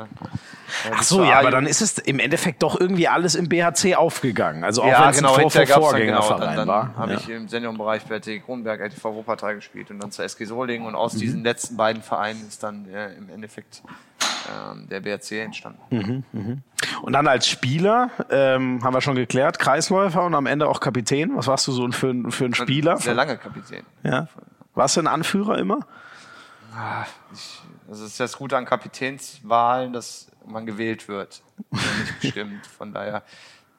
Ach 0.92 1.02
so, 1.02 1.24
ja, 1.24 1.40
aber 1.40 1.50
dann 1.50 1.66
ist 1.66 1.80
es 1.80 1.98
im 1.98 2.20
Endeffekt 2.20 2.62
doch 2.62 2.78
irgendwie 2.78 3.08
alles 3.08 3.34
im 3.34 3.48
BHC 3.48 3.96
aufgegangen. 3.96 4.64
Also 4.64 4.82
auch 4.82 4.86
ja, 4.86 5.02
wenn 5.02 5.10
es 5.10 5.16
genau, 5.16 5.34
ein 5.34 5.50
Vor 5.50 5.66
Vorgängerverein 5.66 6.06
genau, 6.06 6.54
dann, 6.54 6.68
dann 6.68 6.96
habe 6.96 7.12
ja. 7.12 7.18
ich 7.18 7.28
im 7.28 7.48
Seniorenbereich 7.48 8.04
BRT 8.04 8.44
Kronberg, 8.44 8.80
LTV 8.80 9.04
Wuppertal 9.14 9.56
gespielt 9.56 9.90
und 9.90 9.98
dann 10.00 10.12
zur 10.12 10.24
SG 10.24 10.44
Solingen 10.44 10.86
und 10.86 10.94
aus 10.94 11.14
mhm. 11.14 11.18
diesen 11.18 11.42
letzten 11.42 11.76
beiden 11.76 12.02
Vereinen 12.02 12.46
ist 12.46 12.62
dann 12.62 12.86
äh, 12.88 13.14
im 13.14 13.30
Endeffekt 13.30 13.82
ähm, 14.46 14.88
der 14.88 15.00
BRC 15.00 15.32
entstanden. 15.32 15.80
Mhm, 15.90 16.24
mhm. 16.32 16.62
Und 17.02 17.12
dann 17.12 17.26
als 17.26 17.46
Spieler, 17.48 18.10
ähm, 18.30 18.82
haben 18.82 18.94
wir 18.94 19.00
schon 19.00 19.14
geklärt, 19.14 19.58
Kreisläufer 19.58 20.24
und 20.24 20.34
am 20.34 20.46
Ende 20.46 20.68
auch 20.68 20.80
Kapitän. 20.80 21.36
Was 21.36 21.46
warst 21.46 21.66
du 21.66 21.72
so 21.72 21.90
für, 21.90 22.14
für 22.30 22.44
ein 22.44 22.54
Spieler? 22.54 22.96
Sehr 22.98 23.14
lange 23.14 23.36
Kapitän. 23.36 23.84
Ja. 24.02 24.28
Warst 24.74 24.96
du 24.96 25.00
ein 25.00 25.06
Anführer 25.06 25.58
immer? 25.58 25.80
Ah, 26.74 27.04
ich, 27.32 27.60
also 27.88 28.02
das 28.02 28.12
ist 28.12 28.20
das 28.20 28.36
Gute 28.36 28.56
an 28.56 28.64
Kapitänswahlen, 28.64 29.92
dass 29.92 30.30
man 30.46 30.66
gewählt 30.66 31.08
wird, 31.08 31.42
nicht 31.70 32.20
bestimmt. 32.20 32.66
Von 32.66 32.92
daher. 32.92 33.22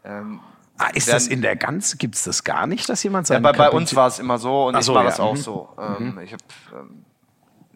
Ähm, 0.04 0.40
ah, 0.78 0.90
ist 0.94 1.12
das 1.12 1.28
in 1.28 1.42
der 1.42 1.56
Gans? 1.56 1.98
Gibt 1.98 2.16
es 2.16 2.24
das 2.24 2.44
gar 2.44 2.68
nicht, 2.68 2.90
dass 2.90 3.04
jemand 3.04 3.28
sagt? 3.28 3.44
Ja, 3.44 3.52
bei, 3.52 3.58
bei 3.58 3.70
uns 3.70 3.96
war 3.96 4.08
es 4.08 4.20
immer 4.20 4.38
so 4.38 4.68
und 4.68 4.76
Ach 4.76 4.82
so, 4.82 4.92
ich 4.92 4.96
mache 4.96 5.06
ja. 5.06 5.12
es 5.12 5.20
auch 5.20 5.34
mhm. 5.34 5.38
so. 5.38 5.70
Ähm, 5.78 6.12
mhm. 6.12 6.20
Ich 6.20 6.34
habe 6.34 6.44
ähm, 6.74 7.06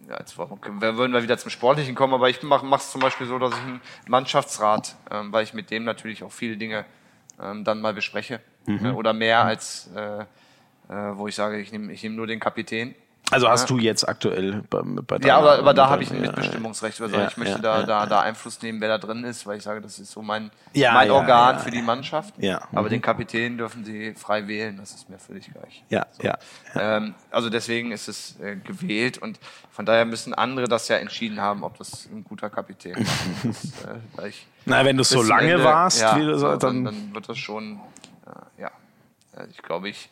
ja, 0.09 0.19
jetzt 0.19 0.37
würden 0.37 1.13
wir 1.13 1.23
wieder 1.23 1.37
zum 1.37 1.51
Sportlichen 1.51 1.95
kommen, 1.95 2.13
aber 2.13 2.29
ich 2.29 2.43
mache 2.43 2.75
es 2.75 2.91
zum 2.91 3.01
Beispiel 3.01 3.27
so, 3.27 3.39
dass 3.39 3.53
ich 3.53 3.63
einen 3.63 3.81
Mannschaftsrat, 4.07 4.95
ähm, 5.11 5.31
weil 5.31 5.43
ich 5.43 5.53
mit 5.53 5.71
dem 5.71 5.83
natürlich 5.83 6.23
auch 6.23 6.31
viele 6.31 6.57
Dinge 6.57 6.85
ähm, 7.41 7.63
dann 7.63 7.81
mal 7.81 7.93
bespreche 7.93 8.41
mhm. 8.65 8.85
äh, 8.85 8.91
oder 8.91 9.13
mehr 9.13 9.43
als 9.45 9.89
äh, 9.95 10.25
äh, 10.89 11.17
wo 11.17 11.27
ich 11.27 11.35
sage, 11.35 11.59
ich 11.59 11.71
nehme 11.71 11.91
ich 11.91 12.03
nehm 12.03 12.15
nur 12.15 12.27
den 12.27 12.39
Kapitän. 12.39 12.95
Also 13.33 13.49
hast 13.49 13.69
du 13.69 13.77
jetzt 13.77 14.07
aktuell 14.07 14.63
bei, 14.69 14.81
bei 14.83 15.17
Ja, 15.25 15.37
aber, 15.37 15.59
aber 15.59 15.73
da 15.73 15.89
habe 15.89 16.03
ich 16.03 16.11
ein 16.11 16.21
Mitbestimmungsrecht. 16.21 17.01
Also 17.01 17.15
ja, 17.15 17.27
ich 17.27 17.37
möchte 17.37 17.55
ja, 17.55 17.61
da, 17.61 17.83
da, 17.83 18.05
da 18.05 18.21
Einfluss 18.21 18.61
nehmen, 18.61 18.79
wer 18.81 18.89
da 18.89 18.97
drin 18.97 19.23
ist, 19.23 19.45
weil 19.47 19.57
ich 19.57 19.63
sage, 19.63 19.81
das 19.81 19.99
ist 19.99 20.11
so 20.11 20.21
mein, 20.21 20.51
mein 20.73 21.11
Organ 21.11 21.59
für 21.59 21.71
die 21.71 21.81
Mannschaft. 21.81 22.33
Ja. 22.37 22.67
Aber 22.71 22.83
mhm. 22.83 22.91
den 22.91 23.01
Kapitän 23.01 23.57
dürfen 23.57 23.83
sie 23.83 24.13
frei 24.13 24.47
wählen, 24.47 24.77
das 24.77 24.93
ist 24.93 25.09
mir 25.09 25.17
völlig 25.17 25.51
gleich. 25.51 25.83
Ja, 25.89 26.05
so. 26.11 26.23
ja. 26.23 26.37
Ähm, 26.75 27.15
also 27.31 27.49
deswegen 27.49 27.91
ist 27.91 28.07
es 28.07 28.39
äh, 28.39 28.55
gewählt 28.55 29.17
und 29.17 29.39
von 29.71 29.85
daher 29.85 30.05
müssen 30.05 30.33
andere 30.33 30.67
das 30.67 30.87
ja 30.87 30.97
entschieden 30.97 31.41
haben, 31.41 31.63
ob 31.63 31.77
das 31.77 32.07
ein 32.11 32.23
guter 32.23 32.49
Kapitän 32.49 32.95
ist. 33.43 33.85
äh, 34.17 34.31
Na, 34.65 34.85
wenn 34.85 34.97
du 34.97 35.03
so 35.03 35.23
lange 35.23 35.51
Ende, 35.51 35.63
warst, 35.63 36.01
ja, 36.01 36.15
wie 36.17 36.25
du 36.25 36.37
so, 36.37 36.55
dann, 36.57 36.85
dann 36.85 37.13
wird 37.13 37.27
das 37.27 37.37
schon, 37.37 37.79
äh, 38.27 38.61
ja, 38.61 38.71
äh, 39.35 39.47
ich 39.49 39.61
glaube, 39.63 39.89
ich 39.89 40.09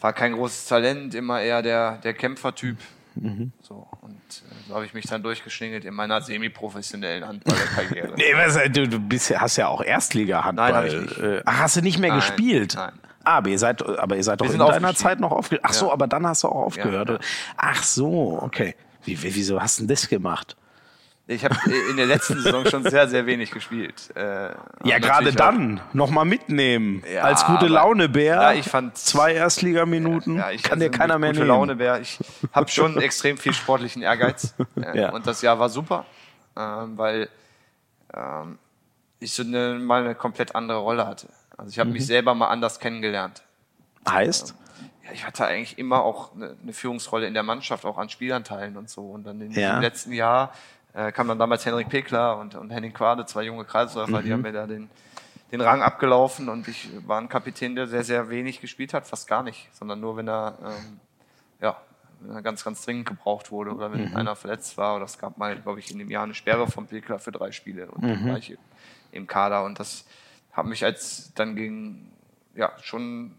war 0.00 0.12
kein 0.12 0.34
großes 0.34 0.66
Talent, 0.66 1.14
immer 1.14 1.40
eher 1.40 1.62
der, 1.62 1.98
der 1.98 2.14
Kämpfertyp. 2.14 2.78
Mhm. 3.14 3.52
So, 3.62 3.86
und 4.02 4.12
äh, 4.12 4.68
so 4.68 4.74
habe 4.74 4.84
ich 4.84 4.92
mich 4.92 5.06
dann 5.06 5.22
durchgeschlingelt 5.22 5.84
in 5.84 5.94
meiner 5.94 6.20
semi-professionellen 6.20 7.26
Handballerkarriere. 7.26 8.14
nee, 8.16 8.34
was, 8.34 8.58
du, 8.72 8.86
du 8.86 9.00
bist, 9.00 9.38
hast 9.38 9.56
ja 9.56 9.68
auch 9.68 9.82
Erstliga-Handball. 9.82 10.72
Nein, 10.72 10.86
ich 10.86 11.00
nicht. 11.00 11.18
Äh, 11.18 11.42
ach, 11.44 11.58
hast 11.60 11.76
du 11.76 11.80
nicht 11.80 11.98
mehr 11.98 12.10
nein, 12.10 12.20
gespielt? 12.20 12.74
Nein. 12.76 12.92
Ah, 13.24 13.38
aber 13.38 13.48
ihr 13.48 13.58
seid, 13.58 13.84
aber 13.84 14.16
ihr 14.16 14.22
seid 14.22 14.40
doch 14.40 14.52
in 14.52 14.58
deiner 14.58 14.94
Zeit 14.94 15.18
noch 15.18 15.32
aufgehört. 15.32 15.64
Ach 15.66 15.72
so, 15.72 15.92
aber 15.92 16.06
dann 16.06 16.24
hast 16.26 16.44
du 16.44 16.48
auch 16.48 16.66
aufgehört. 16.66 17.08
Ja, 17.08 17.14
ja. 17.14 17.20
Ach 17.56 17.82
so, 17.82 18.38
okay. 18.40 18.76
Wie, 19.04 19.20
wieso 19.20 19.60
hast 19.60 19.78
du 19.78 19.82
denn 19.82 19.88
das 19.88 20.08
gemacht? 20.08 20.56
Ich 21.28 21.44
habe 21.44 21.56
in 21.90 21.96
der 21.96 22.06
letzten 22.06 22.40
Saison 22.40 22.64
schon 22.66 22.84
sehr, 22.84 23.08
sehr 23.08 23.26
wenig 23.26 23.50
gespielt. 23.50 24.14
Äh, 24.14 24.50
ja, 24.84 24.98
gerade 25.00 25.32
dann 25.32 25.80
nochmal 25.92 26.24
mitnehmen. 26.24 27.02
Ja, 27.12 27.22
als 27.22 27.44
gute 27.46 27.66
Launebär. 27.66 28.36
Ja, 28.36 28.52
ich 28.52 28.66
fand 28.66 28.96
zwei 28.96 29.34
Erstligaminuten. 29.34 30.36
Ja, 30.36 30.52
ich 30.52 30.62
kann 30.62 30.78
dir 30.78 30.88
keiner 30.88 31.18
mehr 31.18 31.30
gute 31.30 31.40
nehmen. 31.40 31.48
Launebär. 31.48 32.00
Ich 32.00 32.18
habe 32.52 32.68
schon 32.68 32.96
extrem 33.00 33.38
viel 33.38 33.52
sportlichen 33.52 34.02
Ehrgeiz. 34.02 34.54
Äh, 34.76 35.00
ja. 35.00 35.12
Und 35.12 35.26
das 35.26 35.42
Jahr 35.42 35.58
war 35.58 35.68
super, 35.68 36.06
äh, 36.54 36.60
weil 36.60 37.28
ähm, 38.14 38.58
ich 39.18 39.32
so 39.32 39.42
eine, 39.42 39.80
mal 39.80 40.04
eine 40.04 40.14
komplett 40.14 40.54
andere 40.54 40.78
Rolle 40.78 41.08
hatte. 41.08 41.28
Also 41.56 41.70
ich 41.70 41.78
habe 41.80 41.88
mhm. 41.88 41.94
mich 41.94 42.06
selber 42.06 42.36
mal 42.36 42.48
anders 42.48 42.78
kennengelernt. 42.78 43.42
Heißt? 44.08 44.54
ja, 45.06 45.12
ich 45.12 45.26
hatte 45.26 45.46
eigentlich 45.46 45.78
immer 45.78 46.02
auch 46.02 46.34
eine, 46.34 46.56
eine, 46.62 46.72
Führungsrolle 46.72 47.26
in 47.26 47.34
der 47.34 47.42
Mannschaft, 47.42 47.84
auch 47.84 47.98
an 47.98 48.08
Spielanteilen 48.08 48.76
und 48.76 48.90
so. 48.90 49.02
Und 49.02 49.24
dann 49.24 49.40
in 49.40 49.52
ja. 49.52 49.78
letzten 49.78 50.12
Jahr 50.12 50.52
äh, 50.96 51.12
kam 51.12 51.28
dann 51.28 51.38
damals 51.38 51.66
Henrik 51.66 51.88
Pekler 51.88 52.38
und, 52.38 52.54
und 52.54 52.70
Henning 52.70 52.92
Quade, 52.92 53.26
zwei 53.26 53.42
junge 53.42 53.64
Kreisläufer, 53.64 54.20
mhm. 54.20 54.24
die 54.24 54.32
haben 54.32 54.42
mir 54.42 54.52
da 54.52 54.66
den, 54.66 54.88
den 55.52 55.60
Rang 55.60 55.82
abgelaufen 55.82 56.48
und 56.48 56.66
ich 56.68 56.88
war 57.06 57.20
ein 57.20 57.28
Kapitän, 57.28 57.76
der 57.76 57.86
sehr, 57.86 58.02
sehr 58.02 58.30
wenig 58.30 58.60
gespielt 58.60 58.94
hat, 58.94 59.06
fast 59.06 59.28
gar 59.28 59.42
nicht, 59.42 59.68
sondern 59.74 60.00
nur, 60.00 60.16
wenn 60.16 60.28
er, 60.28 60.58
ähm, 60.64 61.00
ja, 61.60 61.76
wenn 62.20 62.36
er 62.36 62.42
ganz, 62.42 62.64
ganz 62.64 62.82
dringend 62.82 63.06
gebraucht 63.06 63.50
wurde 63.50 63.72
oder 63.72 63.92
wenn 63.92 64.10
mhm. 64.10 64.16
einer 64.16 64.34
verletzt 64.36 64.78
war. 64.78 64.96
Oder 64.96 65.04
es 65.04 65.18
gab 65.18 65.36
mal, 65.36 65.54
glaube 65.60 65.80
ich, 65.80 65.90
in 65.90 65.98
dem 65.98 66.10
Jahr 66.10 66.24
eine 66.24 66.34
Sperre 66.34 66.66
vom 66.66 66.86
Pekler 66.86 67.18
für 67.18 67.30
drei 67.30 67.52
Spiele 67.52 67.90
und 67.90 68.02
mhm. 68.02 68.34
ich 68.36 68.56
im 69.12 69.26
Kader 69.26 69.64
und 69.64 69.78
das 69.78 70.06
hat 70.52 70.64
mich 70.64 70.82
als 70.82 71.32
dann 71.34 71.56
gegen, 71.56 72.10
ja, 72.54 72.72
schon 72.80 73.34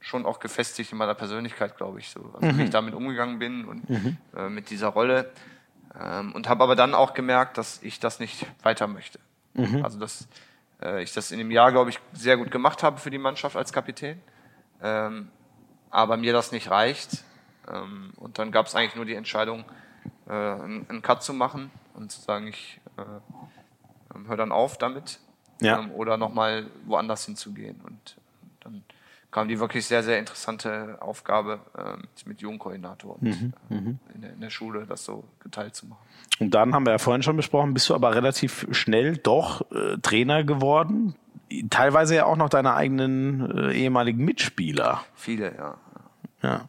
schon 0.00 0.26
auch 0.26 0.38
gefestigt 0.38 0.92
in 0.92 0.98
meiner 0.98 1.14
Persönlichkeit, 1.14 1.78
glaube 1.78 1.98
ich, 1.98 2.10
so, 2.10 2.20
also 2.34 2.46
mhm. 2.46 2.58
wie 2.58 2.64
ich 2.64 2.70
damit 2.70 2.92
umgegangen 2.92 3.38
bin 3.38 3.64
und 3.64 3.88
mhm. 3.88 4.18
äh, 4.36 4.50
mit 4.50 4.68
dieser 4.68 4.88
Rolle. 4.88 5.30
Ähm, 6.00 6.32
und 6.32 6.48
habe 6.48 6.64
aber 6.64 6.76
dann 6.76 6.94
auch 6.94 7.14
gemerkt, 7.14 7.58
dass 7.58 7.82
ich 7.82 8.00
das 8.00 8.18
nicht 8.18 8.46
weiter 8.62 8.86
möchte. 8.86 9.18
Mhm. 9.54 9.84
Also 9.84 9.98
dass 9.98 10.28
äh, 10.82 11.02
ich 11.02 11.12
das 11.12 11.30
in 11.30 11.38
dem 11.38 11.50
Jahr, 11.50 11.72
glaube 11.72 11.90
ich, 11.90 12.00
sehr 12.12 12.36
gut 12.36 12.50
gemacht 12.50 12.82
habe 12.82 12.98
für 12.98 13.10
die 13.10 13.18
Mannschaft 13.18 13.56
als 13.56 13.72
Kapitän. 13.72 14.20
Ähm, 14.82 15.28
aber 15.90 16.16
mir 16.16 16.32
das 16.32 16.52
nicht 16.52 16.70
reicht. 16.70 17.24
Ähm, 17.72 18.12
und 18.16 18.38
dann 18.38 18.50
gab 18.50 18.66
es 18.66 18.74
eigentlich 18.74 18.96
nur 18.96 19.04
die 19.04 19.14
Entscheidung, 19.14 19.64
äh, 20.26 20.32
einen, 20.32 21.02
Cut 21.02 21.22
zu 21.22 21.32
machen 21.32 21.70
und 21.94 22.10
zu 22.10 22.20
sagen, 22.20 22.48
ich 22.48 22.80
äh, 22.96 24.26
höre 24.26 24.36
dann 24.36 24.52
auf 24.52 24.78
damit. 24.78 25.20
Ja. 25.60 25.78
Ähm, 25.78 25.92
oder 25.92 26.16
nochmal 26.16 26.66
woanders 26.84 27.24
hinzugehen. 27.24 27.80
Und 27.84 28.16
dann 28.60 28.82
kam 29.34 29.48
die 29.48 29.58
wirklich 29.58 29.84
sehr, 29.84 30.04
sehr 30.04 30.20
interessante 30.20 30.96
Aufgabe 31.00 31.58
äh, 31.76 31.96
mit 32.24 32.40
Jugendkoordinator 32.40 33.16
und 33.16 33.22
mhm, 33.22 33.52
äh, 33.68 33.74
mhm. 33.74 33.98
in, 34.14 34.20
der, 34.20 34.32
in, 34.32 34.40
der, 34.40 34.50
Schule 34.50 34.86
das 34.86 35.04
so 35.04 35.24
geteilt 35.40 35.74
zu 35.74 35.86
machen. 35.86 35.98
Und 36.38 36.54
dann 36.54 36.72
haben 36.72 36.86
wir 36.86 36.92
ja 36.92 36.98
vorhin 36.98 37.24
schon 37.24 37.36
besprochen, 37.36 37.74
bist 37.74 37.90
du 37.90 37.96
aber 37.96 38.14
relativ 38.14 38.64
schnell 38.70 39.16
doch 39.16 39.68
äh, 39.72 39.98
Trainer 40.00 40.44
geworden. 40.44 41.16
Teilweise 41.68 42.14
ja 42.14 42.26
auch 42.26 42.36
noch 42.36 42.48
deine 42.48 42.74
eigenen 42.74 43.70
äh, 43.70 43.72
ehemaligen 43.72 44.24
Mitspieler. 44.24 45.04
Viele, 45.16 45.52
ja. 45.56 45.78
Ja. 46.42 46.68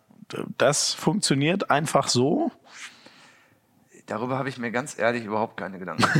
Das 0.58 0.96
funktioniert 0.96 1.70
einfach 1.70 2.08
so 2.08 2.52
darüber 4.06 4.38
habe 4.38 4.50
ich 4.50 4.58
mir 4.58 4.72
ganz 4.72 4.98
ehrlich 4.98 5.26
überhaupt 5.26 5.58
keine 5.58 5.80
Gedanken. 5.80 6.06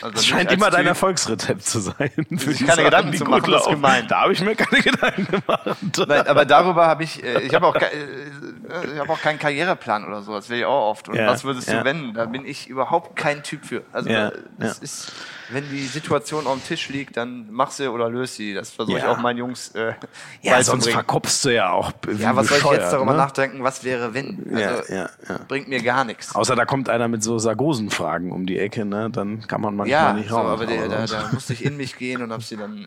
Also, 0.00 0.14
das 0.14 0.26
scheint 0.26 0.52
immer 0.52 0.66
typ, 0.66 0.74
dein 0.76 0.86
Erfolgsrezept 0.86 1.62
zu 1.64 1.80
sein. 1.80 2.12
Für 2.36 2.54
die 2.54 2.64
keine 2.64 2.84
Gedanken 2.84 3.14
zu 3.14 3.24
machen, 3.24 3.50
das 3.50 3.66
gemeint. 3.66 4.08
Da 4.08 4.20
habe 4.22 4.32
ich 4.32 4.40
mir 4.40 4.54
keine 4.54 4.80
Gedanken 4.82 5.26
gemacht. 5.26 5.76
Nein, 6.06 6.26
aber 6.28 6.44
darüber 6.44 6.86
habe 6.86 7.02
ich, 7.02 7.22
äh, 7.24 7.40
ich 7.40 7.52
habe 7.52 7.66
auch, 7.66 7.74
ich 8.92 8.98
habe 8.98 9.12
auch 9.12 9.20
keinen 9.20 9.38
Karriereplan 9.38 10.04
oder 10.04 10.22
so. 10.22 10.34
Das 10.34 10.48
will 10.48 10.58
ich 10.58 10.64
auch 10.64 10.90
oft. 10.90 11.08
Und 11.08 11.16
ja, 11.16 11.26
was 11.26 11.44
würdest 11.44 11.68
ja. 11.68 11.80
du 11.80 11.84
wenn? 11.84 12.14
Da 12.14 12.26
bin 12.26 12.44
ich 12.44 12.68
überhaupt 12.68 13.16
kein 13.16 13.42
Typ 13.42 13.64
für. 13.64 13.82
Also 13.92 14.10
ja, 14.10 14.32
das 14.58 14.78
ist 14.78 15.12
wenn 15.52 15.68
die 15.68 15.86
Situation 15.86 16.46
auf 16.46 16.54
dem 16.54 16.64
Tisch 16.64 16.88
liegt, 16.88 17.16
dann 17.16 17.46
mach 17.50 17.70
sie 17.70 17.90
oder 17.90 18.08
löse 18.08 18.34
sie. 18.34 18.54
Das 18.54 18.70
versuche 18.70 18.98
ja. 18.98 19.04
ich 19.04 19.10
auch 19.10 19.18
meinen 19.18 19.38
Jungs 19.38 19.70
äh, 19.74 19.94
Ja, 20.40 20.62
sonst 20.62 20.88
verkopfst 20.88 21.44
du 21.44 21.50
ja 21.50 21.70
auch. 21.70 21.92
Ja, 22.18 22.34
was 22.34 22.48
soll 22.48 22.58
ich 22.58 22.80
jetzt 22.80 22.92
darüber 22.92 23.12
ne? 23.12 23.18
nachdenken, 23.18 23.62
was 23.62 23.84
wäre 23.84 24.14
wenn? 24.14 24.50
Also, 24.54 24.92
ja, 24.92 25.08
ja, 25.28 25.38
bringt 25.48 25.68
mir 25.68 25.82
gar 25.82 26.04
nichts. 26.04 26.34
Außer 26.34 26.56
da 26.56 26.64
kommt 26.64 26.88
einer 26.88 27.08
mit 27.08 27.22
so 27.22 27.38
Sargosen-Fragen 27.38 28.32
um 28.32 28.46
die 28.46 28.58
Ecke, 28.58 28.84
ne? 28.84 29.10
dann 29.10 29.46
kann 29.46 29.60
man 29.60 29.76
manchmal 29.76 30.06
ja, 30.06 30.12
nicht 30.12 30.30
raus. 30.30 30.44
Ja, 30.44 30.52
aber 30.52 30.66
der, 30.66 30.88
da, 30.88 31.06
da 31.06 31.30
musste 31.32 31.52
ich 31.52 31.64
in 31.64 31.76
mich 31.76 31.96
gehen 31.98 32.22
und 32.22 32.32
habe 32.32 32.42
sie 32.42 32.56
dann 32.56 32.84
äh, 32.84 32.86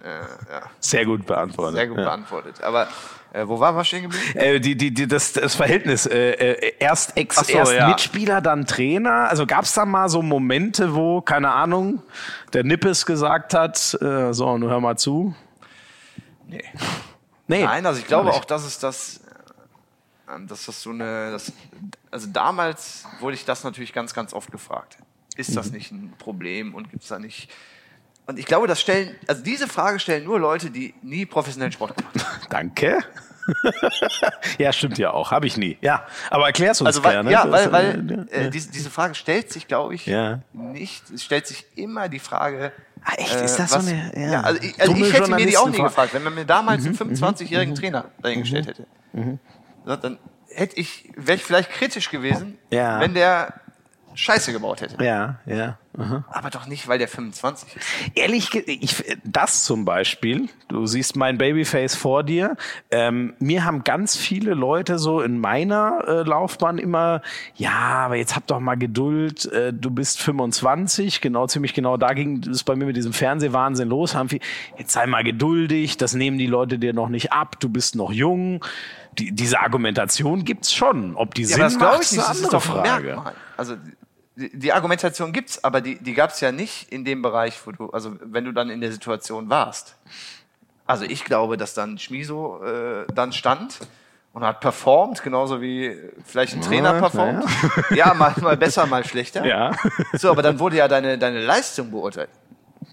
ja. 0.52 0.62
sehr 0.80 1.06
gut 1.06 1.26
beantwortet. 1.26 1.76
Sehr 1.76 1.88
gut 1.88 1.98
beantwortet. 1.98 2.64
Aber 2.64 2.88
äh, 3.36 3.48
wo 3.48 3.60
waren 3.60 3.76
wir 3.76 3.84
stehen 3.84 4.04
geblieben? 4.04 4.40
Äh, 4.40 4.60
die, 4.60 4.76
die, 4.76 4.94
die, 4.94 5.08
das, 5.08 5.34
das 5.34 5.56
Verhältnis. 5.56 6.06
Äh, 6.06 6.32
äh 6.32 6.74
erst 6.80 7.18
Ex, 7.18 7.36
so, 7.36 7.52
erst 7.52 7.74
ja. 7.74 7.90
Mitspieler, 7.90 8.42
dann 8.42 8.66
Trainer. 8.66 9.30
Also 9.30 9.46
gab 9.46 9.66
es 9.66 9.74
da 9.74 9.86
mal 9.86 10.08
so 10.08 10.22
Momente, 10.22 10.96
wo, 10.96 11.22
keine 11.22 11.52
Ahnung, 11.52 12.02
der 12.54 12.64
Nippes 12.64 13.06
gesagt 13.06 13.54
hat, 13.54 13.98
äh, 14.02 14.34
so, 14.34 14.58
nun 14.58 14.70
hör 14.70 14.80
mal 14.80 14.98
zu. 14.98 15.36
Nee. 16.48 16.64
nee. 17.48 17.64
Nein, 17.64 17.86
also 17.86 18.00
ich 18.00 18.08
glaube 18.08 18.32
auch, 18.32 18.46
dass 18.46 18.64
es 18.64 18.80
das, 18.80 19.22
äh, 20.28 20.46
dass 20.48 20.66
das 20.66 20.82
so 20.82 20.92
eine, 20.92 21.32
das, 21.32 21.52
also 22.12 22.28
damals 22.32 23.06
wurde 23.20 23.36
ich 23.36 23.44
das 23.44 23.64
natürlich 23.64 23.92
ganz, 23.92 24.14
ganz 24.14 24.34
oft 24.34 24.52
gefragt. 24.52 24.98
Ist 25.36 25.58
das 25.58 25.68
mhm. 25.68 25.74
nicht 25.74 25.92
ein 25.92 26.14
Problem 26.18 26.74
und 26.74 26.90
gibt 26.90 27.04
es 27.04 27.10
da 27.10 27.20
nicht 27.20 27.52
und 28.28 28.40
ich 28.40 28.46
glaube, 28.46 28.68
das 28.68 28.82
stellen, 28.82 29.16
also 29.28 29.44
diese 29.44 29.68
Frage 29.68 30.00
stellen 30.00 30.24
nur 30.24 30.40
Leute, 30.40 30.72
die 30.72 30.94
nie 31.02 31.26
professionellen 31.26 31.72
Sport 31.72 31.96
gemacht 31.98 32.16
haben. 32.16 32.48
Danke. 32.50 33.00
ja, 34.58 34.74
stimmt 34.74 34.98
ja 34.98 35.12
auch. 35.12 35.32
Habe 35.32 35.46
ich 35.46 35.58
nie. 35.58 35.78
Ja, 35.82 36.06
aber 36.32 36.48
erklär's 36.48 36.82
uns 36.82 36.88
also, 36.88 37.04
weil, 37.04 37.14
gerne. 37.14 37.32
Ja, 37.32 37.52
weil, 37.52 37.72
weil 37.72 38.28
äh, 38.32 38.50
diese, 38.50 38.72
diese 38.72 38.90
Frage 38.90 39.14
stellt 39.14 39.52
sich, 39.52 39.68
glaube 39.68 39.94
ich, 39.94 40.08
ja. 40.08 40.40
nicht. 40.54 41.12
Es 41.12 41.24
stellt 41.24 41.46
sich 41.46 41.66
immer 41.76 42.10
die 42.10 42.20
Frage. 42.20 42.72
Ah, 43.04 43.14
echt? 43.18 43.36
Ist 43.36 43.58
das 43.58 43.72
was, 43.72 43.86
so 43.86 43.92
eine. 43.92 44.12
Ja. 44.16 44.32
ja 44.32 44.42
also, 44.42 44.62
ich, 44.64 44.82
also 44.82 44.96
ich 44.96 45.14
hätte 45.14 45.30
mir 45.30 45.46
die 45.46 45.58
auch 45.58 45.70
nie 45.70 45.78
gefragt. 45.78 46.16
Wenn 46.16 46.24
man 46.24 46.34
mir 46.34 46.46
damals 46.46 46.84
mhm, 46.84 46.98
einen 47.00 47.16
25-jährigen 47.16 47.76
mhm, 47.76 47.80
Trainer 47.80 48.06
dahingestellt 48.22 48.66
mhm, 48.66 48.70
hätte, 48.70 48.88
mhm. 49.14 49.40
dann 50.02 50.18
hätte 50.50 50.78
ich, 50.78 51.12
wäre 51.16 51.36
ich 51.36 51.44
vielleicht 51.44 51.70
kritisch 51.70 52.10
gewesen, 52.10 52.58
ja. 52.72 53.00
wenn 53.00 53.14
der 53.14 53.54
Scheiße 54.16 54.52
gebaut 54.52 54.82
hätte. 54.82 55.04
Ja, 55.04 55.40
ja. 55.46 55.78
Aha. 55.98 56.26
Aber 56.28 56.50
doch 56.50 56.68
nicht, 56.68 56.88
weil 56.88 56.98
der 56.98 57.08
25 57.08 57.76
ist. 57.76 57.86
Ehrlich, 58.16 58.54
ich, 58.54 59.04
das 59.24 59.64
zum 59.64 59.86
Beispiel, 59.86 60.50
du 60.68 60.86
siehst 60.86 61.16
mein 61.16 61.38
Babyface 61.38 61.96
vor 61.96 62.24
dir. 62.24 62.58
Ähm, 62.92 63.34
mir 63.40 63.64
haben 63.64 63.84
ganz 63.84 64.18
viele 64.18 64.54
Leute 64.54 65.00
so 65.00 65.22
in 65.22 65.40
meiner 65.40 66.04
äh, 66.06 66.24
Laufbahn 66.24 66.78
immer, 66.78 67.22
ja, 67.56 67.72
aber 67.72 68.16
jetzt 68.16 68.36
hab 68.36 68.46
doch 68.48 68.60
mal 68.60 68.76
Geduld, 68.76 69.46
äh, 69.52 69.72
du 69.72 69.90
bist 69.90 70.22
25, 70.22 71.22
genau, 71.22 71.48
ziemlich 71.48 71.74
genau, 71.74 71.98
da 71.98 72.14
ging 72.14 72.44
es 72.44 72.64
bei 72.64 72.76
mir 72.76 72.86
mit 72.86 72.98
diesem 72.98 73.14
Fernsehwahnsinn 73.14 73.88
los. 73.88 74.16
Haben 74.16 74.30
viel, 74.30 74.42
jetzt 74.78 74.92
sei 74.92 75.06
mal 75.08 75.24
geduldig, 75.24 75.98
das 75.98 76.14
nehmen 76.14 76.38
die 76.38 76.48
Leute 76.48 76.78
dir 76.78 76.94
noch 76.94 77.10
nicht 77.10 77.32
ab, 77.32 77.60
du 77.60 77.70
bist 77.70 77.96
noch 77.96 78.12
jung. 78.12 78.66
Die, 79.18 79.32
diese 79.32 79.62
Argumentation 79.62 80.44
gibt's 80.44 80.74
schon. 80.74 81.16
Ob 81.16 81.36
die 81.36 81.44
ja, 81.44 81.48
Sinn 81.48 81.60
das 81.60 81.78
macht, 81.78 82.04
ich 82.04 82.12
nicht. 82.12 82.22
ist 82.22 82.30
eine 82.30 82.38
andere 82.44 82.60
Frage. 82.60 83.22
Also 83.56 83.76
die, 84.36 84.74
Argumentation 84.74 85.32
gibt's, 85.32 85.64
aber 85.64 85.82
die, 85.82 85.96
die 85.96 86.14
gab's 86.14 86.42
ja 86.42 86.52
nicht 86.52 86.92
in 86.92 87.06
dem 87.06 87.22
Bereich, 87.22 87.60
wo 87.66 87.72
du, 87.72 87.90
also 87.92 88.16
wenn 88.22 88.46
du 88.46 88.52
dann 88.52 88.70
in 88.70 88.82
der 88.82 88.92
Situation 88.92 89.50
warst. 89.50 89.96
Also 90.86 91.06
ich 91.06 91.24
glaube, 91.24 91.58
dass 91.58 91.74
dann 91.74 91.98
Schmiso 91.98 92.64
äh, 92.64 93.06
dann 93.14 93.32
stand 93.34 93.80
und 94.34 94.44
hat 94.44 94.60
performt, 94.60 95.24
genauso 95.24 95.62
wie 95.62 95.98
vielleicht 96.26 96.54
ein 96.54 96.62
Trainer 96.62 96.94
ja, 96.94 97.00
performt. 97.00 97.46
Ja, 97.92 97.96
ja 97.96 98.14
mal, 98.14 98.34
mal 98.42 98.58
besser, 98.58 98.86
mal 98.86 99.04
schlechter. 99.06 99.46
Ja. 99.46 99.72
So, 100.14 100.30
aber 100.30 100.42
dann 100.42 100.60
wurde 100.60 100.78
ja 100.78 100.88
deine, 100.88 101.18
deine 101.18 101.40
Leistung 101.40 101.90
beurteilt 101.90 102.30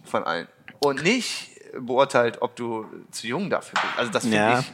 von 0.05 0.24
allen. 0.24 0.47
Und 0.78 1.03
nicht 1.03 1.51
beurteilt, 1.78 2.40
ob 2.40 2.57
du 2.57 2.86
zu 3.11 3.26
jung 3.26 3.51
dafür 3.51 3.80
bist. 3.80 3.99
Also 3.99 4.12
das 4.12 4.22
finde 4.22 4.36
ja. 4.36 4.59
ich 4.61 4.72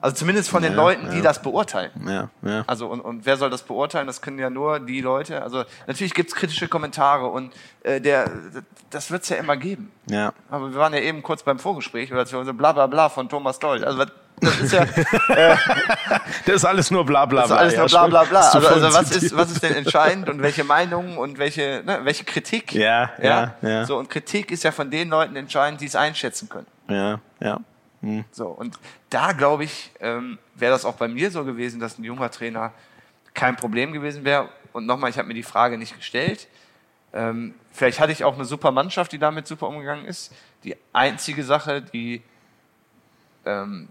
also 0.00 0.16
zumindest 0.16 0.48
von 0.48 0.62
den 0.62 0.72
ja, 0.72 0.78
Leuten, 0.78 1.10
die 1.10 1.18
ja. 1.18 1.22
das 1.22 1.42
beurteilen. 1.42 1.90
Ja, 2.06 2.30
ja. 2.42 2.64
Also 2.66 2.86
und, 2.86 3.00
und 3.00 3.26
wer 3.26 3.36
soll 3.36 3.50
das 3.50 3.62
beurteilen? 3.62 4.06
Das 4.06 4.22
können 4.22 4.38
ja 4.38 4.48
nur 4.48 4.80
die 4.80 5.00
Leute. 5.00 5.42
Also 5.42 5.64
natürlich 5.86 6.14
gibt's 6.14 6.34
kritische 6.34 6.68
Kommentare 6.68 7.26
und 7.26 7.52
äh, 7.82 8.00
der, 8.00 8.30
das 8.88 9.10
wird's 9.10 9.28
ja 9.28 9.36
immer 9.36 9.56
geben. 9.56 9.92
Ja. 10.06 10.32
Aber 10.50 10.72
wir 10.72 10.78
waren 10.78 10.94
ja 10.94 11.00
eben 11.00 11.22
kurz 11.22 11.42
beim 11.42 11.58
Vorgespräch 11.58 12.12
oder 12.12 12.24
so 12.24 12.42
bla 12.54 12.72
bla 12.72 12.86
bla 12.86 13.08
von 13.10 13.28
Thomas 13.28 13.58
Doll. 13.58 13.84
Also 13.84 14.04
das 14.40 14.60
ist 14.60 14.72
ja. 14.72 14.86
Äh, 15.28 15.56
das 16.46 16.56
ist 16.56 16.64
alles 16.64 16.90
nur 16.90 17.04
bla 17.04 17.26
bla 17.26 17.46
bla. 17.46 17.62
Das 17.62 17.72
ist 17.72 17.78
alles 17.78 17.92
nur 17.92 18.08
bla 18.08 18.22
bla 18.22 18.24
bla. 18.24 18.40
Also, 18.50 18.68
also 18.68 18.94
was 18.94 19.10
ist 19.10 19.36
was 19.36 19.50
ist 19.50 19.62
denn 19.62 19.74
entscheidend 19.74 20.28
und 20.28 20.42
welche 20.42 20.64
Meinungen 20.64 21.18
und 21.18 21.38
welche 21.38 21.82
ne, 21.84 22.00
welche 22.04 22.24
Kritik? 22.24 22.72
Ja, 22.72 23.10
ja, 23.22 23.54
ja. 23.62 23.84
So 23.84 23.98
und 23.98 24.08
Kritik 24.08 24.50
ist 24.50 24.64
ja 24.64 24.72
von 24.72 24.90
den 24.90 25.10
Leuten 25.10 25.36
entscheidend, 25.36 25.80
die 25.80 25.86
es 25.86 25.94
einschätzen 25.94 26.48
können. 26.48 26.66
Ja, 26.88 27.20
ja. 27.40 27.60
Hm. 28.02 28.24
So, 28.30 28.48
und 28.48 28.78
da 29.10 29.32
glaube 29.32 29.64
ich, 29.64 29.90
ähm, 30.00 30.38
wäre 30.54 30.72
das 30.72 30.84
auch 30.84 30.94
bei 30.94 31.08
mir 31.08 31.30
so 31.30 31.44
gewesen, 31.44 31.80
dass 31.80 31.98
ein 31.98 32.04
junger 32.04 32.30
Trainer 32.30 32.72
kein 33.34 33.56
Problem 33.56 33.92
gewesen 33.92 34.24
wäre. 34.24 34.48
Und 34.72 34.86
nochmal, 34.86 35.10
ich 35.10 35.18
habe 35.18 35.28
mir 35.28 35.34
die 35.34 35.42
Frage 35.42 35.78
nicht 35.78 35.96
gestellt. 35.96 36.48
Ähm, 37.12 37.54
vielleicht 37.72 38.00
hatte 38.00 38.12
ich 38.12 38.24
auch 38.24 38.34
eine 38.34 38.44
super 38.44 38.70
Mannschaft, 38.70 39.12
die 39.12 39.18
damit 39.18 39.46
super 39.46 39.68
umgegangen 39.68 40.04
ist. 40.04 40.32
Die 40.64 40.76
einzige 40.92 41.44
Sache, 41.44 41.82
die, 41.82 42.22
ähm, 43.44 43.88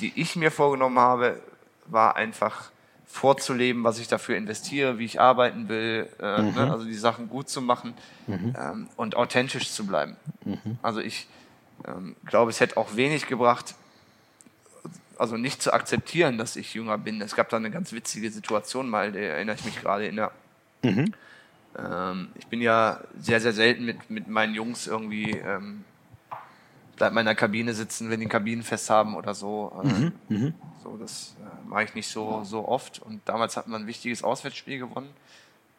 die 0.00 0.12
ich 0.14 0.36
mir 0.36 0.50
vorgenommen 0.50 0.98
habe, 0.98 1.40
war 1.86 2.16
einfach 2.16 2.70
vorzuleben, 3.06 3.82
was 3.82 3.98
ich 3.98 4.06
dafür 4.06 4.36
investiere, 4.36 4.98
wie 4.98 5.04
ich 5.04 5.20
arbeiten 5.20 5.68
will, 5.68 6.08
äh, 6.20 6.42
mhm. 6.42 6.54
ne? 6.54 6.70
also 6.70 6.84
die 6.84 6.94
Sachen 6.94 7.28
gut 7.28 7.48
zu 7.48 7.60
machen 7.60 7.94
mhm. 8.28 8.54
ähm, 8.56 8.88
und 8.96 9.16
authentisch 9.16 9.72
zu 9.72 9.84
bleiben. 9.84 10.16
Mhm. 10.44 10.78
Also 10.80 11.00
ich, 11.00 11.26
ähm, 11.86 12.16
glaube, 12.24 12.50
es 12.50 12.60
hätte 12.60 12.76
auch 12.76 12.96
wenig 12.96 13.26
gebracht, 13.26 13.74
also 15.18 15.36
nicht 15.36 15.62
zu 15.62 15.72
akzeptieren, 15.72 16.38
dass 16.38 16.56
ich 16.56 16.74
jünger 16.74 16.96
bin. 16.98 17.20
Es 17.20 17.34
gab 17.34 17.48
da 17.50 17.56
eine 17.56 17.70
ganz 17.70 17.92
witzige 17.92 18.30
Situation 18.30 18.88
mal, 18.88 19.12
da 19.12 19.18
erinnere 19.18 19.56
ich 19.56 19.64
mich 19.64 19.80
gerade 19.80 20.06
in 20.06 20.16
der. 20.16 20.32
Mhm. 20.82 21.12
Ähm, 21.78 22.28
ich 22.36 22.46
bin 22.46 22.60
ja 22.60 23.00
sehr, 23.18 23.40
sehr 23.40 23.52
selten 23.52 23.84
mit, 23.84 24.10
mit 24.10 24.28
meinen 24.28 24.54
Jungs 24.54 24.86
irgendwie 24.86 25.30
ähm, 25.30 25.84
bleib 27.00 27.14
mal 27.14 27.20
in 27.20 27.26
der 27.26 27.34
Kabine 27.34 27.72
sitzen, 27.72 28.10
wenn 28.10 28.20
die 28.20 28.26
Kabinenfest 28.26 28.90
haben 28.90 29.16
oder 29.16 29.32
so. 29.34 29.72
Mhm, 29.82 30.12
mhm. 30.28 30.54
So, 30.82 30.98
das 30.98 31.34
äh, 31.40 31.66
mache 31.66 31.84
ich 31.84 31.94
nicht 31.94 32.08
so, 32.08 32.44
so 32.44 32.68
oft. 32.68 33.00
Und 33.00 33.22
damals 33.24 33.56
hatten 33.56 33.70
wir 33.70 33.78
ein 33.78 33.86
wichtiges 33.86 34.22
Auswärtsspiel 34.22 34.78
gewonnen. 34.78 35.08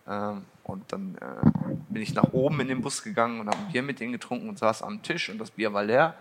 Ähm, 0.08 0.42
und 0.64 0.92
dann 0.92 1.16
äh, 1.22 1.76
bin 1.92 2.02
ich 2.02 2.14
nach 2.14 2.32
oben 2.34 2.60
in 2.62 2.68
den 2.68 2.82
Bus 2.82 3.04
gegangen 3.04 3.40
und 3.40 3.48
habe 3.48 3.58
ein 3.58 3.72
Bier 3.72 3.84
mit 3.84 4.00
denen 4.00 4.14
getrunken 4.14 4.50
und 4.50 4.58
saß 4.58 4.82
am 4.82 5.02
Tisch 5.04 5.30
und 5.30 5.38
das 5.38 5.52
Bier 5.52 5.74
war 5.74 5.84
leer. 5.84 6.16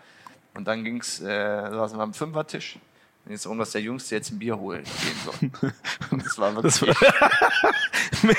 Und 0.55 0.67
dann 0.67 0.85
ging's, 0.85 1.21
äh, 1.21 1.71
saßen 1.71 1.99
wir 1.99 2.03
am 2.03 2.15
Fünfertisch. 2.15 2.79
Und 3.25 3.33
jetzt 3.33 3.47
dass 3.47 3.71
der 3.73 3.83
Jüngste 3.83 4.17
jetzt 4.17 4.31
ein 4.33 4.39
Bier 4.39 4.59
holen 4.59 4.83
gehen 4.83 5.51
soll. 5.61 5.73
Und 6.11 6.25
das 6.25 6.39
war 6.39 6.55
wirklich. 6.57 6.97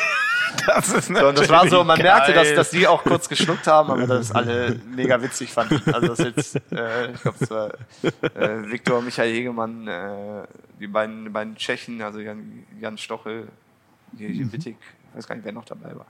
Das 0.66 0.90
ist 0.90 1.08
so, 1.08 1.28
und 1.28 1.38
das 1.38 1.50
war 1.50 1.68
so, 1.68 1.84
man 1.84 1.98
geil. 1.98 2.08
merkte, 2.08 2.34
dass, 2.34 2.54
dass 2.54 2.70
die 2.72 2.86
auch 2.86 3.04
kurz 3.04 3.30
geschluckt 3.30 3.68
haben, 3.68 3.90
aber 3.90 4.06
das 4.06 4.32
alle 4.32 4.80
mega 4.94 5.22
witzig 5.22 5.52
fanden. 5.52 5.82
Also 5.94 6.08
das 6.08 6.20
jetzt, 6.20 6.56
äh, 6.72 7.12
ich 7.12 7.22
glaube, 7.22 7.38
es 7.40 7.50
war 7.50 7.72
äh, 8.36 8.70
Viktor 8.70 9.02
Michael 9.02 9.34
Hegemann, 9.34 9.88
äh, 9.88 10.44
die 10.80 10.88
beiden, 10.88 11.24
die 11.24 11.30
beiden 11.30 11.56
Tschechen, 11.56 12.02
also 12.02 12.20
Jan, 12.20 12.66
Jan 12.80 12.98
Stochel, 12.98 13.48
hier, 14.18 14.30
hier 14.30 14.52
Wittig, 14.52 14.76
ich 15.12 15.18
weiß 15.18 15.28
gar 15.28 15.36
nicht, 15.36 15.46
wer 15.46 15.52
noch 15.52 15.66
dabei 15.66 15.96
war. 15.96 16.08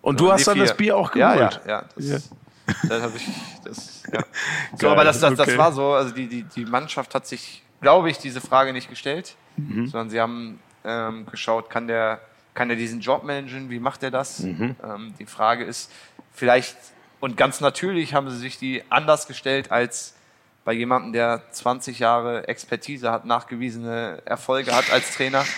Und 0.00 0.20
du 0.20 0.30
hast 0.30 0.46
dann 0.46 0.54
vier. 0.54 0.64
das 0.64 0.76
Bier 0.76 0.96
auch 0.96 1.10
geholt? 1.10 1.60
Ja, 1.66 1.84
ja, 1.84 1.84
ja. 1.96 2.18
Das, 2.64 2.88
das 2.88 3.02
habe 3.02 3.16
ich, 3.16 3.28
das, 3.64 4.02
ja. 4.12 4.24
So, 4.78 4.88
aber 4.88 5.02
das, 5.02 5.18
das, 5.18 5.34
das 5.34 5.48
okay. 5.48 5.58
war 5.58 5.72
so, 5.72 5.94
also 5.94 6.14
die, 6.14 6.28
die, 6.28 6.44
die 6.44 6.64
Mannschaft 6.64 7.12
hat 7.12 7.26
sich, 7.26 7.64
glaube 7.80 8.08
ich, 8.08 8.18
diese 8.18 8.40
Frage 8.40 8.72
nicht 8.72 8.88
gestellt, 8.88 9.34
mhm. 9.56 9.88
sondern 9.88 10.10
sie 10.10 10.20
haben 10.20 10.60
ähm, 10.84 11.26
geschaut, 11.26 11.68
kann 11.68 11.88
der 11.88 12.20
kann 12.54 12.70
er 12.70 12.76
diesen 12.76 13.00
Job 13.00 13.24
managen? 13.24 13.70
Wie 13.70 13.80
macht 13.80 14.02
er 14.02 14.10
das? 14.10 14.40
Mhm. 14.40 14.76
Ähm, 14.82 15.14
die 15.18 15.26
Frage 15.26 15.64
ist 15.64 15.90
vielleicht, 16.32 16.76
und 17.20 17.36
ganz 17.36 17.60
natürlich 17.60 18.14
haben 18.14 18.28
sie 18.30 18.36
sich 18.36 18.58
die 18.58 18.82
anders 18.90 19.26
gestellt 19.26 19.70
als 19.70 20.14
bei 20.64 20.72
jemandem, 20.72 21.12
der 21.12 21.42
20 21.50 21.98
Jahre 21.98 22.48
Expertise 22.48 23.10
hat, 23.10 23.24
nachgewiesene 23.24 24.22
Erfolge 24.24 24.74
hat 24.74 24.92
als 24.92 25.14
Trainer. 25.14 25.44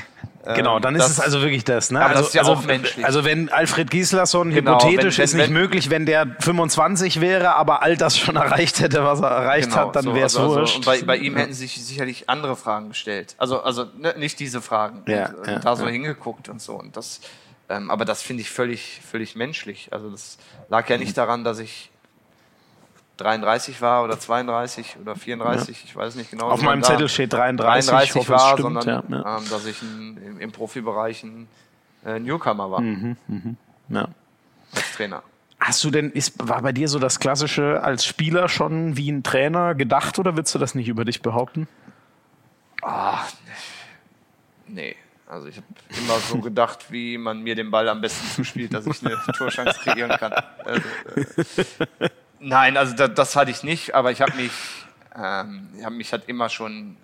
Genau, 0.54 0.78
dann 0.78 0.94
ist 0.94 1.04
das, 1.04 1.12
es 1.12 1.20
also 1.20 1.40
wirklich 1.40 1.64
das. 1.64 1.90
Ne? 1.90 2.00
Aber 2.00 2.10
also, 2.10 2.20
das 2.20 2.28
ist 2.28 2.34
ja 2.34 2.42
also, 2.42 2.52
auch 2.52 2.64
menschlich. 2.66 3.04
Also 3.04 3.24
wenn 3.24 3.48
Alfred 3.48 3.90
Gislason 3.90 4.50
genau, 4.50 4.72
hypothetisch 4.72 5.16
wenn, 5.16 5.18
wenn, 5.18 5.24
ist 5.24 5.34
nicht 5.34 5.46
wenn, 5.46 5.52
möglich, 5.54 5.90
wenn 5.90 6.04
der 6.04 6.36
25 6.40 7.22
wäre, 7.22 7.54
aber 7.54 7.82
all 7.82 7.96
das 7.96 8.18
schon 8.18 8.36
erreicht 8.36 8.80
hätte, 8.80 9.04
was 9.04 9.20
er 9.20 9.30
erreicht 9.30 9.70
genau, 9.70 9.86
hat, 9.86 9.96
dann 9.96 10.04
so, 10.04 10.14
wäre 10.14 10.26
es 10.26 10.36
also, 10.36 10.54
wurscht. 10.54 10.86
Also, 10.86 10.90
und 10.90 11.06
bei, 11.06 11.06
bei 11.06 11.16
ihm 11.16 11.36
hätten 11.36 11.54
sich 11.54 11.82
sicherlich 11.82 12.28
andere 12.28 12.56
Fragen 12.56 12.90
gestellt. 12.90 13.34
Also, 13.38 13.62
also 13.62 13.86
ne, 13.96 14.14
nicht 14.18 14.38
diese 14.38 14.60
Fragen. 14.60 15.02
Ja, 15.06 15.30
und, 15.30 15.46
ja, 15.46 15.58
da 15.60 15.76
so 15.76 15.86
hingeguckt 15.86 16.50
und 16.50 16.60
so. 16.60 16.74
Und 16.74 16.94
das, 16.96 17.20
ähm, 17.70 17.90
aber 17.90 18.04
das 18.04 18.20
finde 18.20 18.42
ich 18.42 18.50
völlig, 18.50 19.00
völlig 19.10 19.36
menschlich. 19.36 19.88
Also 19.92 20.10
das 20.10 20.36
lag 20.68 20.88
ja 20.90 20.98
nicht 20.98 21.16
daran, 21.16 21.44
dass 21.44 21.58
ich 21.58 21.90
33 23.16 23.80
war 23.80 24.02
oder 24.02 24.18
32 24.18 24.96
oder 25.00 25.14
34, 25.14 25.76
ja. 25.78 25.84
ich 25.84 25.96
weiß 25.96 26.16
nicht 26.16 26.30
genau. 26.30 26.50
Auf 26.50 26.62
meinem 26.62 26.82
Zettel 26.82 27.08
steht 27.08 27.32
33, 27.32 27.90
33 27.90 28.14
hoffe, 28.16 28.32
war, 28.32 28.52
stimmt, 28.52 28.60
sondern 28.60 28.88
ja, 29.08 29.18
ja. 29.18 29.38
Ähm, 29.38 29.44
dass 29.50 29.66
ich 29.66 29.80
ein, 29.82 30.16
im, 30.16 30.40
im, 30.40 30.52
Profibereich 30.52 31.22
ein 31.22 31.46
äh, 32.04 32.18
Newcomer 32.18 32.70
war. 32.70 32.80
Mhm, 32.80 33.16
mh. 33.28 33.54
ja. 33.90 34.08
Als 34.74 34.92
Trainer. 34.92 35.22
Hast 35.60 35.84
du 35.84 35.90
denn, 35.90 36.10
ist, 36.10 36.34
war 36.46 36.60
bei 36.62 36.72
dir 36.72 36.88
so 36.88 36.98
das 36.98 37.20
Klassische 37.20 37.82
als 37.82 38.04
Spieler 38.04 38.48
schon 38.48 38.96
wie 38.96 39.10
ein 39.10 39.22
Trainer 39.22 39.74
gedacht 39.74 40.18
oder 40.18 40.36
würdest 40.36 40.54
du 40.54 40.58
das 40.58 40.74
nicht 40.74 40.88
über 40.88 41.04
dich 41.04 41.22
behaupten? 41.22 41.68
Ah, 42.82 43.20
nee. 44.66 44.96
Also 45.26 45.48
ich 45.48 45.56
habe 45.56 45.66
immer 45.88 46.18
so 46.18 46.38
gedacht, 46.38 46.92
wie 46.92 47.16
man 47.16 47.40
mir 47.40 47.54
den 47.54 47.70
Ball 47.70 47.88
am 47.88 48.00
besten 48.00 48.26
zuspielt, 48.26 48.74
dass 48.74 48.86
ich 48.86 49.04
eine 49.04 49.16
Torschance 49.36 49.80
kreieren 49.80 50.10
kann. 50.10 50.32
Also, 50.64 50.82
äh, 52.00 52.10
Nein, 52.44 52.76
also 52.76 52.94
da, 52.94 53.08
das 53.08 53.36
hatte 53.36 53.50
ich 53.50 53.62
nicht, 53.62 53.94
aber 53.94 54.10
ich 54.12 54.20
habe 54.20 54.34
mich, 54.36 54.52
ähm, 55.16 55.68
hab 55.82 55.94
mich 55.94 56.12
hat 56.12 56.28
immer 56.28 56.50
schon 56.50 56.98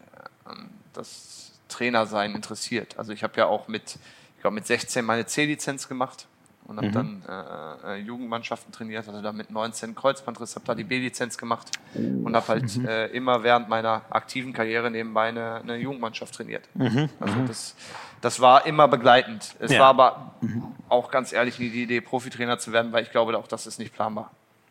ähm, 0.47 0.69
das 0.93 1.53
Trainersein 1.69 2.35
interessiert. 2.35 2.99
Also 2.99 3.13
ich 3.15 3.23
habe 3.23 3.33
ja 3.39 3.47
auch 3.47 3.67
mit, 3.67 3.99
ich 4.37 4.43
glaube 4.43 4.55
mit 4.55 4.67
16 4.67 5.03
meine 5.03 5.25
C-Lizenz 5.25 5.89
gemacht 5.89 6.27
und 6.65 6.77
habe 6.77 6.89
mhm. 6.89 6.93
dann 6.93 7.23
äh, 7.27 7.95
äh, 7.95 7.97
Jugendmannschaften 8.03 8.71
trainiert, 8.71 9.09
also 9.09 9.23
dann 9.23 9.35
mit 9.35 9.51
19 9.51 9.95
Kreuzbandriss, 9.95 10.57
habe 10.57 10.67
da 10.67 10.75
die 10.75 10.85
B-Lizenz 10.85 11.39
gemacht 11.39 11.71
und 11.95 12.37
habe 12.37 12.47
halt 12.47 12.77
mhm. 12.77 12.87
äh, 12.87 13.07
immer 13.07 13.43
während 13.43 13.71
meiner 13.71 14.03
aktiven 14.11 14.53
Karriere 14.53 14.91
nebenbei 14.91 15.29
eine, 15.29 15.55
eine 15.63 15.77
Jugendmannschaft 15.77 16.35
trainiert. 16.35 16.69
Mhm. 16.75 17.09
Also 17.19 17.35
mhm. 17.35 17.47
das, 17.47 17.77
das 18.21 18.41
war 18.41 18.67
immer 18.67 18.89
begleitend. 18.89 19.57
Es 19.59 19.73
ja. 19.73 19.81
war 19.81 19.89
aber 19.89 20.35
mhm. 20.43 20.65
auch 20.91 21.11
ganz 21.11 21.33
ehrlich 21.33 21.59
nie 21.59 21.71
die 21.71 21.85
Idee, 21.85 22.03
Profitrainer 22.03 22.59
zu 22.59 22.73
werden, 22.73 22.93
weil 22.93 23.05
ich 23.05 23.11
glaube 23.11 23.39
auch, 23.39 23.49
das 23.49 23.67
ist 23.67 23.79
nicht 23.79 23.95
planbar. 23.95 24.31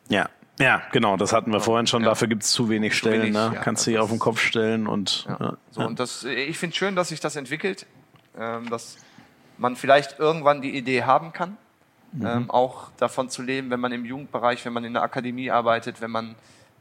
Ja, 0.10 0.30
ja, 0.60 0.82
genau, 0.92 1.18
das 1.18 1.34
hatten 1.34 1.52
wir 1.52 1.62
vorhin 1.62 1.88
schon. 1.88 2.04
Ja. 2.04 2.10
Dafür 2.10 2.28
gibt 2.28 2.44
es 2.44 2.52
zu 2.52 2.70
wenig 2.70 2.96
Stellen. 2.96 3.22
Wenig, 3.22 3.34
ne? 3.34 3.52
Ja, 3.54 3.62
Kannst 3.62 3.86
du 3.86 3.92
dich 3.92 4.00
auf 4.00 4.10
den 4.10 4.20
Kopf 4.20 4.40
stellen 4.40 4.88
und. 4.88 5.26
Ja. 5.28 5.58
So, 5.72 5.82
und 5.82 6.00
das, 6.00 6.24
ich 6.24 6.58
finde 6.58 6.76
schön, 6.76 6.96
dass 6.96 7.10
sich 7.10 7.20
das 7.20 7.36
entwickelt, 7.36 7.86
ähm, 8.38 8.70
dass 8.70 8.98
man 9.58 9.76
vielleicht 9.76 10.20
irgendwann 10.20 10.62
die 10.62 10.76
Idee 10.76 11.04
haben 11.04 11.34
kann, 11.34 11.58
mhm. 12.12 12.26
ähm, 12.26 12.50
auch 12.52 12.92
davon 12.98 13.30
zu 13.30 13.42
leben, 13.42 13.70
wenn 13.70 13.80
man 13.80 13.92
im 13.92 14.06
Jugendbereich, 14.06 14.66
wenn 14.66 14.74
man 14.74 14.84
in 14.84 14.94
der 14.94 15.04
Akademie 15.04 15.52
arbeitet, 15.52 16.02
wenn 16.02 16.12
man 16.12 16.36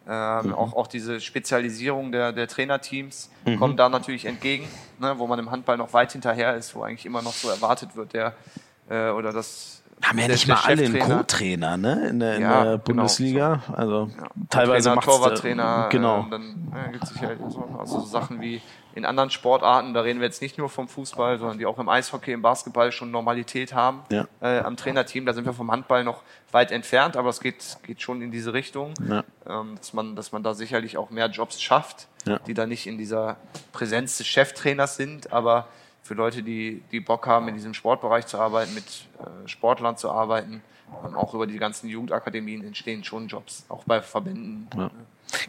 ähm, 0.09 0.47
mhm. 0.47 0.55
auch, 0.55 0.72
auch 0.74 0.87
diese 0.87 1.20
Spezialisierung 1.20 2.12
der, 2.12 2.33
der 2.33 2.49
Trainerteams 2.49 3.31
mhm. 3.45 3.59
kommt 3.59 3.79
da 3.79 3.89
natürlich 3.89 4.24
entgegen, 4.24 4.66
ne, 4.99 5.18
wo 5.18 5.26
man 5.26 5.39
im 5.39 5.51
Handball 5.51 5.76
noch 5.76 5.93
weit 5.93 6.12
hinterher 6.12 6.57
ist, 6.57 6.74
wo 6.74 6.83
eigentlich 6.83 7.07
immer 7.07 7.22
noch 7.22 7.35
so 7.35 7.49
erwartet 7.49 7.95
wird, 7.95 8.14
der 8.14 8.35
äh, 8.89 9.11
oder 9.11 9.33
das 9.33 9.83
haben 10.03 10.19
ja 10.19 10.29
nicht 10.29 10.49
mal 10.49 10.61
alle 10.65 10.85
einen 10.85 10.99
Co-Trainer, 10.99 11.77
ne? 11.77 12.09
In 12.09 12.21
der, 12.21 12.37
in 12.37 12.43
ja, 12.43 12.53
der 12.53 12.73
genau. 12.73 12.85
Bundesliga. 12.85 13.63
Genau. 13.67 13.79
Also 13.79 14.11
ja. 14.17 14.29
teilweise 14.51 14.95
macht 14.95 15.05
Torwarttrainer, 15.05 15.87
äh, 15.87 15.93
genau. 15.93 16.27
Äh, 16.27 16.31
dann 16.31 16.73
äh, 16.75 16.93
gibt 16.93 17.05
es 17.05 17.11
sicher 17.11 17.37
so, 17.49 17.77
also 17.79 18.01
so 18.01 18.07
Sachen 18.07 18.41
wie 18.41 18.61
in 18.99 19.05
anderen 19.05 19.31
Sportarten, 19.31 19.95
da 19.95 20.01
reden 20.01 20.19
wir 20.19 20.27
jetzt 20.27 20.43
nicht 20.43 20.59
nur 20.59 20.69
vom 20.69 20.89
Fußball, 20.89 21.39
sondern 21.39 21.59
die 21.59 21.67
auch 21.67 21.79
im 21.79 21.89
Eishockey, 21.89 22.33
im 22.33 22.43
Basketball 22.43 22.91
schon 22.91 23.13
Normalität 23.13 23.73
haben 23.73 24.03
ja. 24.11 24.27
äh, 24.41 24.59
am 24.59 24.77
Trainerteam. 24.77 25.25
Da 25.25 25.33
sind 25.35 25.47
wir 25.47 25.53
vom 25.53 25.71
Handball 25.71 26.03
noch 26.03 26.23
weit 26.51 26.73
entfernt, 26.73 27.17
aber 27.17 27.29
es 27.29 27.41
geht, 27.41 27.79
geht 27.85 28.03
schon 28.03 28.23
in 28.23 28.33
diese 28.33 28.53
Richtung, 28.53 28.95
ja. 29.09 29.23
ähm, 29.47 29.77
dass, 29.77 29.93
man, 29.93 30.17
dass 30.17 30.33
man 30.33 30.43
da 30.43 30.53
sicherlich 30.53 30.97
auch 30.97 31.11
mehr 31.11 31.29
Jobs 31.29 31.63
schafft, 31.63 32.09
ja. 32.27 32.41
die 32.41 32.55
da 32.55 32.67
nicht 32.67 32.89
in 32.89 32.99
dieser 32.99 33.37
Präsenz 33.73 34.19
des 34.19 34.27
Cheftrainers 34.27 34.97
sind, 34.97 35.33
aber 35.33 35.69
für 36.09 36.15
Leute, 36.15 36.43
die, 36.43 36.83
die 36.91 37.01
Bock 37.01 37.27
haben, 37.27 37.49
in 37.49 37.55
diesem 37.55 37.75
Sportbereich 37.75 38.27
zu 38.27 38.39
arbeiten, 38.39 38.73
mit 38.75 38.85
äh, 38.85 39.47
Sportlern 39.47 39.99
zu 39.99 40.11
arbeiten. 40.11 40.63
Und 41.03 41.15
auch 41.15 41.35
über 41.35 41.47
die 41.47 41.59
ganzen 41.59 41.91
Jugendakademien 41.91 42.65
entstehen 42.65 43.05
schon 43.05 43.29
Jobs, 43.29 43.67
auch 43.69 43.85
bei 43.85 44.01
Verbänden. 44.01 44.69
Ja. 44.75 44.91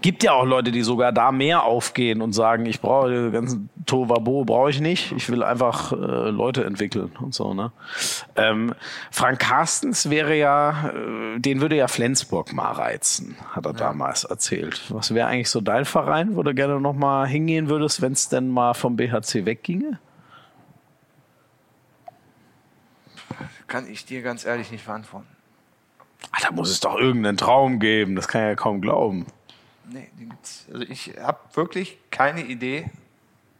Gibt 0.01 0.22
ja 0.24 0.34
auch 0.34 0.43
Leute, 0.43 0.72
die 0.72 0.82
sogar 0.82 1.14
da 1.14 1.32
mehr 1.32 1.64
aufgehen 1.64 2.22
und 2.22 2.34
sagen, 2.34 2.66
ich 2.66 2.82
brauche 2.82 3.10
den 3.10 3.32
ganzen 3.32 3.70
Tovabo 3.86 4.43
brauche 4.43 4.70
ich 4.70 4.82
nicht, 4.82 5.14
ich 5.14 5.30
will 5.30 5.41
einfach 5.41 5.93
äh, 5.93 5.95
Leute 5.95 6.66
entwickeln 6.66 7.14
und 7.22 7.34
so. 7.34 7.53
Ne? 7.53 7.72
Ähm, 8.36 8.76
Frank 9.12 9.39
Carstens 9.39 10.10
wäre 10.10 10.36
ja, 10.36 10.89
äh, 10.89 11.39
den 11.39 11.62
würde 11.62 11.78
ja 11.78 11.88
Flensburg 11.88 12.51
mal 12.51 12.74
reizen, 12.74 13.38
hat 13.51 13.66
er 13.66 13.72
ja. 13.72 13.78
damals 13.78 14.26
erzählt. 14.26 14.82
Was 14.89 15.14
wäre 15.14 15.30
eigentlich 15.30 15.49
so 15.49 15.62
dein 15.62 15.86
Verein, 15.86 16.36
wo 16.36 16.43
du 16.43 16.53
gerne 16.53 16.82
noch 16.82 16.95
mal 16.95 17.26
hingehen 17.26 17.70
würdest, 17.70 18.01
wenn 18.01 18.12
es 18.12 18.28
denn 18.28 18.49
mal 18.49 18.74
vom 18.74 18.97
BHC 18.97 19.45
wegginge? 19.45 19.99
Kann 23.70 23.89
ich 23.89 24.05
dir 24.05 24.22
ganz 24.22 24.45
ehrlich 24.45 24.72
nicht 24.72 24.86
beantworten. 24.86 25.28
Ach, 26.32 26.41
da 26.41 26.51
muss 26.51 26.70
es 26.70 26.80
doch 26.80 26.97
irgendeinen 26.97 27.38
Traum 27.38 27.80
geben, 27.80 28.15
das 28.15 28.28
kann 28.28 28.41
ich 28.41 28.47
ja 28.47 28.55
kaum 28.55 28.82
glauben. 28.82 29.26
Nee, 29.91 30.09
den 30.20 30.30
gibt's. 30.30 30.65
Also 30.72 30.84
ich 30.84 31.13
habe 31.20 31.39
wirklich 31.53 31.97
keine 32.11 32.43
Idee. 32.43 32.89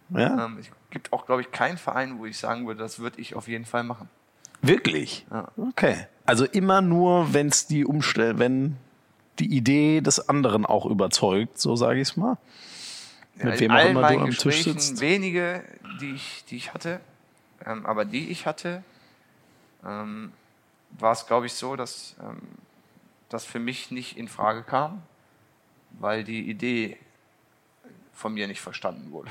Ja? 0.10 0.46
Ähm, 0.46 0.58
es 0.60 0.68
gibt 0.92 1.14
auch, 1.14 1.26
glaube 1.26 1.42
ich, 1.42 1.52
keinen 1.52 1.78
Verein, 1.78 2.20
wo 2.20 2.26
ich 2.26 2.38
sagen 2.38 2.68
würde, 2.68 2.82
das 2.82 3.00
würde 3.00 3.20
ich 3.22 3.36
auf 3.36 3.48
jeden 3.48 3.66
Fall 3.66 3.84
machen. 3.84 4.10
Wirklich? 4.62 5.26
Ja. 5.32 5.48
Okay. 5.58 6.08
Also 6.26 6.46
immer 6.46 6.82
nur, 6.82 7.34
wenn 7.34 7.48
es 7.48 7.68
die 7.68 7.86
Umstell, 7.86 8.38
wenn 8.40 8.76
die 9.40 9.56
Idee 9.56 10.02
des 10.02 10.28
anderen 10.28 10.66
auch 10.66 10.86
überzeugt, 10.86 11.60
so 11.60 11.76
sage 11.76 12.02
ich 12.02 12.10
es 12.10 12.18
mal. 12.18 12.38
Ja, 13.38 13.46
Mit 13.46 13.60
wem 13.62 13.72
auch 13.72 13.86
immer 13.86 14.12
du 14.12 14.20
am 14.20 14.32
Tisch 14.32 14.64
sitzt. 14.64 15.00
Wenige, 15.00 15.64
die 16.02 16.12
ich, 16.12 16.44
die 16.50 16.58
ich 16.58 16.74
hatte, 16.74 17.00
ähm, 17.66 17.86
aber 17.86 18.04
die 18.04 18.30
ich 18.30 18.46
hatte, 18.46 18.84
ähm, 19.86 20.32
war 20.92 21.12
es, 21.12 21.26
glaube 21.28 21.46
ich, 21.46 21.54
so, 21.54 21.76
dass 21.76 22.16
ähm, 22.22 22.42
das 23.30 23.46
für 23.46 23.60
mich 23.60 23.92
nicht 23.92 24.18
in 24.18 24.28
Frage 24.28 24.64
kam, 24.64 25.04
weil 26.00 26.24
die 26.24 26.50
Idee 26.50 26.98
von 28.14 28.34
mir 28.34 28.48
nicht 28.48 28.62
verstanden 28.62 29.12
wurde. 29.12 29.30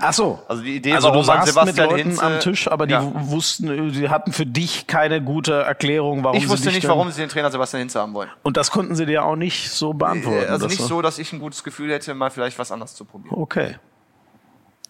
Ach 0.00 0.12
so. 0.12 0.42
Also 0.48 0.62
die 0.62 0.76
Idee, 0.76 0.94
also 0.94 1.08
warum 1.08 1.20
du 1.20 1.26
saßt 1.26 1.46
Sebastian 1.46 1.66
mit 1.66 1.90
Leuten 1.90 2.08
Hinze, 2.10 2.22
am 2.24 2.40
Tisch, 2.40 2.68
aber 2.68 2.86
die 2.86 2.92
ja. 2.92 3.12
wussten, 3.30 3.92
sie 3.92 4.08
hatten 4.08 4.32
für 4.32 4.44
dich 4.44 4.86
keine 4.86 5.22
gute 5.22 5.62
Erklärung, 5.62 6.24
warum 6.24 6.36
Ich 6.36 6.48
wusste 6.48 6.70
nicht, 6.70 6.86
warum 6.88 7.10
sie 7.10 7.20
den 7.20 7.28
Trainer 7.28 7.50
Sebastian 7.50 7.80
Hinze 7.80 8.00
haben 8.00 8.12
wollen. 8.12 8.30
Und 8.42 8.56
das 8.56 8.70
konnten 8.70 8.96
sie 8.96 9.06
dir 9.06 9.24
auch 9.24 9.36
nicht 9.36 9.70
so 9.70 9.94
beantworten. 9.94 10.50
Also 10.50 10.66
nicht 10.66 10.82
so, 10.82 11.00
dass 11.00 11.18
ich 11.18 11.32
ein 11.32 11.38
gutes 11.38 11.62
Gefühl 11.62 11.92
hätte, 11.92 12.12
mal 12.14 12.30
vielleicht 12.30 12.58
was 12.58 12.72
anderes 12.72 12.94
zu 12.94 13.04
probieren. 13.04 13.34
Okay. 13.36 13.76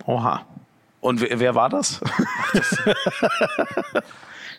Oha. 0.07 0.47
Und 1.01 1.21
wer, 1.21 1.39
wer 1.39 1.55
war 1.55 1.69
das? 1.69 2.01
das 2.53 2.79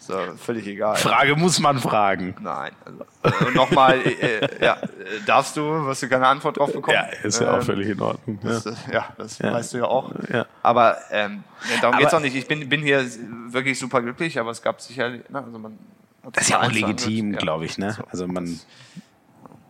Ist 0.10 0.16
ja 0.28 0.34
völlig 0.38 0.66
egal. 0.68 0.96
Frage 0.96 1.36
muss 1.36 1.60
man 1.60 1.80
fragen. 1.80 2.36
Nein. 2.42 2.72
Also, 2.84 3.46
äh, 3.48 3.52
Nochmal, 3.54 4.00
äh, 4.00 4.10
äh, 4.40 4.66
ja, 4.66 4.74
äh, 4.82 4.88
darfst 5.26 5.56
du, 5.56 5.62
wirst 5.86 6.02
du 6.04 6.10
keine 6.10 6.28
Antwort 6.28 6.58
drauf 6.58 6.72
bekommen? 6.74 6.96
Ja, 6.96 7.06
ist 7.24 7.40
ja 7.40 7.58
auch 7.58 7.62
völlig 7.64 7.90
in 7.90 8.02
Ordnung. 8.02 8.40
Das, 8.44 8.66
Ja. 8.66 8.72
äh, 8.72 8.94
ja, 8.94 9.06
das 9.18 9.38
Ja. 9.40 9.54
weißt 9.54 9.74
du 9.74 9.78
ja 9.80 9.84
auch. 9.86 10.12
Ja. 10.34 10.46
Aber 10.64 10.98
ähm, 11.12 11.44
darum 11.82 11.94
Aber- 11.96 11.98
geht's 12.04 12.14
auch 12.14 12.20
nicht. 12.22 12.36
Ich 12.36 12.48
bin, 12.48 12.68
bin 12.70 12.82
hier 12.82 13.06
wirklich 13.50 13.78
super 13.78 14.02
glücklich, 14.02 14.40
aber 14.40 14.52
es 14.52 14.62
gab 14.62 14.82
sicherlich, 14.82 15.30
ne, 15.30 15.44
also 15.44 15.60
man 15.60 15.78
hat 16.26 16.36
Das 16.36 16.44
ist 16.44 16.50
ja 16.50 16.62
auch 16.62 16.72
legitim, 16.72 17.34
glaube 17.36 17.66
ich. 17.66 17.78
Ne? 17.78 17.94
So. 17.94 18.04
Also 18.10 18.28
man. 18.28 18.60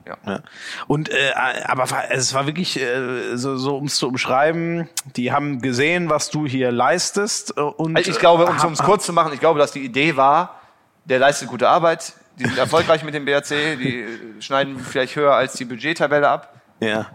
Ja. 0.09 0.17
Ja. 0.25 0.39
Und 0.87 1.09
äh, 1.09 1.31
aber 1.65 1.85
es 2.09 2.33
war 2.33 2.45
wirklich 2.47 2.79
äh, 2.81 3.35
so, 3.37 3.57
so 3.57 3.77
um 3.77 3.85
es 3.85 3.95
zu 3.97 4.07
umschreiben. 4.07 4.89
Die 5.15 5.31
haben 5.31 5.61
gesehen, 5.61 6.09
was 6.09 6.29
du 6.29 6.45
hier 6.47 6.71
leistest 6.71 7.55
äh, 7.57 7.61
und 7.61 7.95
Also 7.95 8.11
ich 8.11 8.19
glaube, 8.19 8.45
um 8.47 8.55
äh, 8.57 8.73
es 8.73 8.79
kurz 8.79 9.05
zu 9.05 9.13
machen, 9.13 9.31
ich 9.33 9.39
glaube, 9.39 9.59
dass 9.59 9.71
die 9.71 9.83
Idee 9.85 10.15
war, 10.15 10.59
der 11.05 11.19
leistet 11.19 11.47
gute 11.49 11.69
Arbeit, 11.69 12.13
die 12.37 12.45
sind 12.45 12.57
erfolgreich 12.57 13.03
mit 13.03 13.13
dem 13.13 13.25
BRC, 13.25 13.77
die 13.77 14.01
äh, 14.01 14.41
schneiden 14.41 14.79
vielleicht 14.79 15.15
höher 15.15 15.33
als 15.33 15.53
die 15.53 15.65
Budgettabelle 15.65 16.27
ab. 16.27 16.55
Ja, 16.79 17.07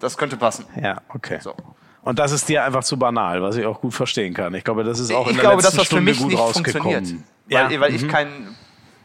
Das 0.00 0.16
könnte 0.18 0.36
passen. 0.36 0.66
ja, 0.80 1.00
okay. 1.08 1.38
So. 1.40 1.54
Und 2.02 2.18
das 2.18 2.32
ist 2.32 2.48
dir 2.50 2.64
einfach 2.64 2.84
zu 2.84 2.98
banal, 2.98 3.40
was 3.40 3.56
ich 3.56 3.64
auch 3.64 3.80
gut 3.80 3.94
verstehen 3.94 4.34
kann. 4.34 4.52
Ich 4.54 4.64
glaube, 4.64 4.84
das 4.84 4.98
ist 4.98 5.10
auch 5.10 5.24
in 5.26 5.30
ich 5.30 5.36
der 5.36 5.42
glaube, 5.44 5.62
letzten 5.62 5.76
das 5.78 5.86
für 5.86 5.94
Stunde 5.94 6.10
mich 6.10 6.18
gut 6.18 6.28
nicht 6.28 6.38
rausgekommen. 6.38 6.92
funktioniert. 6.94 7.24
Ja, 7.48 7.70
Weil, 7.70 7.80
weil 7.80 7.90
mhm. 7.90 7.96
ich 7.96 8.08
kein 8.08 8.54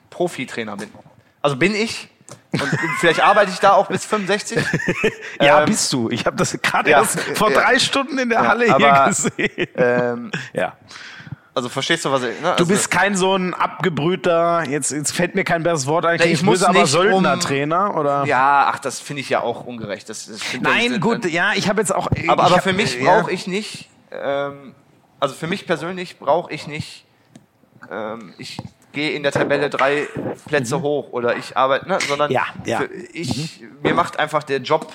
Profitrainer 0.09 0.75
bin. 0.75 0.89
Also 1.41 1.55
bin 1.55 1.73
ich. 1.75 2.09
Und 2.51 2.61
vielleicht 2.99 3.21
arbeite 3.21 3.51
ich 3.51 3.59
da 3.59 3.73
auch 3.73 3.87
bis 3.87 4.05
65. 4.05 4.57
ja, 5.41 5.59
ähm, 5.59 5.65
bist 5.65 5.93
du. 5.93 6.09
Ich 6.09 6.25
habe 6.25 6.35
das 6.35 6.57
gerade 6.61 6.89
ja, 6.89 6.99
erst 6.99 7.19
vor 7.37 7.51
ja. 7.51 7.61
drei 7.61 7.77
Stunden 7.79 8.17
in 8.17 8.29
der 8.29 8.41
Ja, 8.41 8.47
Halle 8.47 8.65
hier 8.65 8.93
aber, 8.93 9.09
gesehen. 9.09 9.67
ähm, 9.75 10.31
ja. 10.53 10.73
also 11.53 11.69
verstehst 11.69 12.05
du, 12.05 12.11
was 12.11 12.23
ich. 12.23 12.29
Ne? 12.29 12.41
Du 12.41 12.47
also, 12.49 12.65
bist 12.65 12.89
kein 12.89 13.15
so 13.15 13.35
ein 13.35 13.53
abgebrühter, 13.53 14.63
jetzt, 14.67 14.91
jetzt 14.91 15.11
fällt 15.11 15.35
mir 15.35 15.43
kein 15.43 15.61
besseres 15.61 15.85
Wort 15.85 16.05
eigentlich, 16.07 16.25
ich 16.31 16.39
ich 16.39 16.43
muss 16.43 16.63
aber 16.63 16.73
nicht 16.73 16.81
um- 16.81 16.87
Söldnertrainer 16.87 17.95
oder? 17.95 18.25
Ja, 18.25 18.71
ach, 18.73 18.79
das 18.79 18.99
finde 18.99 19.21
ich 19.21 19.29
ja 19.29 19.41
auch 19.41 19.65
ungerecht. 19.65 20.09
Das, 20.09 20.25
das 20.25 20.39
Nein, 20.59 20.93
das, 20.93 21.01
gut, 21.01 21.25
ja, 21.25 21.51
ich 21.53 21.69
habe 21.69 21.81
jetzt 21.81 21.93
auch. 21.93 22.07
Aber, 22.07 22.17
ich 22.17 22.29
aber 22.29 22.49
hab- 22.49 22.63
für 22.63 22.73
mich 22.73 22.99
brauche 22.99 23.31
ich 23.31 23.45
nicht, 23.45 23.89
ähm, 24.11 24.73
also 25.19 25.35
für 25.35 25.45
mich 25.45 25.67
persönlich 25.67 26.17
brauche 26.17 26.51
ich 26.51 26.65
nicht, 26.65 27.05
ähm, 27.91 28.33
ich 28.39 28.57
gehe 28.91 29.11
in 29.11 29.23
der 29.23 29.31
Tabelle 29.31 29.69
drei 29.69 30.07
Plätze 30.47 30.81
hoch 30.81 31.11
oder 31.11 31.35
ich 31.37 31.55
arbeite, 31.55 31.87
ne, 31.87 31.99
sondern 32.07 32.29
Mhm. 32.29 32.35
Ja, 32.35 32.45
ja. 32.65 32.83
Ich, 33.13 33.61
mir 33.83 33.93
macht 33.93 34.17
einfach 34.19 34.43
der 34.43 34.59
Job 34.59 34.91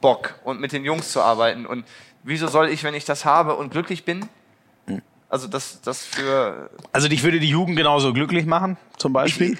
Bock 0.00 0.34
und 0.44 0.60
mit 0.60 0.72
den 0.72 0.84
Jungs 0.84 1.10
zu 1.12 1.20
arbeiten. 1.20 1.66
Und 1.66 1.84
wieso 2.22 2.46
soll 2.48 2.68
ich, 2.68 2.84
wenn 2.84 2.94
ich 2.94 3.04
das 3.04 3.24
habe 3.24 3.56
und 3.56 3.70
glücklich 3.70 4.04
bin, 4.04 4.28
Mhm. 4.86 5.02
also 5.28 5.46
das, 5.48 5.80
das 5.82 6.04
für, 6.04 6.70
Also 6.92 7.08
dich 7.08 7.22
würde 7.22 7.40
die 7.40 7.50
Jugend 7.50 7.76
genauso 7.76 8.12
glücklich 8.12 8.46
machen, 8.46 8.76
zum 8.96 9.12
Beispiel. 9.12 9.58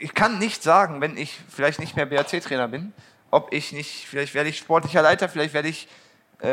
ich 0.00 0.12
kann 0.14 0.38
nicht 0.38 0.62
sagen, 0.62 1.00
wenn 1.00 1.16
ich 1.16 1.38
vielleicht 1.48 1.78
nicht 1.80 1.96
mehr 1.96 2.06
BRC-Trainer 2.06 2.68
bin, 2.68 2.92
ob 3.30 3.52
ich 3.52 3.72
nicht, 3.72 4.06
vielleicht 4.08 4.34
werde 4.34 4.48
ich 4.50 4.58
sportlicher 4.58 5.02
Leiter, 5.02 5.28
vielleicht 5.28 5.54
werde 5.54 5.68
ich 5.68 5.88
äh, 6.40 6.48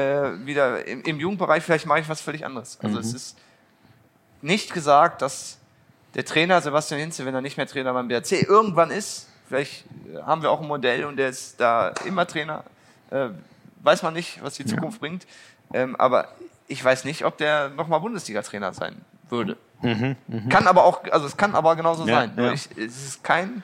wieder 0.46 0.86
im, 0.88 1.02
im 1.04 1.20
Jugendbereich, 1.20 1.64
vielleicht 1.64 1.86
mache 1.86 2.00
ich 2.00 2.10
was 2.10 2.22
völlig 2.22 2.46
anderes. 2.46 2.80
Also 2.82 3.00
es 3.00 3.14
ist 3.14 3.38
nicht 4.42 4.74
gesagt, 4.74 5.22
dass 5.22 5.58
der 6.16 6.26
Trainer 6.26 6.62
Sebastian 6.62 7.00
Hinze, 7.00 7.26
wenn 7.26 7.34
er 7.34 7.42
nicht 7.42 7.58
mehr 7.58 7.68
Trainer 7.68 7.94
beim 7.94 8.08
BRC 8.08 8.44
irgendwann 8.44 8.92
ist, 8.92 9.30
vielleicht 9.48 9.86
äh, 10.14 10.22
haben 10.22 10.42
wir 10.42 10.52
auch 10.52 10.62
ein 10.62 10.68
Modell 10.68 11.06
und 11.06 11.18
der 11.18 11.30
ist 11.30 11.60
da 11.60 11.94
immer 12.06 12.28
Trainer, 12.28 12.64
äh, 13.10 13.30
weiß 13.82 14.04
man 14.04 14.14
nicht, 14.14 14.44
was 14.44 14.56
die 14.56 14.66
Zukunft 14.66 15.00
bringt, 15.00 15.26
ähm, 15.74 15.96
aber 15.96 16.30
ich 16.68 16.84
weiß 16.84 17.06
nicht, 17.06 17.26
ob 17.26 17.38
der 17.38 17.70
nochmal 17.70 18.00
Bundesliga-Trainer 18.00 18.74
sein 18.74 19.02
würde. 19.30 19.58
Kann 20.50 20.68
aber 20.68 20.86
auch, 20.86 21.04
also 21.12 21.26
es 21.26 21.36
kann 21.36 21.56
aber 21.56 21.76
genauso 21.76 22.08
Ja, 22.08 22.22
sein. 22.22 22.32
Ja. 22.38 22.54
Ich, 22.54 22.70
es 22.78 23.06
ist 23.06 23.24
kein 23.24 23.64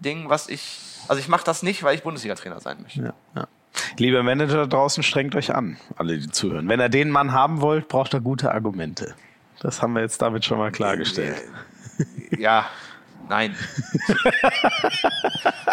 Ding, 0.00 0.28
was 0.28 0.48
ich, 0.48 0.80
also 1.06 1.20
ich 1.20 1.28
mache 1.28 1.44
das 1.44 1.62
nicht, 1.62 1.84
weil 1.84 1.94
ich 1.94 2.02
Bundesliga-Trainer 2.02 2.58
sein 2.60 2.78
möchte. 2.82 3.00
Ja, 3.00 3.14
ja. 3.36 3.46
Liebe 3.96 4.22
Manager 4.24 4.56
da 4.56 4.66
draußen, 4.66 5.04
strengt 5.04 5.36
euch 5.36 5.54
an, 5.54 5.76
alle, 5.96 6.18
die 6.18 6.28
zuhören. 6.28 6.68
Wenn 6.68 6.80
ihr 6.80 6.88
den 6.88 7.10
Mann 7.10 7.32
haben 7.32 7.60
wollt, 7.60 7.86
braucht 7.86 8.14
er 8.14 8.20
gute 8.20 8.52
Argumente. 8.52 9.14
Das 9.60 9.80
haben 9.80 9.92
wir 9.92 10.02
jetzt 10.02 10.20
damit 10.22 10.44
schon 10.44 10.58
mal 10.58 10.72
klargestellt. 10.72 11.36
Ja, 12.38 12.66
nein. 13.28 13.54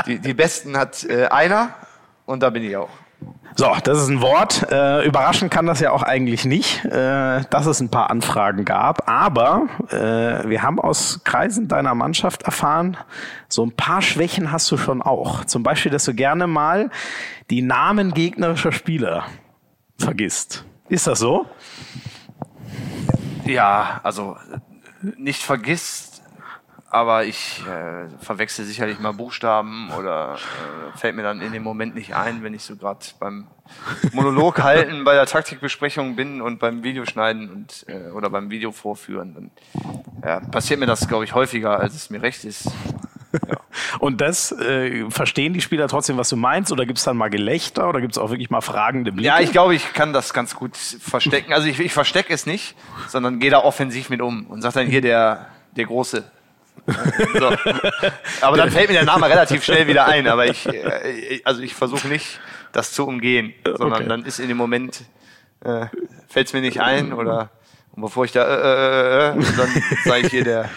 die, 0.06 0.20
die 0.20 0.34
besten 0.34 0.78
hat 0.78 1.04
äh, 1.06 1.28
einer 1.28 1.76
und 2.26 2.42
da 2.44 2.50
bin 2.50 2.64
ich 2.64 2.76
auch. 2.76 2.90
So, 3.56 3.76
das 3.84 4.04
ist 4.04 4.10
ein 4.10 4.22
Wort. 4.22 4.72
Äh, 4.72 5.04
überraschen 5.04 5.50
kann 5.50 5.66
das 5.66 5.80
ja 5.80 5.92
auch 5.92 6.04
eigentlich 6.04 6.46
nicht, 6.46 6.86
äh, 6.86 7.42
dass 7.50 7.66
es 7.66 7.80
ein 7.80 7.90
paar 7.90 8.12
Anfragen 8.12 8.66
gab. 8.66 9.10
Aber 9.10 9.68
äh, 9.90 10.48
wir 10.48 10.62
haben 10.62 10.80
aus 10.80 11.22
Kreisen 11.24 11.68
deiner 11.68 11.96
Mannschaft 11.96 12.44
erfahren, 12.44 12.98
so 13.48 13.66
ein 13.66 13.72
paar 13.72 14.04
Schwächen 14.04 14.52
hast 14.52 14.70
du 14.70 14.78
schon 14.78 15.02
auch. 15.02 15.44
Zum 15.46 15.64
Beispiel, 15.64 15.92
dass 15.92 16.06
du 16.06 16.14
gerne 16.14 16.46
mal 16.46 16.92
die 17.50 17.64
Namen 17.64 18.14
gegnerischer 18.14 18.72
Spieler 18.72 19.24
vergisst. 19.98 20.64
Ist 20.88 21.08
das 21.08 21.18
so? 21.18 21.48
Ja, 23.46 24.02
also 24.04 24.38
äh, 24.54 24.60
nicht 25.18 25.42
vergisst, 25.42 26.17
aber 26.90 27.26
ich 27.26 27.64
äh, 27.68 28.08
verwechsel 28.24 28.64
sicherlich 28.66 29.00
mal 29.00 29.12
Buchstaben 29.12 29.92
oder 29.98 30.36
äh, 30.36 30.98
fällt 30.98 31.16
mir 31.16 31.24
dann 31.24 31.42
in 31.42 31.52
dem 31.52 31.64
Moment 31.64 31.96
nicht 31.96 32.16
ein, 32.16 32.44
wenn 32.44 32.54
ich 32.54 32.64
so 32.64 32.78
gerade 32.78 33.06
beim 33.20 33.48
Monolog 34.14 34.60
halten 34.64 35.04
bei 35.04 35.14
der 35.14 35.26
Taktikbesprechung 35.26 36.16
bin 36.16 36.42
und 36.42 36.60
beim 36.60 36.84
Videoschneiden 36.84 37.50
und 37.50 37.86
äh, 37.90 38.12
oder 38.12 38.30
beim 38.30 38.50
Video 38.50 38.72
vorführen, 38.72 39.34
dann 39.34 39.52
ja, 40.24 40.40
passiert 40.40 40.80
mir 40.80 40.86
das, 40.86 41.08
glaube 41.08 41.26
ich, 41.26 41.34
häufiger, 41.34 41.80
als 41.80 41.94
es 41.94 42.10
mir 42.10 42.22
recht 42.22 42.46
ist. 42.46 42.72
Und 44.00 44.22
das 44.22 44.52
äh, 44.52 45.10
verstehen 45.10 45.54
die 45.54 45.62
Spieler 45.62 45.88
trotzdem, 45.88 46.18
was 46.18 46.30
du 46.30 46.36
meinst? 46.36 46.72
Oder 46.72 46.86
gibt 46.86 46.98
es 46.98 47.04
dann 47.06 47.18
mal 47.18 47.30
Gelächter 47.30 47.88
oder 47.88 48.02
gibt 48.02 48.14
es 48.14 48.18
auch 48.18 48.30
wirklich 48.30 48.50
mal 48.50 48.62
fragende 48.62 49.12
Blicke? 49.12 49.28
Ja, 49.28 49.40
ich 49.40 49.52
glaube, 49.52 49.76
ich 49.76 49.94
kann 49.94 50.14
das 50.14 50.34
ganz 50.34 50.56
gut 50.56 50.76
verstecken. 50.76 51.54
Also 51.54 51.68
ich, 51.68 51.80
ich 51.80 51.94
verstecke 51.94 52.34
es 52.34 52.46
nicht, 52.46 52.76
sondern 53.08 53.40
gehe 53.40 53.52
da 53.52 53.60
offensiv 53.60 54.10
mit 54.10 54.22
um 54.22 54.48
und 54.48 54.62
sage 54.62 54.76
dann 54.76 54.88
hier 54.88 55.02
der, 55.02 55.48
der 55.76 55.86
Große. 55.86 56.24
So. 57.40 57.52
Aber 58.42 58.58
dann 58.58 58.72
fällt 58.72 58.90
mir 58.90 58.96
der 58.96 59.06
Name 59.06 59.30
relativ 59.30 59.64
schnell 59.64 59.88
wieder 59.88 60.08
ein. 60.08 60.28
Aber 60.28 60.46
ich, 60.46 60.66
äh, 60.68 61.42
also 61.44 61.62
ich 61.62 61.76
versuche 61.76 62.08
nicht, 62.08 62.40
das 62.72 62.92
zu 62.92 63.06
umgehen, 63.08 63.54
sondern 63.66 63.94
Okay. 64.02 64.08
dann 64.08 64.26
ist 64.26 64.40
in 64.40 64.48
dem 64.48 64.58
Moment, 64.58 65.02
äh, 65.64 65.88
fällt 66.28 66.48
es 66.48 66.54
mir 66.54 66.62
nicht 66.62 66.80
ein 66.82 67.14
oder 67.14 67.50
und 67.94 68.04
bevor 68.04 68.26
ich 68.26 68.32
da, 68.32 68.44
äh, 68.44 68.54
äh, 68.54 69.30
äh, 69.30 69.32
und 69.34 69.58
dann 69.58 69.70
sage 70.06 70.28
ich 70.28 70.32
hier 70.32 70.44
der, 70.44 70.70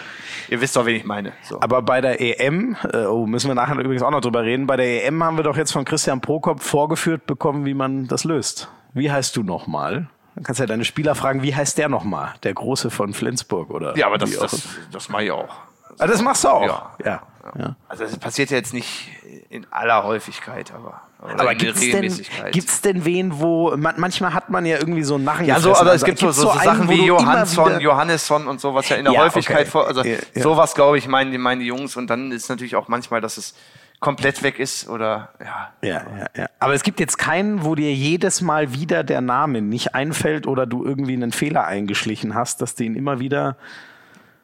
ihr 0.48 0.60
wisst 0.62 0.74
doch, 0.74 0.86
wen 0.86 0.96
ich 0.96 1.04
meine. 1.04 1.32
So. 1.42 1.60
Aber 1.60 1.82
bei 1.82 2.00
der 2.00 2.18
EM, 2.18 2.76
äh, 2.92 3.04
oh, 3.04 3.26
müssen 3.26 3.48
wir 3.48 3.54
nachher 3.54 3.76
übrigens 3.78 4.02
auch 4.02 4.10
noch 4.10 4.22
drüber 4.22 4.42
reden, 4.42 4.66
bei 4.66 4.78
der 4.78 5.04
EM 5.04 5.22
haben 5.22 5.36
wir 5.36 5.44
doch 5.44 5.58
jetzt 5.58 5.72
von 5.72 5.84
Christian 5.84 6.22
Prokop 6.22 6.62
vorgeführt 6.62 7.26
bekommen, 7.26 7.66
wie 7.66 7.74
man 7.74 8.08
das 8.08 8.24
löst. 8.24 8.70
Wie 8.94 9.12
heißt 9.12 9.36
du 9.36 9.42
nochmal? 9.42 10.08
Dann 10.34 10.44
kannst 10.44 10.60
du 10.60 10.62
ja 10.62 10.66
deine 10.66 10.86
Spieler 10.86 11.14
fragen, 11.14 11.42
wie 11.42 11.54
heißt 11.54 11.76
der 11.76 11.90
nochmal? 11.90 12.32
Der 12.42 12.54
Große 12.54 12.88
von 12.90 13.12
Flensburg 13.12 13.68
oder? 13.68 13.94
Ja, 13.98 14.06
aber 14.06 14.16
das, 14.16 14.34
das, 14.38 14.62
das 14.90 15.08
mache 15.10 15.24
ich 15.24 15.30
auch. 15.30 15.54
Ah, 16.00 16.06
das 16.06 16.22
machst 16.22 16.44
du 16.44 16.48
auch. 16.48 16.62
Ja. 16.62 16.90
ja. 17.04 17.22
ja. 17.58 17.76
Also 17.88 18.04
das 18.04 18.16
passiert 18.16 18.50
ja 18.50 18.56
jetzt 18.56 18.72
nicht 18.72 19.08
in 19.50 19.66
aller 19.70 20.04
Häufigkeit, 20.04 20.72
aber, 20.72 21.02
Aber 21.20 21.54
der 21.54 21.54
gibt's 21.56 21.80
denn, 21.80 22.52
gibt's 22.52 22.80
denn 22.80 23.04
wen, 23.04 23.40
wo 23.40 23.76
man, 23.76 23.98
manchmal 23.98 24.32
hat 24.32 24.48
man 24.48 24.64
ja 24.64 24.78
irgendwie 24.78 25.02
so 25.02 25.18
Narren 25.18 25.44
ja, 25.44 25.58
so, 25.60 25.74
aber 25.74 25.86
es 25.86 26.02
Also 26.02 26.06
gibt 26.06 26.18
so, 26.20 26.30
so, 26.30 26.42
so 26.42 26.50
einen, 26.50 26.62
Sachen 26.62 26.88
wie 26.88 27.04
Johansson, 27.04 27.80
Johannesson 27.80 28.46
und 28.46 28.60
so, 28.60 28.74
was 28.74 28.88
ja 28.88 28.96
in 28.96 29.04
der 29.04 29.14
Ja, 29.14 29.24
Häufigkeit 29.24 29.62
okay. 29.62 29.70
vor, 29.70 29.88
also 29.88 30.02
Ja, 30.02 30.18
sowas 30.34 30.74
glaube 30.74 30.98
ich 30.98 31.08
meinen 31.08 31.32
die, 31.32 31.38
meinen 31.38 31.60
die 31.60 31.66
Jungs 31.66 31.96
und 31.96 32.08
dann 32.08 32.32
ist 32.32 32.48
natürlich 32.48 32.76
auch 32.76 32.88
manchmal, 32.88 33.20
dass 33.20 33.36
es 33.36 33.54
komplett 33.98 34.42
weg 34.42 34.58
ist 34.58 34.88
oder 34.88 35.30
ja. 35.40 35.72
Ja, 35.82 36.02
ja, 36.18 36.26
ja. 36.36 36.46
Aber 36.58 36.74
es 36.74 36.82
gibt 36.82 37.00
jetzt 37.00 37.18
keinen, 37.18 37.64
wo 37.64 37.74
dir 37.74 37.92
jedes 37.92 38.40
Mal 38.40 38.72
wieder 38.72 39.04
der 39.04 39.20
Name 39.20 39.60
nicht 39.62 39.94
einfällt 39.94 40.46
oder 40.46 40.64
du 40.66 40.84
irgendwie 40.84 41.14
einen 41.14 41.32
Fehler 41.32 41.66
eingeschlichen 41.66 42.34
hast, 42.34 42.62
dass 42.62 42.74
du 42.74 42.84
ihn 42.84 42.94
immer 42.94 43.20
wieder. 43.20 43.56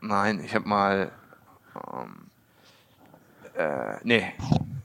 Nein, 0.00 0.42
ich 0.44 0.54
habe 0.54 0.68
mal 0.68 1.10
ähm, 1.94 2.26
äh, 3.56 3.96
nee. 4.02 4.32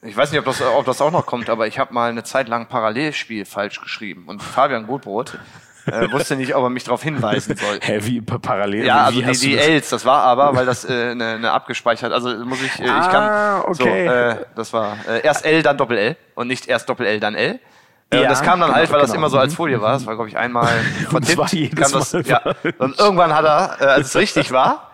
Ich 0.04 0.18
weiß 0.18 0.32
nicht, 0.32 0.40
ob 0.40 0.46
das, 0.46 0.62
ob 0.62 0.86
das 0.86 1.00
auch 1.02 1.12
noch 1.12 1.26
kommt, 1.26 1.50
aber 1.50 1.68
ich 1.68 1.78
habe 1.78 1.94
mal 1.94 2.10
eine 2.10 2.24
Zeit 2.24 2.48
lang 2.48 2.68
Parallelspiel 2.68 3.46
falsch 3.46 3.82
geschrieben 3.82 4.24
und 4.28 4.42
Fabian 4.42 4.88
Gutbrot 4.88 5.38
äh, 5.86 6.12
wusste 6.12 6.36
nicht, 6.36 6.56
ob 6.56 6.64
er 6.64 6.70
mich 6.70 6.84
darauf 6.86 7.04
hinweisen 7.04 7.56
soll. 7.56 7.80
Hä, 7.82 8.00
wie 8.02 8.22
pa- 8.22 8.40
parallel? 8.40 8.86
Ja, 8.86 9.04
also 9.06 9.20
die, 9.22 9.32
die 9.40 9.56
das- 9.56 9.68
Els, 9.68 9.90
das 9.90 10.06
war 10.06 10.24
aber, 10.24 10.56
weil 10.56 10.66
das 10.66 10.86
äh, 10.86 11.12
eine, 11.12 11.26
eine 11.36 11.52
abgespeichert, 11.52 12.12
also 12.14 12.30
muss 12.46 12.62
ich, 12.64 12.80
äh, 12.80 12.84
ich 12.86 12.90
Ah, 12.90 13.62
kann, 13.64 13.74
so, 13.76 13.84
okay. 13.84 14.06
äh, 14.08 14.36
das 14.56 14.74
war 14.74 14.98
äh, 15.08 15.22
erst 15.22 15.46
L, 15.46 15.62
dann 15.62 15.78
Doppel 15.78 15.98
L 15.98 16.18
und 16.36 16.48
nicht 16.48 16.68
erst 16.68 16.90
Doppel 16.90 17.06
L, 17.06 17.20
dann 17.20 17.36
L. 17.36 17.60
Äh, 18.10 18.22
Ja, 18.24 18.30
das 18.30 18.42
kam 18.42 18.60
dann 18.60 18.70
genau, 18.70 18.80
halt, 18.80 18.92
weil 18.92 19.00
das 19.02 19.12
genau. 19.12 19.20
immer 19.22 19.30
so 19.30 19.38
als 19.40 19.54
Folie 19.56 19.82
war. 19.82 19.94
Das 19.94 20.06
war, 20.06 20.16
glaube 20.16 20.30
ich, 20.30 20.38
einmal 20.38 20.68
vertippt. 21.10 21.38
war 21.38 21.48
jedes 21.54 21.80
kam 21.92 22.00
das, 22.00 22.14
Mal 22.14 22.26
ja. 22.28 22.42
Und 22.80 23.00
irgendwann 23.00 23.34
hat 23.36 23.46
er, 23.46 23.78
äh, 23.82 23.86
als 23.92 24.08
es 24.08 24.16
richtig 24.16 24.52
war, 24.52 24.91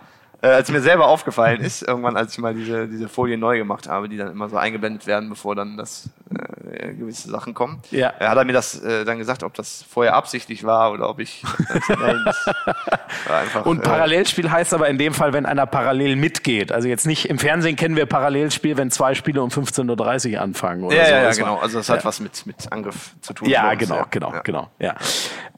äh, 0.47 0.55
als 0.55 0.71
mir 0.71 0.81
selber 0.81 1.07
aufgefallen 1.07 1.61
ist, 1.61 1.81
irgendwann, 1.81 2.17
als 2.17 2.33
ich 2.33 2.39
mal 2.39 2.53
diese, 2.53 2.87
diese 2.87 3.09
Folie 3.09 3.37
neu 3.37 3.57
gemacht 3.57 3.87
habe, 3.87 4.09
die 4.09 4.17
dann 4.17 4.31
immer 4.31 4.49
so 4.49 4.57
eingeblendet 4.57 5.07
werden, 5.07 5.29
bevor 5.29 5.55
dann 5.55 5.77
das 5.77 6.09
äh, 6.29 6.57
äh, 6.71 6.93
gewisse 6.93 7.29
Sachen 7.29 7.53
kommen. 7.53 7.81
Ja. 7.91 8.13
Er 8.19 8.29
hat 8.29 8.37
er 8.37 8.45
mir 8.45 8.53
das 8.53 8.81
äh, 8.81 9.05
dann 9.05 9.17
gesagt, 9.17 9.43
ob 9.43 9.53
das 9.53 9.83
vorher 9.89 10.15
absichtlich 10.15 10.63
war 10.63 10.91
oder 10.91 11.09
ob 11.09 11.19
ich 11.19 11.43
war 11.87 13.39
einfach, 13.39 13.65
Und 13.65 13.79
äh, 13.79 13.83
Parallelspiel 13.83 14.51
heißt 14.51 14.73
aber 14.73 14.87
in 14.89 14.97
dem 14.97 15.13
Fall, 15.13 15.33
wenn 15.33 15.45
einer 15.45 15.65
parallel 15.65 16.15
mitgeht. 16.15 16.71
Also 16.71 16.87
jetzt 16.87 17.05
nicht 17.05 17.29
im 17.29 17.39
Fernsehen 17.39 17.75
kennen 17.75 17.95
wir 17.95 18.05
Parallelspiel, 18.05 18.77
wenn 18.77 18.91
zwei 18.91 19.13
Spiele 19.15 19.41
um 19.41 19.49
15.30 19.49 20.33
Uhr 20.35 20.41
anfangen. 20.41 20.83
Oder 20.83 20.97
ja, 20.97 21.05
so. 21.05 21.11
ja, 21.11 21.23
ja, 21.23 21.31
genau. 21.31 21.57
Also 21.57 21.77
das 21.77 21.89
hat 21.89 22.05
was 22.05 22.19
mit, 22.19 22.45
mit 22.45 22.71
Angriff 22.71 23.15
zu 23.21 23.33
tun. 23.33 23.49
Ja, 23.49 23.73
genau, 23.75 24.05
genau, 24.09 24.33
ja. 24.33 24.39
genau. 24.41 24.69
Ja. 24.79 24.95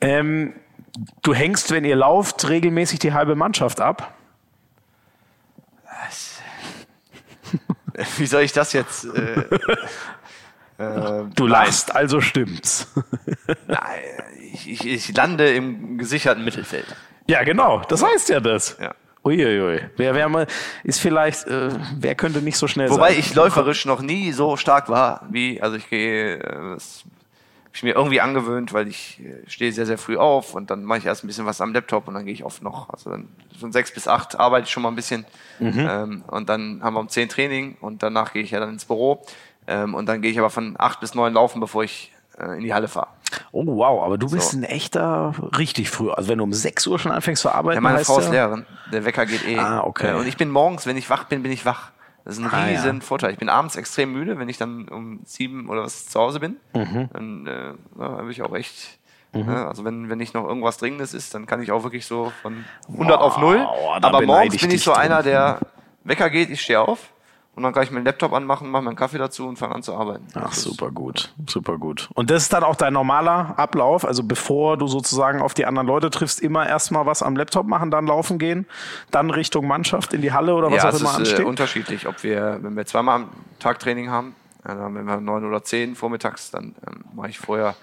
Ähm, 0.01 0.53
du 1.21 1.33
hängst, 1.33 1.71
wenn 1.71 1.85
ihr 1.85 1.95
lauft, 1.95 2.47
regelmäßig 2.49 2.99
die 2.99 3.13
halbe 3.13 3.35
Mannschaft 3.35 3.81
ab. 3.81 4.13
Wie 8.17 8.26
soll 8.26 8.43
ich 8.43 8.53
das 8.53 8.73
jetzt? 8.73 9.05
Äh, 9.05 9.41
äh, 10.77 11.26
du 11.35 11.47
leist, 11.47 11.95
also 11.95 12.21
stimmt's. 12.21 12.88
Nein, 13.67 13.99
ich, 14.53 14.85
ich, 14.85 15.15
lande 15.15 15.53
im 15.53 15.97
gesicherten 15.97 16.43
Mittelfeld. 16.43 16.85
Ja, 17.27 17.43
genau, 17.43 17.81
das 17.88 18.03
heißt 18.03 18.30
ja 18.30 18.39
das. 18.39 18.77
Ja. 18.80 18.93
Uiuiui. 19.23 19.81
Wer, 19.97 20.15
wer 20.15 20.30
mal, 20.30 20.47
ist 20.84 21.01
vielleicht, 21.01 21.45
äh, 21.47 21.69
wer 21.97 22.15
könnte 22.15 22.41
nicht 22.41 22.57
so 22.57 22.67
schnell 22.67 22.89
Wobei 22.89 23.09
sein? 23.09 23.17
Wobei 23.17 23.19
ich 23.19 23.35
läuferisch 23.35 23.85
noch 23.85 24.01
nie 24.01 24.31
so 24.31 24.55
stark 24.55 24.88
war, 24.88 25.27
wie, 25.30 25.61
also 25.61 25.76
ich 25.76 25.89
gehe, 25.89 26.38
äh, 26.38 26.77
habe 27.69 27.77
ich 27.77 27.83
mir 27.83 27.95
irgendwie 27.95 28.19
angewöhnt, 28.19 28.73
weil 28.73 28.87
ich 28.87 29.21
äh, 29.21 29.47
stehe 29.47 29.71
sehr, 29.71 29.85
sehr 29.85 29.99
früh 29.99 30.17
auf 30.17 30.55
und 30.55 30.71
dann 30.71 30.83
mache 30.83 30.97
ich 30.99 31.05
erst 31.05 31.23
ein 31.23 31.27
bisschen 31.27 31.45
was 31.45 31.61
am 31.61 31.71
Laptop 31.71 32.07
und 32.07 32.15
dann 32.15 32.25
gehe 32.25 32.33
ich 32.33 32.43
oft 32.43 32.63
noch, 32.63 32.89
also 32.89 33.11
dann 33.11 33.29
von 33.59 33.71
sechs 33.71 33.93
bis 33.93 34.07
acht 34.07 34.39
arbeite 34.39 34.65
ich 34.65 34.71
schon 34.71 34.83
mal 34.83 34.89
ein 34.89 34.95
bisschen 34.95 35.25
mhm. 35.59 35.87
ähm, 35.89 36.23
und 36.27 36.49
dann 36.49 36.81
haben 36.83 36.95
wir 36.95 36.99
um 36.99 37.09
zehn 37.09 37.29
Training 37.29 37.77
und 37.79 38.01
danach 38.01 38.33
gehe 38.33 38.41
ich 38.41 38.51
ja 38.51 38.59
dann 38.59 38.69
ins 38.69 38.85
Büro 38.85 39.23
ähm, 39.67 39.93
und 39.93 40.07
dann 40.07 40.21
gehe 40.21 40.31
ich 40.31 40.39
aber 40.39 40.49
von 40.49 40.75
acht 40.79 40.99
bis 40.99 41.13
neun 41.13 41.33
laufen, 41.33 41.59
bevor 41.59 41.83
ich 41.83 42.11
äh, 42.39 42.57
in 42.57 42.63
die 42.63 42.73
Halle 42.73 42.87
fahre. 42.87 43.09
Oh 43.51 43.63
wow, 43.65 44.03
aber 44.03 44.17
du 44.17 44.31
bist 44.31 44.51
so. 44.51 44.57
ein 44.57 44.63
echter 44.63 45.35
richtig 45.57 45.91
früh. 45.91 46.09
Also 46.09 46.29
wenn 46.29 46.39
du 46.39 46.43
um 46.43 46.53
sechs 46.53 46.87
Uhr 46.87 46.97
schon 46.97 47.11
anfängst 47.11 47.43
zu 47.43 47.53
arbeiten. 47.53 47.75
Ja, 47.75 47.81
meine 47.81 48.03
Frau 48.03 48.19
ist 48.19 48.31
Lehrerin. 48.31 48.65
Der 48.91 49.05
Wecker 49.05 49.27
geht 49.27 49.47
eh. 49.47 49.59
Ah, 49.59 49.83
okay. 49.83 50.11
Äh, 50.11 50.13
und 50.15 50.27
ich 50.27 50.37
bin 50.37 50.49
morgens, 50.49 50.87
wenn 50.87 50.97
ich 50.97 51.09
wach 51.11 51.25
bin, 51.25 51.43
bin 51.43 51.51
ich 51.51 51.65
wach. 51.65 51.91
Das 52.30 52.38
ist 52.38 52.43
ein 52.43 52.51
ah, 52.51 52.65
riesen 52.65 52.97
ja. 52.97 53.01
Vorteil. 53.01 53.31
Ich 53.31 53.39
bin 53.39 53.49
abends 53.49 53.76
extrem 53.76 54.14
müde, 54.14 54.38
wenn 54.38 54.49
ich 54.49 54.60
dann 54.60 54.88
um 54.88 55.22
sieben 55.26 55.68
oder 55.68 55.81
was 55.81 56.06
zu 56.07 56.19
Hause 56.19 56.39
bin. 56.39 56.57
Mhm. 56.76 57.10
Dann 57.11 57.47
äh, 57.47 57.73
habe 57.99 58.31
ich 58.31 58.43
auch 58.43 58.53
echt. 58.56 58.99
Mhm. 59.34 59.47
Ja, 59.47 59.68
also 59.68 59.84
wenn, 59.84 60.10
wenn 60.10 60.19
nicht 60.19 60.35
noch 60.35 60.47
irgendwas 60.47 60.77
Dringendes 60.77 61.14
ist, 61.14 61.34
dann 61.34 61.47
kann 61.47 61.61
ich 61.61 61.72
auch 61.72 61.84
wirklich 61.84 62.06
so 62.06 62.31
von 62.41 62.65
100 62.88 63.19
wow, 63.19 63.26
auf 63.26 63.38
0. 63.39 63.68
Aber 64.01 64.22
morgens 64.22 64.57
bin 64.57 64.72
ich 64.72 64.84
so 64.84 64.91
drin. 64.91 65.01
einer, 65.01 65.23
der 65.23 65.60
Wecker 66.03 66.30
geht, 66.30 66.49
ich 66.49 66.61
stehe 66.61 66.81
auf 66.81 67.10
und 67.60 67.64
dann 67.64 67.73
kann 67.73 67.84
ich 67.84 67.91
meinen 67.91 68.06
Laptop 68.06 68.31
anmachen, 68.31 68.72
mache 68.72 68.84
meinen 68.84 68.95
Kaffee 68.95 69.18
dazu 69.18 69.45
und 69.45 69.57
fange 69.57 69.76
an 69.76 69.84
zu 69.84 69.94
arbeiten. 69.94 70.26
Ach, 70.34 70.53
super 70.53 70.91
gut, 70.91 71.34
super 71.45 71.77
gut. 71.77 72.10
Und 72.14 72.30
das 72.30 72.44
ist 72.44 72.53
dann 72.53 72.64
auch 72.64 72.77
dein 72.77 72.94
normaler 72.94 73.60
Ablauf, 73.60 74.06
also 74.06 74.23
bevor 74.23 74.77
du 74.77 74.88
sozusagen 74.88 75.41
auf 75.41 75.53
die 75.53 75.65
anderen 75.65 75.86
Leute 75.86 76.10
triffst, 76.10 76.40
immer 76.40 76.65
erstmal 76.65 77.06
was 77.06 77.22
am 77.22 77.36
Laptop 77.36 77.68
machen, 77.68 77.91
dann 77.91 78.07
laufen 78.07 78.40
gehen, 78.40 78.65
dann 79.11 79.30
Richtung 79.30 79.68
Mannschaft 79.68 80.14
in 80.14 80.22
die 80.22 80.31
Halle 80.31 80.56
oder 80.56 80.72
was 80.72 80.84
ja, 80.84 80.90
auch 80.90 80.99
immer 81.02 81.10
ist, 81.10 81.15
äh, 81.15 81.19
ansteht? 81.19 81.40
Äh, 81.40 81.44
unterschiedlich, 81.44 82.07
ob 82.07 82.23
wir, 82.23 82.60
wenn 82.61 82.77
wir 82.77 82.86
zweimal 82.86 83.15
am 83.15 83.30
Tag 83.60 83.80
Training 83.80 84.10
haben, 84.10 84.36
also 84.64 84.81
wenn 84.81 85.06
wir 85.06 85.19
neun 85.19 85.44
oder 85.44 85.61
zehn 85.61 85.95
vormittags, 85.95 86.52
dann 86.52 86.76
ähm, 86.88 87.03
mache 87.14 87.30
ich 87.30 87.40
vorher 87.40 87.76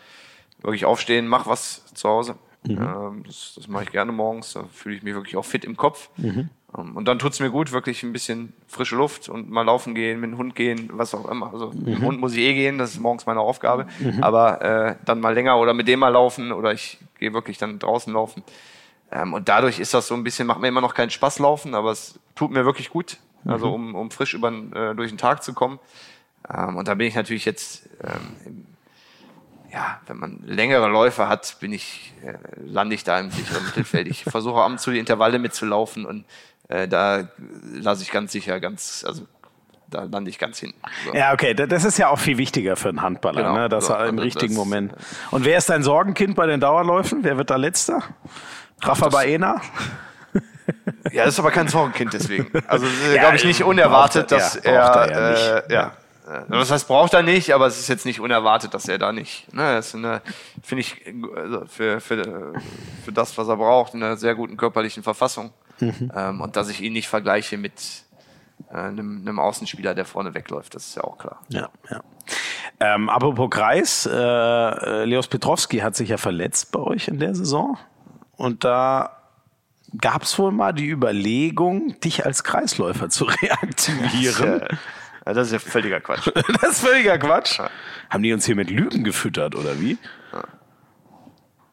wirklich 0.63 0.87
aufstehen, 0.87 1.29
mach 1.29 1.47
was 1.47 1.85
zu 1.93 2.09
Hause. 2.09 2.37
Mhm. 2.65 2.79
Ähm, 2.79 3.23
das, 3.27 3.53
das 3.57 3.69
mache 3.69 3.85
ich 3.85 3.93
gerne 3.93 4.11
morgens, 4.11 4.55
da 4.55 4.65
fühle 4.73 4.97
ich 4.97 5.03
mich 5.03 5.15
wirklich 5.15 5.37
auch 5.37 5.45
fit 5.45 5.67
im 5.67 5.77
Kopf. 5.77 6.09
Mhm. 6.17 6.49
Ähm, 6.77 6.97
und 6.97 7.07
dann 7.07 7.19
tut 7.19 7.33
es 7.33 7.41
mir 7.41 7.51
gut, 7.51 7.73
wirklich 7.73 8.03
ein 8.03 8.13
bisschen 8.13 8.53
frische 8.67 8.97
Luft 8.97 9.29
und 9.29 9.51
mal 9.51 9.63
laufen 9.63 9.95
gehen, 9.95 10.21
mit 10.21 10.31
dem 10.31 10.39
Hund 10.39 10.55
gehen, 10.55 10.91
was 10.93 11.15
auch 11.15 11.29
immer. 11.29 11.53
Also 11.53 11.73
mhm. 11.73 11.79
mit 11.85 11.95
dem 11.95 12.03
Hund 12.03 12.21
muss 12.21 12.33
ich 12.35 12.41
eh 12.41 12.55
gehen, 12.55 12.79
das 12.79 12.91
ist 12.91 13.01
morgens 13.01 13.27
meine 13.27 13.41
Aufgabe. 13.41 13.87
Mhm. 13.99 14.23
Aber 14.23 14.63
äh, 14.63 14.97
dann 15.05 15.21
mal 15.21 15.35
länger 15.35 15.59
oder 15.59 15.75
mit 15.75 15.89
dem 15.89 16.01
mal 16.01 16.09
laufen 16.09 16.53
oder 16.53 16.73
ich 16.73 16.99
gehe 17.19 17.33
wirklich 17.33 17.59
dann 17.59 17.79
draußen 17.79 18.13
laufen. 18.13 18.43
Ähm, 19.11 19.33
und 19.35 19.49
dadurch 19.49 19.79
ist 19.79 19.95
das 19.95 20.09
so 20.09 20.15
ein 20.15 20.25
bisschen, 20.25 20.47
macht 20.47 20.61
mir 20.61 20.69
immer 20.69 20.81
noch 20.81 20.95
keinen 20.95 21.11
Spaß 21.11 21.39
laufen, 21.39 21.75
aber 21.75 21.93
es 21.93 22.19
tut 22.35 22.51
mir 22.51 22.65
wirklich 22.65 22.91
gut. 22.91 23.19
Also 23.45 23.69
mhm. 23.69 23.75
um, 23.75 23.95
um 23.95 24.11
frisch 24.11 24.35
über, 24.35 24.49
äh, 24.49 24.95
durch 24.95 25.11
den 25.11 25.19
Tag 25.19 25.43
zu 25.43 25.55
kommen. 25.55 25.79
Ähm, 26.53 26.77
und 26.77 26.89
da 26.89 26.95
bin 26.95 27.07
ich 27.07 27.15
natürlich 27.15 27.45
jetzt 27.45 27.89
ähm, 28.03 28.67
ja, 29.77 30.01
wenn 30.07 30.17
man 30.17 30.41
längere 30.43 30.89
Läufe 30.89 31.29
hat, 31.29 31.59
bin 31.61 31.73
ich, 31.73 32.15
äh, 32.25 32.35
lande 32.65 32.95
ich 32.95 33.05
da 33.05 33.19
im 33.21 33.31
sicheren 33.31 33.65
Mittelfeld. 33.67 34.09
Ich 34.09 34.25
versuche 34.25 34.61
ab 34.61 34.71
und 34.71 34.81
zu 34.81 34.91
die 34.91 34.99
Intervalle 34.99 35.39
mitzulaufen 35.39 36.07
und 36.07 36.25
äh, 36.69 36.89
da 36.89 37.29
lasse 37.73 38.03
ich 38.03 38.11
ganz 38.11 38.33
sicher 38.33 38.61
ganz, 38.61 39.05
also 39.07 39.27
da 39.89 40.03
lande 40.03 40.31
ich 40.31 40.39
ganz 40.39 40.59
hinten. 40.59 40.81
So. 41.05 41.15
Ja, 41.15 41.33
okay, 41.33 41.55
das 41.55 41.85
ist 41.85 41.99
ja 41.99 42.09
auch 42.09 42.19
viel 42.19 42.39
wichtiger 42.39 42.77
für 42.77 42.89
einen 42.89 43.03
Handballer, 43.03 43.43
genau, 43.43 43.55
ne? 43.55 43.69
dass 43.69 43.87
so, 43.87 43.93
er 43.93 44.07
im 44.07 44.19
richtigen 44.19 44.55
das, 44.55 44.65
Moment. 44.65 44.95
Und 45.31 45.45
wer 45.45 45.59
ist 45.59 45.71
dein 45.71 45.83
Sorgenkind 45.83 46.35
bei 46.35 46.47
den 46.47 46.61
Dauerläufen? 46.61 47.23
Wer 47.23 47.37
wird 47.37 47.51
da 47.51 47.57
letzter? 47.57 48.03
Rafa 48.83 49.09
Baena? 49.09 49.61
Ja, 51.13 51.25
das 51.25 51.35
ist 51.35 51.39
aber 51.39 51.53
kein 51.53 51.69
Sorgenkind 51.69 52.13
deswegen. 52.13 52.51
Also 52.67 52.87
ja, 53.15 53.21
glaube 53.21 53.37
ich 53.37 53.45
nicht 53.45 53.63
unerwartet, 53.63 54.33
dass 54.33 54.57
er, 54.57 54.73
er 54.73 55.11
ja, 55.11 55.59
äh, 55.59 55.73
ja, 55.73 55.93
das 56.49 56.71
heißt, 56.71 56.89
braucht 56.89 57.15
er 57.15 57.23
nicht, 57.23 57.55
aber 57.55 57.67
es 57.67 57.79
ist 57.79 57.89
jetzt 57.89 58.05
nicht 58.05 58.21
unerwartet, 58.21 58.75
dass 58.75 58.89
er 58.89 58.99
da 58.99 59.13
nicht. 59.13 59.53
Ne, 59.53 59.75
das 59.75 59.91
finde 59.91 60.21
ich 60.81 61.05
also 61.37 61.67
für, 61.67 62.01
für, 62.01 62.55
für 63.05 63.13
das, 63.13 63.37
was 63.39 63.49
er 63.49 63.57
braucht, 63.57 63.95
in 63.95 64.03
einer 64.03 64.17
sehr 64.17 64.35
guten 64.35 64.57
körperlichen 64.57 65.03
Verfassung. 65.03 65.53
Mhm. 65.81 66.11
Ähm, 66.15 66.41
und 66.41 66.57
dass 66.57 66.69
ich 66.69 66.81
ihn 66.81 66.95
nicht 66.95 67.09
vergleiche 67.09 67.59
mit 67.59 67.73
äh, 68.71 68.77
einem, 68.77 69.21
einem 69.21 69.39
Außenspieler, 69.39 69.95
der 69.95 70.05
vorne 70.05 70.35
wegläuft, 70.35 70.75
das 70.75 70.89
ist 70.89 70.97
ja 70.97 71.05
auch 71.05 71.19
klar. 71.19 71.41
Ja, 71.49 71.69
ja. 71.91 72.03
Ähm, 72.81 73.09
apropos 73.09 73.49
Kreis, 73.51 74.07
äh, 74.07 74.13
äh, 74.13 75.05
Leos 75.05 75.29
Petrowski 75.29 75.79
hat 75.79 75.97
sich 75.97 76.09
ja 76.09 76.17
verletzt 76.17 76.73
bei 76.73 76.81
euch 76.81 77.09
in 77.09 77.19
der 77.19 77.35
Saison. 77.35 77.79
Und 78.37 78.65
da 78.65 79.17
gab 79.97 80.23
es 80.23 80.39
wohl 80.39 80.53
mal 80.53 80.73
die 80.73 80.89
Überlegung, 80.89 81.99
dich 82.01 82.27
als 82.27 82.45
Kreisläufer 82.45 83.09
zu 83.09 83.25
reaktivieren. 83.43 84.63
Ja, 85.27 85.33
das 85.33 85.49
ist 85.49 85.53
ja 85.53 85.59
völliger 85.59 86.01
Quatsch. 86.01 86.31
das 86.61 86.71
ist 86.71 86.81
völliger 86.81 87.19
Quatsch. 87.19 87.59
Ja. 87.59 87.69
Haben 88.11 88.23
die 88.23 88.33
uns 88.33 88.47
hier 88.47 88.55
mit 88.55 88.71
Lügen 88.71 89.03
gefüttert 89.03 89.55
oder 89.55 89.81
wie? 89.81 89.99
Ja. 90.33 90.45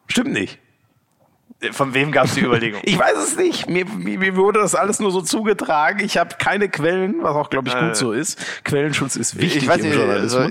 Stimmt 0.08 0.32
nicht. 0.32 0.58
Von 1.70 1.94
wem 1.94 2.12
gab 2.12 2.26
es 2.26 2.34
die 2.34 2.40
Überlegung? 2.40 2.80
ich 2.84 2.98
weiß 2.98 3.16
es 3.16 3.36
nicht. 3.36 3.68
Mir, 3.68 3.86
mir, 3.86 4.36
wurde 4.36 4.60
das 4.60 4.74
alles 4.74 4.98
nur 4.98 5.12
so 5.12 5.22
zugetragen. 5.22 6.00
Ich 6.00 6.18
habe 6.18 6.34
keine 6.38 6.68
Quellen, 6.68 7.22
was 7.22 7.36
auch, 7.36 7.48
glaube 7.48 7.68
ich, 7.68 7.74
gut 7.74 7.90
äh, 7.90 7.94
so 7.94 8.12
ist. 8.12 8.64
Quellenschutz 8.64 9.16
ist 9.16 9.38
wichtig 9.38 9.62
ich 9.62 9.68
weiß 9.68 9.82
nicht. 9.82 9.96
Also, 9.96 10.48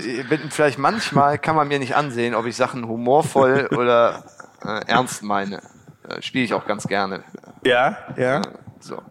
vielleicht 0.50 0.78
manchmal 0.78 1.38
kann 1.38 1.54
man 1.54 1.68
mir 1.68 1.78
nicht 1.78 1.94
ansehen, 1.94 2.34
ob 2.34 2.46
ich 2.46 2.56
Sachen 2.56 2.88
humorvoll 2.88 3.68
oder 3.76 4.24
äh, 4.64 4.80
ernst 4.86 5.22
meine. 5.22 5.60
Äh, 6.08 6.22
Spiele 6.22 6.44
ich 6.44 6.54
auch 6.54 6.66
ganz 6.66 6.88
gerne. 6.88 7.22
Ja, 7.64 7.98
ja. 8.16 8.40
Äh, 8.40 8.42
so. 8.80 9.02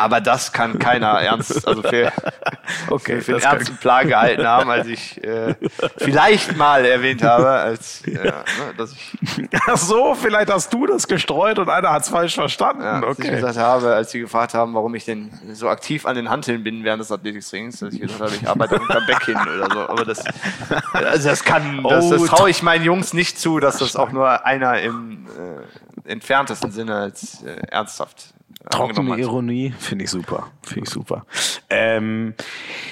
Aber 0.00 0.22
das 0.22 0.50
kann 0.50 0.78
keiner 0.78 1.08
ernst, 1.20 1.68
also 1.68 1.82
für, 1.82 2.10
okay, 2.90 3.20
für, 3.20 3.34
den 3.34 3.42
ernsten 3.42 3.76
Plan 3.76 4.08
gehalten 4.08 4.46
haben, 4.46 4.70
als 4.70 4.86
ich 4.86 5.22
äh, 5.22 5.54
vielleicht 5.98 6.56
mal 6.56 6.86
erwähnt 6.86 7.22
habe, 7.22 7.48
als 7.48 8.02
ja, 8.06 8.22
ne, 8.22 8.44
dass 8.78 8.92
ich. 8.92 9.12
Ach 9.66 9.76
so, 9.76 10.14
vielleicht 10.14 10.50
hast 10.50 10.72
du 10.72 10.86
das 10.86 11.06
gestreut 11.06 11.58
und 11.58 11.68
einer 11.68 11.92
hat 11.92 12.04
es 12.04 12.08
falsch 12.08 12.34
verstanden. 12.34 12.82
Ja, 12.82 12.96
okay. 12.98 13.08
Als 13.08 13.18
ich 13.18 13.30
gesagt 13.30 13.58
habe, 13.58 13.94
als 13.94 14.10
sie 14.10 14.20
gefragt 14.20 14.54
haben, 14.54 14.72
warum 14.72 14.94
ich 14.94 15.04
denn 15.04 15.30
so 15.52 15.68
aktiv 15.68 16.06
an 16.06 16.16
den 16.16 16.30
Hanteln 16.30 16.64
bin 16.64 16.82
während 16.82 17.02
des 17.02 17.12
Athletiktrainings, 17.12 17.80
dass 17.80 17.92
ich 17.92 18.00
gesagt 18.00 18.20
habe, 18.22 18.34
ich 18.34 18.48
arbeite 18.48 18.78
unter 18.78 19.02
Back 19.06 19.24
hin 19.26 19.36
oder 19.36 19.68
so. 19.70 19.80
Aber 19.80 20.06
das, 20.06 20.24
also 20.94 21.28
das 21.28 21.44
kann, 21.44 21.82
das, 21.82 22.08
das 22.08 22.22
oh, 22.22 22.26
traue 22.26 22.48
ich 22.48 22.62
meinen 22.62 22.84
Jungs 22.84 23.12
nicht 23.12 23.38
zu, 23.38 23.60
dass 23.60 23.76
das 23.78 23.96
auch 23.96 24.12
nur 24.12 24.46
einer 24.46 24.80
im 24.80 25.26
äh, 25.26 26.10
entferntesten 26.10 26.70
Sinne 26.70 26.96
als 26.96 27.42
äh, 27.42 27.50
ernsthaft 27.68 28.32
Trockene 28.68 29.18
Ironie, 29.18 29.72
finde 29.78 30.04
ich 30.04 30.10
super. 30.10 30.50
Finde 30.62 30.86
ich 30.86 30.90
super. 30.90 31.24
Ähm, 31.70 32.34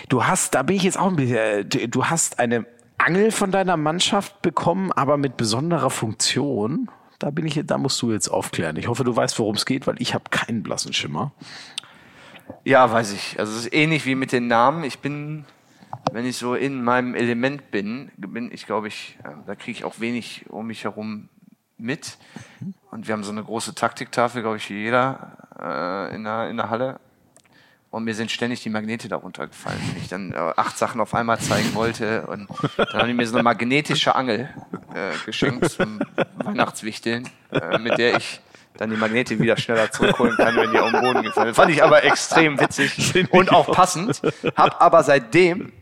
du 0.09 0.25
hast, 0.25 0.55
da 0.55 0.63
bin 0.63 0.77
ich 0.77 0.83
jetzt 0.83 0.99
auch 0.99 1.09
ein 1.09 1.17
bisschen, 1.17 1.37
äh, 1.37 1.65
du 1.65 2.07
hast 2.07 2.39
eine 2.39 2.65
Angel 2.97 3.31
von 3.31 3.51
deiner 3.51 3.77
Mannschaft 3.77 4.41
bekommen, 4.41 4.93
aber 4.93 5.19
mit 5.19 5.37
besonderer 5.37 5.91
Funktion. 5.91 6.91
Da 7.19 7.31
bin 7.31 7.47
ich, 7.47 7.61
da 7.65 7.79
musst 7.79 8.01
du 8.01 8.13
jetzt 8.13 8.29
aufklären. 8.29 8.77
Ich 8.77 8.89
hoffe, 8.89 9.05
du 9.05 9.15
weißt, 9.15 9.39
worum 9.39 9.57
es 9.57 9.67
geht, 9.67 9.87
weil 9.87 9.97
ich 10.01 10.15
habe 10.15 10.25
keinen 10.31 10.63
blassen 10.63 10.93
Schimmer. 10.93 11.33
Ja, 12.65 12.91
weiß 12.91 13.13
ich. 13.13 13.39
Also 13.39 13.53
es 13.53 13.67
ist 13.67 13.75
ähnlich 13.75 14.07
wie 14.07 14.15
mit 14.15 14.33
den 14.33 14.47
Namen. 14.47 14.85
Ich 14.85 15.01
bin, 15.01 15.45
wenn 16.13 16.25
ich 16.25 16.37
so 16.37 16.55
in 16.55 16.83
meinem 16.83 17.15
Element 17.15 17.71
bin, 17.71 18.11
bin 18.17 18.51
ich, 18.53 18.67
glaube 18.67 18.89
ich, 18.89 19.19
äh, 19.25 19.31
da 19.47 19.55
kriege 19.55 19.79
ich 19.79 19.85
auch 19.85 20.01
wenig 20.01 20.47
um 20.49 20.67
mich 20.69 20.85
herum 20.85 21.29
mit. 21.77 22.19
Und 22.91 23.07
wir 23.07 23.15
haben 23.15 23.25
so 23.25 23.33
eine 23.33 23.45
große 23.45 23.75
Taktiktafel, 23.75 24.43
glaube 24.43 24.57
ich, 24.57 24.71
wie 24.71 24.83
jeder 24.83 25.48
äh, 25.61 26.15
in, 26.15 26.25
der, 26.25 26.49
in 26.51 26.57
der 26.57 26.71
Halle. 26.71 27.01
Und 27.91 28.05
mir 28.05 28.15
sind 28.15 28.31
ständig 28.31 28.63
die 28.63 28.69
Magnete 28.69 29.09
darunter 29.09 29.47
gefallen, 29.47 29.81
wenn 29.89 30.03
ich 30.03 30.09
dann 30.09 30.33
äh, 30.33 30.37
acht 30.57 30.77
Sachen 30.77 31.01
auf 31.01 31.15
einmal 31.15 31.39
zeigen 31.39 31.75
wollte. 31.75 32.27
Und 32.27 32.49
dann 32.77 33.01
haben 33.01 33.09
die 33.09 33.15
mir 33.15 33.27
so 33.27 33.35
eine 33.35 33.43
magnetische 33.43 34.15
Angel 34.15 34.51
äh, 34.95 35.13
geschenkt 35.25 35.71
zum 35.71 36.01
Weihnachtswichteln, 36.37 37.29
äh, 37.51 37.79
mit 37.79 37.97
der 37.97 38.17
ich 38.19 38.41
dann 38.77 38.91
die 38.91 38.97
Magnete 38.97 39.39
wieder 39.39 39.57
schneller 39.57 39.91
zurückholen 39.91 40.37
kann, 40.37 40.55
wenn 40.57 40.71
die 40.71 40.79
auf 40.79 40.91
den 40.91 41.01
Boden 41.01 41.23
gefallen. 41.23 41.55
Fand 41.55 41.71
ich 41.71 41.83
aber 41.83 42.05
extrem 42.05 42.61
witzig 42.61 43.33
und 43.33 43.51
auch 43.53 43.73
passend. 43.73 44.21
Hab 44.55 44.81
aber 44.83 45.03
seitdem 45.03 45.73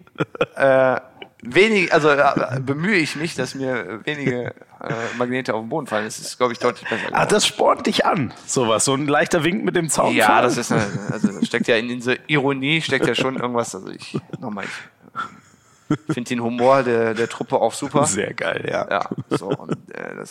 äh, 0.54 1.00
wenig, 1.42 1.92
also 1.92 2.10
äh, 2.10 2.60
bemühe 2.60 2.96
ich 2.96 3.16
mich, 3.16 3.34
dass 3.34 3.54
mir 3.54 4.04
wenige 4.04 4.54
äh, 4.80 4.94
Magnete 5.18 5.54
auf 5.54 5.62
den 5.62 5.68
Boden 5.68 5.86
fallen. 5.86 6.04
Das 6.04 6.18
ist, 6.18 6.38
glaube 6.38 6.52
ich, 6.52 6.58
deutlich 6.58 6.88
besser. 6.88 7.08
Ah, 7.12 7.26
das 7.26 7.46
spornt 7.46 7.86
dich 7.86 8.06
an, 8.06 8.32
sowas. 8.46 8.84
So 8.84 8.94
ein 8.94 9.06
leichter 9.06 9.44
Wink 9.44 9.64
mit 9.64 9.76
dem 9.76 9.88
Zaun. 9.88 10.14
Ja, 10.14 10.40
das 10.40 10.56
ist 10.56 10.72
eine, 10.72 10.86
also 11.10 11.44
steckt 11.44 11.68
ja 11.68 11.76
in 11.76 11.88
dieser 11.88 12.16
Ironie, 12.28 12.80
steckt 12.80 13.06
ja 13.06 13.14
schon 13.14 13.36
irgendwas. 13.36 13.74
Also 13.74 13.90
ich, 13.90 14.18
nochmal, 14.40 14.64
ich 15.88 16.14
finde 16.14 16.28
den 16.28 16.42
Humor 16.42 16.82
der, 16.82 17.14
der 17.14 17.28
Truppe 17.28 17.56
auch 17.56 17.72
super. 17.72 18.06
Sehr 18.06 18.34
geil, 18.34 18.66
ja. 18.70 18.88
Ja, 18.90 19.08
so, 19.30 19.48
und 19.48 19.72
äh, 19.94 20.16
das 20.16 20.30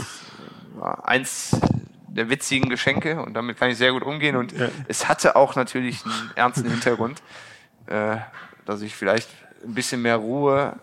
war 0.75 1.07
eins 1.07 1.55
der 2.07 2.29
witzigen 2.29 2.69
Geschenke 2.69 3.21
und 3.21 3.33
damit 3.33 3.57
kann 3.57 3.69
ich 3.69 3.77
sehr 3.77 3.91
gut 3.91 4.03
umgehen. 4.03 4.37
Und 4.37 4.53
ja. 4.53 4.69
es 4.87 5.07
hatte 5.07 5.35
auch 5.35 5.55
natürlich 5.55 6.03
einen 6.05 6.31
ernsten 6.35 6.69
Hintergrund, 6.69 7.21
äh, 7.87 8.17
dass 8.65 8.81
ich 8.81 8.95
vielleicht 8.95 9.29
ein 9.65 9.73
bisschen 9.73 10.01
mehr 10.01 10.15
Ruhe 10.15 10.77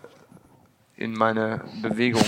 in 1.03 1.13
meine 1.13 1.61
Bewegung 1.81 2.23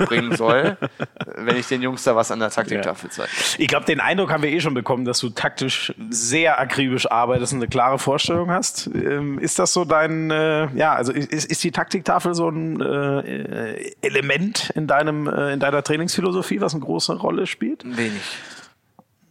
bringen 0.00 0.36
soll, 0.36 0.76
wenn 1.36 1.56
ich 1.56 1.68
den 1.68 1.80
Jungs 1.80 2.02
da 2.02 2.16
was 2.16 2.32
an 2.32 2.40
der 2.40 2.50
Taktiktafel 2.50 3.08
zeige. 3.08 3.30
Ich 3.58 3.68
glaube, 3.68 3.86
den 3.86 4.00
Eindruck 4.00 4.32
haben 4.32 4.42
wir 4.42 4.50
eh 4.50 4.60
schon 4.60 4.74
bekommen, 4.74 5.04
dass 5.04 5.20
du 5.20 5.30
taktisch 5.30 5.94
sehr 6.10 6.58
akribisch 6.58 7.08
arbeitest 7.08 7.52
und 7.52 7.60
eine 7.60 7.68
klare 7.68 7.98
Vorstellung 7.98 8.50
hast. 8.50 8.88
Ähm, 8.88 9.38
ist 9.38 9.60
das 9.60 9.72
so 9.72 9.84
dein, 9.84 10.30
äh, 10.32 10.66
ja, 10.74 10.94
also 10.94 11.12
ist, 11.12 11.44
ist 11.44 11.62
die 11.62 11.70
Taktiktafel 11.70 12.34
so 12.34 12.48
ein 12.48 12.80
äh, 12.80 13.92
Element 14.02 14.70
in 14.74 14.88
deinem, 14.88 15.28
äh, 15.28 15.52
in 15.52 15.60
deiner 15.60 15.84
Trainingsphilosophie, 15.84 16.60
was 16.60 16.74
eine 16.74 16.84
große 16.84 17.14
Rolle 17.14 17.46
spielt? 17.46 17.84
Wenig. 17.84 18.22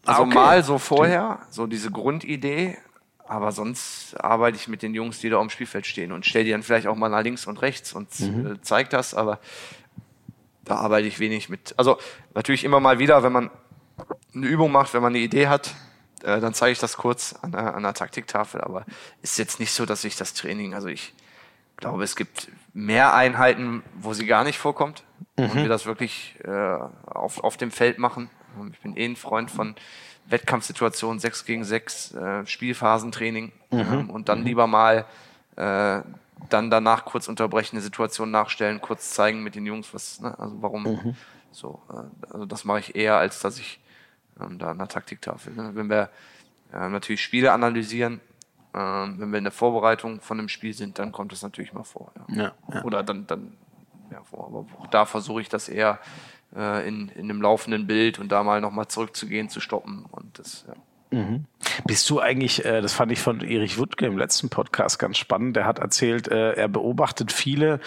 Also 0.06 0.22
ah, 0.22 0.26
okay. 0.26 0.36
mal 0.36 0.64
so 0.64 0.78
vorher, 0.78 1.40
so 1.50 1.68
diese 1.68 1.92
Grundidee, 1.92 2.78
aber 3.28 3.52
sonst 3.52 4.16
arbeite 4.20 4.58
ich 4.58 4.68
mit 4.68 4.82
den 4.82 4.94
Jungs, 4.94 5.20
die 5.20 5.30
da 5.30 5.40
am 5.40 5.50
Spielfeld 5.50 5.86
stehen 5.86 6.12
und 6.12 6.26
stelle 6.26 6.46
die 6.46 6.52
dann 6.52 6.64
vielleicht 6.64 6.88
auch 6.88 6.96
mal 6.96 7.10
nach 7.10 7.24
links 7.24 7.48
und 7.48 7.62
rechts 7.62 7.94
und 7.94 8.20
mhm. 8.20 8.54
äh, 8.54 8.62
zeige 8.62 8.90
das, 8.90 9.14
aber 9.14 9.40
da 10.64 10.76
arbeite 10.76 11.08
ich 11.08 11.20
wenig 11.20 11.50
mit. 11.50 11.74
Also 11.78 11.98
natürlich 12.34 12.64
immer 12.64 12.80
mal 12.80 13.00
wieder, 13.00 13.24
wenn 13.24 13.32
man 13.32 13.50
eine 14.34 14.46
Übung 14.46 14.72
macht, 14.72 14.94
wenn 14.94 15.02
man 15.02 15.14
eine 15.14 15.24
Idee 15.24 15.48
hat, 15.48 15.76
äh, 16.24 16.40
dann 16.40 16.54
zeige 16.54 16.74
ich 16.74 16.80
das 16.80 16.98
kurz 16.98 17.34
an 17.42 17.52
der, 17.52 17.76
an 17.76 17.84
der 17.84 17.94
Taktiktafel, 17.94 18.62
aber 18.62 18.86
ist 19.22 19.38
jetzt 19.38 19.60
nicht 19.60 19.72
so, 19.72 19.86
dass 19.86 20.04
ich 20.04 20.16
das 20.16 20.34
Training, 20.34 20.74
also 20.74 20.88
ich 20.88 21.14
glaube, 21.78 22.04
es 22.04 22.16
gibt 22.16 22.50
mehr 22.74 23.14
Einheiten, 23.14 23.84
wo 23.96 24.14
sie 24.14 24.26
gar 24.26 24.44
nicht 24.44 24.58
vorkommt 24.58 25.04
mhm. 25.38 25.46
und 25.46 25.56
wir 25.56 25.70
das 25.70 25.86
wirklich 25.86 26.36
äh, 26.44 26.78
auf, 27.06 27.44
auf 27.44 27.58
dem 27.58 27.72
Feld 27.72 28.00
machen. 28.00 28.30
Ich 28.72 28.80
bin 28.80 28.96
eh 28.96 29.06
ein 29.06 29.16
Freund 29.16 29.52
von 29.52 29.76
Wettkampfsituation 30.28 31.20
6 31.20 31.46
gegen 31.46 31.64
6, 31.64 32.14
äh, 32.14 32.46
Spielphasentraining 32.46 33.52
mhm. 33.72 33.80
ähm, 33.80 34.10
und 34.10 34.30
dann 34.30 34.40
mhm. 34.40 34.46
lieber 34.46 34.68
mal 34.68 35.06
äh, 35.56 36.02
dann 36.50 36.70
danach 36.70 37.06
kurz 37.06 37.28
unterbrechende 37.28 37.82
Situation 37.82 38.32
nachstellen, 38.32 38.82
kurz 38.82 39.12
zeigen 39.12 39.44
mit 39.44 39.56
den 39.56 39.66
Jungs, 39.66 39.94
was, 39.94 40.20
ne, 40.20 40.38
also 40.38 40.62
warum. 40.62 40.84
Mhm. 40.84 41.16
So, 41.52 41.82
äh, 41.90 42.34
also 42.34 42.46
das 42.46 42.66
mache 42.66 42.80
ich 42.80 42.96
eher, 42.96 43.18
als 43.18 43.40
dass 43.40 43.58
ich 43.60 43.80
ähm, 44.40 44.60
da 44.60 44.72
an 44.72 44.78
der 44.78 44.88
Taktiktafel. 44.88 45.54
Ne? 45.54 45.72
Wenn 45.74 45.90
wir 45.90 46.10
äh, 46.74 46.90
natürlich 46.90 47.24
Spiele 47.24 47.52
analysieren, 47.54 48.20
äh, 48.74 48.78
wenn 48.78 49.32
wir 49.32 49.38
in 49.38 49.46
der 49.46 49.54
Vorbereitung 49.54 50.20
von 50.22 50.40
einem 50.40 50.50
Spiel 50.50 50.74
sind, 50.74 51.00
dann 51.00 51.12
kommt 51.12 51.32
das 51.32 51.42
natürlich 51.42 51.74
mal 51.74 51.84
vor. 51.84 52.12
Ja. 52.30 52.36
Ja, 52.36 52.52
ja. 52.74 52.84
Oder 52.84 53.04
dann, 53.04 53.26
dann 53.28 53.58
ja, 54.12 54.22
vor. 54.24 54.48
Aber 54.48 54.66
auch 54.80 54.88
da 54.88 55.06
versuche 55.06 55.42
ich 55.42 55.50
das 55.50 55.70
eher 55.70 56.00
äh, 56.56 56.88
in, 56.88 57.10
in 57.10 57.26
einem 57.26 57.42
laufenden 57.42 57.88
Bild 57.88 58.20
und 58.20 58.32
da 58.32 58.44
mal 58.44 58.62
nochmal 58.62 58.88
zurückzugehen, 58.88 59.50
zu 59.50 59.60
stoppen. 59.60 60.06
Und 60.12 60.40
das, 60.40 60.66
ja. 60.68 60.76
Mhm. 61.12 61.46
Bist 61.86 62.10
du 62.10 62.20
eigentlich, 62.20 62.66
äh, 62.66 62.82
das 62.82 62.94
fand 62.94 63.12
ich 63.12 63.20
von 63.20 63.42
Erich 63.42 63.78
Wuttke 63.78 64.06
im 64.06 64.18
letzten 64.18 64.50
Podcast 64.50 65.00
ganz 65.00 65.18
spannend, 65.18 65.56
der 65.56 65.66
hat 65.66 65.80
erzählt, 65.80 66.28
äh, 66.28 66.54
er 66.54 66.68
beobachtet 66.68 67.32
viele 67.32 67.80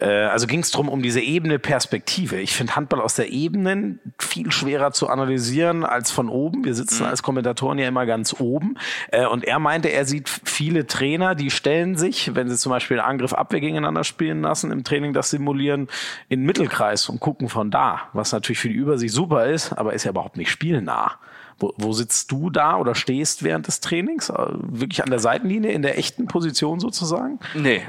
äh, 0.00 0.06
also 0.06 0.46
ging 0.46 0.60
es 0.60 0.70
darum, 0.70 0.88
um 0.88 1.02
diese 1.02 1.20
Ebene 1.20 1.58
Perspektive. 1.58 2.40
Ich 2.40 2.54
finde 2.54 2.76
Handball 2.76 3.00
aus 3.00 3.14
der 3.14 3.30
Ebene 3.30 3.98
viel 4.18 4.50
schwerer 4.50 4.92
zu 4.92 5.08
analysieren 5.08 5.84
als 5.84 6.10
von 6.10 6.28
oben. 6.28 6.64
Wir 6.64 6.74
sitzen 6.74 7.04
mhm. 7.04 7.10
als 7.10 7.22
Kommentatoren 7.22 7.78
ja 7.78 7.88
immer 7.88 8.06
ganz 8.06 8.34
oben. 8.38 8.76
Äh, 9.10 9.26
und 9.26 9.44
er 9.44 9.58
meinte, 9.58 9.88
er 9.88 10.04
sieht 10.04 10.28
viele 10.28 10.86
Trainer, 10.86 11.34
die 11.34 11.50
stellen 11.50 11.96
sich, 11.96 12.34
wenn 12.34 12.48
sie 12.48 12.56
zum 12.56 12.70
Beispiel 12.70 13.00
Angriff 13.00 13.32
Abwehr 13.32 13.60
gegeneinander 13.60 14.04
spielen 14.04 14.42
lassen, 14.42 14.70
im 14.70 14.84
Training 14.84 15.12
das 15.12 15.30
simulieren, 15.30 15.88
in 16.28 16.40
den 16.40 16.46
Mittelkreis 16.46 17.08
und 17.08 17.20
gucken 17.20 17.48
von 17.48 17.70
da. 17.70 18.02
Was 18.12 18.32
natürlich 18.32 18.58
für 18.58 18.68
die 18.68 18.74
Übersicht 18.74 19.14
super 19.14 19.46
ist, 19.46 19.72
aber 19.72 19.92
ist 19.92 20.04
ja 20.04 20.10
überhaupt 20.10 20.36
nicht 20.36 20.50
spielnah. 20.50 21.18
Wo, 21.58 21.72
wo 21.76 21.92
sitzt 21.92 22.32
du 22.32 22.50
da 22.50 22.76
oder 22.76 22.94
stehst 22.94 23.42
während 23.42 23.66
des 23.66 23.80
Trainings? 23.80 24.28
Äh, 24.28 24.34
wirklich 24.54 25.02
an 25.02 25.10
der 25.10 25.20
Seitenlinie, 25.20 25.72
in 25.72 25.82
der 25.82 25.98
echten 25.98 26.26
Position 26.26 26.80
sozusagen? 26.80 27.38
Nee, 27.54 27.82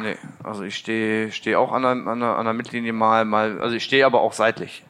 nee. 0.00 0.16
Also 0.44 0.62
ich 0.62 0.76
stehe 0.76 1.32
steh 1.32 1.56
auch 1.56 1.72
an 1.72 1.82
der, 1.82 1.90
an, 1.90 2.20
der, 2.20 2.36
an 2.36 2.44
der 2.44 2.54
Mittellinie 2.54 2.92
mal, 2.92 3.24
mal, 3.24 3.60
also 3.60 3.74
ich 3.74 3.84
stehe 3.84 4.06
aber 4.06 4.20
auch 4.20 4.32
seitlich. 4.32 4.84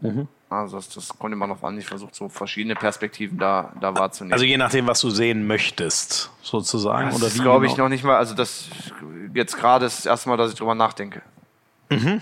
Mhm. 0.00 0.28
Also 0.48 0.76
das, 0.76 0.90
das 0.90 1.08
kommt 1.18 1.32
immer 1.32 1.46
noch 1.46 1.62
an. 1.62 1.78
Ich 1.78 1.86
versuche 1.86 2.10
so 2.12 2.28
verschiedene 2.28 2.74
Perspektiven 2.74 3.38
da, 3.38 3.72
da 3.80 3.96
wahrzunehmen. 3.96 4.34
Also 4.34 4.44
je 4.44 4.58
nachdem, 4.58 4.86
was 4.86 5.00
du 5.00 5.08
sehen 5.10 5.46
möchtest, 5.46 6.30
sozusagen. 6.42 7.10
Das 7.10 7.22
oder 7.22 7.42
glaube 7.42 7.66
ich 7.66 7.72
genau? 7.72 7.84
noch 7.84 7.88
nicht 7.88 8.04
mal. 8.04 8.16
Also 8.16 8.34
das 8.34 8.68
jetzt 9.32 9.56
gerade 9.56 9.86
ist 9.86 9.98
das 9.98 10.06
erste 10.06 10.28
Mal, 10.28 10.36
dass 10.36 10.52
ich 10.52 10.58
drüber 10.58 10.74
nachdenke. 10.74 11.22
Mhm. 11.90 12.20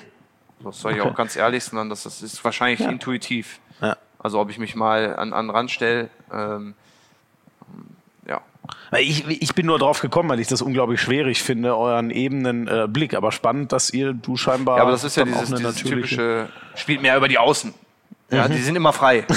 Das 0.63 0.81
soll 0.81 0.93
ich 0.93 1.01
okay. 1.01 1.11
auch 1.11 1.15
ganz 1.15 1.37
ehrlich 1.37 1.65
sein, 1.65 1.89
das, 1.89 2.05
das 2.05 2.23
ist 2.23 2.45
wahrscheinlich 2.45 2.81
ja. 2.81 2.91
intuitiv. 2.91 3.61
Ja. 3.81 3.97
Also 4.23 4.39
ob 4.39 4.51
ich 4.51 4.59
mich 4.59 4.75
mal 4.75 5.17
an, 5.17 5.33
an 5.33 5.51
Rand 5.51 5.71
stelle. 5.71 6.11
Ähm, 6.33 6.75
ja. 8.29 8.41
Ich, 8.99 9.27
ich 9.27 9.55
bin 9.55 9.67
nur 9.67 9.79
drauf 9.79 10.01
gekommen, 10.01 10.29
weil 10.29 10.41
ich 10.41 10.49
das 10.49 10.63
unglaublich 10.63 11.01
schwierig 11.01 11.43
finde, 11.43 11.77
euren 11.77 12.11
ebenen 12.11 12.69
äh, 12.69 12.87
Blick. 12.89 13.15
Aber 13.15 13.33
spannend, 13.33 13.73
dass 13.73 13.91
ihr, 13.91 14.13
du 14.13 14.37
scheinbar. 14.37 14.77
Ja, 14.77 14.83
aber 14.83 14.93
das 14.93 15.05
ist 15.05 15.17
ja 15.17 15.25
dieses, 15.25 15.51
dieses 15.51 15.75
typische, 15.77 16.49
spielt 16.75 17.01
mehr 17.01 17.17
über 17.17 17.29
die 17.29 17.39
Außen. 17.39 17.73
Ja, 18.31 18.47
mhm. 18.47 18.53
die 18.53 18.59
sind 18.59 18.77
immer 18.77 18.93
frei. 18.93 19.25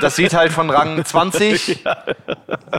Das 0.00 0.16
sieht 0.16 0.34
halt 0.34 0.52
von 0.52 0.70
Rang 0.70 1.02
20, 1.04 1.84
ja. 1.84 1.96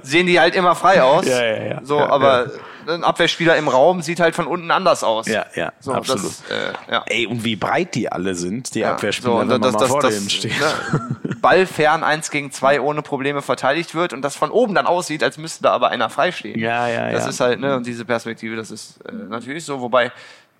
sehen 0.04 0.28
die 0.28 0.40
halt 0.40 0.56
immer 0.56 0.76
frei 0.76 1.02
aus. 1.02 1.26
Ja, 1.28 1.44
ja, 1.44 1.64
ja. 1.64 1.80
So, 1.84 2.00
aber 2.00 2.52
ein 2.88 3.04
Abwehrspieler 3.04 3.56
im 3.58 3.68
Raum 3.68 4.02
sieht 4.02 4.20
halt 4.20 4.36
von 4.36 4.48
unten 4.48 4.72
anders 4.72 5.04
aus. 5.04 5.28
Ja, 5.28 5.46
ja, 5.56 5.74
so, 5.80 5.94
absolut. 5.94 6.26
Das, 6.26 6.44
äh, 6.50 6.74
ja. 6.92 7.04
Ey, 7.08 7.28
und 7.28 7.44
wie 7.44 7.56
breit 7.56 7.96
die 7.96 8.12
alle 8.12 8.36
sind, 8.36 8.76
die 8.76 8.80
ja, 8.80 8.94
Abwehrspieler, 8.94 9.32
so, 9.32 9.40
wenn 9.40 9.62
das, 9.62 9.72
man 9.72 9.82
das, 9.82 9.90
vor 9.90 10.02
das, 10.02 10.16
denen 10.16 10.30
steht. 10.30 10.60
Ne, 10.60 11.18
Ball 11.42 11.66
fern 11.66 12.04
eins 12.04 12.32
gegen 12.32 12.52
zwei 12.52 12.82
ohne 12.82 13.02
Probleme 13.02 13.42
verteidigt 13.42 13.96
wird 13.96 14.14
und 14.14 14.22
das 14.22 14.36
von 14.36 14.52
oben 14.52 14.76
dann 14.76 14.88
aussieht, 14.88 15.24
als 15.24 15.38
müsste 15.38 15.64
da 15.64 15.72
aber 15.72 15.90
einer 15.90 16.10
freistehen. 16.10 16.60
Ja, 16.60 16.88
ja, 16.88 17.12
Das 17.12 17.24
ja. 17.24 17.30
ist 17.30 17.40
halt, 17.40 17.60
ne, 17.60 17.76
und 17.76 17.86
diese 17.86 18.06
Perspektive, 18.06 18.56
das 18.56 18.72
ist 18.72 19.00
äh, 19.06 19.12
natürlich 19.12 19.64
so, 19.64 19.82
wobei 19.82 20.12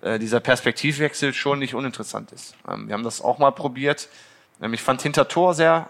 äh, 0.02 0.18
dieser 0.18 0.40
Perspektivwechsel 0.40 1.34
schon 1.34 1.58
nicht 1.58 1.74
uninteressant 1.74 2.32
ist. 2.32 2.54
Ähm, 2.70 2.88
wir 2.88 2.94
haben 2.94 3.04
das 3.04 3.20
auch 3.20 3.38
mal 3.38 3.50
probiert. 3.52 4.08
Ähm, 4.60 4.74
ich 4.74 4.82
fand 4.82 5.02
hinter 5.02 5.28
Tor 5.28 5.54
sehr 5.54 5.88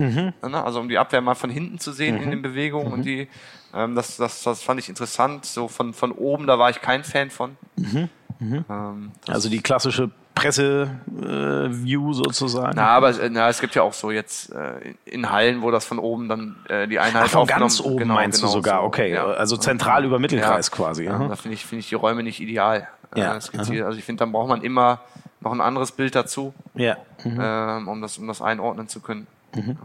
Mhm. 0.00 0.32
Ne, 0.42 0.64
also 0.64 0.80
um 0.80 0.88
die 0.88 0.98
Abwehr 0.98 1.20
mal 1.20 1.34
von 1.34 1.50
hinten 1.50 1.78
zu 1.78 1.92
sehen 1.92 2.16
mhm. 2.16 2.22
in 2.22 2.30
den 2.30 2.42
Bewegungen 2.42 2.88
mhm. 2.88 2.92
und 2.94 3.02
die 3.02 3.28
ähm, 3.74 3.94
das, 3.94 4.16
das, 4.16 4.42
das 4.42 4.62
fand 4.62 4.80
ich 4.80 4.88
interessant. 4.88 5.46
So 5.46 5.68
von, 5.68 5.94
von 5.94 6.12
oben, 6.12 6.46
da 6.46 6.58
war 6.58 6.70
ich 6.70 6.80
kein 6.80 7.04
Fan 7.04 7.30
von. 7.30 7.56
Mhm. 7.76 8.08
Mhm. 8.38 8.64
Ähm, 8.68 9.12
also 9.28 9.48
die 9.48 9.60
klassische 9.60 10.10
Presse-View 10.34 12.10
äh, 12.10 12.14
sozusagen. 12.14 12.72
Na, 12.74 12.86
aber 12.86 13.12
na, 13.28 13.48
es 13.48 13.60
gibt 13.60 13.74
ja 13.74 13.82
auch 13.82 13.92
so 13.92 14.10
jetzt 14.10 14.52
äh, 14.52 14.94
in 15.04 15.30
Hallen, 15.30 15.60
wo 15.60 15.70
das 15.70 15.84
von 15.84 15.98
oben 15.98 16.28
dann 16.28 16.56
äh, 16.68 16.88
die 16.88 16.98
Einheit 16.98 17.24
Ach, 17.26 17.30
von 17.30 17.46
ganz 17.46 17.80
oben 17.80 17.98
genau, 17.98 18.14
meinst 18.14 18.40
genau 18.40 18.52
du 18.52 18.58
sogar, 18.58 18.80
so, 18.80 18.86
okay. 18.86 19.12
Ja. 19.12 19.26
Also 19.26 19.56
zentral 19.56 20.04
über 20.04 20.18
Mittelkreis 20.18 20.68
ja. 20.68 20.76
quasi. 20.76 21.04
Ja, 21.04 21.18
da 21.18 21.36
finde 21.36 21.54
ich, 21.54 21.66
finde 21.66 21.80
ich 21.80 21.88
die 21.90 21.94
Räume 21.94 22.22
nicht 22.22 22.40
ideal. 22.40 22.88
Äh, 23.14 23.20
ja. 23.20 23.32
Äh, 23.32 23.82
also 23.82 23.98
ich 23.98 24.04
finde, 24.04 24.20
dann 24.20 24.32
braucht 24.32 24.48
man 24.48 24.62
immer 24.62 25.00
noch 25.40 25.52
ein 25.52 25.60
anderes 25.60 25.92
Bild 25.92 26.14
dazu, 26.14 26.54
ja. 26.74 26.96
Mhm. 27.24 27.38
Ähm, 27.40 27.88
um, 27.88 28.00
das, 28.00 28.18
um 28.18 28.26
das 28.26 28.40
einordnen 28.40 28.88
zu 28.88 29.00
können. 29.00 29.26
Mhm. 29.54 29.76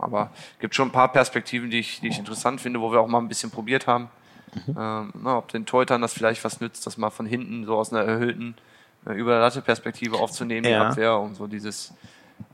Aber 0.00 0.30
es 0.54 0.60
gibt 0.60 0.74
schon 0.74 0.88
ein 0.88 0.92
paar 0.92 1.12
Perspektiven, 1.12 1.70
die 1.70 1.78
ich, 1.78 2.00
die 2.00 2.08
ich 2.08 2.18
interessant 2.18 2.60
finde, 2.60 2.80
wo 2.80 2.92
wir 2.92 3.00
auch 3.00 3.08
mal 3.08 3.18
ein 3.18 3.28
bisschen 3.28 3.50
probiert 3.50 3.86
haben. 3.86 4.08
Mhm. 4.54 4.76
Ähm, 4.78 5.12
na, 5.22 5.38
ob 5.38 5.48
den 5.48 5.66
Teutern 5.66 6.00
das 6.00 6.12
vielleicht 6.12 6.44
was 6.44 6.60
nützt, 6.60 6.86
das 6.86 6.96
mal 6.96 7.10
von 7.10 7.26
hinten 7.26 7.64
so 7.64 7.76
aus 7.76 7.92
einer 7.92 8.02
erhöhten 8.04 8.54
äh, 9.06 9.12
über 9.12 9.32
der 9.32 9.40
Latte 9.40 9.62
Perspektive 9.62 10.16
aufzunehmen, 10.16 10.64
ja. 10.64 10.70
die 10.70 10.86
Abwehr 10.90 11.18
und 11.18 11.34
so 11.34 11.46
dieses. 11.46 11.92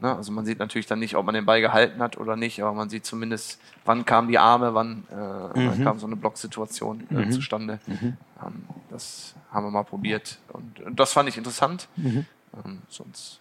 Na, 0.01 0.17
also 0.17 0.31
man 0.31 0.45
sieht 0.45 0.59
natürlich 0.59 0.87
dann 0.87 0.99
nicht, 0.99 1.17
ob 1.17 1.25
man 1.25 1.35
den 1.35 1.47
Ball 1.47 1.61
gehalten 1.63 2.01
hat 2.03 2.19
oder 2.19 2.37
nicht, 2.37 2.63
aber 2.63 2.75
man 2.75 2.91
sieht 2.91 3.07
zumindest, 3.07 3.59
wann 3.87 4.05
kamen 4.05 4.29
die 4.29 4.39
Arme, 4.39 4.75
wann, 4.75 5.05
äh, 5.11 5.15
mhm. 5.15 5.53
wann 5.55 5.85
kam 5.85 5.99
so 5.99 6.07
eine 6.07 6.17
Blocksituation 6.17 7.07
äh, 7.11 7.15
mhm. 7.15 7.33
zustande. 7.33 7.81
Mhm. 7.87 8.17
Ähm, 8.45 8.65
das 8.91 9.35
haben 9.51 9.65
wir 9.65 9.71
mal 9.71 9.85
probiert 9.85 10.39
und, 10.53 10.81
und 10.81 11.01
das 11.01 11.13
fand 11.13 11.31
ich 11.31 11.39
interessant. 11.39 11.89
Mhm. 11.97 12.27
Ähm, 12.65 12.83
sonst 12.89 13.40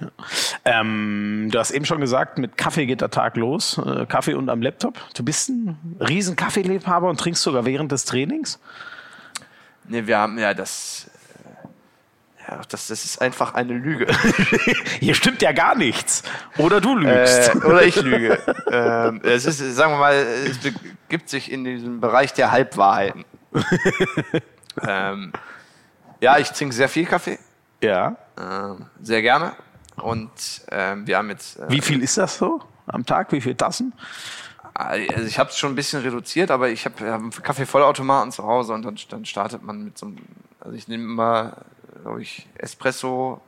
ja. 0.00 0.08
Ähm, 0.64 1.48
du 1.50 1.58
hast 1.58 1.70
eben 1.70 1.84
schon 1.84 2.00
gesagt, 2.00 2.38
mit 2.38 2.56
Kaffee 2.56 2.86
geht 2.86 3.00
der 3.00 3.10
Tag 3.10 3.36
los. 3.36 3.78
Äh, 3.78 4.06
Kaffee 4.06 4.34
und 4.34 4.48
am 4.50 4.62
Laptop. 4.62 4.98
Du 5.14 5.22
bist 5.24 5.48
ein 5.48 5.78
riesen 6.00 6.36
Kaffeeliebhaber 6.36 7.08
und 7.08 7.18
trinkst 7.18 7.42
sogar 7.42 7.64
während 7.64 7.92
des 7.92 8.04
Trainings? 8.04 8.60
Nee, 9.84 10.06
wir 10.06 10.18
haben 10.18 10.38
ja 10.38 10.54
das. 10.54 11.10
Äh, 12.46 12.50
ja, 12.50 12.60
das, 12.68 12.88
das 12.88 13.04
ist 13.04 13.20
einfach 13.20 13.54
eine 13.54 13.72
Lüge. 13.72 14.06
Hier 15.00 15.14
stimmt 15.14 15.42
ja 15.42 15.52
gar 15.52 15.74
nichts. 15.74 16.22
Oder 16.58 16.80
du 16.80 16.96
lügst. 16.96 17.54
Äh, 17.54 17.58
oder 17.58 17.82
ich 17.82 17.96
lüge. 17.96 18.38
ähm, 18.70 19.20
es 19.24 19.46
ist, 19.46 19.58
sagen 19.74 19.92
wir 19.92 19.98
mal, 19.98 20.14
es 20.14 20.58
begibt 20.58 21.28
sich 21.28 21.50
in 21.50 21.64
diesem 21.64 22.00
Bereich 22.00 22.34
der 22.34 22.50
Halbwahrheiten. 22.50 23.24
ähm, 24.86 25.32
Ja, 26.20 26.38
ich 26.38 26.50
trinke 26.50 26.74
sehr 26.74 26.88
viel 26.88 27.06
Kaffee. 27.06 27.38
Ja. 27.82 28.16
Ähm, 28.38 28.86
sehr 29.00 29.22
gerne. 29.22 29.52
Und 30.00 30.30
ähm, 30.70 31.06
wir 31.06 31.18
haben 31.18 31.30
jetzt. 31.30 31.58
Äh, 31.58 31.66
Wie 31.68 31.80
viel 31.80 32.02
ist 32.02 32.16
das 32.18 32.38
so 32.38 32.60
am 32.86 33.04
Tag? 33.06 33.32
Wie 33.32 33.40
viele 33.40 33.56
Tassen? 33.56 33.92
Also 34.74 35.26
ich 35.26 35.38
habe 35.38 35.50
es 35.50 35.58
schon 35.58 35.72
ein 35.72 35.74
bisschen 35.74 36.02
reduziert, 36.02 36.50
aber 36.52 36.68
ich 36.68 36.84
habe 36.84 37.10
hab 37.10 37.20
einen 37.20 37.30
Kaffeevollautomaten 37.30 38.30
zu 38.30 38.44
Hause 38.44 38.74
und 38.74 38.84
dann, 38.84 38.96
dann 39.08 39.24
startet 39.24 39.62
man 39.64 39.82
mit 39.84 39.98
so 39.98 40.06
einem. 40.06 40.18
Also 40.60 40.76
ich 40.76 40.86
nehme 40.88 41.02
immer, 41.04 41.56
glaube 42.02 42.22
ich, 42.22 42.46
Espresso, 42.56 43.40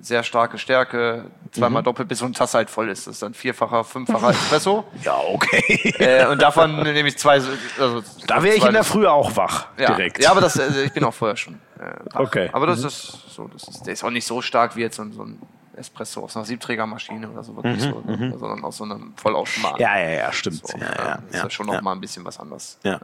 sehr 0.00 0.22
starke 0.24 0.58
Stärke, 0.58 1.26
zweimal 1.52 1.82
doppelt, 1.82 2.08
bis 2.08 2.18
so 2.20 2.24
eine 2.24 2.34
Tasse 2.34 2.56
halt 2.58 2.70
voll 2.70 2.88
ist. 2.88 3.06
Das 3.06 3.14
ist 3.14 3.22
dann 3.22 3.34
vierfacher, 3.34 3.84
fünffacher 3.84 4.30
Espresso. 4.30 4.84
Ja, 5.02 5.18
okay. 5.28 5.94
äh, 5.98 6.26
und 6.26 6.40
davon 6.42 6.82
nehme 6.82 7.08
ich 7.08 7.18
zwei. 7.18 7.34
Also 7.34 8.02
Da 8.26 8.42
wäre 8.42 8.56
ich 8.56 8.64
in 8.64 8.72
der 8.72 8.82
Früh 8.84 9.06
auch 9.06 9.36
wach, 9.36 9.66
ja. 9.78 9.86
direkt. 9.94 10.22
Ja, 10.22 10.30
aber 10.32 10.40
das, 10.40 10.58
also 10.58 10.80
ich 10.80 10.92
bin 10.92 11.04
auch 11.04 11.14
vorher 11.14 11.36
schon. 11.36 11.54
Äh, 11.78 11.92
wach. 12.12 12.20
Okay. 12.20 12.50
Aber 12.52 12.66
das 12.66 12.82
ist 12.82 13.18
so, 13.34 13.46
das 13.48 13.68
ist, 13.68 13.82
der 13.86 13.92
ist 13.92 14.02
auch 14.02 14.10
nicht 14.10 14.26
so 14.26 14.40
stark 14.42 14.74
wie 14.74 14.80
jetzt 14.80 14.96
so, 14.96 15.02
ein- 15.02 15.12
so 15.12 15.22
ein 15.22 15.38
Espresso 15.76 16.22
aus 16.22 16.36
einer 16.36 16.44
Siebträgermaschine 16.44 17.30
oder 17.30 17.42
so, 17.44 17.56
wirklich 17.56 17.82
so 17.82 18.02
sondern 18.06 18.64
aus 18.64 18.76
so 18.76 18.84
einem 18.84 19.12
Vollautomaten. 19.16 19.76
Mhm, 19.76 19.82
ja, 19.82 19.98
ja, 19.98 20.10
ja, 20.10 20.32
stimmt. 20.32 20.66
So, 20.66 20.76
ja, 20.78 20.84
ja, 20.84 21.04
ja, 21.04 21.14
ist 21.14 21.34
ja, 21.34 21.42
ja 21.44 21.50
schon 21.50 21.66
noch 21.66 21.74
ja. 21.74 21.82
mal 21.82 21.92
ein 21.92 22.00
bisschen 22.00 22.24
was 22.24 22.38
anderes. 22.38 22.78
Ja. 22.82 23.00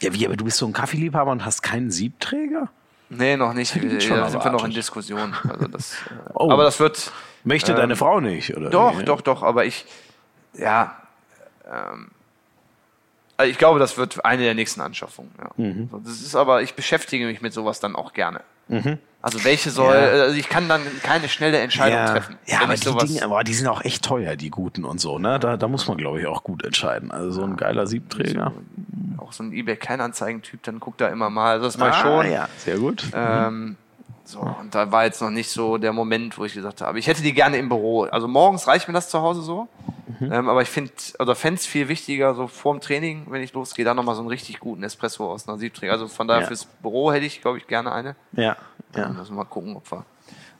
Ja, 0.00 0.14
wie, 0.14 0.26
aber 0.26 0.36
du 0.36 0.44
bist 0.44 0.56
so 0.56 0.66
ein 0.66 0.72
Kaffeeliebhaber 0.72 1.30
und 1.30 1.44
hast 1.44 1.62
keinen 1.62 1.90
Siebträger? 1.90 2.70
Nee, 3.10 3.36
noch 3.36 3.52
nicht. 3.52 3.74
Da 3.74 3.80
sind 4.28 4.44
wir 4.44 4.50
noch 4.52 4.64
in. 4.64 4.70
Diskussion. 4.70 5.34
Also 5.48 5.66
das, 5.66 5.92
äh, 6.10 6.30
Oh. 6.34 6.50
Aber 6.50 6.64
das 6.64 6.80
wird. 6.80 7.12
Möchte 7.42 7.74
deine 7.74 7.96
Frau 7.96 8.20
nicht, 8.20 8.56
oder? 8.56 8.70
Doch, 8.70 9.02
doch, 9.02 9.20
doch. 9.22 9.42
Aber 9.42 9.64
ich. 9.64 9.86
Ja. 10.54 10.96
Ähm, 11.66 12.10
ich 13.44 13.58
glaube, 13.58 13.78
das 13.78 13.96
wird 13.96 14.24
eine 14.24 14.42
der 14.42 14.54
nächsten 14.54 14.80
Anschaffungen. 14.80 15.30
Ja. 15.38 15.50
Mhm. 15.56 15.90
Das 16.04 16.20
ist 16.20 16.34
aber, 16.34 16.62
ich 16.62 16.74
beschäftige 16.74 17.26
mich 17.26 17.40
mit 17.42 17.52
sowas 17.52 17.80
dann 17.80 17.96
auch 17.96 18.12
gerne. 18.12 18.40
Also 19.20 19.42
welche 19.44 19.70
soll, 19.70 19.94
Ja. 19.96 20.00
also 20.22 20.36
ich 20.36 20.48
kann 20.48 20.68
dann 20.68 20.80
keine 21.02 21.28
schnelle 21.28 21.58
Entscheidung 21.58 21.98
Ja, 21.98 22.06
treffen. 22.12 22.36
ja 22.46 22.60
aber 22.62 22.74
die, 22.76 23.06
Dinge, 23.08 23.24
aber 23.24 23.42
die 23.42 23.52
sind 23.54 23.66
auch 23.66 23.82
echt 23.84 24.04
teuer, 24.04 24.36
die 24.36 24.48
guten 24.50 24.84
und 24.84 25.00
so. 25.00 25.18
Ne? 25.18 25.40
Da, 25.40 25.56
da 25.56 25.66
muss 25.66 25.88
man, 25.88 25.96
glaube 25.96 26.20
ich, 26.20 26.26
auch 26.28 26.44
gut 26.44 26.64
entscheiden. 26.64 27.10
Also 27.10 27.32
so 27.32 27.42
ein 27.42 27.56
geiler 27.56 27.88
Siebträger. 27.88 28.52
auch 29.18 29.32
so 29.32 29.42
ein 29.42 29.52
eBay 29.52 29.74
Kleinanzeigen-Typ, 29.76 30.62
dann 30.62 30.78
guckt 30.78 31.00
da 31.00 31.08
immer 31.08 31.30
mal. 31.30 31.50
Also 31.54 31.64
das 31.66 31.78
mal 31.78 31.90
Ah, 31.90 31.94
schon. 31.94 32.30
ja, 32.30 32.48
sehr 32.58 32.78
gut. 32.78 33.04
Ähm, 33.12 33.76
so, 34.30 34.40
und 34.40 34.74
da 34.74 34.90
war 34.92 35.04
jetzt 35.04 35.20
noch 35.20 35.30
nicht 35.30 35.50
so 35.50 35.76
der 35.78 35.92
Moment, 35.92 36.38
wo 36.38 36.44
ich 36.44 36.54
gesagt 36.54 36.80
habe, 36.80 36.98
ich 36.98 37.06
hätte 37.06 37.22
die 37.22 37.32
gerne 37.34 37.56
im 37.58 37.68
Büro. 37.68 38.04
Also 38.04 38.28
morgens 38.28 38.66
reicht 38.66 38.88
mir 38.88 38.94
das 38.94 39.08
zu 39.08 39.20
Hause 39.20 39.42
so. 39.42 39.68
Mhm. 40.20 40.32
Ähm, 40.32 40.48
aber 40.48 40.62
ich 40.62 40.68
finde, 40.68 40.92
oder 41.18 41.34
fände 41.34 41.58
es 41.60 41.66
viel 41.66 41.88
wichtiger, 41.88 42.34
so 42.34 42.46
vorm 42.46 42.80
Training, 42.80 43.26
wenn 43.30 43.42
ich 43.42 43.52
losgehe, 43.52 43.84
da 43.84 43.94
nochmal 43.94 44.14
so 44.14 44.20
einen 44.22 44.28
richtig 44.28 44.58
guten 44.60 44.82
Espresso 44.82 45.30
aus 45.30 45.48
einer 45.48 45.58
Siebträger. 45.58 45.92
Also 45.92 46.08
von 46.08 46.26
daher 46.28 46.42
Ja. 46.42 46.46
fürs 46.48 46.64
Büro 46.64 47.12
hätte 47.12 47.26
ich, 47.26 47.40
glaube 47.40 47.58
ich, 47.58 47.66
gerne 47.66 47.92
eine. 47.92 48.16
Ja, 48.32 48.42
Ja. 48.42 48.56
ja. 49.02 49.08
Müssen 49.08 49.32
wir 49.32 49.36
mal 49.36 49.44
gucken, 49.44 49.76
ob 49.76 49.90
wir, 49.90 50.04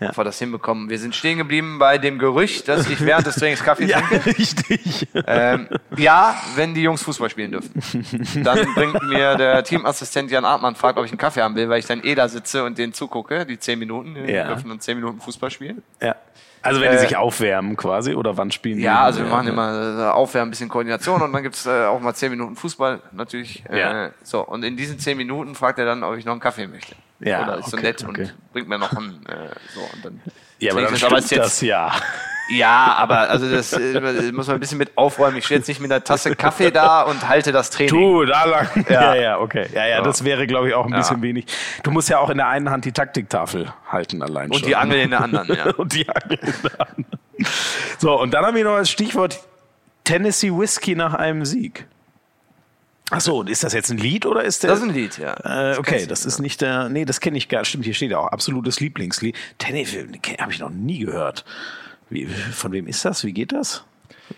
Ja. 0.00 0.16
wir 0.16 0.24
das 0.24 0.38
hinbekommen. 0.38 0.88
Wir 0.90 0.98
sind 0.98 1.14
stehen 1.14 1.38
geblieben 1.38 1.78
bei 1.78 1.98
dem 1.98 2.18
Gerücht, 2.18 2.68
dass 2.68 2.88
ich 2.88 3.00
während 3.04 3.26
des 3.26 3.36
Trainings 3.36 3.62
Kaffee 3.62 3.84
Ja, 3.86 4.00
trinke. 4.00 4.26
richtig. 4.38 5.08
Ähm, 5.26 5.68
ja, 5.96 6.34
wenn 6.56 6.74
die 6.74 6.82
Jungs 6.82 7.02
Fußball 7.02 7.28
spielen 7.30 7.52
dürfen. 7.52 7.70
Dann 8.42 8.74
bringt 8.74 9.02
mir 9.02 9.36
der 9.36 9.62
Teamassistent 9.62 10.30
Jan 10.30 10.44
Artmann, 10.44 10.74
fragt, 10.74 10.98
ob 10.98 11.04
ich 11.04 11.10
einen 11.10 11.18
Kaffee 11.18 11.42
haben 11.42 11.54
will, 11.54 11.68
weil 11.68 11.78
ich 11.78 11.86
dann 11.86 12.02
eh 12.02 12.14
da 12.14 12.28
sitze 12.28 12.64
und 12.64 12.78
denen 12.78 12.92
zugucke, 12.94 13.44
die 13.46 13.58
zehn 13.58 13.78
Minuten. 13.78 14.14
Die 14.14 14.32
Ja. 14.32 14.48
dürfen 14.48 14.68
dann 14.70 14.80
zehn 14.80 14.96
Minuten 14.98 15.20
Fußball 15.20 15.50
spielen. 15.50 15.82
Ja. 16.02 16.16
Also 16.62 16.80
wenn 16.82 16.90
die 16.90 16.96
Äh, 16.96 17.00
sich 17.00 17.16
aufwärmen 17.16 17.76
quasi 17.76 18.14
oder 18.14 18.36
wann 18.36 18.50
spielen 18.50 18.76
die? 18.78 18.82
Ja, 18.84 19.00
also 19.02 19.20
wir 19.20 19.30
machen 19.30 19.46
immer 19.48 20.08
äh, 20.08 20.10
Aufwärmen, 20.10 20.48
ein 20.48 20.50
bisschen 20.50 20.68
Koordination 20.68 21.22
und 21.22 21.32
dann 21.32 21.42
gibt's 21.42 21.64
äh, 21.64 21.86
auch 21.86 22.00
mal 22.00 22.14
zehn 22.14 22.30
Minuten 22.30 22.54
Fußball 22.56 23.00
natürlich. 23.12 23.64
Ja. 23.72 24.06
Äh, 24.06 24.10
so, 24.22 24.40
und 24.46 24.62
in 24.62 24.76
diesen 24.76 24.98
zehn 24.98 25.16
Minuten 25.16 25.54
fragt 25.54 25.78
er 25.78 25.86
dann, 25.86 26.02
ob 26.02 26.16
ich 26.18 26.24
noch 26.26 26.32
einen 26.32 26.40
Kaffee 26.40 26.66
möchte. 26.66 26.94
Ja, 27.20 27.42
Oder 27.44 27.58
ist 27.58 27.70
so 27.70 27.76
okay, 27.76 27.86
nett 27.86 28.04
okay. 28.06 28.22
und 28.22 28.52
bringt 28.52 28.68
mir 28.68 28.78
noch 28.78 28.92
einen. 28.92 29.24
Äh, 29.26 29.50
so, 29.74 29.80
und 29.80 30.04
dann 30.04 30.20
Ja, 30.58 30.72
aber 30.72 30.82
dann 30.82 30.94
ich 30.94 31.00
das. 31.00 31.10
Aber 31.10 31.18
ist 31.18 31.30
jetzt- 31.30 31.44
das 31.44 31.60
ja. 31.60 31.92
Ja, 32.52 32.94
aber 32.98 33.30
also 33.30 33.48
das 33.48 33.72
äh, 33.74 34.32
muss 34.32 34.48
man 34.48 34.56
ein 34.56 34.60
bisschen 34.60 34.78
mit 34.78 34.98
aufräumen. 34.98 35.36
Ich 35.36 35.44
stehe 35.44 35.58
jetzt 35.60 35.68
nicht 35.68 35.80
mit 35.80 35.92
einer 35.92 36.02
Tasse 36.02 36.34
Kaffee 36.34 36.72
da 36.72 37.02
und 37.02 37.28
halte 37.28 37.52
das 37.52 37.70
Training. 37.70 37.94
Du, 37.94 38.24
da 38.24 38.42
lang. 38.44 38.68
Ja, 38.88 39.14
Ja. 39.14 39.22
ja, 39.22 39.38
okay. 39.38 39.68
Ja, 39.72 39.86
ja, 39.86 39.98
So. 39.98 40.02
das 40.06 40.24
wäre, 40.24 40.48
glaube 40.48 40.66
ich, 40.68 40.74
auch 40.74 40.84
ein 40.86 40.90
Ja. 40.90 40.98
bisschen 40.98 41.22
wenig. 41.22 41.46
Du 41.84 41.92
musst 41.92 42.08
ja 42.08 42.18
auch 42.18 42.28
in 42.28 42.38
der 42.38 42.48
einen 42.48 42.68
Hand 42.70 42.86
die 42.86 42.90
Taktiktafel 42.92 43.72
halten 43.88 44.20
allein 44.20 44.48
schon. 44.48 44.56
Und 44.62 44.66
die 44.66 44.74
Angel 44.74 44.98
in 44.98 45.10
der 45.10 45.20
anderen, 45.20 45.46
ja. 45.54 45.66
und 45.76 45.92
die 45.94 46.08
Angel 46.08 46.38
in 46.42 46.54
der 46.64 46.80
anderen. 46.80 47.06
So, 47.98 48.20
und 48.20 48.34
dann 48.34 48.44
haben 48.44 48.56
wir 48.56 48.64
noch 48.64 48.74
als 48.74 48.90
Stichwort 48.90 49.38
Tennessee 50.02 50.50
Whiskey 50.50 50.96
nach 50.96 51.14
einem 51.14 51.44
Sieg. 51.44 51.86
Ach 53.10 53.20
so, 53.20 53.42
ist 53.42 53.64
das 53.64 53.72
jetzt 53.72 53.90
ein 53.90 53.98
Lied 53.98 54.24
oder 54.24 54.44
ist 54.44 54.62
der? 54.62 54.70
Das 54.70 54.78
ist 54.78 54.84
ein 54.84 54.94
Lied, 54.94 55.18
ja. 55.18 55.72
Äh, 55.72 55.78
okay, 55.78 56.06
das 56.06 56.24
ist 56.24 56.38
nicht 56.38 56.60
der. 56.60 56.88
Nee, 56.88 57.04
das 57.04 57.20
kenne 57.20 57.36
ich 57.38 57.48
gar. 57.48 57.64
Stimmt, 57.64 57.84
hier 57.84 57.94
steht 57.94 58.14
auch 58.14 58.28
absolutes 58.28 58.78
Lieblingslied. 58.80 59.36
Tennessee 59.58 60.06
habe 60.38 60.52
ich 60.52 60.60
noch 60.60 60.70
nie 60.70 61.00
gehört. 61.00 61.44
Wie, 62.08 62.26
von 62.26 62.72
wem 62.72 62.86
ist 62.86 63.04
das? 63.04 63.24
Wie 63.24 63.32
geht 63.32 63.52
das? 63.52 63.84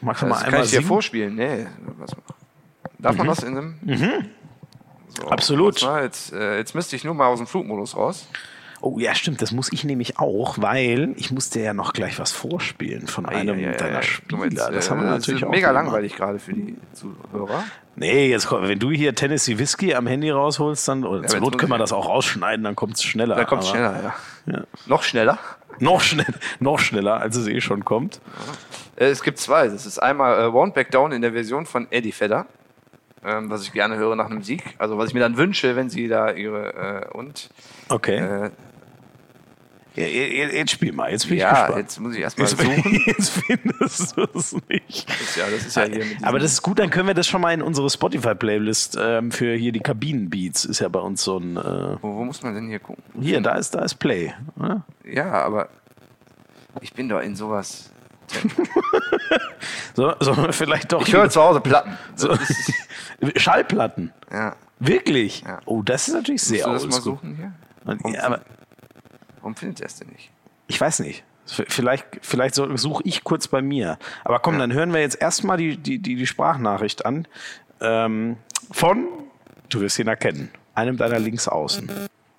Magst 0.00 0.22
du 0.22 0.26
mal 0.26 0.34
Das 0.36 0.44
einmal 0.44 0.60
kann 0.60 0.64
ich 0.66 0.70
dir 0.72 0.82
vorspielen. 0.82 1.34
Nee. 1.34 1.66
Was, 1.98 2.10
darf 2.98 3.16
man 3.16 3.26
das 3.26 3.42
in 3.42 3.56
einem? 3.58 3.74
So, 3.84 3.92
Mhm. 3.94 4.26
Absolut. 5.28 5.82
warte 5.82 5.86
mal, 5.86 6.02
Jetzt, 6.04 6.32
äh, 6.32 6.56
jetzt 6.56 6.74
müsste 6.74 6.96
ich 6.96 7.04
nur 7.04 7.14
mal 7.14 7.26
aus 7.26 7.38
dem 7.38 7.46
Flugmodus 7.46 7.94
raus. 7.96 8.26
Oh 8.84 8.98
ja, 8.98 9.14
stimmt, 9.14 9.40
das 9.40 9.52
muss 9.52 9.72
ich 9.72 9.84
nämlich 9.84 10.18
auch, 10.18 10.58
weil 10.60 11.14
ich 11.16 11.30
musste 11.30 11.60
ja 11.60 11.72
noch 11.72 11.92
gleich 11.92 12.18
was 12.18 12.32
vorspielen 12.32 13.06
von 13.06 13.26
einem 13.26 13.58
Ja, 13.60 13.70
ja, 13.70 13.76
deiner 13.76 13.94
ja. 13.94 14.02
Spieler. 14.02 14.44
Jetzt, 14.44 14.58
das 14.58 14.86
äh, 14.86 14.90
haben 14.90 15.00
wir 15.02 15.06
das 15.10 15.20
natürlich 15.20 15.42
ist 15.42 15.46
auch. 15.46 15.50
mega 15.52 15.68
gemacht. 15.68 15.84
langweilig 15.84 16.16
gerade 16.16 16.38
für 16.40 16.52
die 16.52 16.76
Zuhörer. 16.92 17.62
Nee, 17.94 18.28
jetzt 18.28 18.48
komm, 18.48 18.66
wenn 18.66 18.78
du 18.80 18.90
hier 18.90 19.14
Tennessee 19.14 19.58
Whisky 19.58 19.94
am 19.94 20.06
Handy 20.08 20.30
rausholst, 20.30 20.88
dann, 20.88 21.04
oder 21.04 21.26
zur 21.28 21.38
Not 21.40 21.58
können 21.58 21.70
wir 21.70 21.78
das 21.78 21.92
auch 21.92 22.08
rausschneiden, 22.08 22.64
dann 22.64 22.74
kommt 22.74 22.94
es 22.96 23.04
schneller. 23.04 23.36
Da 23.36 23.44
kommt 23.44 23.62
es 23.62 23.68
schneller, 23.68 24.14
ja. 24.46 24.64
Noch 24.86 25.02
schneller. 25.04 25.38
Noch, 25.78 26.00
schnell, 26.00 26.26
noch 26.60 26.78
schneller, 26.80 27.20
als 27.20 27.36
es 27.36 27.46
eh 27.46 27.60
schon 27.60 27.84
kommt. 27.84 28.20
Äh, 28.96 29.06
es 29.06 29.22
gibt 29.22 29.38
zwei. 29.38 29.68
Das 29.68 29.86
ist 29.86 29.98
einmal 30.00 30.38
äh, 30.40 30.46
Won't 30.48 30.72
Back 30.72 30.90
Down 30.90 31.12
in 31.12 31.22
der 31.22 31.32
Version 31.32 31.66
von 31.66 31.86
Eddie 31.90 32.12
Vedder, 32.18 32.46
ähm, 33.24 33.48
was 33.48 33.62
ich 33.62 33.72
gerne 33.72 33.96
höre 33.96 34.16
nach 34.16 34.26
einem 34.30 34.42
Sieg. 34.42 34.62
Also 34.78 34.98
was 34.98 35.08
ich 35.08 35.14
mir 35.14 35.20
dann 35.20 35.36
wünsche, 35.36 35.76
wenn 35.76 35.88
sie 35.88 36.08
da 36.08 36.30
ihre 36.32 37.06
äh, 37.12 37.16
und 37.16 37.48
Okay. 37.88 38.16
äh, 38.16 38.50
jetzt, 39.94 40.70
spiel 40.70 40.92
mal, 40.92 41.10
jetzt 41.10 41.26
bin 41.26 41.36
ich 41.36 41.42
ja, 41.42 41.50
gespannt. 41.50 41.76
jetzt 41.76 42.00
muss 42.00 42.14
ich 42.14 42.20
erstmal 42.20 42.46
suchen. 42.46 43.00
jetzt 43.06 43.30
findest 43.30 44.16
du 44.16 44.26
es 44.34 44.56
nicht. 44.68 45.36
Ja, 45.36 45.44
das 45.50 45.66
ist 45.66 45.76
ja 45.76 45.84
hier 45.84 46.04
Aber 46.22 46.38
das 46.38 46.52
ist 46.52 46.62
gut, 46.62 46.78
dann 46.78 46.90
können 46.90 47.06
wir 47.06 47.14
das 47.14 47.26
schon 47.26 47.40
mal 47.40 47.52
in 47.52 47.62
unsere 47.62 47.90
Spotify-Playlist 47.90 48.96
ähm, 49.00 49.30
für 49.30 49.54
hier 49.54 49.72
die 49.72 49.80
Kabinenbeats. 49.80 50.64
Ist 50.64 50.80
ja 50.80 50.88
bei 50.88 51.00
uns 51.00 51.22
so 51.22 51.38
ein. 51.38 51.56
Äh, 51.56 51.96
wo, 52.02 52.14
wo 52.16 52.24
muss 52.24 52.42
man 52.42 52.54
denn 52.54 52.68
hier 52.68 52.78
gucken? 52.78 53.02
hier, 53.20 53.40
da 53.40 53.56
ist, 53.56 53.74
da 53.74 53.80
ist 53.80 53.96
Play. 53.96 54.32
Ne? 54.56 54.82
Ja, 55.04 55.32
aber 55.32 55.68
ich 56.80 56.92
bin 56.92 57.08
doch 57.08 57.20
in 57.20 57.36
sowas. 57.36 57.90
So, 59.94 60.14
wir 60.20 60.52
vielleicht 60.54 60.92
doch. 60.92 61.06
Ich 61.06 61.12
höre 61.12 61.28
zu 61.28 61.42
Hause 61.42 61.60
Platten. 61.60 61.98
so, 62.14 62.34
Schallplatten. 63.36 64.12
Ja. 64.30 64.56
Wirklich? 64.78 65.42
Ja. 65.42 65.60
Oh, 65.66 65.82
das 65.82 66.08
ist 66.08 66.14
natürlich 66.14 66.42
sehr 66.42 66.66
Musst 66.66 66.84
du 66.84 66.88
das 66.88 67.04
mal 67.04 67.10
oldschool. 67.12 67.30
suchen 67.30 67.36
hier? 67.36 68.12
Ja, 68.14 68.24
aber 68.24 68.40
Warum 69.42 69.54
findet 69.54 69.80
er 69.80 69.86
es 69.86 69.96
denn 69.96 70.08
nicht? 70.08 70.30
ich 70.72 70.80
weiß 70.80 71.00
nicht. 71.00 71.22
Vielleicht, 71.44 72.06
vielleicht 72.22 72.54
suche 72.54 73.02
ich 73.04 73.24
kurz 73.24 73.48
bei 73.48 73.60
mir. 73.60 73.98
Aber 74.24 74.38
komm, 74.38 74.58
dann 74.58 74.72
hören 74.72 74.94
wir 74.94 75.00
jetzt 75.00 75.20
erstmal 75.20 75.58
die, 75.58 75.76
die, 75.76 75.98
die, 75.98 76.14
die 76.14 76.26
Sprachnachricht 76.26 77.04
an. 77.04 77.26
Ähm, 77.80 78.36
von, 78.70 79.06
du 79.68 79.80
wirst 79.80 79.98
ihn 79.98 80.06
erkennen, 80.06 80.50
einem 80.74 80.96
deiner 80.96 81.18
Linksaußen. 81.18 81.90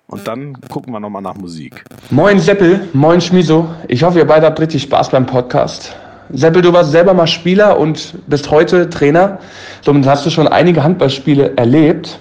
Und 0.08 0.26
dann 0.26 0.60
gucken 0.68 0.92
wir 0.92 1.00
nochmal 1.00 1.22
nach 1.22 1.34
Musik. 1.34 1.84
Moin 2.10 2.40
Seppel, 2.40 2.88
moin 2.92 3.20
Schmiso. 3.20 3.72
Ich 3.88 4.02
hoffe, 4.02 4.18
ihr 4.18 4.26
beide 4.26 4.46
habt 4.46 4.58
richtig 4.58 4.82
Spaß 4.82 5.10
beim 5.10 5.26
Podcast. 5.26 5.94
Seppel, 6.30 6.62
du 6.62 6.72
warst 6.72 6.90
selber 6.90 7.14
mal 7.14 7.26
Spieler 7.26 7.78
und 7.78 8.18
bist 8.26 8.50
heute 8.50 8.88
Trainer. 8.88 9.38
Somit 9.82 10.06
hast 10.06 10.24
du 10.26 10.30
schon 10.30 10.48
einige 10.48 10.82
Handballspiele 10.82 11.56
erlebt. 11.56 12.18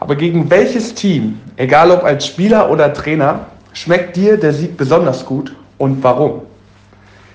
Aber 0.00 0.16
gegen 0.16 0.50
welches 0.50 0.94
Team, 0.94 1.40
egal 1.56 1.90
ob 1.90 2.02
als 2.04 2.26
Spieler 2.26 2.70
oder 2.70 2.92
Trainer, 2.92 3.46
schmeckt 3.76 4.16
dir 4.16 4.36
der 4.38 4.52
Sieg 4.52 4.76
besonders 4.76 5.24
gut 5.24 5.54
und 5.78 6.02
warum? 6.02 6.42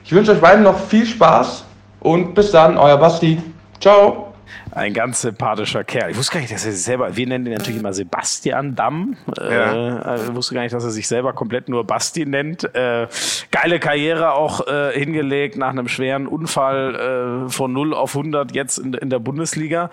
Ich 0.03 0.11
wünsche 0.11 0.31
euch 0.31 0.41
beiden 0.41 0.63
noch 0.63 0.77
viel 0.77 1.05
Spaß 1.05 1.63
und 1.99 2.33
bis 2.33 2.51
dann, 2.51 2.77
euer 2.77 2.97
Basti. 2.97 3.41
Ciao. 3.79 4.33
Ein 4.71 4.93
ganz 4.93 5.21
sympathischer 5.21 5.83
Kerl. 5.83 6.11
Ich 6.11 6.17
wusste 6.17 6.33
gar 6.33 6.41
nicht, 6.41 6.51
dass 6.51 6.65
er 6.65 6.71
sich 6.71 6.83
selber, 6.83 7.15
wir 7.15 7.27
nennen 7.27 7.45
ihn 7.45 7.53
natürlich 7.53 7.79
immer 7.79 7.93
Sebastian 7.93 8.75
Damm. 8.75 9.17
Ja. 9.37 10.15
Äh, 10.15 10.23
ich 10.23 10.33
wusste 10.33 10.55
gar 10.55 10.61
nicht, 10.63 10.73
dass 10.73 10.83
er 10.83 10.89
sich 10.89 11.07
selber 11.07 11.33
komplett 11.33 11.69
nur 11.69 11.85
Basti 11.85 12.25
nennt. 12.25 12.63
Äh, 12.75 13.07
geile 13.51 13.79
Karriere 13.79 14.33
auch 14.33 14.65
äh, 14.67 14.91
hingelegt 14.97 15.57
nach 15.57 15.69
einem 15.69 15.87
schweren 15.87 16.25
Unfall 16.25 17.45
äh, 17.47 17.49
von 17.49 17.71
0 17.71 17.93
auf 17.93 18.15
100 18.15 18.53
jetzt 18.55 18.77
in, 18.77 18.93
in 18.93 19.09
der 19.09 19.19
Bundesliga. 19.19 19.89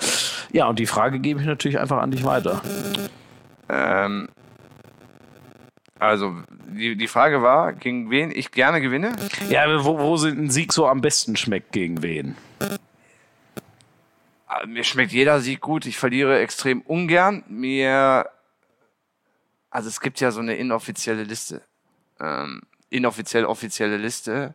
Ja, 0.53 0.67
und 0.67 0.79
die 0.79 0.87
Frage 0.87 1.19
gebe 1.19 1.41
ich 1.41 1.47
natürlich 1.47 1.79
einfach 1.79 1.99
an 1.99 2.11
dich 2.11 2.25
weiter. 2.25 2.63
Ähm, 3.69 4.29
also, 5.99 6.37
die, 6.69 6.97
die 6.97 7.09
Frage 7.09 7.43
war, 7.43 7.73
gegen 7.73 8.11
wen 8.11 8.31
ich 8.31 8.51
gerne 8.51 8.81
gewinne. 8.81 9.17
Ja, 9.49 9.85
wo, 9.85 9.99
wo 9.99 10.17
sind 10.17 10.39
ein 10.39 10.51
Sieg 10.51 10.73
so 10.73 10.87
am 10.87 11.01
besten 11.01 11.37
schmeckt 11.37 11.73
gegen 11.73 12.03
wen? 12.03 12.37
Ah, 14.47 14.65
Mir 14.67 14.85
schmeckt 14.85 15.13
jeder 15.13 15.41
Sieg 15.41 15.61
gut. 15.61 15.87
Ich 15.87 15.99
verliere 15.99 16.39
extrem 16.39 16.81
ungern. 16.83 17.45
Mir 17.49 18.27
also 19.71 19.89
es 19.89 20.01
gibt 20.01 20.21
ja 20.21 20.31
so 20.31 20.41
eine 20.41 20.57
inoffizielle 20.57 21.25
Liste, 21.25 21.63
ähm, 22.21 22.63
inoffiziell 22.91 23.45
offizielle 23.45 23.97
Liste. 23.97 24.55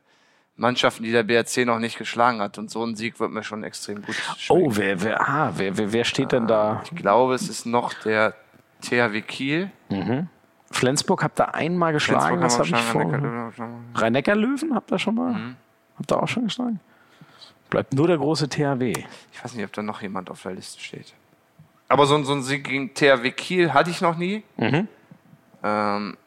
Mannschaften, 0.55 1.03
die 1.03 1.11
der 1.11 1.23
BRC 1.23 1.65
noch 1.65 1.79
nicht 1.79 1.97
geschlagen 1.97 2.39
hat. 2.39 2.59
Und 2.59 2.69
so 2.69 2.85
ein 2.85 2.95
Sieg 2.95 3.19
wird 3.19 3.31
mir 3.31 3.43
schon 3.43 3.63
extrem 3.63 4.03
gut 4.03 4.15
schmecken. 4.37 4.65
Oh, 4.65 4.75
wer, 4.75 5.01
wer, 5.01 5.27
ah, 5.27 5.53
wer, 5.55 5.77
wer, 5.77 5.93
wer 5.93 6.03
steht 6.03 6.31
denn 6.31 6.45
da? 6.45 6.83
Ich 6.85 6.95
glaube, 6.95 7.33
es 7.33 7.49
ist 7.49 7.65
noch 7.65 7.93
der 7.95 8.35
THW 8.81 9.21
Kiel. 9.21 9.71
Flensburg 10.73 11.23
habt 11.23 11.39
ihr 11.39 11.53
einmal 11.55 11.93
geschlagen, 11.93 12.41
das 12.41 12.57
habe 12.59 12.67
ich 12.67 12.75
vor. 12.75 13.01
Rhein-Neckar-Löwen 13.95 14.73
habt 14.75 14.91
ihr 14.91 14.99
schon 14.99 15.15
mal? 15.15 15.55
Habt 15.97 16.11
ihr 16.11 16.21
auch 16.21 16.27
schon 16.27 16.45
geschlagen? 16.45 16.79
Bleibt 17.69 17.93
nur 17.93 18.07
der 18.07 18.17
große 18.17 18.49
THW. 18.49 18.91
Ich 19.31 19.43
weiß 19.43 19.53
nicht, 19.55 19.65
ob 19.65 19.73
da 19.73 19.81
noch 19.81 20.01
jemand 20.01 20.29
auf 20.29 20.41
der 20.43 20.53
Liste 20.53 20.79
steht. 20.81 21.13
Aber 21.87 22.05
so, 22.05 22.15
ein- 22.15 22.23
so 22.25 22.33
ein 22.33 22.41
Sieg 22.43 22.63
gegen 22.65 22.93
THW 22.93 23.31
Kiel 23.31 23.73
hatte 23.73 23.89
ich 23.89 24.01
noch 24.01 24.17
nie. 24.17 24.43
Ähm, 25.63 26.17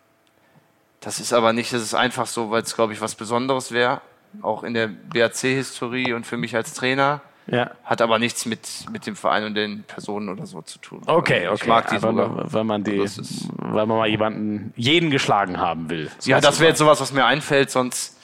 das 1.01 1.21
ist 1.21 1.33
aber 1.33 1.53
nicht, 1.53 1.73
das 1.73 1.83
ist 1.83 1.95
einfach 1.95 2.27
so, 2.27 2.51
weil 2.51 2.63
es, 2.63 2.75
glaube 2.75 2.93
ich, 2.93 3.01
was 3.01 3.15
Besonderes 3.15 3.71
wäre. 3.73 4.01
Auch 4.43 4.65
in 4.65 4.75
der 4.75 4.89
BRC-Historie 4.89 6.13
und 6.13 6.27
für 6.27 6.37
mich 6.37 6.55
als 6.57 6.75
Trainer. 6.75 7.21
Ja. 7.49 7.71
Hat 7.85 8.03
aber 8.03 8.19
nichts 8.19 8.45
mit, 8.47 8.69
mit 8.91 9.07
dem 9.07 9.15
Verein 9.15 9.45
und 9.45 9.55
den 9.55 9.85
Personen 9.85 10.29
oder 10.29 10.47
so 10.47 10.63
zu 10.63 10.79
tun. 10.81 11.03
Okay, 11.07 11.47
Also 11.47 11.53
okay. 11.53 11.63
Ich 11.63 11.69
mag 11.69 11.89
die 11.91 11.97
Aber 11.97 12.09
sogar. 12.13 12.53
weil 12.53 12.65
man 12.65 12.83
die, 12.85 12.99
Das 12.99 13.19
ist- 13.19 13.49
weil 13.57 13.87
man 13.87 13.99
mal 13.99 14.09
jemanden, 14.09 14.73
jeden 14.77 15.11
geschlagen 15.11 15.59
haben 15.59 15.89
will. 15.89 16.11
Ja, 16.25 16.41
das 16.41 16.59
wäre 16.59 16.71
jetzt 16.71 16.79
sowas, 16.79 17.01
was 17.01 17.13
mir 17.13 17.25
einfällt, 17.25 17.71
sonst. 17.71 18.19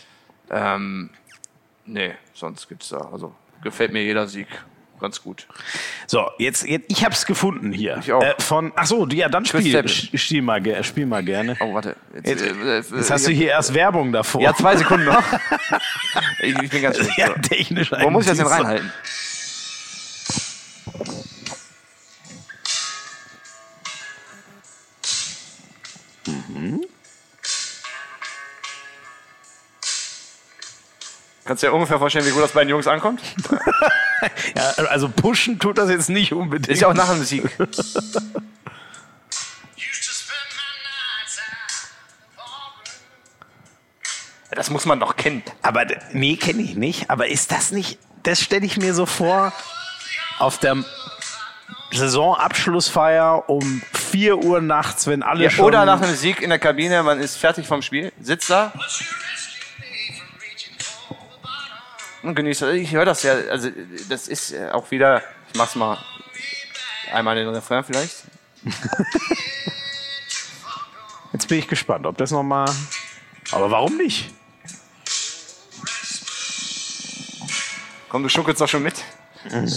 Ähm, 0.51 1.11
nee, 1.87 2.13
sonst 2.35 2.69
gibt's 2.69 2.89
da. 2.89 2.99
Also 3.13 3.33
gefällt 3.63 3.93
mir 3.93 4.03
jeder 4.03 4.27
Sieg 4.27 4.49
ganz 5.03 5.23
gut. 5.23 5.47
So, 6.07 6.31
jetzt, 6.39 6.67
jetzt 6.67 6.87
ich 6.89 7.05
hab's 7.05 7.27
gefunden 7.27 7.73
hier. 7.73 7.99
Ich 8.01 8.13
auch. 8.13 8.23
Äh, 8.23 8.35
von, 8.39 8.73
ach 8.77 8.87
so, 8.87 9.07
ja, 9.09 9.29
dann 9.29 9.45
Chris 9.45 9.67
spiel, 9.67 10.19
spiel, 10.19 10.43
mal, 10.43 10.85
spiel 10.85 11.05
mal 11.05 11.23
gerne. 11.23 11.57
Oh, 11.61 11.75
warte. 11.75 11.97
Jetzt, 12.15 12.29
Jetzt, 12.29 12.43
äh, 12.43 12.79
äh, 12.79 12.83
jetzt 12.97 13.11
hast 13.11 13.27
du 13.27 13.31
hier 13.31 13.49
erst 13.49 13.75
Werbung 13.75 14.13
davor. 14.13 14.41
Ja, 14.41 14.55
zwei 14.55 14.77
Sekunden 14.77 15.07
noch. 15.07 15.23
ich, 16.41 16.59
ich 16.63 16.71
bin 16.71 16.83
ganz 16.83 16.97
schlecht. 16.97 17.19
ja, 17.19 17.29
technisch 17.35 17.91
Wo 17.93 18.09
muss 18.09 18.25
ich 18.25 18.31
das 18.31 18.39
denn 18.39 18.47
reinhalten? 18.47 18.91
Kannst 31.53 31.65
du 31.65 31.67
dir 31.67 31.75
ungefähr 31.75 31.99
vorstellen, 31.99 32.25
wie 32.25 32.31
gut 32.31 32.43
das 32.43 32.53
bei 32.53 32.65
den 32.65 32.71
Jungs 32.71 32.87
ankommt? 32.87 33.21
Ja, 34.57 34.85
also 34.85 35.09
pushen 35.09 35.59
tut 35.59 35.77
das 35.79 35.91
jetzt 35.91 36.09
nicht 36.09 36.33
unbedingt. 36.33 36.69
Ist 36.69 36.81
ja 36.81 36.89
auch 36.89 36.95
nach 36.95 37.11
dem 37.11 37.25
Sieg. 37.25 37.43
Das 44.53 44.71
muss 44.71 44.87
man 44.87 45.01
doch 45.01 45.17
kennen. 45.17 45.43
Aber 45.61 45.85
nee, 46.13 46.37
kenne 46.37 46.63
ich 46.63 46.77
nicht. 46.77 47.11
Aber 47.11 47.27
ist 47.27 47.51
das 47.51 47.73
nicht, 47.73 47.99
das 48.23 48.41
stelle 48.41 48.65
ich 48.65 48.79
mir 48.79 48.95
so 48.95 49.05
vor, 49.05 49.53
auf 50.39 50.59
der 50.59 50.77
Saisonabschlussfeier 51.91 53.49
um 53.49 53.83
4 53.93 54.39
Uhr 54.39 54.61
nachts, 54.61 55.09
wenn 55.09 55.25
alle 55.25 55.45
Ja, 55.45 55.51
schon... 55.51 55.65
oder 55.65 55.85
nach 55.85 56.01
einem 56.01 56.15
Sieg 56.15 56.41
in 56.41 56.51
der 56.51 56.61
Kabine, 56.61 57.03
man 57.03 57.19
ist 57.19 57.37
fertig 57.37 57.67
vom 57.67 57.83
Spiel, 57.83 58.13
sitzt 58.21 58.49
da 58.49 58.73
und 62.23 62.35
genießt. 62.35 62.63
das. 62.63 62.75
Ich 62.75 62.93
höre 62.93 63.05
das 63.05 63.23
ja, 63.23 63.35
also 63.51 63.71
das 64.09 64.29
ist 64.29 64.53
äh, 64.53 64.71
auch 64.71 64.91
wieder, 64.91 65.23
ich 65.53 65.59
mach's 65.59 65.75
mal 65.75 65.99
einmal 67.13 67.37
den 67.37 67.49
Refrain 67.49 67.85
vielleicht. 67.85 68.25
Jetzt 71.33 71.49
bin 71.49 71.59
ich 71.59 71.69
gespannt, 71.69 72.07
ob 72.07 72.17
das 72.19 72.31
nochmal... 72.31 72.71
Aber 73.51 73.71
warum 73.71 73.97
nicht? 73.97 74.31
Komm, 78.09 78.23
du 78.23 78.29
schuckelst 78.29 78.61
doch 78.61 78.69
schon 78.69 78.83
mit. 78.83 78.95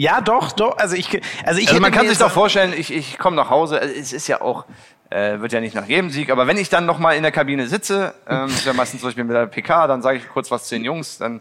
Ja, 0.00 0.22
doch, 0.22 0.52
doch. 0.52 0.78
Also 0.78 0.96
ich, 0.96 1.08
also 1.44 1.60
ich 1.60 1.68
Also 1.68 1.80
man 1.80 1.92
kann 1.92 2.08
sich 2.08 2.16
doch 2.16 2.30
vorstellen, 2.30 2.72
ich, 2.72 2.90
ich 2.90 3.18
komme 3.18 3.36
nach 3.36 3.50
Hause, 3.50 3.78
also 3.78 3.94
es 3.94 4.14
ist 4.14 4.28
ja 4.28 4.40
auch, 4.40 4.64
äh, 5.10 5.40
wird 5.40 5.52
ja 5.52 5.60
nicht 5.60 5.74
nach 5.74 5.86
jedem 5.86 6.10
Sieg, 6.10 6.30
aber 6.30 6.46
wenn 6.46 6.56
ich 6.56 6.68
dann 6.68 6.86
nochmal 6.86 7.16
in 7.16 7.22
der 7.22 7.32
Kabine 7.32 7.66
sitze, 7.66 8.14
ähm, 8.28 8.46
ist 8.46 8.64
ja 8.64 8.72
meistens 8.72 9.00
so, 9.00 9.08
ich 9.08 9.16
bin 9.16 9.26
mit 9.26 9.36
der 9.36 9.46
PK, 9.46 9.86
dann 9.86 10.02
sage 10.02 10.18
ich 10.18 10.28
kurz 10.28 10.50
was 10.50 10.66
zu 10.66 10.76
den 10.76 10.84
Jungs, 10.84 11.18
dann 11.18 11.40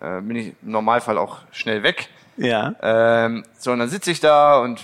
äh, 0.00 0.20
bin 0.20 0.36
ich 0.36 0.46
im 0.62 0.70
Normalfall 0.72 1.16
auch 1.18 1.38
schnell 1.52 1.82
weg. 1.82 2.08
Ja. 2.36 2.74
Ähm, 2.82 3.44
so, 3.56 3.72
und 3.72 3.78
dann 3.78 3.88
sitze 3.88 4.10
ich 4.10 4.20
da 4.20 4.58
und 4.58 4.82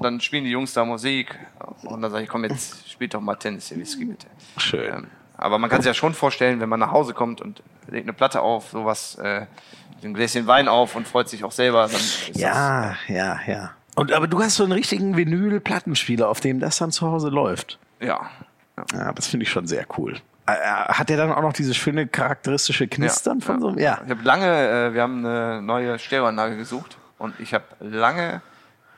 dann 0.00 0.20
spielen 0.20 0.44
die 0.44 0.50
Jungs 0.50 0.72
da 0.72 0.84
Musik 0.84 1.38
und 1.82 2.02
dann 2.02 2.10
sage 2.10 2.24
ich, 2.24 2.28
komm, 2.28 2.44
jetzt 2.44 2.90
spielt 2.90 3.14
doch 3.14 3.20
mal 3.20 3.36
Tennis, 3.36 3.70
ihr 3.70 3.78
Whisky 3.78 4.04
bitte. 4.04 4.26
Schön. 4.58 4.92
Ähm, 4.92 5.06
aber 5.36 5.58
man 5.58 5.70
kann 5.70 5.80
sich 5.80 5.88
ja 5.88 5.94
schon 5.94 6.12
vorstellen, 6.12 6.60
wenn 6.60 6.68
man 6.68 6.80
nach 6.80 6.90
Hause 6.92 7.14
kommt 7.14 7.40
und 7.40 7.62
legt 7.88 8.04
eine 8.04 8.12
Platte 8.12 8.42
auf, 8.42 8.70
sowas, 8.70 9.16
äh, 9.16 9.46
ein 10.02 10.14
Gläschen 10.14 10.46
Wein 10.46 10.68
auf 10.68 10.96
und 10.96 11.08
freut 11.08 11.28
sich 11.28 11.44
auch 11.44 11.52
selber, 11.52 11.88
Ja, 12.34 12.96
ja, 13.08 13.40
ja. 13.46 13.70
Und 13.96 14.12
aber 14.12 14.26
du 14.28 14.40
hast 14.40 14.56
so 14.56 14.62
einen 14.64 14.72
richtigen 14.72 15.16
Vinyl-Plattenspieler, 15.16 16.28
auf 16.28 16.40
dem 16.40 16.60
das 16.60 16.78
dann 16.78 16.90
zu 16.92 17.06
Hause 17.06 17.28
läuft. 17.28 17.78
ja. 18.00 18.28
ja. 18.76 18.84
Ja, 18.94 19.12
das 19.12 19.26
finde 19.26 19.44
ich 19.44 19.50
schon 19.50 19.66
sehr 19.66 19.84
cool. 19.98 20.16
Äh, 20.46 20.52
äh, 20.52 20.56
Hat 20.88 21.10
der 21.10 21.18
dann 21.18 21.32
auch 21.32 21.42
noch 21.42 21.52
dieses 21.52 21.76
schöne 21.76 22.06
charakteristische 22.06 22.88
Knistern 22.88 23.40
von 23.42 23.60
so 23.60 23.68
einem? 23.68 23.78
Ja. 23.78 24.00
Ich 24.04 24.10
habe 24.10 24.22
lange, 24.22 24.46
äh, 24.46 24.94
wir 24.94 25.02
haben 25.02 25.24
eine 25.26 25.60
neue 25.60 25.98
Stereoanlage 25.98 26.56
gesucht 26.56 26.96
und 27.18 27.38
ich 27.40 27.52
habe 27.52 27.64
lange 27.80 28.40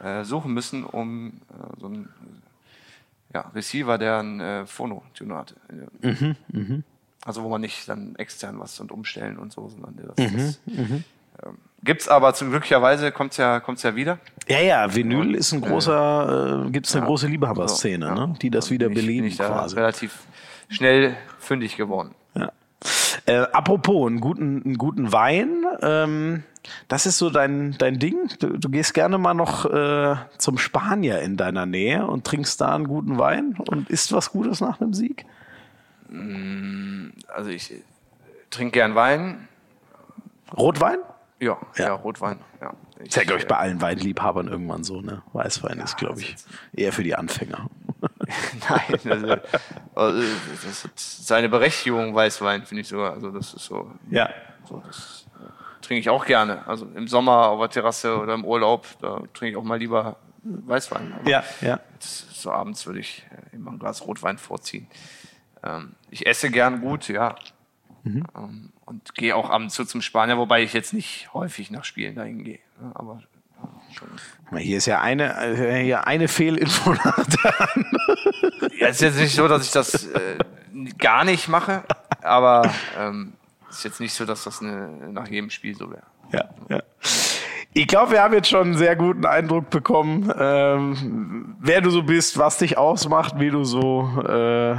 äh, 0.04 0.22
suchen 0.22 0.52
müssen, 0.54 0.84
um 0.84 1.28
äh, 1.28 1.80
so 1.80 1.86
einen 1.86 2.08
ja, 3.34 3.40
Receiver, 3.54 3.98
der 3.98 4.18
ein 4.20 4.40
äh, 4.40 4.66
Phono-Tuner 4.66 5.36
hatte. 5.38 5.56
Mhm, 6.02 6.84
Also 7.24 7.42
wo 7.42 7.48
man 7.48 7.60
nicht 7.60 7.88
dann 7.88 8.14
extern 8.16 8.60
was 8.60 8.78
und 8.78 8.92
umstellen 8.92 9.36
und 9.38 9.52
so, 9.52 9.68
sondern 9.68 9.96
das, 10.16 10.30
Mhm, 10.32 10.36
das 10.36 10.60
ähm, 11.44 11.58
gibt's 11.84 12.08
aber 12.08 12.34
zum 12.34 12.50
glücklicherweise 12.50 13.12
kommt's 13.12 13.36
ja 13.36 13.60
kommt's 13.60 13.82
ja 13.82 13.94
wieder. 13.94 14.18
Ja, 14.48 14.60
ja, 14.60 14.94
Vinyl 14.94 15.34
ist 15.34 15.52
ein 15.52 15.60
großer, 15.60 16.64
äh, 16.66 16.70
gibt 16.70 16.86
es 16.86 16.96
eine 16.96 17.06
große 17.06 17.26
Liebhaberszene, 17.28 18.06
So, 18.08 18.14
ja. 18.14 18.26
ne? 18.26 18.34
die 18.40 18.50
das 18.50 18.70
wieder 18.70 18.88
Bin 18.88 18.98
ich- 18.98 19.04
beleben 19.04 19.26
ich 19.26 19.36
quasi. 19.38 19.76
relativ 19.76 20.20
schnell 20.68 21.16
fündig 21.38 21.76
geworden. 21.76 22.14
Ja. 22.34 22.50
Äh, 23.26 23.46
apropos, 23.52 24.08
einen 24.10 24.20
guten, 24.20 24.62
einen 24.64 24.78
guten 24.78 25.12
Wein, 25.12 25.64
ähm, 25.82 26.42
das 26.88 27.06
ist 27.06 27.18
so 27.18 27.30
dein, 27.30 27.76
dein 27.78 27.98
Ding. 27.98 28.16
Du, 28.40 28.56
du 28.58 28.68
gehst 28.68 28.94
gerne 28.94 29.18
mal 29.18 29.34
noch 29.34 29.64
äh, 29.66 30.16
zum 30.38 30.58
Spanier 30.58 31.20
in 31.20 31.36
deiner 31.36 31.66
Nähe 31.66 32.06
und 32.06 32.24
trinkst 32.24 32.60
da 32.60 32.74
einen 32.74 32.86
guten 32.88 33.18
Wein 33.18 33.56
und 33.68 33.90
isst 33.90 34.12
was 34.12 34.30
Gutes 34.30 34.60
nach 34.60 34.80
einem 34.80 34.94
Sieg. 34.94 35.24
Also 37.28 37.50
ich 37.50 37.72
äh, 37.72 37.82
trinke 38.50 38.72
gern 38.72 38.94
Wein. 38.94 39.48
Rotwein? 40.56 40.98
Ja, 41.42 41.58
Ja. 41.76 41.86
ja, 41.86 41.92
Rotwein. 41.94 42.38
Ja. 42.60 42.72
Ich, 43.00 43.08
Ist 43.08 43.16
ja, 43.16 43.24
glaube 43.24 43.40
ich, 43.40 43.48
bei 43.48 43.56
allen 43.56 43.80
Weinliebhabern 43.80 44.46
irgendwann 44.46 44.84
so, 44.84 45.00
ne? 45.00 45.22
Weißwein 45.32 45.80
ist, 45.80 45.96
glaube 45.96 46.20
ich, 46.20 46.36
eher 46.72 46.92
für 46.92 47.02
die 47.02 47.16
Anfänger. 47.16 47.68
Nein, 48.68 49.12
also, 49.12 49.36
also, 49.94 50.22
das 50.64 50.84
hat 50.84 50.90
seine 50.96 51.48
Berechtigung, 51.48 52.14
Weißwein, 52.14 52.64
finde 52.64 52.82
ich 52.82 52.88
sogar. 52.88 53.12
Also 53.14 53.30
das 53.30 53.54
ist 53.54 53.64
so, 53.64 53.90
Ja. 54.10 54.30
so 54.68 54.80
das 54.86 55.26
äh, 55.40 55.82
trinke 55.84 56.00
ich 56.00 56.10
auch 56.10 56.24
gerne. 56.24 56.66
Also 56.68 56.86
im 56.94 57.08
Sommer 57.08 57.48
auf 57.48 57.58
der 57.60 57.70
Terrasse 57.70 58.16
oder 58.18 58.34
im 58.34 58.44
Urlaub, 58.44 58.86
da 59.00 59.16
trinke 59.34 59.48
ich 59.50 59.56
auch 59.56 59.64
mal 59.64 59.78
lieber 59.78 60.16
Weißwein. 60.44 61.12
Aber 61.18 61.28
Ja, 61.28 61.42
ja. 61.60 61.80
so 61.98 62.52
abends 62.52 62.86
würde 62.86 63.00
ich 63.00 63.26
äh, 63.52 63.56
immer 63.56 63.72
ein 63.72 63.78
Glas 63.80 64.06
Rotwein 64.06 64.38
vorziehen. 64.38 64.86
Ähm, 65.64 65.96
ich 66.10 66.26
esse 66.26 66.50
gern 66.50 66.80
gut, 66.80 67.08
ja. 67.08 67.34
Mhm. 68.04 68.24
Ähm, 68.36 68.72
und 68.84 69.14
gehe 69.14 69.34
auch 69.36 69.50
ab 69.50 69.60
und 69.60 69.70
zu 69.70 69.84
zum 69.84 70.02
Spanier, 70.02 70.38
wobei 70.38 70.62
ich 70.62 70.72
jetzt 70.72 70.92
nicht 70.92 71.32
häufig 71.34 71.70
nach 71.70 71.84
Spielen 71.84 72.14
dahin 72.16 72.42
gehe. 72.44 72.58
ne, 72.80 72.90
Aber 72.94 73.22
ja, 73.60 73.68
schon. 73.94 74.08
Guck 74.44 74.52
mal, 74.52 74.60
Hier 74.60 74.78
ist 74.78 74.86
ja 74.86 75.00
eine, 75.00 75.34
äh, 75.40 75.84
hier 75.84 76.06
eine 76.06 76.28
Fehlinfo 76.28 76.92
nach 76.94 77.24
der 77.26 77.60
anderen. 77.60 77.98
Ja, 78.78 78.88
es 78.88 78.96
ist 78.96 79.02
jetzt 79.02 79.18
nicht 79.20 79.34
so, 79.34 79.46
dass 79.48 79.64
ich 79.64 79.70
das 79.72 80.06
äh, 80.06 80.38
gar 80.98 81.24
nicht 81.24 81.48
mache, 81.48 81.84
aber 82.22 82.72
ähm, 82.98 83.34
es 83.70 83.78
ist 83.78 83.84
jetzt 83.84 84.00
nicht 84.00 84.14
so, 84.14 84.24
dass 84.24 84.44
das 84.44 84.60
eine, 84.60 84.88
nach 85.12 85.28
jedem 85.28 85.50
Spiel 85.50 85.76
so 85.76 85.90
wäre. 85.90 86.02
Ja, 86.32 86.48
ja. 86.68 86.82
Ich 87.74 87.86
glaube, 87.86 88.12
wir 88.12 88.22
haben 88.22 88.34
jetzt 88.34 88.48
schon 88.48 88.62
einen 88.62 88.76
sehr 88.76 88.96
guten 88.96 89.24
Eindruck 89.24 89.70
bekommen, 89.70 90.30
ähm, 90.38 91.56
wer 91.58 91.80
du 91.80 91.88
so 91.88 92.02
bist, 92.02 92.36
was 92.36 92.58
dich 92.58 92.76
ausmacht, 92.76 93.38
wie 93.38 93.48
du 93.48 93.64
so 93.64 94.22
äh, 94.28 94.76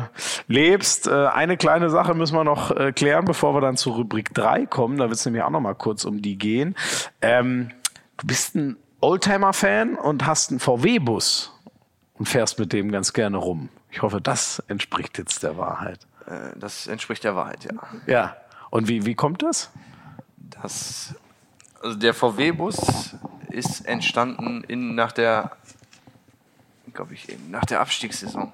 lebst. 0.48 1.08
Äh, 1.08 1.26
eine 1.28 1.58
kleine 1.58 1.90
Sache 1.90 2.14
müssen 2.14 2.36
wir 2.36 2.44
noch 2.44 2.70
äh, 2.70 2.92
klären, 2.92 3.26
bevor 3.26 3.56
wir 3.56 3.62
dann 3.62 3.78
zur 3.78 3.96
Rubrik 3.96 4.32
3 4.36 4.68
kommen. 4.68 4.98
Da 4.98 5.06
wird 5.06 5.16
es 5.16 5.26
nämlich 5.26 5.42
auch 5.42 5.50
noch 5.50 5.60
mal 5.60 5.74
kurz 5.74 6.06
um 6.06 6.22
die 6.22 6.38
gehen. 6.38 6.76
Ähm, 7.22 7.72
du 8.18 8.28
bist 8.28 8.54
ein 8.54 8.78
Oldtimer-Fan 9.02 9.96
und 9.96 10.28
hast 10.28 10.52
einen 10.52 10.60
VW-Bus 10.60 11.52
und 12.14 12.30
fährst 12.30 12.60
mit 12.60 12.74
dem 12.74 12.92
ganz 12.92 13.12
gerne 13.12 13.38
rum. 13.38 13.70
Ich 13.90 14.04
hoffe, 14.04 14.22
das 14.22 14.60
entspricht 14.68 15.18
jetzt 15.18 15.42
der 15.42 15.58
Wahrheit. 15.58 16.06
Äh, 16.28 16.58
das 16.60 16.86
entspricht 16.86 17.24
der 17.24 17.36
Wahrheit, 17.36 17.64
ja. 17.64 17.72
Ja. 18.06 18.38
Und 18.70 18.88
wie, 18.88 19.04
wie 19.08 19.16
kommt 19.16 19.42
das? 19.42 19.72
Das, 20.62 21.16
also 21.84 21.98
der 21.98 22.14
VW-Bus 22.14 23.16
ist 23.50 23.86
entstanden 23.86 24.64
in, 24.68 24.96
nach 24.96 25.12
der, 25.12 25.52
glaube 26.94 27.14
ich, 27.14 27.30
eben 27.30 27.52
nach 27.52 27.66
der 27.66 27.82
Abstiegssaison. 27.82 28.52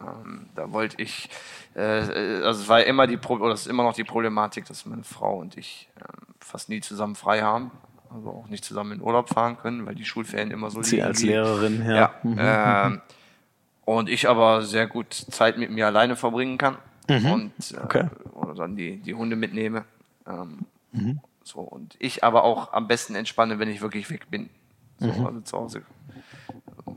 Ähm, 0.00 0.46
da 0.54 0.72
wollte 0.72 1.00
ich, 1.02 1.28
äh, 1.74 1.80
also 1.80 2.62
es 2.62 2.68
war 2.68 2.82
immer 2.84 3.06
die, 3.06 3.16
Pro 3.16 3.34
oder 3.34 3.52
es 3.54 3.62
ist 3.62 3.66
immer 3.66 3.82
noch 3.82 3.94
die 3.94 4.04
Problematik, 4.04 4.64
dass 4.66 4.86
meine 4.86 5.04
Frau 5.04 5.38
und 5.38 5.56
ich 5.56 5.88
ähm, 5.98 6.34
fast 6.40 6.68
nie 6.68 6.80
zusammen 6.80 7.16
frei 7.16 7.42
haben, 7.42 7.70
also 8.14 8.30
auch 8.30 8.48
nicht 8.48 8.64
zusammen 8.64 8.92
in 8.92 9.00
Urlaub 9.02 9.28
fahren 9.28 9.58
können, 9.58 9.84
weil 9.86 9.94
die 9.94 10.04
Schulferien 10.04 10.50
immer 10.50 10.70
so 10.70 10.82
Sie 10.82 10.96
liegen 10.96 11.06
als 11.06 11.22
wie- 11.22 11.26
Lehrerin, 11.28 11.84
ja. 11.86 11.94
ja. 11.96 12.14
Mhm. 12.22 12.36
Ähm, 12.38 13.00
und 13.84 14.08
ich 14.08 14.28
aber 14.28 14.62
sehr 14.62 14.86
gut 14.86 15.12
Zeit 15.12 15.58
mit 15.58 15.70
mir 15.70 15.86
alleine 15.86 16.16
verbringen 16.16 16.58
kann 16.58 16.76
und 17.08 17.18
äh, 17.18 17.18
Mhm. 17.18 17.50
Okay. 17.84 18.04
oder 18.34 18.54
dann 18.54 18.76
die, 18.76 18.98
die 18.98 19.14
Hunde 19.14 19.36
mitnehme. 19.36 19.84
Ähm, 20.26 20.60
Mhm. 20.92 21.20
So, 21.50 21.60
und 21.60 21.96
ich 21.98 22.22
aber 22.24 22.44
auch 22.44 22.72
am 22.72 22.86
besten 22.86 23.14
entspanne, 23.14 23.58
wenn 23.58 23.68
ich 23.68 23.80
wirklich 23.80 24.08
weg 24.10 24.30
bin. 24.30 24.50
So, 24.98 25.06
Mhm. 25.06 25.26
Also 25.26 25.40
zu 25.40 25.58
Hause 25.58 25.78
äh, 26.86 26.90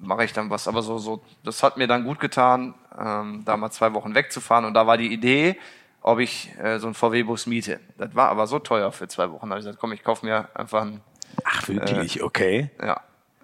mache 0.00 0.24
ich 0.24 0.32
dann 0.32 0.50
was. 0.50 0.68
Aber 0.68 0.82
so, 0.82 0.98
so, 0.98 1.22
das 1.44 1.62
hat 1.62 1.76
mir 1.76 1.86
dann 1.86 2.04
gut 2.04 2.20
getan, 2.20 2.74
ähm, 2.98 3.42
da 3.44 3.56
mal 3.56 3.70
zwei 3.70 3.94
Wochen 3.94 4.14
wegzufahren. 4.14 4.64
Und 4.64 4.74
da 4.74 4.86
war 4.86 4.96
die 4.96 5.12
Idee, 5.12 5.56
ob 6.02 6.18
ich 6.18 6.50
äh, 6.58 6.78
so 6.78 6.86
einen 6.86 6.94
VW-Bus 6.94 7.46
miete. 7.46 7.80
Das 7.96 8.14
war 8.14 8.28
aber 8.28 8.46
so 8.46 8.58
teuer 8.58 8.92
für 8.92 9.08
zwei 9.08 9.30
Wochen. 9.30 9.46
Da 9.46 9.50
habe 9.54 9.60
ich 9.60 9.64
gesagt, 9.66 9.80
komm, 9.80 9.92
ich 9.92 10.02
kaufe 10.02 10.26
mir 10.26 10.48
einfach 10.54 10.82
einen 10.82 11.00
Ach, 11.44 11.68
wirklich? 11.68 12.20
Äh, 12.20 12.22
okay. 12.22 12.70
ja. 12.82 13.00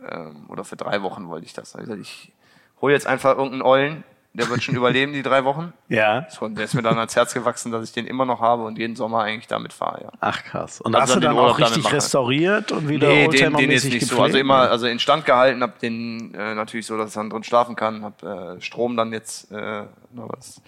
Ähm, 0.07 0.47
oder 0.49 0.65
für 0.65 0.77
drei 0.77 1.03
Wochen 1.03 1.29
wollte 1.29 1.47
ich 1.47 1.53
das. 1.53 1.75
Also 1.75 1.95
ich 1.95 2.33
hole 2.81 2.93
jetzt 2.93 3.07
einfach 3.07 3.31
irgendeinen 3.31 3.63
Ollen, 3.63 4.05
der 4.39 4.49
wird 4.49 4.63
schon 4.63 4.75
überleben, 4.77 5.13
die 5.13 5.23
drei 5.23 5.45
Wochen. 5.45 5.73
Ja. 5.89 6.27
So, 6.31 6.47
und 6.47 6.57
der 6.57 6.65
ist 6.65 6.75
mir 6.75 6.83
dann 6.83 6.97
ans 6.99 7.15
Herz 7.17 7.35
gewachsen, 7.35 7.71
dass 7.73 7.85
ich 7.85 7.93
den 7.93 8.07
immer 8.07 8.25
noch 8.25 8.41
habe 8.41 8.65
und 8.65 8.79
jeden 8.79 8.97
Sommer 8.97 9.23
eigentlich 9.23 9.47
damit 9.49 9.73
fahre, 9.73 10.05
ja. 10.05 10.13
Ach, 10.21 10.43
krass. 10.45 10.81
Und 10.81 10.95
Also 10.95 11.03
hast 11.03 11.17
du 11.17 11.21
dann 11.21 11.37
dann 11.37 11.45
auch 11.45 11.59
richtig 11.59 11.93
restauriert 11.93 12.73
und 12.73 12.89
wieder 12.89 13.09
Nee, 13.09 13.29
den, 13.29 13.53
den 13.55 13.71
ist 13.71 13.85
Oldtimer-mäßig 13.85 13.93
nicht 13.93 14.07
so. 14.07 14.23
Also 14.23 14.39
immer, 14.39 14.71
also 14.71 14.87
instand 14.87 15.25
gehalten, 15.27 15.63
hab 15.63 15.79
den 15.81 16.33
äh, 16.35 16.55
natürlich 16.55 16.87
so, 16.87 16.97
dass 16.97 17.09
ich 17.11 17.15
dann 17.15 17.29
drin 17.31 17.43
schlafen 17.43 17.77
kann, 17.77 18.03
hab 18.05 18.23
äh, 18.23 18.61
Strom 18.61 18.97
dann 18.97 19.13
jetzt, 19.13 19.51
äh, 19.53 19.57
na, 20.13 20.25
was 20.29 20.63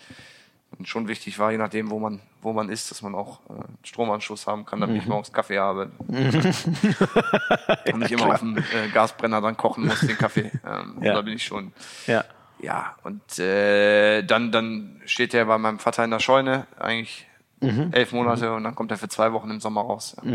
schon 0.85 1.09
wichtig 1.09 1.39
war, 1.39 1.51
je 1.53 1.59
nachdem, 1.59 1.91
wo 1.91 1.99
man, 1.99 2.21
wo 2.41 2.53
man 2.55 2.71
ist, 2.71 2.91
dass 2.91 3.03
man 3.03 3.15
auch 3.15 3.41
äh, 3.51 3.87
Stromanschluss 3.87 4.47
haben 4.47 4.65
kann, 4.65 4.81
damit 4.81 4.97
ich 4.97 5.05
Mhm. 5.05 5.11
morgens 5.11 5.33
Kaffee 5.33 5.59
habe. 5.59 5.91
und 6.09 7.99
nicht 7.99 8.13
immer 8.13 8.27
auf 8.27 8.39
dem 8.41 8.57
äh, 8.59 8.89
Gasbrenner 8.93 9.41
dann 9.41 9.57
kochen 9.57 9.87
muss, 9.87 10.01
den 10.01 10.17
Kaffee. 10.17 10.51
Ähm, 10.67 10.97
Ja. 11.03 11.15
Da 11.15 11.23
bin 11.23 11.35
ich 11.35 11.45
schon. 11.45 11.73
Ja. 12.07 12.25
Ja, 12.62 12.95
und 13.05 13.39
äh, 13.39 14.23
dann, 14.23 14.53
dann 14.53 15.01
steht 15.07 15.32
der 15.32 15.45
bei 15.47 15.57
meinem 15.59 15.78
Vater 15.78 16.05
in 16.05 16.11
der 16.11 16.20
Scheune, 16.20 16.66
eigentlich 16.78 17.27
Mhm. 17.62 17.91
elf 17.93 18.12
Monate, 18.12 18.55
und 18.55 18.65
dann 18.65 18.74
kommt 18.74 18.91
er 18.91 18.97
für 18.97 19.09
zwei 19.11 19.35
Wochen 19.35 19.51
im 19.51 19.61
Sommer 19.61 19.82
raus. 19.82 20.16
Ja. 20.23 20.32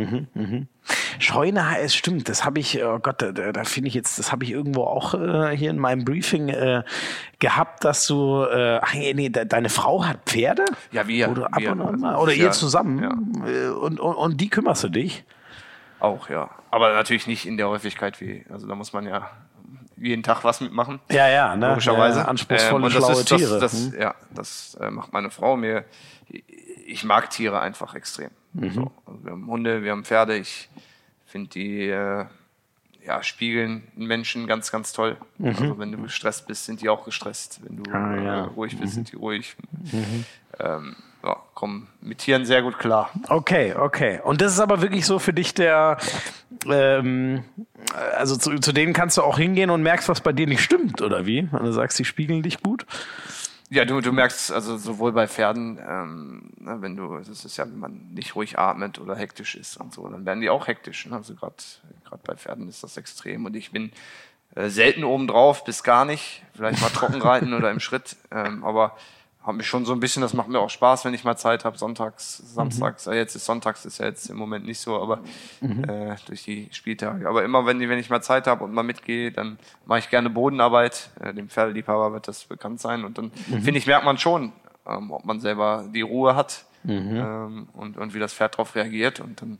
Scheune 1.18 1.72
HS, 1.72 1.96
stimmt, 1.96 2.30
das 2.30 2.46
habe 2.46 2.60
ich, 2.60 2.84
oh 2.84 3.00
Gott, 3.00 3.20
da, 3.20 3.32
da 3.32 3.64
finde 3.64 3.88
ich 3.88 3.96
jetzt, 3.96 4.20
das 4.20 4.32
habe 4.32 4.44
ich 4.44 4.52
irgendwo 4.52 4.84
auch 4.84 5.16
äh, 5.16 5.58
hier 5.58 5.72
in 5.72 5.80
meinem 5.80 6.06
Briefing 6.06 6.50
äh, 6.50 6.84
gehabt, 7.40 7.84
dass 7.84 8.06
du, 8.06 8.44
äh, 8.44 8.80
ach 8.80 8.94
nee, 8.94 9.12
nee, 9.16 9.30
de, 9.30 9.44
deine 9.46 9.70
Frau 9.70 10.06
hat 10.06 10.20
Pferde? 10.28 10.66
Ja, 10.92 11.08
wir. 11.08 11.30
Oder 11.32 11.48
ab 11.48 11.60
wir, 11.62 11.72
und 11.72 11.82
an 11.82 12.04
also 12.04 12.22
oder 12.22 12.32
ist 12.34 12.38
ihr 12.38 12.46
ja- 12.46 12.52
zusammen? 12.52 13.02
Ja. 13.02 13.48
Äh, 13.50 13.70
Und, 13.70 14.00
und, 14.00 14.14
und 14.16 14.40
die 14.40 14.50
kümmerst 14.50 14.84
du 14.84 14.90
dich? 14.90 15.24
Auch, 16.00 16.30
ja. 16.30 16.52
Aber 16.70 16.94
natürlich 16.94 17.26
nicht 17.26 17.48
in 17.48 17.58
der 17.58 17.70
Häufigkeit 17.70 18.22
wie, 18.22 18.46
also 18.52 18.68
da 18.68 18.76
muss 18.76 18.94
man 18.94 19.08
ja 19.08 19.32
jeden 19.98 20.24
Tag 20.24 20.44
was 20.44 20.62
mitmachen. 20.62 21.00
Ja, 21.10 21.28
ja, 21.28 21.56
ne? 21.56 21.70
Logischerweise. 21.70 22.20
Ja, 22.20 22.26
anspruchsvolle, 22.26 22.88
Ähm, 22.88 22.94
das 22.94 23.04
schlaue 23.04 23.12
ist, 23.22 23.32
das, 23.32 23.40
Tiere. 23.40 23.60
Das, 23.60 23.74
Hm. 23.74 23.94
Ja, 24.00 24.16
das 24.32 24.78
äh, 24.82 24.90
macht 24.92 25.14
meine 25.14 25.30
Frau 25.32 25.56
mir. 25.58 25.86
Ich 26.88 27.04
mag 27.04 27.30
Tiere 27.30 27.60
einfach 27.62 27.96
extrem. 27.96 28.30
Mhm. 28.54 28.72
So, 28.72 28.92
also 29.06 29.24
wir 29.26 29.32
haben 29.32 29.48
Hunde, 29.48 29.84
wir 29.84 29.92
haben 29.92 30.04
Pferde. 30.06 30.36
Ich 30.38 30.70
finde 31.26 31.50
die 31.50 31.90
äh, 31.90 32.26
ja, 33.06 33.22
spiegeln 33.24 33.84
Menschen 33.96 34.48
ganz, 34.48 34.72
ganz 34.72 34.92
toll. 34.94 35.18
Also 35.44 35.78
wenn 35.78 35.92
du 35.92 36.02
gestresst 36.02 36.48
bist, 36.48 36.66
sind 36.66 36.82
die 36.82 36.90
auch 36.90 37.06
gestresst. 37.06 37.60
Wenn 37.64 37.78
du 37.84 37.90
Mhm. 37.90 37.96
Ah, 37.96 38.16
ja. 38.16 38.22
Mhm. 38.22 38.28
äh, 38.50 38.54
ruhig 38.56 38.80
bist, 38.80 38.94
sind 38.96 39.12
die 39.12 39.16
ruhig. 39.16 39.56
Ähm, 40.60 40.96
ja, 41.24 41.38
kommen 41.54 41.88
mit 42.02 42.20
Tieren 42.20 42.46
sehr 42.46 42.62
gut 42.62 42.78
klar. 42.80 43.10
Okay, 43.30 43.74
okay. 43.76 44.22
Und 44.24 44.42
das 44.42 44.54
ist 44.54 44.60
aber 44.60 44.82
wirklich 44.82 45.06
so 45.06 45.20
für 45.20 45.34
dich 45.34 45.54
der, 45.54 45.98
ähm, 46.70 47.44
also 48.18 48.36
zu, 48.38 48.60
zu 48.60 48.72
denen 48.72 48.94
kannst 48.94 49.18
du 49.18 49.22
auch 49.22 49.38
hingehen 49.38 49.70
und 49.70 49.84
merkst, 49.84 50.10
was 50.10 50.22
bei 50.22 50.34
dir 50.34 50.48
nicht 50.48 50.62
stimmt, 50.62 51.02
oder 51.02 51.26
wie? 51.26 51.48
Wenn 51.52 51.64
du 51.64 51.72
sagst, 51.72 52.00
die 52.00 52.06
spiegeln 52.06 52.44
dich 52.44 52.62
gut? 52.62 52.86
Ja, 53.70 53.84
du, 53.84 54.00
du 54.00 54.12
merkst 54.12 54.52
also 54.52 54.78
sowohl 54.78 55.12
bei 55.12 55.28
Pferden, 55.28 55.80
ähm, 55.80 56.52
ne, 56.58 56.78
wenn 56.82 56.96
du, 56.96 57.18
das 57.18 57.44
ist 57.44 57.58
ja, 57.58 57.66
wenn 57.66 57.80
man 57.80 58.14
nicht 58.14 58.36
ruhig 58.36 58.60
atmet 58.60 59.00
oder 59.00 59.16
hektisch 59.16 59.56
ist 59.56 59.78
und 59.78 59.92
so, 59.94 60.08
dann 60.08 60.26
werden 60.26 60.42
die 60.42 60.50
auch 60.50 60.68
hektisch. 60.68 61.08
Ne? 61.08 61.16
Also 61.16 61.34
gerade 61.34 61.56
gerade 62.04 62.22
bei 62.24 62.36
Pferden 62.36 62.70
ist 62.70 62.84
das 62.84 62.98
extrem. 62.98 63.46
Und 63.46 63.56
ich 63.56 63.72
bin 63.72 63.92
äh, 64.54 64.70
selten 64.70 65.04
obendrauf, 65.04 65.64
bis 65.66 65.84
gar 65.84 66.06
nicht. 66.06 66.44
Vielleicht 66.54 66.80
mal 66.82 66.90
trocken 66.90 67.22
reiten 67.22 67.54
oder 67.56 67.72
im 67.72 67.80
Schritt. 67.80 68.18
Ähm, 68.32 68.64
aber 68.64 68.96
habe 69.46 69.58
mich 69.58 69.68
schon 69.68 69.86
so 69.86 69.94
ein 69.94 70.00
bisschen, 70.00 70.22
das 70.22 70.34
macht 70.34 70.48
mir 70.48 70.60
auch 70.60 70.70
Spaß, 70.70 71.06
wenn 71.06 71.14
ich 71.14 71.24
mal 71.24 71.38
Zeit 71.38 71.66
habe, 71.66 71.78
sonntags, 71.78 72.38
samstags. 72.38 73.06
Äh, 73.06 73.16
jetzt 73.16 73.36
ist 73.36 73.46
sonntags, 73.46 73.86
ist 73.86 74.00
ja 74.00 74.06
jetzt 74.06 74.30
im 74.30 74.38
Moment 74.38 74.66
nicht 74.66 74.80
so, 74.80 75.00
aber 75.00 75.20
äh, 75.62 76.16
durch 76.26 76.44
die 76.44 76.68
Spieltage. 76.72 77.30
Aber 77.30 77.44
immer, 77.44 77.66
wenn, 77.66 77.80
wenn 77.80 78.00
ich 78.00 78.10
mal 78.10 78.22
Zeit 78.22 78.48
habe 78.48 78.64
und 78.64 78.74
mal 78.74 78.84
mitgehe, 78.84 79.32
dann 79.32 79.60
mache 79.86 80.00
ich 80.00 80.10
gerne 80.10 80.30
Bodenarbeit. 80.32 81.12
Äh, 81.20 81.34
dem 81.34 81.50
Pferdeliebhaber 81.50 82.12
wird 82.14 82.28
das 82.28 82.46
bekannt 82.46 82.82
sein. 82.82 83.06
Und 83.06 83.18
dann, 83.18 83.32
finde 83.32 83.78
ich, 83.78 83.86
merkt 83.86 84.06
man 84.06 84.18
schon, 84.18 84.52
ähm, 84.88 85.12
ob 85.12 85.26
man 85.26 85.40
selber 85.40 85.86
die 85.94 86.02
Ruhe 86.02 86.36
hat 86.36 86.66
ähm, 86.88 87.68
und, 87.74 87.98
und 87.98 88.14
wie 88.14 88.20
das 88.20 88.34
Pferd 88.34 88.56
darauf 88.56 88.74
reagiert. 88.74 89.20
Und 89.20 89.42
dann 89.42 89.60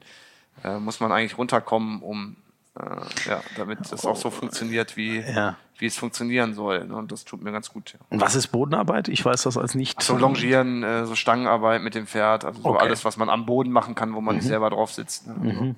äh, 0.64 0.80
muss 0.80 1.00
man 1.00 1.12
eigentlich 1.12 1.38
runterkommen, 1.38 2.02
um 2.02 2.38
äh, 2.80 3.30
ja, 3.30 3.42
damit 3.58 3.80
das 3.92 4.06
auch 4.06 4.16
so 4.16 4.30
funktioniert, 4.30 4.98
wie, 4.98 5.20
Ja. 5.20 5.56
wie 5.78 5.86
es 5.86 5.98
funktionieren 5.98 6.54
soll. 6.54 6.86
Ne? 6.86 6.96
Und 6.96 7.12
das 7.12 7.24
tut 7.26 7.42
mir 7.44 7.52
ganz 7.52 7.70
gut. 7.72 7.94
Ja. 7.94 8.00
Und 8.10 8.22
was 8.22 8.36
ist 8.36 8.48
Bodenarbeit? 8.48 9.08
Ich 9.08 9.24
weiß 9.24 9.44
das 9.44 9.58
als 9.58 9.76
nicht. 9.76 10.02
So 10.02 10.18
Longieren, 10.18 10.84
äh, 10.84 11.06
so 11.06 11.16
Stangenarbeit 11.16 11.82
mit 11.82 11.96
dem 11.96 12.06
Pferd, 12.08 12.44
also 12.46 12.62
so 12.62 12.70
Okay. 12.70 12.78
Mhm. 12.84 12.88
alles, 12.88 13.06
was 13.06 13.18
man 13.18 13.30
am 13.30 13.46
Boden 13.46 13.72
machen 13.72 13.96
kann, 13.96 14.14
wo 14.14 14.22
man 14.22 14.36
nicht 14.36 14.48
selber 14.48 14.70
drauf 14.70 14.92
sitzt. 14.92 15.28
Ne? 15.28 15.76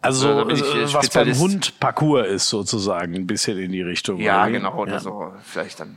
Also, 0.00 0.28
Also 0.30 0.44
bin 0.46 0.56
ich, 0.56 0.62
äh, 0.74 0.92
was 0.94 1.08
beim. 1.10 1.32
Hund 1.38 1.78
Parcours 1.78 2.26
ist 2.26 2.48
sozusagen, 2.48 3.14
ein 3.14 3.26
bisschen 3.28 3.56
in 3.58 3.70
die 3.70 3.82
Richtung. 3.82 4.18
Ja, 4.18 4.42
oder 4.42 4.50
genau. 4.50 4.74
Oder 4.78 4.92
Ja. 4.94 4.98
so 5.00 5.32
vielleicht 5.44 5.78
dann 5.78 5.96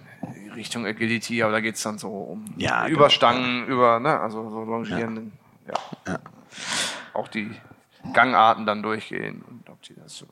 Richtung 0.55 0.85
Agility, 0.85 1.41
aber 1.41 1.53
da 1.53 1.59
geht's 1.59 1.81
dann 1.81 1.97
so 1.97 2.09
um 2.09 2.45
Ja, 2.55 2.87
über 2.87 2.95
genau. 2.97 3.09
Stangen, 3.09 3.65
über, 3.65 3.99
ne, 3.99 4.19
also 4.19 4.47
so 4.49 4.63
Longieren. 4.63 5.31
Ja. 5.67 6.19
Auch 7.13 7.27
die 7.29 7.49
Gangarten 8.13 8.65
dann 8.67 8.83
durchgehen 8.83 9.41
und 9.49 9.67
ob 9.69 9.81
die 9.81 9.95
das 9.95 10.17
so, 10.17 10.25
ja. 10.25 10.31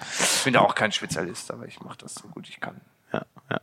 Ich 0.00 0.44
bin 0.44 0.54
da 0.54 0.60
auch 0.60 0.74
kein 0.74 0.92
Spezialist, 0.92 1.50
aber 1.50 1.66
ich 1.66 1.80
mache 1.80 1.98
das 1.98 2.14
so 2.14 2.28
gut 2.28 2.48
ich 2.48 2.60
kann. 2.60 2.80
Ja, 3.12 3.22
ja. 3.50 3.60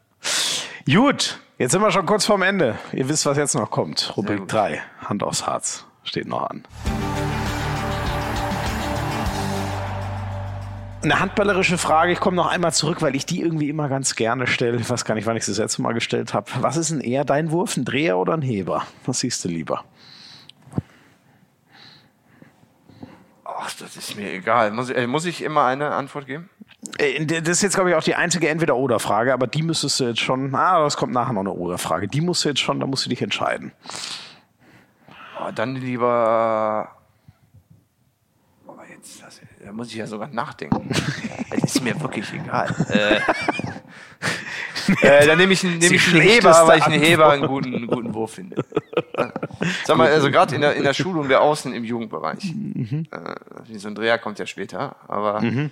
Gut, 0.86 1.40
jetzt 1.58 1.72
sind 1.72 1.82
wir 1.82 1.92
schon 1.92 2.06
kurz 2.06 2.26
vorm 2.26 2.42
Ende. 2.42 2.78
Ihr 2.94 3.10
wisst, 3.10 3.26
was 3.26 3.38
jetzt 3.38 3.56
noch 3.56 3.70
kommt. 3.70 4.16
Rubrik 4.18 4.40
gut. 4.40 4.54
3, 4.54 4.82
Hand 5.06 5.24
aufs 5.24 5.46
Harz, 5.46 5.86
steht 6.04 6.28
noch 6.28 6.50
an. 6.50 6.64
Eine 11.02 11.20
handballerische 11.22 11.78
Frage, 11.78 12.12
ich 12.12 12.20
komme 12.20 12.36
noch 12.36 12.48
einmal 12.48 12.74
zurück, 12.74 13.02
weil 13.02 13.16
ich 13.16 13.26
die 13.26 13.40
irgendwie 13.40 13.70
immer 13.70 13.88
ganz 13.88 14.16
gerne 14.16 14.48
stelle. 14.48 14.78
Ich 14.78 14.90
weiß 14.90 15.06
gar 15.06 15.16
nicht, 15.16 15.26
wann 15.28 15.38
ich 15.38 15.46
sie 15.46 15.52
das 15.52 15.60
letzte 15.60 15.82
Mal 15.82 15.94
gestellt 15.94 16.34
habe. 16.34 16.52
Was 16.60 16.76
ist 16.76 16.92
denn 16.92 17.00
eher 17.00 17.24
dein 17.24 17.52
Wurf, 17.52 17.78
ein 17.78 17.86
Dreher 17.86 18.18
oder 18.18 18.34
ein 18.34 18.42
Heber? 18.42 18.86
Was 19.06 19.20
siehst 19.20 19.46
du 19.46 19.48
lieber? 19.48 19.86
Ach, 23.62 23.74
das 23.80 23.98
ist 23.98 24.16
mir 24.16 24.32
egal. 24.32 24.72
Muss, 24.72 24.90
ich- 24.90 24.96
äh, 24.98 25.06
muss 25.08 25.26
ich 25.26 25.44
immer 25.44 25.66
eine 25.66 25.92
Antwort 25.92 26.26
geben? 26.28 26.50
Äh, 26.98 27.26
Das 27.26 27.50
ist 27.58 27.62
jetzt, 27.64 27.76
glaube 27.76 27.90
ich, 27.90 27.96
auch 27.96 28.04
die 28.04 28.16
einzige 28.16 28.48
Entweder-Oder-Frage, 28.48 29.34
aber 29.34 29.48
die 29.48 29.64
müsstest 29.64 30.00
du 30.00 30.06
jetzt 30.06 30.22
schon, 30.22 30.56
ah, 30.56 30.80
das 30.80 30.96
kommt 30.96 31.12
nachher 31.14 31.34
noch 31.34 31.42
eine 31.42 31.52
Oder-Frage. 31.52 32.08
Die 32.08 32.22
musst 32.22 32.46
du 32.46 32.50
jetzt 32.50 32.62
schon, 32.62 32.80
da 32.80 32.88
musst 32.88 33.06
du 33.06 33.10
dich 33.10 33.22
entscheiden. 33.22 33.74
Oh, 35.42 35.52
dann 35.54 35.76
lieber. 35.76 36.90
Oh, 38.68 38.74
jetzt, 38.90 39.22
das, 39.22 39.42
da 39.64 39.72
muss 39.74 39.90
ich 39.90 39.96
ja 39.96 40.08
sogar 40.08 40.28
nachdenken. 40.30 40.90
Es 41.52 41.76
ist 41.76 41.84
mir 41.84 42.00
wirklich 42.00 42.32
egal. 42.32 42.74
äh, 42.90 43.20
äh, 45.02 45.26
dann 45.28 45.38
nehme 45.38 45.54
ich, 45.54 45.64
einen- 45.64 45.78
nehm 45.80 45.94
ich 45.94 46.08
einen 46.14 46.22
Heber, 46.22 46.64
weil 46.68 46.80
ich 46.80 46.86
einen. 46.86 47.02
Heber 47.02 47.30
einen 47.30 47.48
guten, 47.48 47.74
einen 47.76 47.88
guten 47.88 48.14
Wurf 48.14 48.34
finde. 48.34 48.64
Sag 49.86 49.98
mal, 49.98 50.10
also 50.12 50.30
gerade 50.32 50.56
in 50.56 50.62
der, 50.62 50.76
in 50.76 50.84
der 50.84 50.94
Schulung 50.94 51.28
der 51.28 51.42
Außen 51.42 51.74
im 51.74 51.84
Jugendbereich. 51.84 52.54
Mhm. 52.54 53.06
Äh, 53.12 53.78
so 53.78 53.88
ein 53.88 53.96
Dreher 53.96 54.18
kommt 54.18 54.40
ja 54.40 54.46
später, 54.46 54.96
aber 55.08 55.42
äh, 55.44 55.70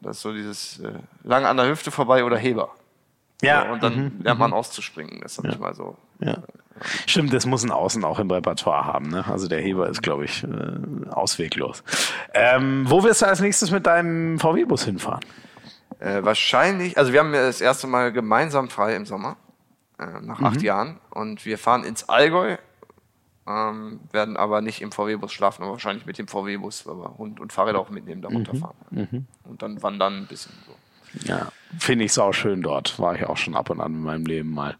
das 0.00 0.16
ist 0.16 0.22
so 0.22 0.32
dieses 0.32 0.80
äh, 0.80 0.92
lang 1.24 1.44
an 1.44 1.56
der 1.56 1.68
Hüfte 1.68 1.90
vorbei 1.90 2.24
oder 2.24 2.36
Heber. 2.36 2.70
Ja, 3.42 3.64
So, 3.66 3.72
und 3.72 3.82
dann 3.82 4.20
lernt 4.22 4.38
man 4.38 4.52
auszuspringen. 4.52 5.20
Das 5.22 5.32
ist 5.38 5.44
nicht 5.44 5.58
mal 5.60 5.74
so. 5.74 5.96
Ja. 6.18 6.38
Stimmt, 7.06 7.32
das 7.32 7.46
muss 7.46 7.62
ein 7.62 7.70
Außen 7.70 8.04
auch 8.04 8.18
im 8.18 8.30
Repertoire 8.30 8.84
haben. 8.84 9.08
Ne? 9.08 9.24
Also 9.26 9.48
der 9.48 9.60
Heber 9.60 9.88
ist, 9.88 10.02
glaube 10.02 10.24
ich, 10.26 10.44
äh, 10.44 11.08
ausweglos. 11.10 11.82
Ähm, 12.34 12.84
wo 12.88 13.02
wirst 13.02 13.22
du 13.22 13.26
als 13.26 13.40
nächstes 13.40 13.70
mit 13.70 13.86
deinem 13.86 14.38
VW-Bus 14.38 14.84
hinfahren? 14.84 15.20
Äh, 16.00 16.24
wahrscheinlich, 16.24 16.98
also 16.98 17.12
wir 17.12 17.20
haben 17.20 17.32
ja 17.34 17.42
das 17.42 17.60
erste 17.60 17.86
Mal 17.86 18.10
gemeinsam 18.12 18.68
frei 18.68 18.96
im 18.96 19.06
Sommer, 19.06 19.36
äh, 19.98 20.06
nach 20.22 20.40
Mhm. 20.40 20.46
acht 20.46 20.62
Jahren. 20.62 20.98
Und 21.10 21.44
wir 21.44 21.58
fahren 21.58 21.84
ins 21.84 22.08
Allgäu 22.08 22.56
ähm, 23.46 24.00
werden 24.12 24.36
aber 24.36 24.60
nicht 24.60 24.80
im 24.80 24.92
VW-Bus 24.92 25.32
schlafen, 25.32 25.62
aber 25.62 25.72
wahrscheinlich 25.72 26.06
mit 26.06 26.18
dem 26.18 26.28
VW-Bus, 26.28 26.86
wir 26.86 27.14
Hund 27.18 27.40
und 27.40 27.52
Fahrräder 27.52 27.80
auch 27.80 27.90
mitnehmen, 27.90 28.22
da 28.22 28.28
runterfahren. 28.28 29.26
Und 29.44 29.62
dann 29.62 29.82
wandern 29.82 30.18
ein 30.18 30.26
bisschen 30.26 30.52
so. 30.66 30.74
Ja, 31.28 31.48
finde 31.78 32.04
ich 32.04 32.12
sau 32.12 32.32
schön 32.32 32.62
dort. 32.62 32.98
War 33.00 33.16
ich 33.16 33.24
auch 33.26 33.36
schon 33.38 33.56
ab 33.56 33.70
und 33.70 33.80
an 33.80 33.94
in 33.94 34.02
meinem 34.02 34.24
Leben 34.26 34.50
mal. 34.52 34.76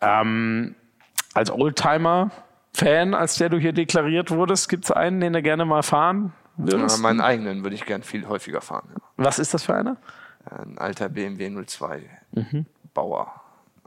Ähm, 0.00 0.74
als 1.34 1.50
Oldtimer-Fan, 1.50 3.12
als 3.14 3.36
der 3.36 3.48
du 3.50 3.58
hier 3.58 3.72
deklariert 3.72 4.30
wurdest, 4.30 4.68
gibt 4.70 4.84
es 4.86 4.90
einen, 4.92 5.20
den 5.20 5.32
du 5.34 5.42
gerne 5.42 5.64
mal 5.66 5.82
fahren 5.82 6.32
Ja, 6.56 6.72
würdest? 6.72 7.02
meinen 7.02 7.20
eigenen 7.20 7.62
würde 7.64 7.74
ich 7.74 7.84
gern 7.84 8.02
viel 8.02 8.26
häufiger 8.28 8.62
fahren. 8.62 8.88
Ja. 8.94 9.00
Was 9.18 9.38
ist 9.38 9.52
das 9.52 9.64
für 9.64 9.74
einer? 9.74 9.96
Ein 10.50 10.78
alter 10.78 11.08
BMW 11.08 11.64
02 11.64 12.08
Bauer. 12.94 13.32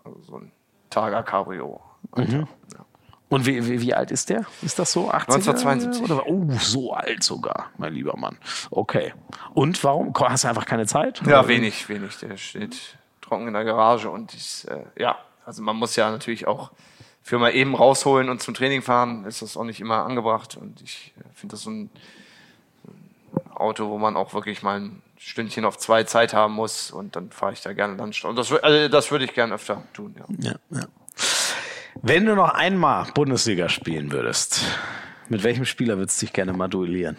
Also 0.04 0.22
so 0.22 0.38
ein 0.38 0.52
Targa 0.90 1.24
Cabrio. 1.24 1.82
Alter. 2.12 2.48
Ja. 2.74 2.86
Und 3.30 3.46
wie, 3.46 3.66
wie, 3.68 3.82
wie 3.82 3.94
alt 3.94 4.10
ist 4.10 4.30
der? 4.30 4.46
Ist 4.64 4.80
das 4.80 4.92
so? 4.92 5.12
80 5.12 5.36
1972. 5.36 6.04
Oder? 6.04 6.26
Oh, 6.28 6.48
so 6.60 6.94
alt 6.94 7.24
sogar, 7.24 7.70
mein 7.78 7.94
lieber 7.94 8.18
Mann. 8.18 8.38
Okay. 8.72 9.14
Und 9.54 9.84
warum? 9.84 10.14
Hast 10.16 10.44
du 10.44 10.48
einfach 10.48 10.66
keine 10.66 10.88
Zeit? 10.88 11.22
Ja, 11.28 11.48
wenig, 11.48 11.88
wenig. 11.90 12.18
Der 12.18 12.38
steht 12.38 12.98
trocken 13.22 13.48
in 13.48 13.54
der 13.54 13.66
Garage 13.66 14.10
und 14.10 14.34
ist, 14.34 14.66
äh, 14.66 14.84
ja, 14.98 15.18
also 15.46 15.62
man 15.62 15.76
muss 15.76 15.96
ja 15.96 16.10
natürlich 16.10 16.48
auch 16.48 16.72
für 17.22 17.38
mal 17.38 17.54
eben 17.54 17.76
rausholen 17.76 18.30
und 18.30 18.42
zum 18.42 18.56
Training 18.56 18.82
fahren, 18.82 19.26
ist 19.26 19.44
das 19.44 19.56
auch 19.56 19.64
nicht 19.64 19.80
immer 19.80 20.06
angebracht. 20.06 20.58
Und 20.58 20.82
ich 20.82 21.14
äh, 21.20 21.24
finde 21.36 21.54
das 21.54 21.62
so 21.62 21.70
ein, 21.70 21.92
Auto, 23.54 23.90
wo 23.90 23.98
man 23.98 24.16
auch 24.16 24.34
wirklich 24.34 24.64
mal 24.64 24.90
Stündchen 25.22 25.66
auf 25.66 25.78
zwei 25.78 26.06
Zeit 26.06 26.34
haben 26.34 26.54
muss 26.54 26.92
und 26.92 27.16
dann 27.18 27.30
fahre 27.30 27.52
ich 27.52 27.62
da 27.62 27.74
gerne 27.74 27.96
Lunch. 27.96 28.24
Und 28.24 28.38
das, 28.38 28.52
also 28.54 28.88
das 28.88 29.12
würde 29.12 29.26
ich 29.26 29.34
gerne 29.34 29.56
öfter 29.56 29.84
tun, 29.94 30.16
ja. 30.18 30.26
Ja, 30.40 30.56
ja. 30.70 30.88
Wenn 32.02 32.26
du 32.26 32.36
noch 32.36 32.54
einmal 32.54 33.12
Bundesliga 33.14 33.68
spielen 33.68 34.14
würdest, 34.14 34.62
mit 35.28 35.44
welchem 35.44 35.66
Spieler 35.66 35.98
würdest 35.98 36.22
du 36.22 36.26
dich 36.26 36.34
gerne 36.34 36.54
mal 36.54 36.70
duellieren? 36.70 37.18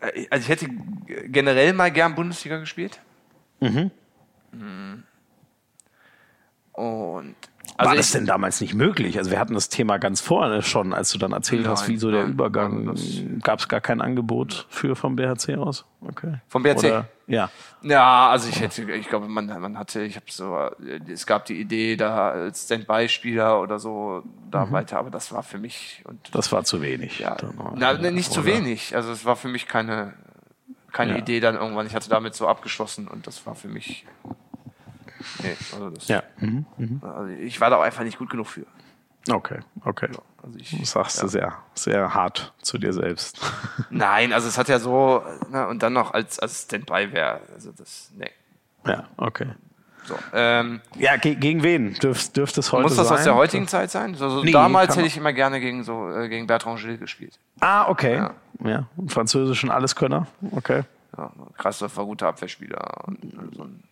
Äh, 0.00 0.26
Also 0.30 0.42
ich 0.42 0.48
hätte 0.48 0.68
generell 1.26 1.72
mal 1.72 1.90
gern 1.92 2.14
Bundesliga 2.16 2.58
gespielt. 2.58 3.00
Mhm. 3.60 3.90
Und 6.72 7.36
War 7.76 7.86
also 7.86 7.96
das 7.96 8.06
ich, 8.06 8.12
denn 8.12 8.26
damals 8.26 8.60
nicht 8.60 8.74
möglich? 8.74 9.16
Also 9.18 9.30
wir 9.30 9.38
hatten 9.38 9.54
das 9.54 9.68
Thema 9.70 9.98
ganz 9.98 10.20
vorne 10.20 10.62
schon, 10.62 10.92
als 10.92 11.10
du 11.12 11.18
dann 11.18 11.32
erzählt 11.32 11.66
hast, 11.66 11.82
Nein, 11.82 11.90
wie 11.90 11.96
so 11.96 12.10
der 12.10 12.22
nein, 12.24 12.32
Übergang. 12.32 12.94
Gab 13.42 13.58
es 13.60 13.68
gar 13.68 13.80
kein 13.80 14.00
Angebot 14.02 14.66
für 14.68 14.96
vom 14.96 15.16
BHC 15.16 15.56
aus? 15.56 15.86
Okay. 16.02 16.34
Vom 16.48 16.62
BHC? 16.62 16.78
Oder, 16.86 17.08
ja. 17.26 17.50
Ja, 17.82 18.28
also 18.28 18.48
ich 18.48 18.60
hätte, 18.60 18.82
ich 18.92 19.08
glaube, 19.08 19.28
man, 19.28 19.46
man 19.46 19.78
hatte, 19.78 20.02
ich 20.02 20.16
habe 20.16 20.26
so, 20.28 20.58
es 21.08 21.24
gab 21.26 21.46
die 21.46 21.58
Idee, 21.58 21.96
da 21.96 22.30
als 22.30 22.64
Standby-Spieler 22.64 23.60
oder 23.60 23.78
so 23.78 24.22
da 24.50 24.70
weiter, 24.70 24.98
aber 24.98 25.10
das 25.10 25.32
war 25.32 25.42
für 25.42 25.58
mich 25.58 26.02
und 26.04 26.34
Das 26.34 26.52
war 26.52 26.64
zu 26.64 26.82
wenig. 26.82 27.18
ja, 27.20 27.36
na, 27.76 27.94
ne, 27.94 28.12
nicht 28.12 28.32
zu 28.32 28.44
wenig. 28.44 28.94
Also 28.94 29.10
es 29.12 29.24
war 29.24 29.36
für 29.36 29.48
mich 29.48 29.66
keine, 29.66 30.12
keine 30.92 31.12
Ja. 31.12 31.18
Idee 31.18 31.40
dann 31.40 31.54
irgendwann. 31.54 31.86
Ich 31.86 31.94
hatte 31.94 32.10
damit 32.10 32.34
so 32.34 32.46
abgeschlossen 32.46 33.08
und 33.08 33.26
das 33.26 33.46
war 33.46 33.54
für 33.54 33.68
mich. 33.68 34.04
Nee, 35.42 35.56
also 35.72 35.90
das, 35.90 36.08
Ja. 36.08 36.22
Mhm. 36.38 36.66
also 37.02 37.26
ich 37.26 37.60
war 37.60 37.70
da 37.70 37.76
auch 37.76 37.82
einfach 37.82 38.04
nicht 38.04 38.18
gut 38.18 38.30
genug 38.30 38.46
für. 38.46 38.66
Okay, 39.30 39.60
okay. 39.84 40.08
Also 40.42 40.58
ich, 40.58 40.78
Das 40.78 40.90
sagst 40.92 41.16
ja. 41.18 41.22
du 41.22 41.28
sehr, 41.28 41.52
sehr 41.74 42.14
hart 42.14 42.52
zu 42.62 42.78
dir 42.78 42.92
selbst. 42.92 43.38
Nein, 43.90 44.32
also 44.32 44.48
es 44.48 44.56
hat 44.56 44.68
ja 44.68 44.78
so, 44.78 45.22
na, 45.50 45.66
und 45.66 45.82
dann 45.82 45.92
noch 45.92 46.14
als, 46.14 46.38
als 46.38 46.62
Standby 46.62 47.12
wäre, 47.12 47.40
also 47.54 47.70
das, 47.72 48.10
nee. 48.16 48.30
ja, 48.86 49.04
okay. 49.18 49.48
So, 50.04 50.16
ähm, 50.32 50.80
Ja, 50.96 51.16
ge 51.18 51.34
gegen 51.34 51.62
wen 51.62 51.92
dürft, 51.94 52.34
dürfte 52.36 52.60
es 52.60 52.72
heute 52.72 52.84
muss 52.84 52.96
das 52.96 53.08
sein? 53.08 53.18
aus 53.18 53.24
der 53.24 53.34
heutigen 53.34 53.68
Zeit 53.68 53.90
sein? 53.90 54.12
Also 54.12 54.42
Nee, 54.42 54.50
damals 54.50 54.96
hätte 54.96 55.06
ich 55.06 55.18
immer 55.18 55.34
gerne 55.34 55.60
gegen 55.60 55.84
so 55.84 56.10
äh, 56.10 56.28
gegen 56.30 56.46
Bertrand 56.46 56.80
Gilles 56.80 56.98
gespielt. 56.98 57.38
Ah, 57.60 57.86
okay. 57.88 58.16
Ja. 58.16 58.34
Ja, 58.64 58.86
französischen 59.08 59.70
Alleskönner. 59.70 60.26
Okay. 60.52 60.82
Ja, 61.16 61.30
war 61.96 62.04
guter 62.06 62.28
Abwehrspieler 62.28 63.06
und 63.06 63.18
so 63.54 63.64
ein 63.64 63.82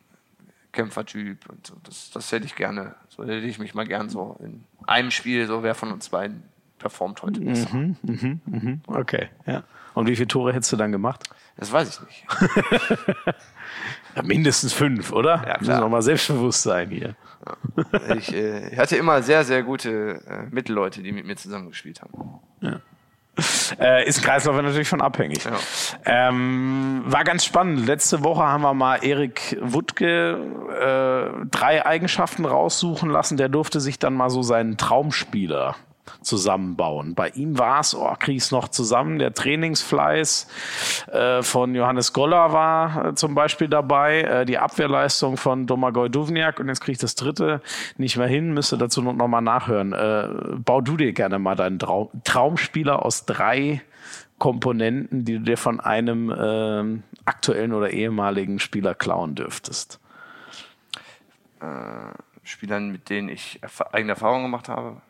Kämpfertyp 0.72 1.48
und 1.48 1.66
so. 1.66 1.74
Das, 1.82 2.10
das 2.10 2.30
hätte 2.32 2.46
ich 2.46 2.54
gerne. 2.54 2.94
So 3.08 3.22
hätte 3.24 3.46
ich 3.46 3.58
mich 3.58 3.74
mal 3.74 3.86
gern 3.86 4.08
so 4.08 4.36
in 4.40 4.64
einem 4.86 5.10
Spiel, 5.10 5.46
so 5.46 5.62
wer 5.62 5.74
von 5.74 5.92
uns 5.92 6.08
beiden 6.08 6.42
performt 6.78 7.22
heute 7.22 7.40
besser. 7.40 7.68
Okay, 8.86 9.28
ja. 9.46 9.64
Und 9.94 10.06
wie 10.06 10.14
viele 10.14 10.28
Tore 10.28 10.52
hättest 10.52 10.72
du 10.72 10.76
dann 10.76 10.92
gemacht? 10.92 11.28
Das 11.56 11.72
weiß 11.72 11.88
ich 11.88 12.06
nicht. 12.06 12.26
Ja, 14.16 14.22
mindestens 14.22 14.72
fünf, 14.72 15.12
oder? 15.12 15.44
Ja. 15.46 15.56
Müssen 15.58 15.72
auch 15.74 15.88
mal 15.88 16.02
selbstbewusst 16.02 16.62
sein 16.62 16.90
hier. 16.90 17.14
Ich, 18.16 18.34
äh, 18.34 18.76
hatte 18.76 18.96
immer 18.96 19.22
sehr, 19.22 19.44
sehr 19.44 19.62
gute 19.62 20.20
äh, 20.26 20.42
Mittelleute, 20.50 21.02
die 21.02 21.12
mit 21.12 21.26
mir 21.26 21.36
zusammengespielt 21.36 22.02
haben. 22.02 22.40
Äh, 23.78 24.08
ist 24.08 24.18
ein 24.18 24.24
Kreislauf 24.24 24.56
natürlich 24.56 24.88
von 24.88 25.00
abhängig. 25.00 25.44
Ja. 25.44 25.52
Ähm, 26.04 27.02
war 27.06 27.22
ganz 27.22 27.44
spannend. 27.44 27.86
Letzte 27.86 28.24
Woche 28.24 28.42
haben 28.42 28.62
wir 28.62 28.74
mal 28.74 28.96
Erik 29.04 29.56
Wuttke 29.60 30.38
äh, 30.80 31.46
drei 31.50 31.86
Eigenschaften 31.86 32.44
raussuchen 32.44 33.10
lassen. 33.10 33.36
Der 33.36 33.48
durfte 33.48 33.80
sich 33.80 33.98
dann 33.98 34.14
mal 34.14 34.30
so 34.30 34.42
seinen 34.42 34.78
Traumspieler 34.78 35.76
zusammenbauen. 36.22 37.14
Bei 37.14 37.28
ihm 37.30 37.58
war 37.58 37.80
es, 37.80 37.94
oh, 37.94 38.14
krieg 38.18 38.36
ich's 38.36 38.50
noch 38.50 38.68
zusammen, 38.68 39.18
der 39.18 39.34
Trainingsfleiß 39.34 40.48
äh, 41.12 41.42
von 41.42 41.74
Johannes 41.74 42.12
Goller 42.12 42.52
war 42.52 43.06
äh, 43.06 43.14
zum 43.14 43.34
Beispiel 43.34 43.68
dabei, 43.68 44.22
äh, 44.22 44.46
die 44.46 44.58
Abwehrleistung 44.58 45.36
von 45.36 45.66
Domagoj 45.66 46.08
Duvniak 46.08 46.60
und 46.60 46.68
jetzt 46.68 46.80
krieg 46.80 46.92
ich 46.92 46.98
das 46.98 47.14
dritte 47.14 47.60
nicht 47.96 48.16
mehr 48.16 48.26
hin, 48.26 48.54
müsste 48.54 48.78
dazu 48.78 49.02
noch 49.02 49.14
noch 49.14 49.28
mal 49.28 49.40
nachhören. 49.40 49.92
Äh, 49.92 50.28
bau 50.56 50.80
du 50.80 50.96
dir 50.96 51.12
gerne 51.12 51.38
mal 51.38 51.54
deinen 51.54 51.78
Traum 51.78 52.08
Traumspieler 52.24 53.04
aus 53.04 53.26
drei 53.26 53.82
Komponenten, 54.38 55.24
die 55.24 55.34
du 55.34 55.40
dir 55.40 55.56
von 55.56 55.80
einem 55.80 56.32
ähm, 56.38 57.02
aktuellen 57.24 57.72
oder 57.72 57.90
ehemaligen 57.90 58.58
Spieler 58.58 58.94
klauen 58.94 59.34
dürftest. 59.34 60.00
Spielern, 62.44 62.90
mit 62.90 63.10
denen 63.10 63.28
ich 63.28 63.60
eigene 63.92 64.12
Erfahrungen 64.12 64.44
gemacht 64.44 64.68
habe. 64.68 65.02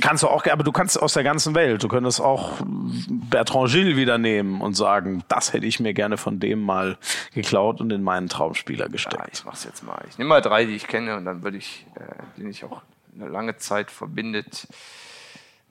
Kannst 0.00 0.22
du 0.22 0.28
auch, 0.28 0.46
aber 0.46 0.64
du 0.64 0.72
kannst 0.72 1.00
aus 1.00 1.12
der 1.14 1.22
ganzen 1.22 1.54
Welt. 1.54 1.82
Du 1.82 1.88
könntest 1.88 2.20
auch 2.20 2.60
Bertrand 2.64 3.70
Gilles 3.70 3.96
wieder 3.96 4.16
nehmen 4.16 4.60
und 4.62 4.74
sagen, 4.74 5.22
das 5.28 5.52
hätte 5.52 5.66
ich 5.66 5.80
mir 5.80 5.92
gerne 5.92 6.16
von 6.16 6.40
dem 6.40 6.62
mal 6.62 6.96
geklaut 7.34 7.80
und 7.80 7.90
in 7.92 8.02
meinen 8.02 8.28
Traumspieler 8.28 8.86
Ja, 8.86 8.90
gesteckt. 8.90 9.28
ich 9.38 9.44
mach's 9.44 9.64
jetzt 9.64 9.82
mal. 9.82 10.02
Ich 10.08 10.16
nehme 10.18 10.28
mal 10.28 10.40
drei, 10.40 10.64
die 10.64 10.74
ich 10.76 10.86
kenne 10.86 11.16
und 11.16 11.24
dann 11.26 11.42
würde 11.42 11.58
ich, 11.58 11.86
äh, 11.96 12.40
den 12.40 12.48
ich 12.48 12.64
auch 12.64 12.80
eine 13.14 13.28
lange 13.28 13.56
Zeit 13.58 13.90
verbindet, 13.90 14.66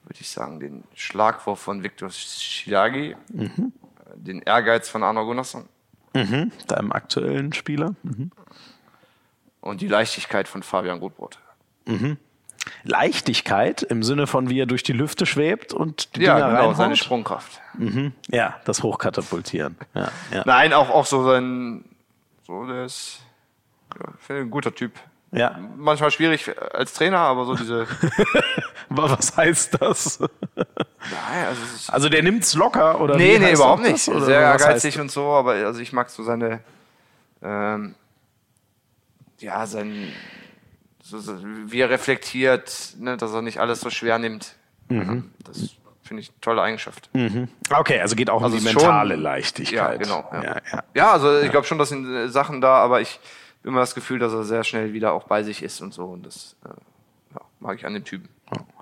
würde 0.04 0.20
ich 0.20 0.30
sagen, 0.30 0.60
den 0.60 0.84
Schlagwurf 0.94 1.60
von 1.60 1.82
Viktor 1.84 2.10
Schilagi, 2.12 3.16
äh, 3.36 3.50
den 4.16 4.42
Ehrgeiz 4.44 4.88
von 4.90 5.02
Arno 5.04 5.26
Gunnarsson 5.26 5.66
Deinem 6.14 6.92
aktuellen 6.92 7.54
Spieler. 7.54 7.96
und 9.62 9.82
die 9.82 9.88
Leichtigkeit 9.88 10.48
von 10.48 10.62
Fabian 10.62 11.00
Gutbrot. 11.00 11.40
Leichtigkeit 12.84 13.82
im 13.84 14.04
Sinne 14.04 14.28
von, 14.28 14.50
wie 14.50 14.60
er 14.60 14.66
durch 14.66 14.84
die 14.84 14.94
Lüfte 14.94 15.26
schwebt 15.26 15.74
und 15.74 16.16
die 16.16 16.22
Ja, 16.24 16.36
Dinger 16.36 16.50
genau, 16.50 16.74
seine 16.74 16.96
Sprungkraft. 16.96 17.60
Ja, 18.30 18.56
das 18.66 18.84
Hochkatapultieren. 18.84 19.78
Ja, 19.94 20.10
ja. 20.32 20.44
Nein, 20.46 20.74
auch, 20.74 20.90
auch 20.90 21.06
so 21.06 21.24
sein, 21.24 21.84
so 22.46 22.66
der 22.68 22.86
ist, 22.86 23.20
ja, 24.30 24.36
ein 24.36 24.50
guter 24.52 24.74
Typ. 24.76 24.94
ja. 25.32 25.58
Manchmal 25.78 26.12
schwierig 26.12 26.52
als 26.74 26.94
Trainer, 26.94 27.20
aber 27.20 27.46
so 27.46 27.56
diese, 27.56 27.88
Was 28.90 29.38
heißt 29.38 29.82
das? 29.82 30.20
nein, 30.20 31.46
also 31.48 31.62
es 31.64 31.74
ist, 31.82 31.90
Also 31.90 32.10
der 32.10 32.24
nimmt's 32.24 32.54
locker 32.56 33.00
oder 33.00 33.16
Nee, 33.16 33.40
nee, 33.40 33.54
überhaupt 33.54 33.84
das? 33.86 34.08
nicht. 34.08 34.24
Sehr 34.26 34.40
ehrgeizig 34.42 35.00
und 35.00 35.10
so, 35.10 35.26
aber 35.32 35.54
also 35.54 35.80
ich 35.80 35.94
mag 35.94 36.10
so 36.10 36.24
seine, 36.24 36.60
ähm, 37.42 37.96
ja, 39.40 39.66
sein, 39.66 40.12
so, 41.20 41.20
so, 41.20 41.38
wie 41.68 41.80
er 41.80 41.90
reflektiert, 41.90 42.96
ne, 43.00 43.18
dass 43.18 43.34
er 43.34 43.42
nicht 43.42 43.60
alles 43.60 43.82
so 43.82 43.90
schwer 43.90 44.18
nimmt. 44.20 44.56
Mhm. 44.90 45.32
Das 45.46 45.70
finde 46.04 46.22
ich 46.22 46.30
eine 46.30 46.40
tolle 46.42 46.62
Eigenschaft. 46.62 47.10
Okay, 47.70 48.02
also 48.02 48.16
geht 48.16 48.30
auch 48.30 48.42
Also 48.42 48.58
um 48.58 48.62
die 48.62 48.68
ist 48.68 48.74
schon- 48.74 48.82
mentale 48.82 49.16
Ja, 49.16 49.22
Leichtigkeit. 49.22 50.02
genau. 50.02 50.30
Ja, 50.34 50.44
Ja, 50.44 50.56
ja. 50.72 50.84
Ja, 50.94 51.12
also 51.14 51.40
ich 51.40 51.52
glaube 51.52 51.66
schon, 51.68 51.78
das 51.78 51.90
sind 51.90 52.06
äh, 52.14 52.28
Sachen 52.30 52.60
da, 52.62 52.76
aber 52.76 53.02
ich 53.02 53.20
habe 53.60 53.70
immer 53.70 53.80
das 53.80 53.96
Gefühl, 53.96 54.20
dass 54.20 54.34
er 54.34 54.44
sehr 54.44 54.64
schnell 54.64 54.94
wieder 54.94 55.14
auch 55.14 55.24
bei 55.26 55.44
sich 55.44 55.62
ist 55.64 55.82
und 55.82 55.94
so. 55.94 56.06
Und 56.06 56.26
das 56.26 56.56
äh, 56.66 56.70
mag 57.60 57.78
ich 57.78 57.86
an 57.86 57.94
dem 57.94 58.04
Typen. 58.04 58.28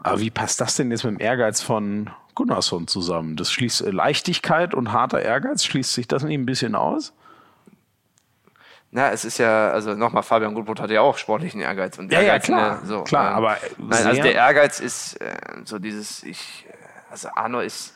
Aber 0.01 0.19
wie 0.19 0.31
passt 0.31 0.61
das 0.61 0.75
denn 0.77 0.89
jetzt 0.89 1.03
mit 1.03 1.13
dem 1.15 1.19
Ehrgeiz 1.19 1.61
von 1.61 2.09
Gunnarsson 2.33 2.87
zusammen? 2.87 3.35
Das 3.35 3.51
schließt 3.51 3.81
äh, 3.81 3.91
Leichtigkeit 3.91 4.73
und 4.73 4.91
harter 4.93 5.21
Ehrgeiz, 5.21 5.63
schließt 5.65 5.93
sich 5.93 6.07
das 6.07 6.23
nicht 6.23 6.33
ein 6.39 6.45
bisschen 6.47 6.73
aus? 6.73 7.13
Na, 8.91 9.11
es 9.11 9.23
ist 9.23 9.37
ja, 9.37 9.69
also 9.69 9.93
nochmal, 9.93 10.23
Fabian 10.23 10.55
Gutbrot 10.55 10.79
hat 10.79 10.89
ja 10.89 11.01
auch 11.01 11.17
sportlichen 11.17 11.61
Ehrgeiz. 11.61 11.99
Und 11.99 12.11
Ja, 12.11 12.21
ja, 12.21 12.27
Ehrgeiz, 12.27 12.45
klar, 12.45 12.81
ne, 12.81 12.87
so, 12.87 13.03
klar, 13.03 13.31
ähm, 13.31 13.37
aber 13.37 13.57
Nein, 13.77 14.07
also 14.07 14.21
der 14.21 14.33
Ehrgeiz 14.33 14.79
ist 14.79 15.21
äh, 15.21 15.35
so 15.63 15.77
dieses, 15.77 16.23
ich, 16.23 16.65
äh, 16.67 16.73
also 17.11 17.29
Arno 17.35 17.59
ist, 17.59 17.93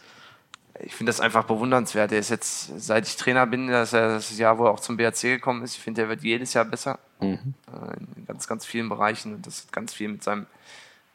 ich 0.80 0.94
finde 0.94 1.10
das 1.10 1.20
einfach 1.20 1.46
bewundernswert. 1.46 2.12
Er 2.12 2.20
ist 2.20 2.30
jetzt, 2.30 2.80
seit 2.80 3.08
ich 3.08 3.16
Trainer 3.16 3.48
bin, 3.48 3.68
das 3.68 3.90
ist 3.90 3.94
ja 3.94 4.08
das 4.08 4.38
Jahr, 4.38 4.58
wo 4.60 4.66
er 4.66 4.72
auch 4.72 4.80
zum 4.80 4.98
BRC 4.98 5.22
gekommen 5.22 5.64
ist, 5.64 5.76
ich 5.76 5.82
finde, 5.82 6.04
er 6.04 6.10
wird 6.10 6.22
jedes 6.22 6.54
Jahr 6.54 6.66
besser. 6.66 7.00
Mhm. 7.20 7.54
Äh, 7.68 8.18
in 8.18 8.26
ganz, 8.28 8.48
ganz 8.48 8.66
vielen 8.66 8.90
Bereichen. 8.90 9.36
Und 9.36 9.48
das 9.48 9.64
hat 9.64 9.72
ganz 9.72 9.94
viel 9.94 10.10
mit 10.10 10.24
seinem, 10.24 10.46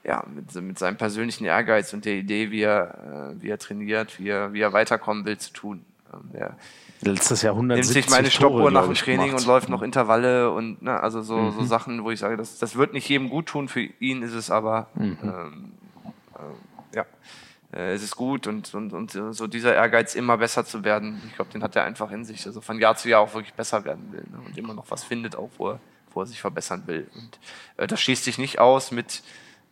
ja, 0.02 0.24
mit, 0.26 0.52
mit 0.54 0.78
seinem 0.78 0.96
persönlichen 0.96 1.44
Ehrgeiz 1.44 1.92
und 1.92 2.04
der 2.04 2.14
Idee, 2.14 2.50
wie 2.50 2.62
er, 2.62 3.34
äh, 3.36 3.42
wie 3.42 3.50
er 3.50 3.58
trainiert, 3.58 4.18
wie 4.18 4.28
er, 4.28 4.52
wie 4.52 4.60
er 4.60 4.72
weiterkommen 4.72 5.24
will, 5.24 5.38
zu 5.38 5.52
tun. 5.52 5.84
Ähm, 6.12 6.30
der 6.32 6.56
Letztes 7.00 7.42
Jahr 7.42 7.54
170 7.54 7.94
nimmt 7.94 8.04
sich 8.04 8.10
meine 8.10 8.28
Tore, 8.28 8.52
Stoppuhr 8.52 8.70
nach 8.70 8.84
dem 8.84 8.94
Training 8.94 9.26
gemacht. 9.26 9.42
und 9.42 9.46
läuft 9.46 9.68
noch 9.68 9.82
Intervalle 9.82 10.50
und 10.50 10.82
ne, 10.82 11.00
also 11.00 11.22
so, 11.22 11.50
so 11.50 11.64
Sachen, 11.64 12.02
wo 12.02 12.10
ich 12.10 12.18
sage, 12.18 12.36
das, 12.36 12.58
das 12.58 12.76
wird 12.76 12.92
nicht 12.92 13.08
jedem 13.08 13.30
gut 13.30 13.46
tun. 13.46 13.68
Für 13.68 13.80
ihn 13.80 14.22
ist 14.22 14.34
es 14.34 14.50
aber 14.50 14.88
ähm, 14.98 15.72
äh, 16.34 16.96
ja, 16.96 17.06
äh, 17.72 17.92
es 17.92 18.02
ist 18.02 18.16
gut 18.16 18.46
und, 18.46 18.74
und, 18.74 18.92
und 18.92 19.12
so 19.12 19.46
dieser 19.46 19.74
Ehrgeiz, 19.74 20.14
immer 20.14 20.38
besser 20.38 20.64
zu 20.64 20.84
werden, 20.84 21.22
ich 21.28 21.36
glaube, 21.36 21.52
den 21.52 21.62
hat 21.62 21.76
er 21.76 21.84
einfach 21.84 22.10
in 22.10 22.24
sich. 22.24 22.44
Also 22.46 22.60
von 22.60 22.80
Jahr 22.80 22.96
zu 22.96 23.08
Jahr 23.08 23.20
auch 23.20 23.32
wirklich 23.34 23.54
besser 23.54 23.84
werden 23.84 24.12
will 24.12 24.24
ne, 24.30 24.38
und 24.44 24.58
immer 24.58 24.74
noch 24.74 24.90
was 24.90 25.04
findet, 25.04 25.36
auch 25.36 25.50
wo 25.56 25.70
er, 25.70 25.80
wo 26.12 26.22
er 26.22 26.26
sich 26.26 26.40
verbessern 26.40 26.82
will. 26.86 27.06
Und 27.14 27.38
äh, 27.76 27.86
das 27.86 28.00
schließt 28.00 28.24
sich 28.24 28.38
nicht 28.38 28.58
aus 28.58 28.90
mit 28.90 29.22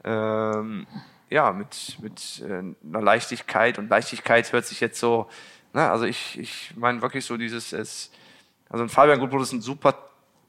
ähm, 0.04 0.86
ja, 1.28 1.52
mit, 1.52 1.98
mit 2.00 2.42
äh, 2.48 2.62
einer 2.86 3.02
Leichtigkeit 3.02 3.78
und 3.78 3.88
Leichtigkeit 3.88 4.52
hört 4.52 4.64
sich 4.64 4.80
jetzt 4.80 5.00
so, 5.00 5.28
ne, 5.76 5.90
also 5.90 6.06
ich, 6.06 6.38
ich 6.38 6.72
meine 6.76 7.02
wirklich 7.02 7.24
so 7.24 7.36
dieses, 7.36 7.72
es, 7.72 8.10
also 8.68 8.82
ein 8.82 8.88
Fabian 8.88 9.20
Gutbrot 9.20 9.42
ist 9.42 9.52
ein 9.52 9.60
super 9.60 9.94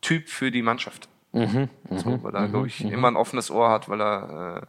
Typ 0.01 0.29
für 0.29 0.49
die 0.49 0.63
Mannschaft. 0.63 1.07
so, 1.97 2.23
weil 2.23 2.33
er, 2.33 2.47
glaube 2.47 2.67
ich, 2.67 2.83
immer 2.83 3.09
ein 3.09 3.17
offenes 3.17 3.51
Ohr 3.51 3.69
hat, 3.69 3.89
weil 3.89 4.01
er 4.01 4.63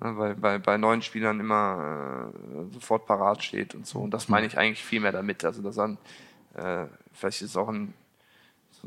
äh, 0.00 0.04
ne, 0.04 0.12
bei, 0.12 0.34
bei, 0.34 0.58
bei 0.58 0.76
neuen 0.76 1.02
Spielern 1.02 1.40
immer 1.40 2.32
äh, 2.32 2.72
sofort 2.74 3.06
parat 3.06 3.42
steht 3.42 3.74
und 3.74 3.86
so. 3.86 4.00
Und 4.00 4.12
das 4.12 4.28
meine 4.28 4.46
ich 4.46 4.58
eigentlich 4.58 4.84
viel 4.84 5.00
mehr 5.00 5.12
damit. 5.12 5.44
Also, 5.44 5.62
dass 5.62 5.78
er, 5.78 5.96
äh, 6.54 6.86
vielleicht 7.12 7.42
ist 7.42 7.50
es 7.50 7.56
auch 7.56 7.68
ein, 7.68 7.94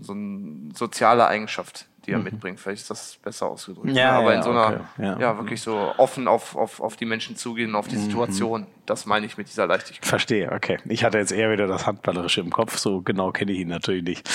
so, 0.01 0.13
eine 0.13 0.73
soziale 0.73 1.27
Eigenschaft, 1.27 1.87
die 2.05 2.11
er 2.11 2.19
mitbringt. 2.19 2.59
Vielleicht 2.59 2.81
ist 2.81 2.89
das 2.89 3.19
besser 3.21 3.47
ausgedrückt. 3.47 3.87
Mhm. 3.87 3.95
Ja, 3.95 4.11
ne? 4.13 4.17
aber 4.17 4.31
ja, 4.31 4.37
in 4.37 4.43
so 4.43 4.49
einer, 4.51 4.67
okay, 4.67 5.03
ja. 5.03 5.19
ja. 5.19 5.37
wirklich 5.37 5.61
so 5.61 5.93
offen 5.97 6.27
auf, 6.27 6.55
auf, 6.55 6.79
auf 6.81 6.95
die 6.95 7.05
Menschen 7.05 7.35
zugehen, 7.35 7.75
auf 7.75 7.87
die 7.87 7.97
Mhm. 7.97 8.01
Situation. 8.01 8.67
Das 8.85 9.05
meine 9.05 9.25
ich 9.25 9.37
mit 9.37 9.47
dieser 9.47 9.67
Leichtigkeit. 9.67 10.05
Verstehe, 10.07 10.51
okay. 10.51 10.77
Ich 10.85 11.03
hatte 11.03 11.17
jetzt 11.17 11.31
eher 11.31 11.51
wieder 11.51 11.67
das 11.67 11.85
Handballerische 11.85 12.41
im 12.41 12.49
Kopf, 12.49 12.77
so 12.77 13.01
genau 13.01 13.31
kenne 13.31 13.51
ich 13.51 13.59
ihn 13.59 13.67
natürlich 13.67 14.03
nicht. 14.03 14.29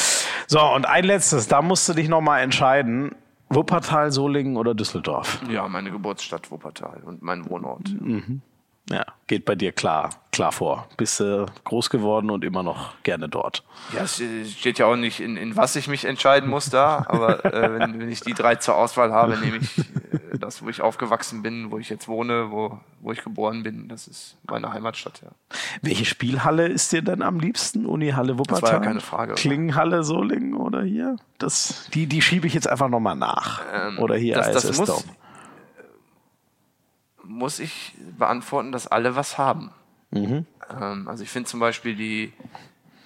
So, 0.47 0.61
und 0.61 0.87
ein 0.87 1.05
letztes, 1.05 1.49
da 1.49 1.63
musst 1.63 1.89
du 1.89 1.95
dich 1.95 2.09
nochmal 2.09 2.43
entscheiden. 2.43 3.15
Wuppertal, 3.51 4.11
Solingen 4.11 4.57
oder 4.57 4.75
Düsseldorf? 4.75 5.41
Ja, 5.51 5.69
meine 5.69 5.91
Geburtsstadt 5.91 6.51
Wuppertal 6.51 7.03
und 7.05 7.23
mein 7.23 7.49
Wohnort. 7.49 7.89
Mhm. 8.01 8.43
Ja, 8.91 9.05
geht 9.29 9.47
bei 9.47 9.55
dir 9.55 9.73
klar, 9.73 10.11
klar 10.31 10.53
vor. 10.53 10.87
Bist 10.99 11.19
du 11.19 11.47
groß 11.65 11.89
geworden 11.89 12.31
und 12.31 12.45
immer 12.45 12.63
noch 12.63 12.93
gerne 13.03 13.31
dort. 13.31 13.65
Ja, 13.95 14.03
es 14.03 14.21
äh, 14.21 14.45
steht 14.45 14.79
ja 14.79 14.85
auch 14.85 14.97
nicht, 14.97 15.21
in, 15.21 15.39
in 15.39 15.57
was 15.57 15.75
ich 15.77 15.89
mich 15.89 16.05
entscheiden 16.05 16.51
muss 16.51 16.69
da, 16.69 17.03
aber 17.09 17.43
äh, 17.47 17.79
wenn, 17.81 17.99
wenn 17.99 18.11
ich 18.11 18.21
die 18.21 18.35
drei 18.35 18.57
zur 18.57 18.77
Auswahl 18.77 19.11
habe, 19.11 19.39
nehme 19.39 19.57
ich 19.57 19.79
äh, 19.79 20.39
das, 20.39 20.63
wo 20.63 20.69
ich 20.69 20.83
aufgewachsen 20.83 21.41
bin, 21.43 21.71
wo 21.71 21.79
ich 21.79 21.89
jetzt 21.89 22.09
wohne, 22.09 22.51
wo, 22.51 22.79
wo 23.01 23.11
ich 23.13 23.25
geboren 23.25 23.63
bin. 23.63 23.89
Das 23.89 24.07
ist 24.07 24.37
meine 24.51 24.71
Heimatstadt, 24.71 25.23
ja. 25.23 25.31
Welche 25.81 26.05
Spielhalle 26.05 26.67
ist 26.69 26.93
dir 26.93 27.01
denn 27.01 27.23
am 27.23 27.41
liebsten? 27.41 27.87
Unihalle 27.87 28.39
Wuppertal? 28.39 28.63
war 28.65 28.73
ja 28.75 28.79
keine 28.81 29.01
Frage, 29.01 29.33
oder? 29.33 29.41
Klingenhalle 29.41 30.05
Solingen 30.05 30.53
oder 30.57 30.83
hier? 30.83 31.17
Das, 31.39 31.89
die, 31.95 32.07
die 32.07 32.21
schiebe 32.21 32.47
ich 32.47 32.53
jetzt 32.53 32.69
einfach 32.69 32.91
nochmal 32.91 33.17
nach. 33.17 33.63
oder 33.97 34.17
hier 34.17 34.37
Ähm, 34.37 34.43
das- 34.53 34.63
das 34.67 34.77
muss- 34.79 34.89
Dome. 34.89 35.03
Muss 37.27 37.59
ich 37.59 37.95
beantworten, 38.19 38.73
dass 38.73 38.87
alle 38.87 39.17
was 39.17 39.39
haben. 39.39 39.71
Ähm, 40.13 40.47
also 41.07 41.23
ich 41.23 41.31
finde 41.31 41.49
zum 41.49 41.61
Beispiel 41.61 41.95
die 41.97 42.33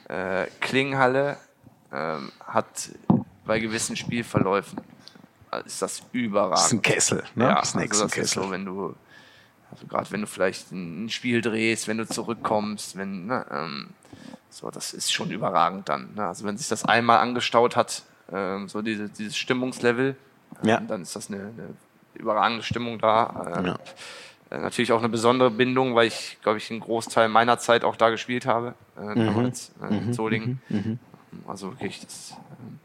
äh, 0.09 0.47
Klingenhalle 0.61 1.36
ähm, 1.93 2.31
hat 2.47 2.90
bei 3.47 3.61
gewissen 3.61 3.97
Spielverläufen 3.97 4.81
äh, 5.53 5.62
ist 5.65 5.81
das 5.81 6.03
überragend. 6.12 6.59
Das 6.59 6.66
ist 6.66 6.73
ein 6.73 6.82
Kessel, 6.82 7.24
ne? 7.35 7.45
Ja, 7.45 7.55
das 7.61 7.69
ist 7.70 7.74
ein 7.77 7.81
also 7.90 8.05
das 8.05 8.16
ist 8.16 8.31
so, 8.32 8.51
wenn 8.51 8.65
du 8.65 8.95
also 9.70 9.86
gerade 9.86 10.11
wenn 10.11 10.20
du 10.23 10.27
vielleicht 10.27 10.73
ein 10.73 11.05
ein 11.07 11.09
Spiel 11.11 11.40
drehst, 11.40 11.89
wenn 11.89 11.99
du 11.99 12.07
zurückkommst, 12.07 12.97
wenn 12.97 13.27
ne, 13.27 13.47
ähm, 13.51 13.89
so, 14.51 14.70
das 14.70 14.95
ist 14.95 15.12
schon 15.12 15.31
überragend 15.31 15.89
dann. 15.89 16.15
Ne? 16.15 16.27
Also 16.27 16.45
wenn 16.47 16.57
sich 16.57 16.69
das 16.69 16.85
einmal 16.85 17.19
angestaut 17.19 17.77
hat, 17.77 18.03
ähm, 18.32 18.69
so 18.69 18.81
diese, 18.82 19.09
dieses 19.11 19.36
Stimmungslevel, 19.36 20.16
ähm, 20.62 20.69
Ja. 20.69 20.81
dann 20.81 21.03
ist 21.03 21.15
das 21.15 21.28
eine, 21.28 21.39
eine 21.39 21.74
überragende 22.19 22.62
Stimmung 22.62 22.99
da. 22.99 23.62
Äh, 23.62 23.66
Ja. 23.66 23.78
äh, 24.51 24.59
Natürlich 24.61 24.93
auch 24.93 24.99
eine 24.99 25.09
besondere 25.09 25.51
Bindung, 25.51 25.95
weil 25.95 26.07
ich, 26.09 26.39
glaube 26.43 26.59
ich, 26.59 26.70
einen 26.70 26.81
Großteil 26.81 27.28
meiner 27.28 27.59
Zeit 27.59 27.85
auch 27.85 27.97
da 27.97 28.11
gespielt 28.11 28.47
habe, 28.47 28.74
äh, 28.97 29.01
Mhm. 29.15 29.27
damals 29.27 29.73
in 29.90 30.12
Solingen. 30.12 30.61
Also 31.47 31.70
wirklich, 31.73 32.01
das, 32.01 32.35
ähm, 32.61 32.78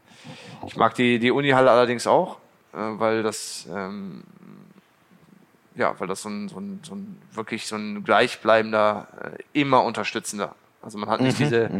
ich 0.66 0.76
mag 0.76 0.94
die, 0.94 1.18
die 1.18 1.30
Unihalle 1.30 1.70
allerdings 1.70 2.06
auch, 2.06 2.38
weil 2.72 3.22
das, 3.22 3.66
ähm, 3.70 4.22
ja, 5.76 5.98
weil 5.98 6.06
das 6.08 6.22
so 6.22 6.28
ein, 6.28 6.48
so 6.48 6.58
ein, 6.58 6.80
so 6.84 6.94
ein 6.94 7.20
wirklich 7.32 7.66
so 7.66 7.76
ein 7.76 8.04
gleichbleibender, 8.04 9.08
immer 9.52 9.82
unterstützender. 9.84 10.54
Also 10.82 10.98
man 10.98 11.08
hat 11.08 11.20
nicht 11.20 11.38
diese, 11.38 11.70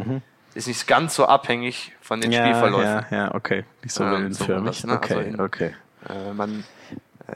ist 0.55 0.66
nicht 0.66 0.86
ganz 0.86 1.14
so 1.14 1.26
abhängig 1.26 1.93
von 2.01 2.20
den 2.20 2.31
Mhm, 2.31 2.35
Ja, 2.35 2.40
Spielverläufen. 2.40 3.06
ja, 3.10 3.16
ja, 3.26 3.35
okay. 3.35 3.64
Nicht 3.82 3.94
so 3.94 4.05
Ähm, 4.05 4.32
so, 4.32 4.47
das, 4.60 4.85
ne? 4.85 4.94
okay, 4.97 5.14
Also 5.14 5.28
in- 5.28 5.40
okay. 5.40 5.74
Äh, 6.09 6.32
man, 6.32 6.64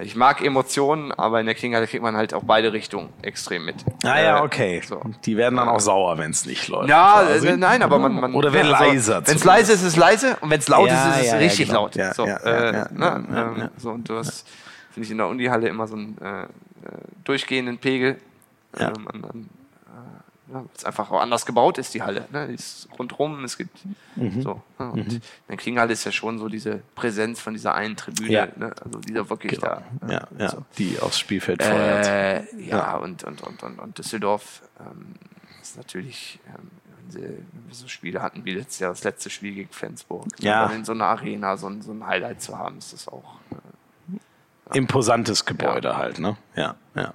ich 0.02 0.15
mag 0.16 0.44
Emotionen, 0.44 1.12
aber 1.12 1.40
in 1.40 1.47
der 1.47 1.55
Klingenhalle 1.55 1.86
kriegt 1.86 2.02
man 2.02 2.16
halt 2.16 2.35
auch 2.35 2.43
beide 2.44 2.73
Richtungen 2.74 3.09
extrem 3.23 3.65
mit. 3.65 3.77
Ah 4.05 4.20
ja, 4.20 4.39
Äh, 4.39 4.43
okay. 4.43 4.82
so. 4.86 5.01
Die 5.24 5.36
werden 5.36 5.56
dann 5.56 5.69
auch 5.69 5.81
sauer, 5.81 6.19
wenn 6.19 6.31
es 6.31 6.44
nicht 6.44 6.69
läuft. 6.69 6.89
Ja, 6.90 7.23
äh, 7.23 7.56
nein, 7.56 7.82
aber 7.82 7.98
man, 7.98 8.15
man 8.20 8.35
Oder 8.35 8.52
werden 8.52 8.73
also, 8.74 8.85
leiser. 8.90 9.27
Wenn 9.27 9.36
es 9.36 9.44
leise 9.44 9.73
ist, 9.73 9.81
ist 9.81 9.86
es 9.89 9.97
leise 9.97 10.36
und 10.43 10.51
wenn 10.51 10.59
es 10.60 10.69
laut 10.69 10.89
Ja, 10.89 11.09
ist, 11.10 11.16
ist 11.16 11.24
es 11.27 11.32
ja, 11.32 11.39
richtig 11.39 11.69
genau. 11.69 11.81
laut. 11.82 11.97
Ja, 11.97 12.12
so, 12.15 12.27
ja, 12.27 12.36
äh, 12.36 12.65
ja, 12.65 12.73
ja, 12.73 12.89
ne, 12.93 13.55
ähm, 13.56 13.69
so 13.78 13.90
und 13.90 14.09
du 14.09 14.16
hast, 14.19 14.47
finde 14.93 15.06
ich, 15.06 15.10
in 15.10 15.19
der 15.19 15.27
Unihalle 15.28 15.69
immer 15.69 15.86
so 15.86 15.97
einen 15.97 16.19
äh, 16.20 16.43
äh, 16.43 16.47
durchgehenden 17.24 17.78
Pegel. 17.78 18.19
Ja. 18.78 18.89
Ähm, 18.89 19.06
und 19.12 19.23
dann, 19.23 19.48
ja, 20.53 20.65
es 20.77 20.85
einfach 20.85 21.11
auch 21.11 21.20
anders 21.20 21.45
gebaut 21.47 21.79
ist, 21.79 21.93
die 21.95 22.03
Halle. 22.03 22.27
Ne? 22.33 22.49
Die 22.49 22.55
ist 22.55 22.89
rundrum, 22.99 23.45
es 23.45 23.57
gibt 23.59 23.77
Mhm. 24.16 24.43
so. 24.43 24.62
Ne? 24.79 24.91
Und 24.93 25.12
in 25.15 25.20
der 25.49 25.57
Klingenhalle 25.57 25.93
ist 25.93 26.05
ja 26.05 26.12
schon 26.12 26.39
so 26.39 26.49
diese 26.49 26.83
Präsenz 26.95 27.41
von 27.41 27.53
dieser 27.53 27.75
einen 27.75 27.97
Tribüne, 27.97 28.31
Ja. 28.33 28.47
ne? 28.57 28.75
also 28.85 28.99
die 29.01 29.12
da 29.12 29.29
wirklich 29.29 29.61
Genau. 29.61 29.83
da. 30.01 30.09
Ja, 30.11 30.27
ja, 30.39 30.49
so. 30.51 30.65
die 30.79 30.99
aufs 31.01 31.19
Spielfeld 31.19 31.62
feuert. 31.62 32.07
Äh, 32.07 32.61
ja, 32.65 32.97
Und, 32.97 33.25
und, 33.25 33.43
und, 33.43 33.62
und, 33.62 33.79
und 33.79 33.99
Düsseldorf 33.99 34.62
ähm, 34.81 35.15
ist 35.61 35.77
natürlich, 35.77 36.41
ähm, 36.49 36.70
wenn, 37.11 37.23
wir 37.23 37.75
so 37.75 37.89
Spiele 37.89 38.20
hatten 38.23 38.45
wie 38.45 38.55
letztes 38.55 38.79
Jahr, 38.81 38.91
das 38.91 39.05
letzte 39.05 39.31
Spiel 39.31 39.55
gegen 39.55 39.70
Flensburg, 39.70 40.27
Ja. 40.41 40.66
in 40.70 40.85
so 40.85 40.93
einer 40.93 41.07
Arena 41.07 41.57
so 41.57 41.69
ein, 41.69 41.83
so 41.83 41.93
ein 41.93 42.07
Highlight 42.07 42.41
zu 42.43 42.59
haben, 42.59 42.79
ist 42.79 42.93
das 42.93 43.09
auch. 43.09 43.37
Äh, 44.73 44.77
Imposantes 44.79 45.47
Gebäude 45.47 45.97
halt, 45.97 46.19
ne? 46.19 46.37
Ja, 46.55 46.75
ja. 46.95 47.15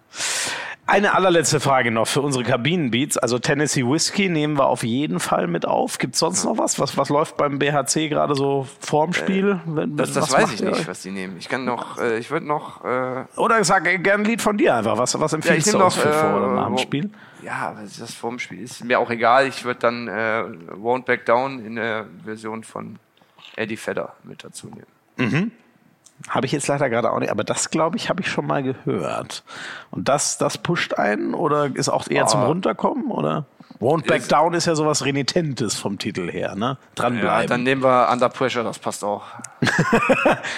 Eine 0.85 1.13
allerletzte 1.15 1.61
Frage 1.61 1.91
noch 1.91 2.07
für 2.07 2.19
unsere 2.21 2.43
Kabinenbeats. 2.43 3.17
Also 3.17 3.39
Tennessee 3.39 3.85
Whiskey 3.85 4.27
nehmen 4.27 4.57
wir 4.57 4.65
auf 4.67 4.83
jeden 4.83 5.21
Fall 5.21 5.47
mit 5.47 5.65
auf. 5.65 5.97
Gibt 5.97 6.17
sonst 6.17 6.43
noch 6.43 6.57
was? 6.57 6.77
Was, 6.77 6.97
was 6.97 7.07
läuft 7.07 7.37
beim 7.37 7.57
BHC 7.57 8.09
gerade 8.09 8.35
so 8.35 8.67
vorm 8.81 9.13
Spiel? 9.13 9.61
Wenn- 9.65 9.95
das 9.95 10.11
das 10.11 10.31
was 10.33 10.41
weiß 10.41 10.53
ich 10.55 10.61
nicht, 10.61 10.85
was 10.87 11.01
die 11.01 11.11
nehmen. 11.11 11.37
Ich 11.37 11.47
kann 11.47 11.63
noch, 11.63 11.97
äh, 11.99 12.17
ich 12.17 12.29
würde 12.31 12.45
noch. 12.45 12.83
Äh, 12.83 13.23
Oder 13.37 13.63
sag 13.63 13.85
gerne 13.85 14.23
ein 14.23 14.25
Lied 14.25 14.41
von 14.41 14.57
dir 14.57 14.75
einfach. 14.75 14.97
Was, 14.97 15.17
was 15.17 15.31
empfiehlst 15.31 15.67
nehm 15.67 15.73
du 15.73 15.79
noch, 15.79 15.93
für 15.93 16.11
vor 16.11 16.29
äh, 16.31 16.35
oder 16.35 16.53
nach 16.53 16.67
dem 16.67 16.77
Spiel? 16.77 17.09
Ja, 17.41 17.69
aber 17.69 17.83
das 17.97 18.13
vorm 18.13 18.37
Spiel 18.39 18.61
ist 18.61 18.83
mir 18.83 18.99
auch 18.99 19.09
egal. 19.09 19.47
Ich 19.47 19.63
würde 19.63 19.79
dann 19.79 20.07
äh, 20.09 20.43
Won't 20.75 21.05
Back 21.05 21.25
Down 21.25 21.65
in 21.65 21.75
der 21.77 22.07
Version 22.25 22.63
von 22.65 22.99
Eddie 23.55 23.77
Vedder 23.77 24.13
mit 24.23 24.43
dazu 24.43 24.67
nehmen. 25.17 25.51
Habe 26.29 26.45
ich 26.45 26.51
jetzt 26.53 26.67
leider 26.67 26.89
gerade 26.89 27.11
auch 27.11 27.19
nicht, 27.19 27.31
aber 27.31 27.43
das 27.43 27.69
glaube 27.69 27.97
ich, 27.97 28.09
habe 28.09 28.21
ich 28.21 28.29
schon 28.29 28.47
mal 28.47 28.63
gehört. 28.63 29.43
Und 29.91 30.07
das, 30.07 30.37
das 30.37 30.57
pusht 30.57 30.93
einen 30.93 31.33
oder 31.33 31.69
ist 31.75 31.89
auch 31.89 32.07
eher 32.07 32.27
zum 32.27 32.41
Ah. 32.41 32.45
Runterkommen 32.47 33.11
oder? 33.11 33.45
Won't 33.83 34.07
Back 34.07 34.27
Down 34.29 34.53
ist 34.53 34.65
ja 34.65 34.75
sowas 34.75 35.03
Renitentes 35.03 35.75
vom 35.75 35.99
Titel 35.99 36.31
her, 36.31 36.55
ne? 36.55 36.65
Ja, 36.65 36.77
Dranbleiben. 36.95 37.49
dann 37.49 37.63
nehmen 37.63 37.83
wir 37.83 38.09
Under 38.11 38.29
Pressure, 38.29 38.63
das 38.63 38.79
passt 38.79 39.03
auch. 39.03 39.23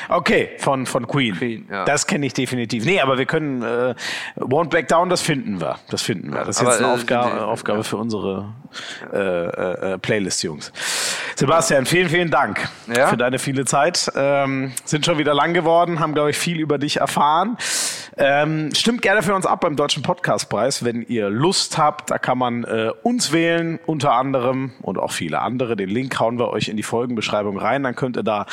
Okay, 0.10 0.50
von, 0.60 0.86
von 0.86 1.08
Queen. 1.08 1.36
Queen, 1.36 1.68
ja. 1.70 1.86
Das 1.86 2.06
kenne 2.08 2.26
ich 2.26 2.34
definitiv. 2.34 2.86
Nee, 2.86 3.00
aber 3.02 3.18
wir 3.18 3.26
können 3.26 3.62
äh, 3.64 3.96
Won't 4.38 4.70
Back 4.70 4.88
Down, 4.88 5.10
das 5.10 5.22
finden 5.22 5.60
wir. 5.60 5.78
Das 5.90 6.02
finden 6.02 6.32
wir. 6.34 6.40
Das 6.44 6.58
ist 6.58 6.62
Aber, 6.62 6.72
jetzt 6.72 6.82
eine 6.84 6.92
äh, 6.92 6.94
Aufgabe, 6.96 7.32
die- 7.36 7.42
Aufgabe 7.44 7.84
für 7.84 7.98
unsere 7.98 8.54
äh, 9.14 9.18
äh, 9.18 9.94
äh, 9.94 9.98
Playlist-Jungs. 9.98 10.72
Sebastian, 11.36 11.86
vielen, 11.86 12.10
vielen 12.10 12.30
Dank 12.32 12.68
Ja. 12.96 13.08
für 13.08 13.18
deine 13.18 13.40
viele 13.40 13.66
Zeit. 13.66 14.12
Ähm, 14.16 14.72
sind 14.86 15.06
schon 15.06 15.18
wieder 15.18 15.34
lang 15.34 15.54
geworden, 15.54 16.00
haben, 16.00 16.14
glaube 16.14 16.30
ich, 16.30 16.38
viel 16.38 16.60
über 16.60 16.78
dich 16.78 16.98
erfahren. 16.98 17.58
Ähm, 18.18 18.74
stimmt 18.74 19.02
gerne 19.02 19.22
für 19.24 19.36
uns 19.36 19.46
ab 19.46 19.60
beim 19.62 19.76
Deutschen 19.76 20.02
Podcastpreis, 20.02 20.86
wenn 20.86 21.02
ihr 21.02 21.30
Lust 21.30 21.78
habt. 21.78 22.12
Da 22.12 22.18
kann 22.18 22.38
man 22.38 22.64
äh, 22.64 22.92
uns 23.16 23.32
wählen, 23.32 23.80
unter 23.86 24.12
anderem 24.12 24.74
und 24.82 24.98
auch 24.98 25.12
viele 25.12 25.40
andere. 25.42 25.76
Den 25.78 25.90
Link 25.90 26.20
hauen 26.20 26.38
wir 26.38 26.50
euch 26.50 26.68
in 26.68 26.76
die 26.76 26.84
Folgenbeschreibung 26.84 27.58
rein. 27.58 27.84
Dann 27.84 27.96
könnt 27.96 28.18
ihr 28.18 28.24
da 28.24 28.46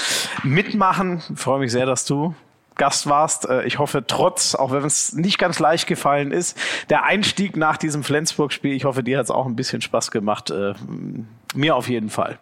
mitmachen. 0.44 1.20
Ich 1.34 1.40
freue 1.40 1.59
mich 1.59 1.72
sehr, 1.72 1.84
dass 1.84 2.05
du 2.05 2.34
Gast 2.76 3.09
warst. 3.09 3.48
Äh, 3.48 3.64
Ich 3.64 3.78
hoffe, 3.80 4.05
trotz, 4.06 4.55
auch 4.55 4.70
wenn 4.70 4.84
es 4.84 5.14
nicht 5.14 5.39
ganz 5.39 5.59
leicht 5.59 5.89
gefallen 5.89 6.30
ist, 6.30 6.56
der 6.90 7.02
Einstieg 7.05 7.56
nach 7.56 7.76
diesem 7.76 8.05
Flensburg-Spiel, 8.05 8.72
ich 8.72 8.84
hoffe, 8.84 9.02
dir 9.02 9.18
hat 9.18 9.24
es 9.24 9.30
auch 9.32 9.47
ein 9.47 9.56
bisschen 9.56 9.82
Spaß 9.82 10.10
gemacht. 10.12 10.51
Äh, 10.51 10.74
Mir 11.55 11.74
auf 11.74 11.89
jeden 11.89 12.09
Fall. 12.09 12.39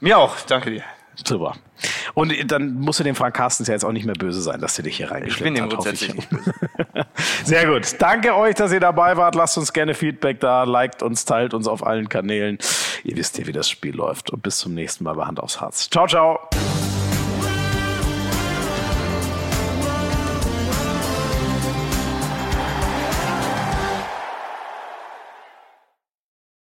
Mir 0.00 0.18
auch, 0.18 0.36
danke 0.46 0.70
dir. 0.70 0.82
Super. 1.22 1.54
Und 2.14 2.32
dann 2.50 2.74
musst 2.80 3.00
du 3.00 3.04
dem 3.04 3.14
Frank 3.14 3.34
Carstens 3.36 3.68
ja 3.68 3.74
jetzt 3.74 3.84
auch 3.84 3.92
nicht 3.92 4.06
mehr 4.06 4.14
böse 4.14 4.40
sein, 4.40 4.60
dass 4.60 4.76
du 4.76 4.82
dich 4.82 4.96
hier 4.96 5.06
Ich 5.06 5.12
reingeschleppt 5.12 5.44
bin 5.44 5.56
ihm 5.56 5.62
hat, 5.64 5.70
ich. 5.70 5.74
grundsätzlich 5.76 6.14
nicht 6.14 6.30
böse. 6.30 6.54
Sehr 7.44 7.66
gut. 7.66 7.96
Danke 7.98 8.34
euch, 8.34 8.54
dass 8.54 8.72
ihr 8.72 8.80
dabei 8.80 9.16
wart. 9.16 9.34
Lasst 9.34 9.58
uns 9.58 9.72
gerne 9.72 9.94
Feedback 9.94 10.40
da, 10.40 10.64
liked 10.64 11.02
uns, 11.02 11.24
teilt 11.24 11.54
uns 11.54 11.66
auf 11.66 11.84
allen 11.86 12.08
Kanälen. 12.08 12.58
Ihr 13.02 13.16
wisst 13.16 13.38
ja, 13.38 13.46
wie 13.46 13.52
das 13.52 13.68
Spiel 13.68 13.94
läuft. 13.94 14.30
Und 14.30 14.42
bis 14.42 14.58
zum 14.58 14.74
nächsten 14.74 15.04
Mal 15.04 15.14
bei 15.14 15.24
Hand 15.24 15.40
aufs 15.40 15.60
Herz. 15.60 15.90
Ciao, 15.90 16.06
ciao. 16.06 16.48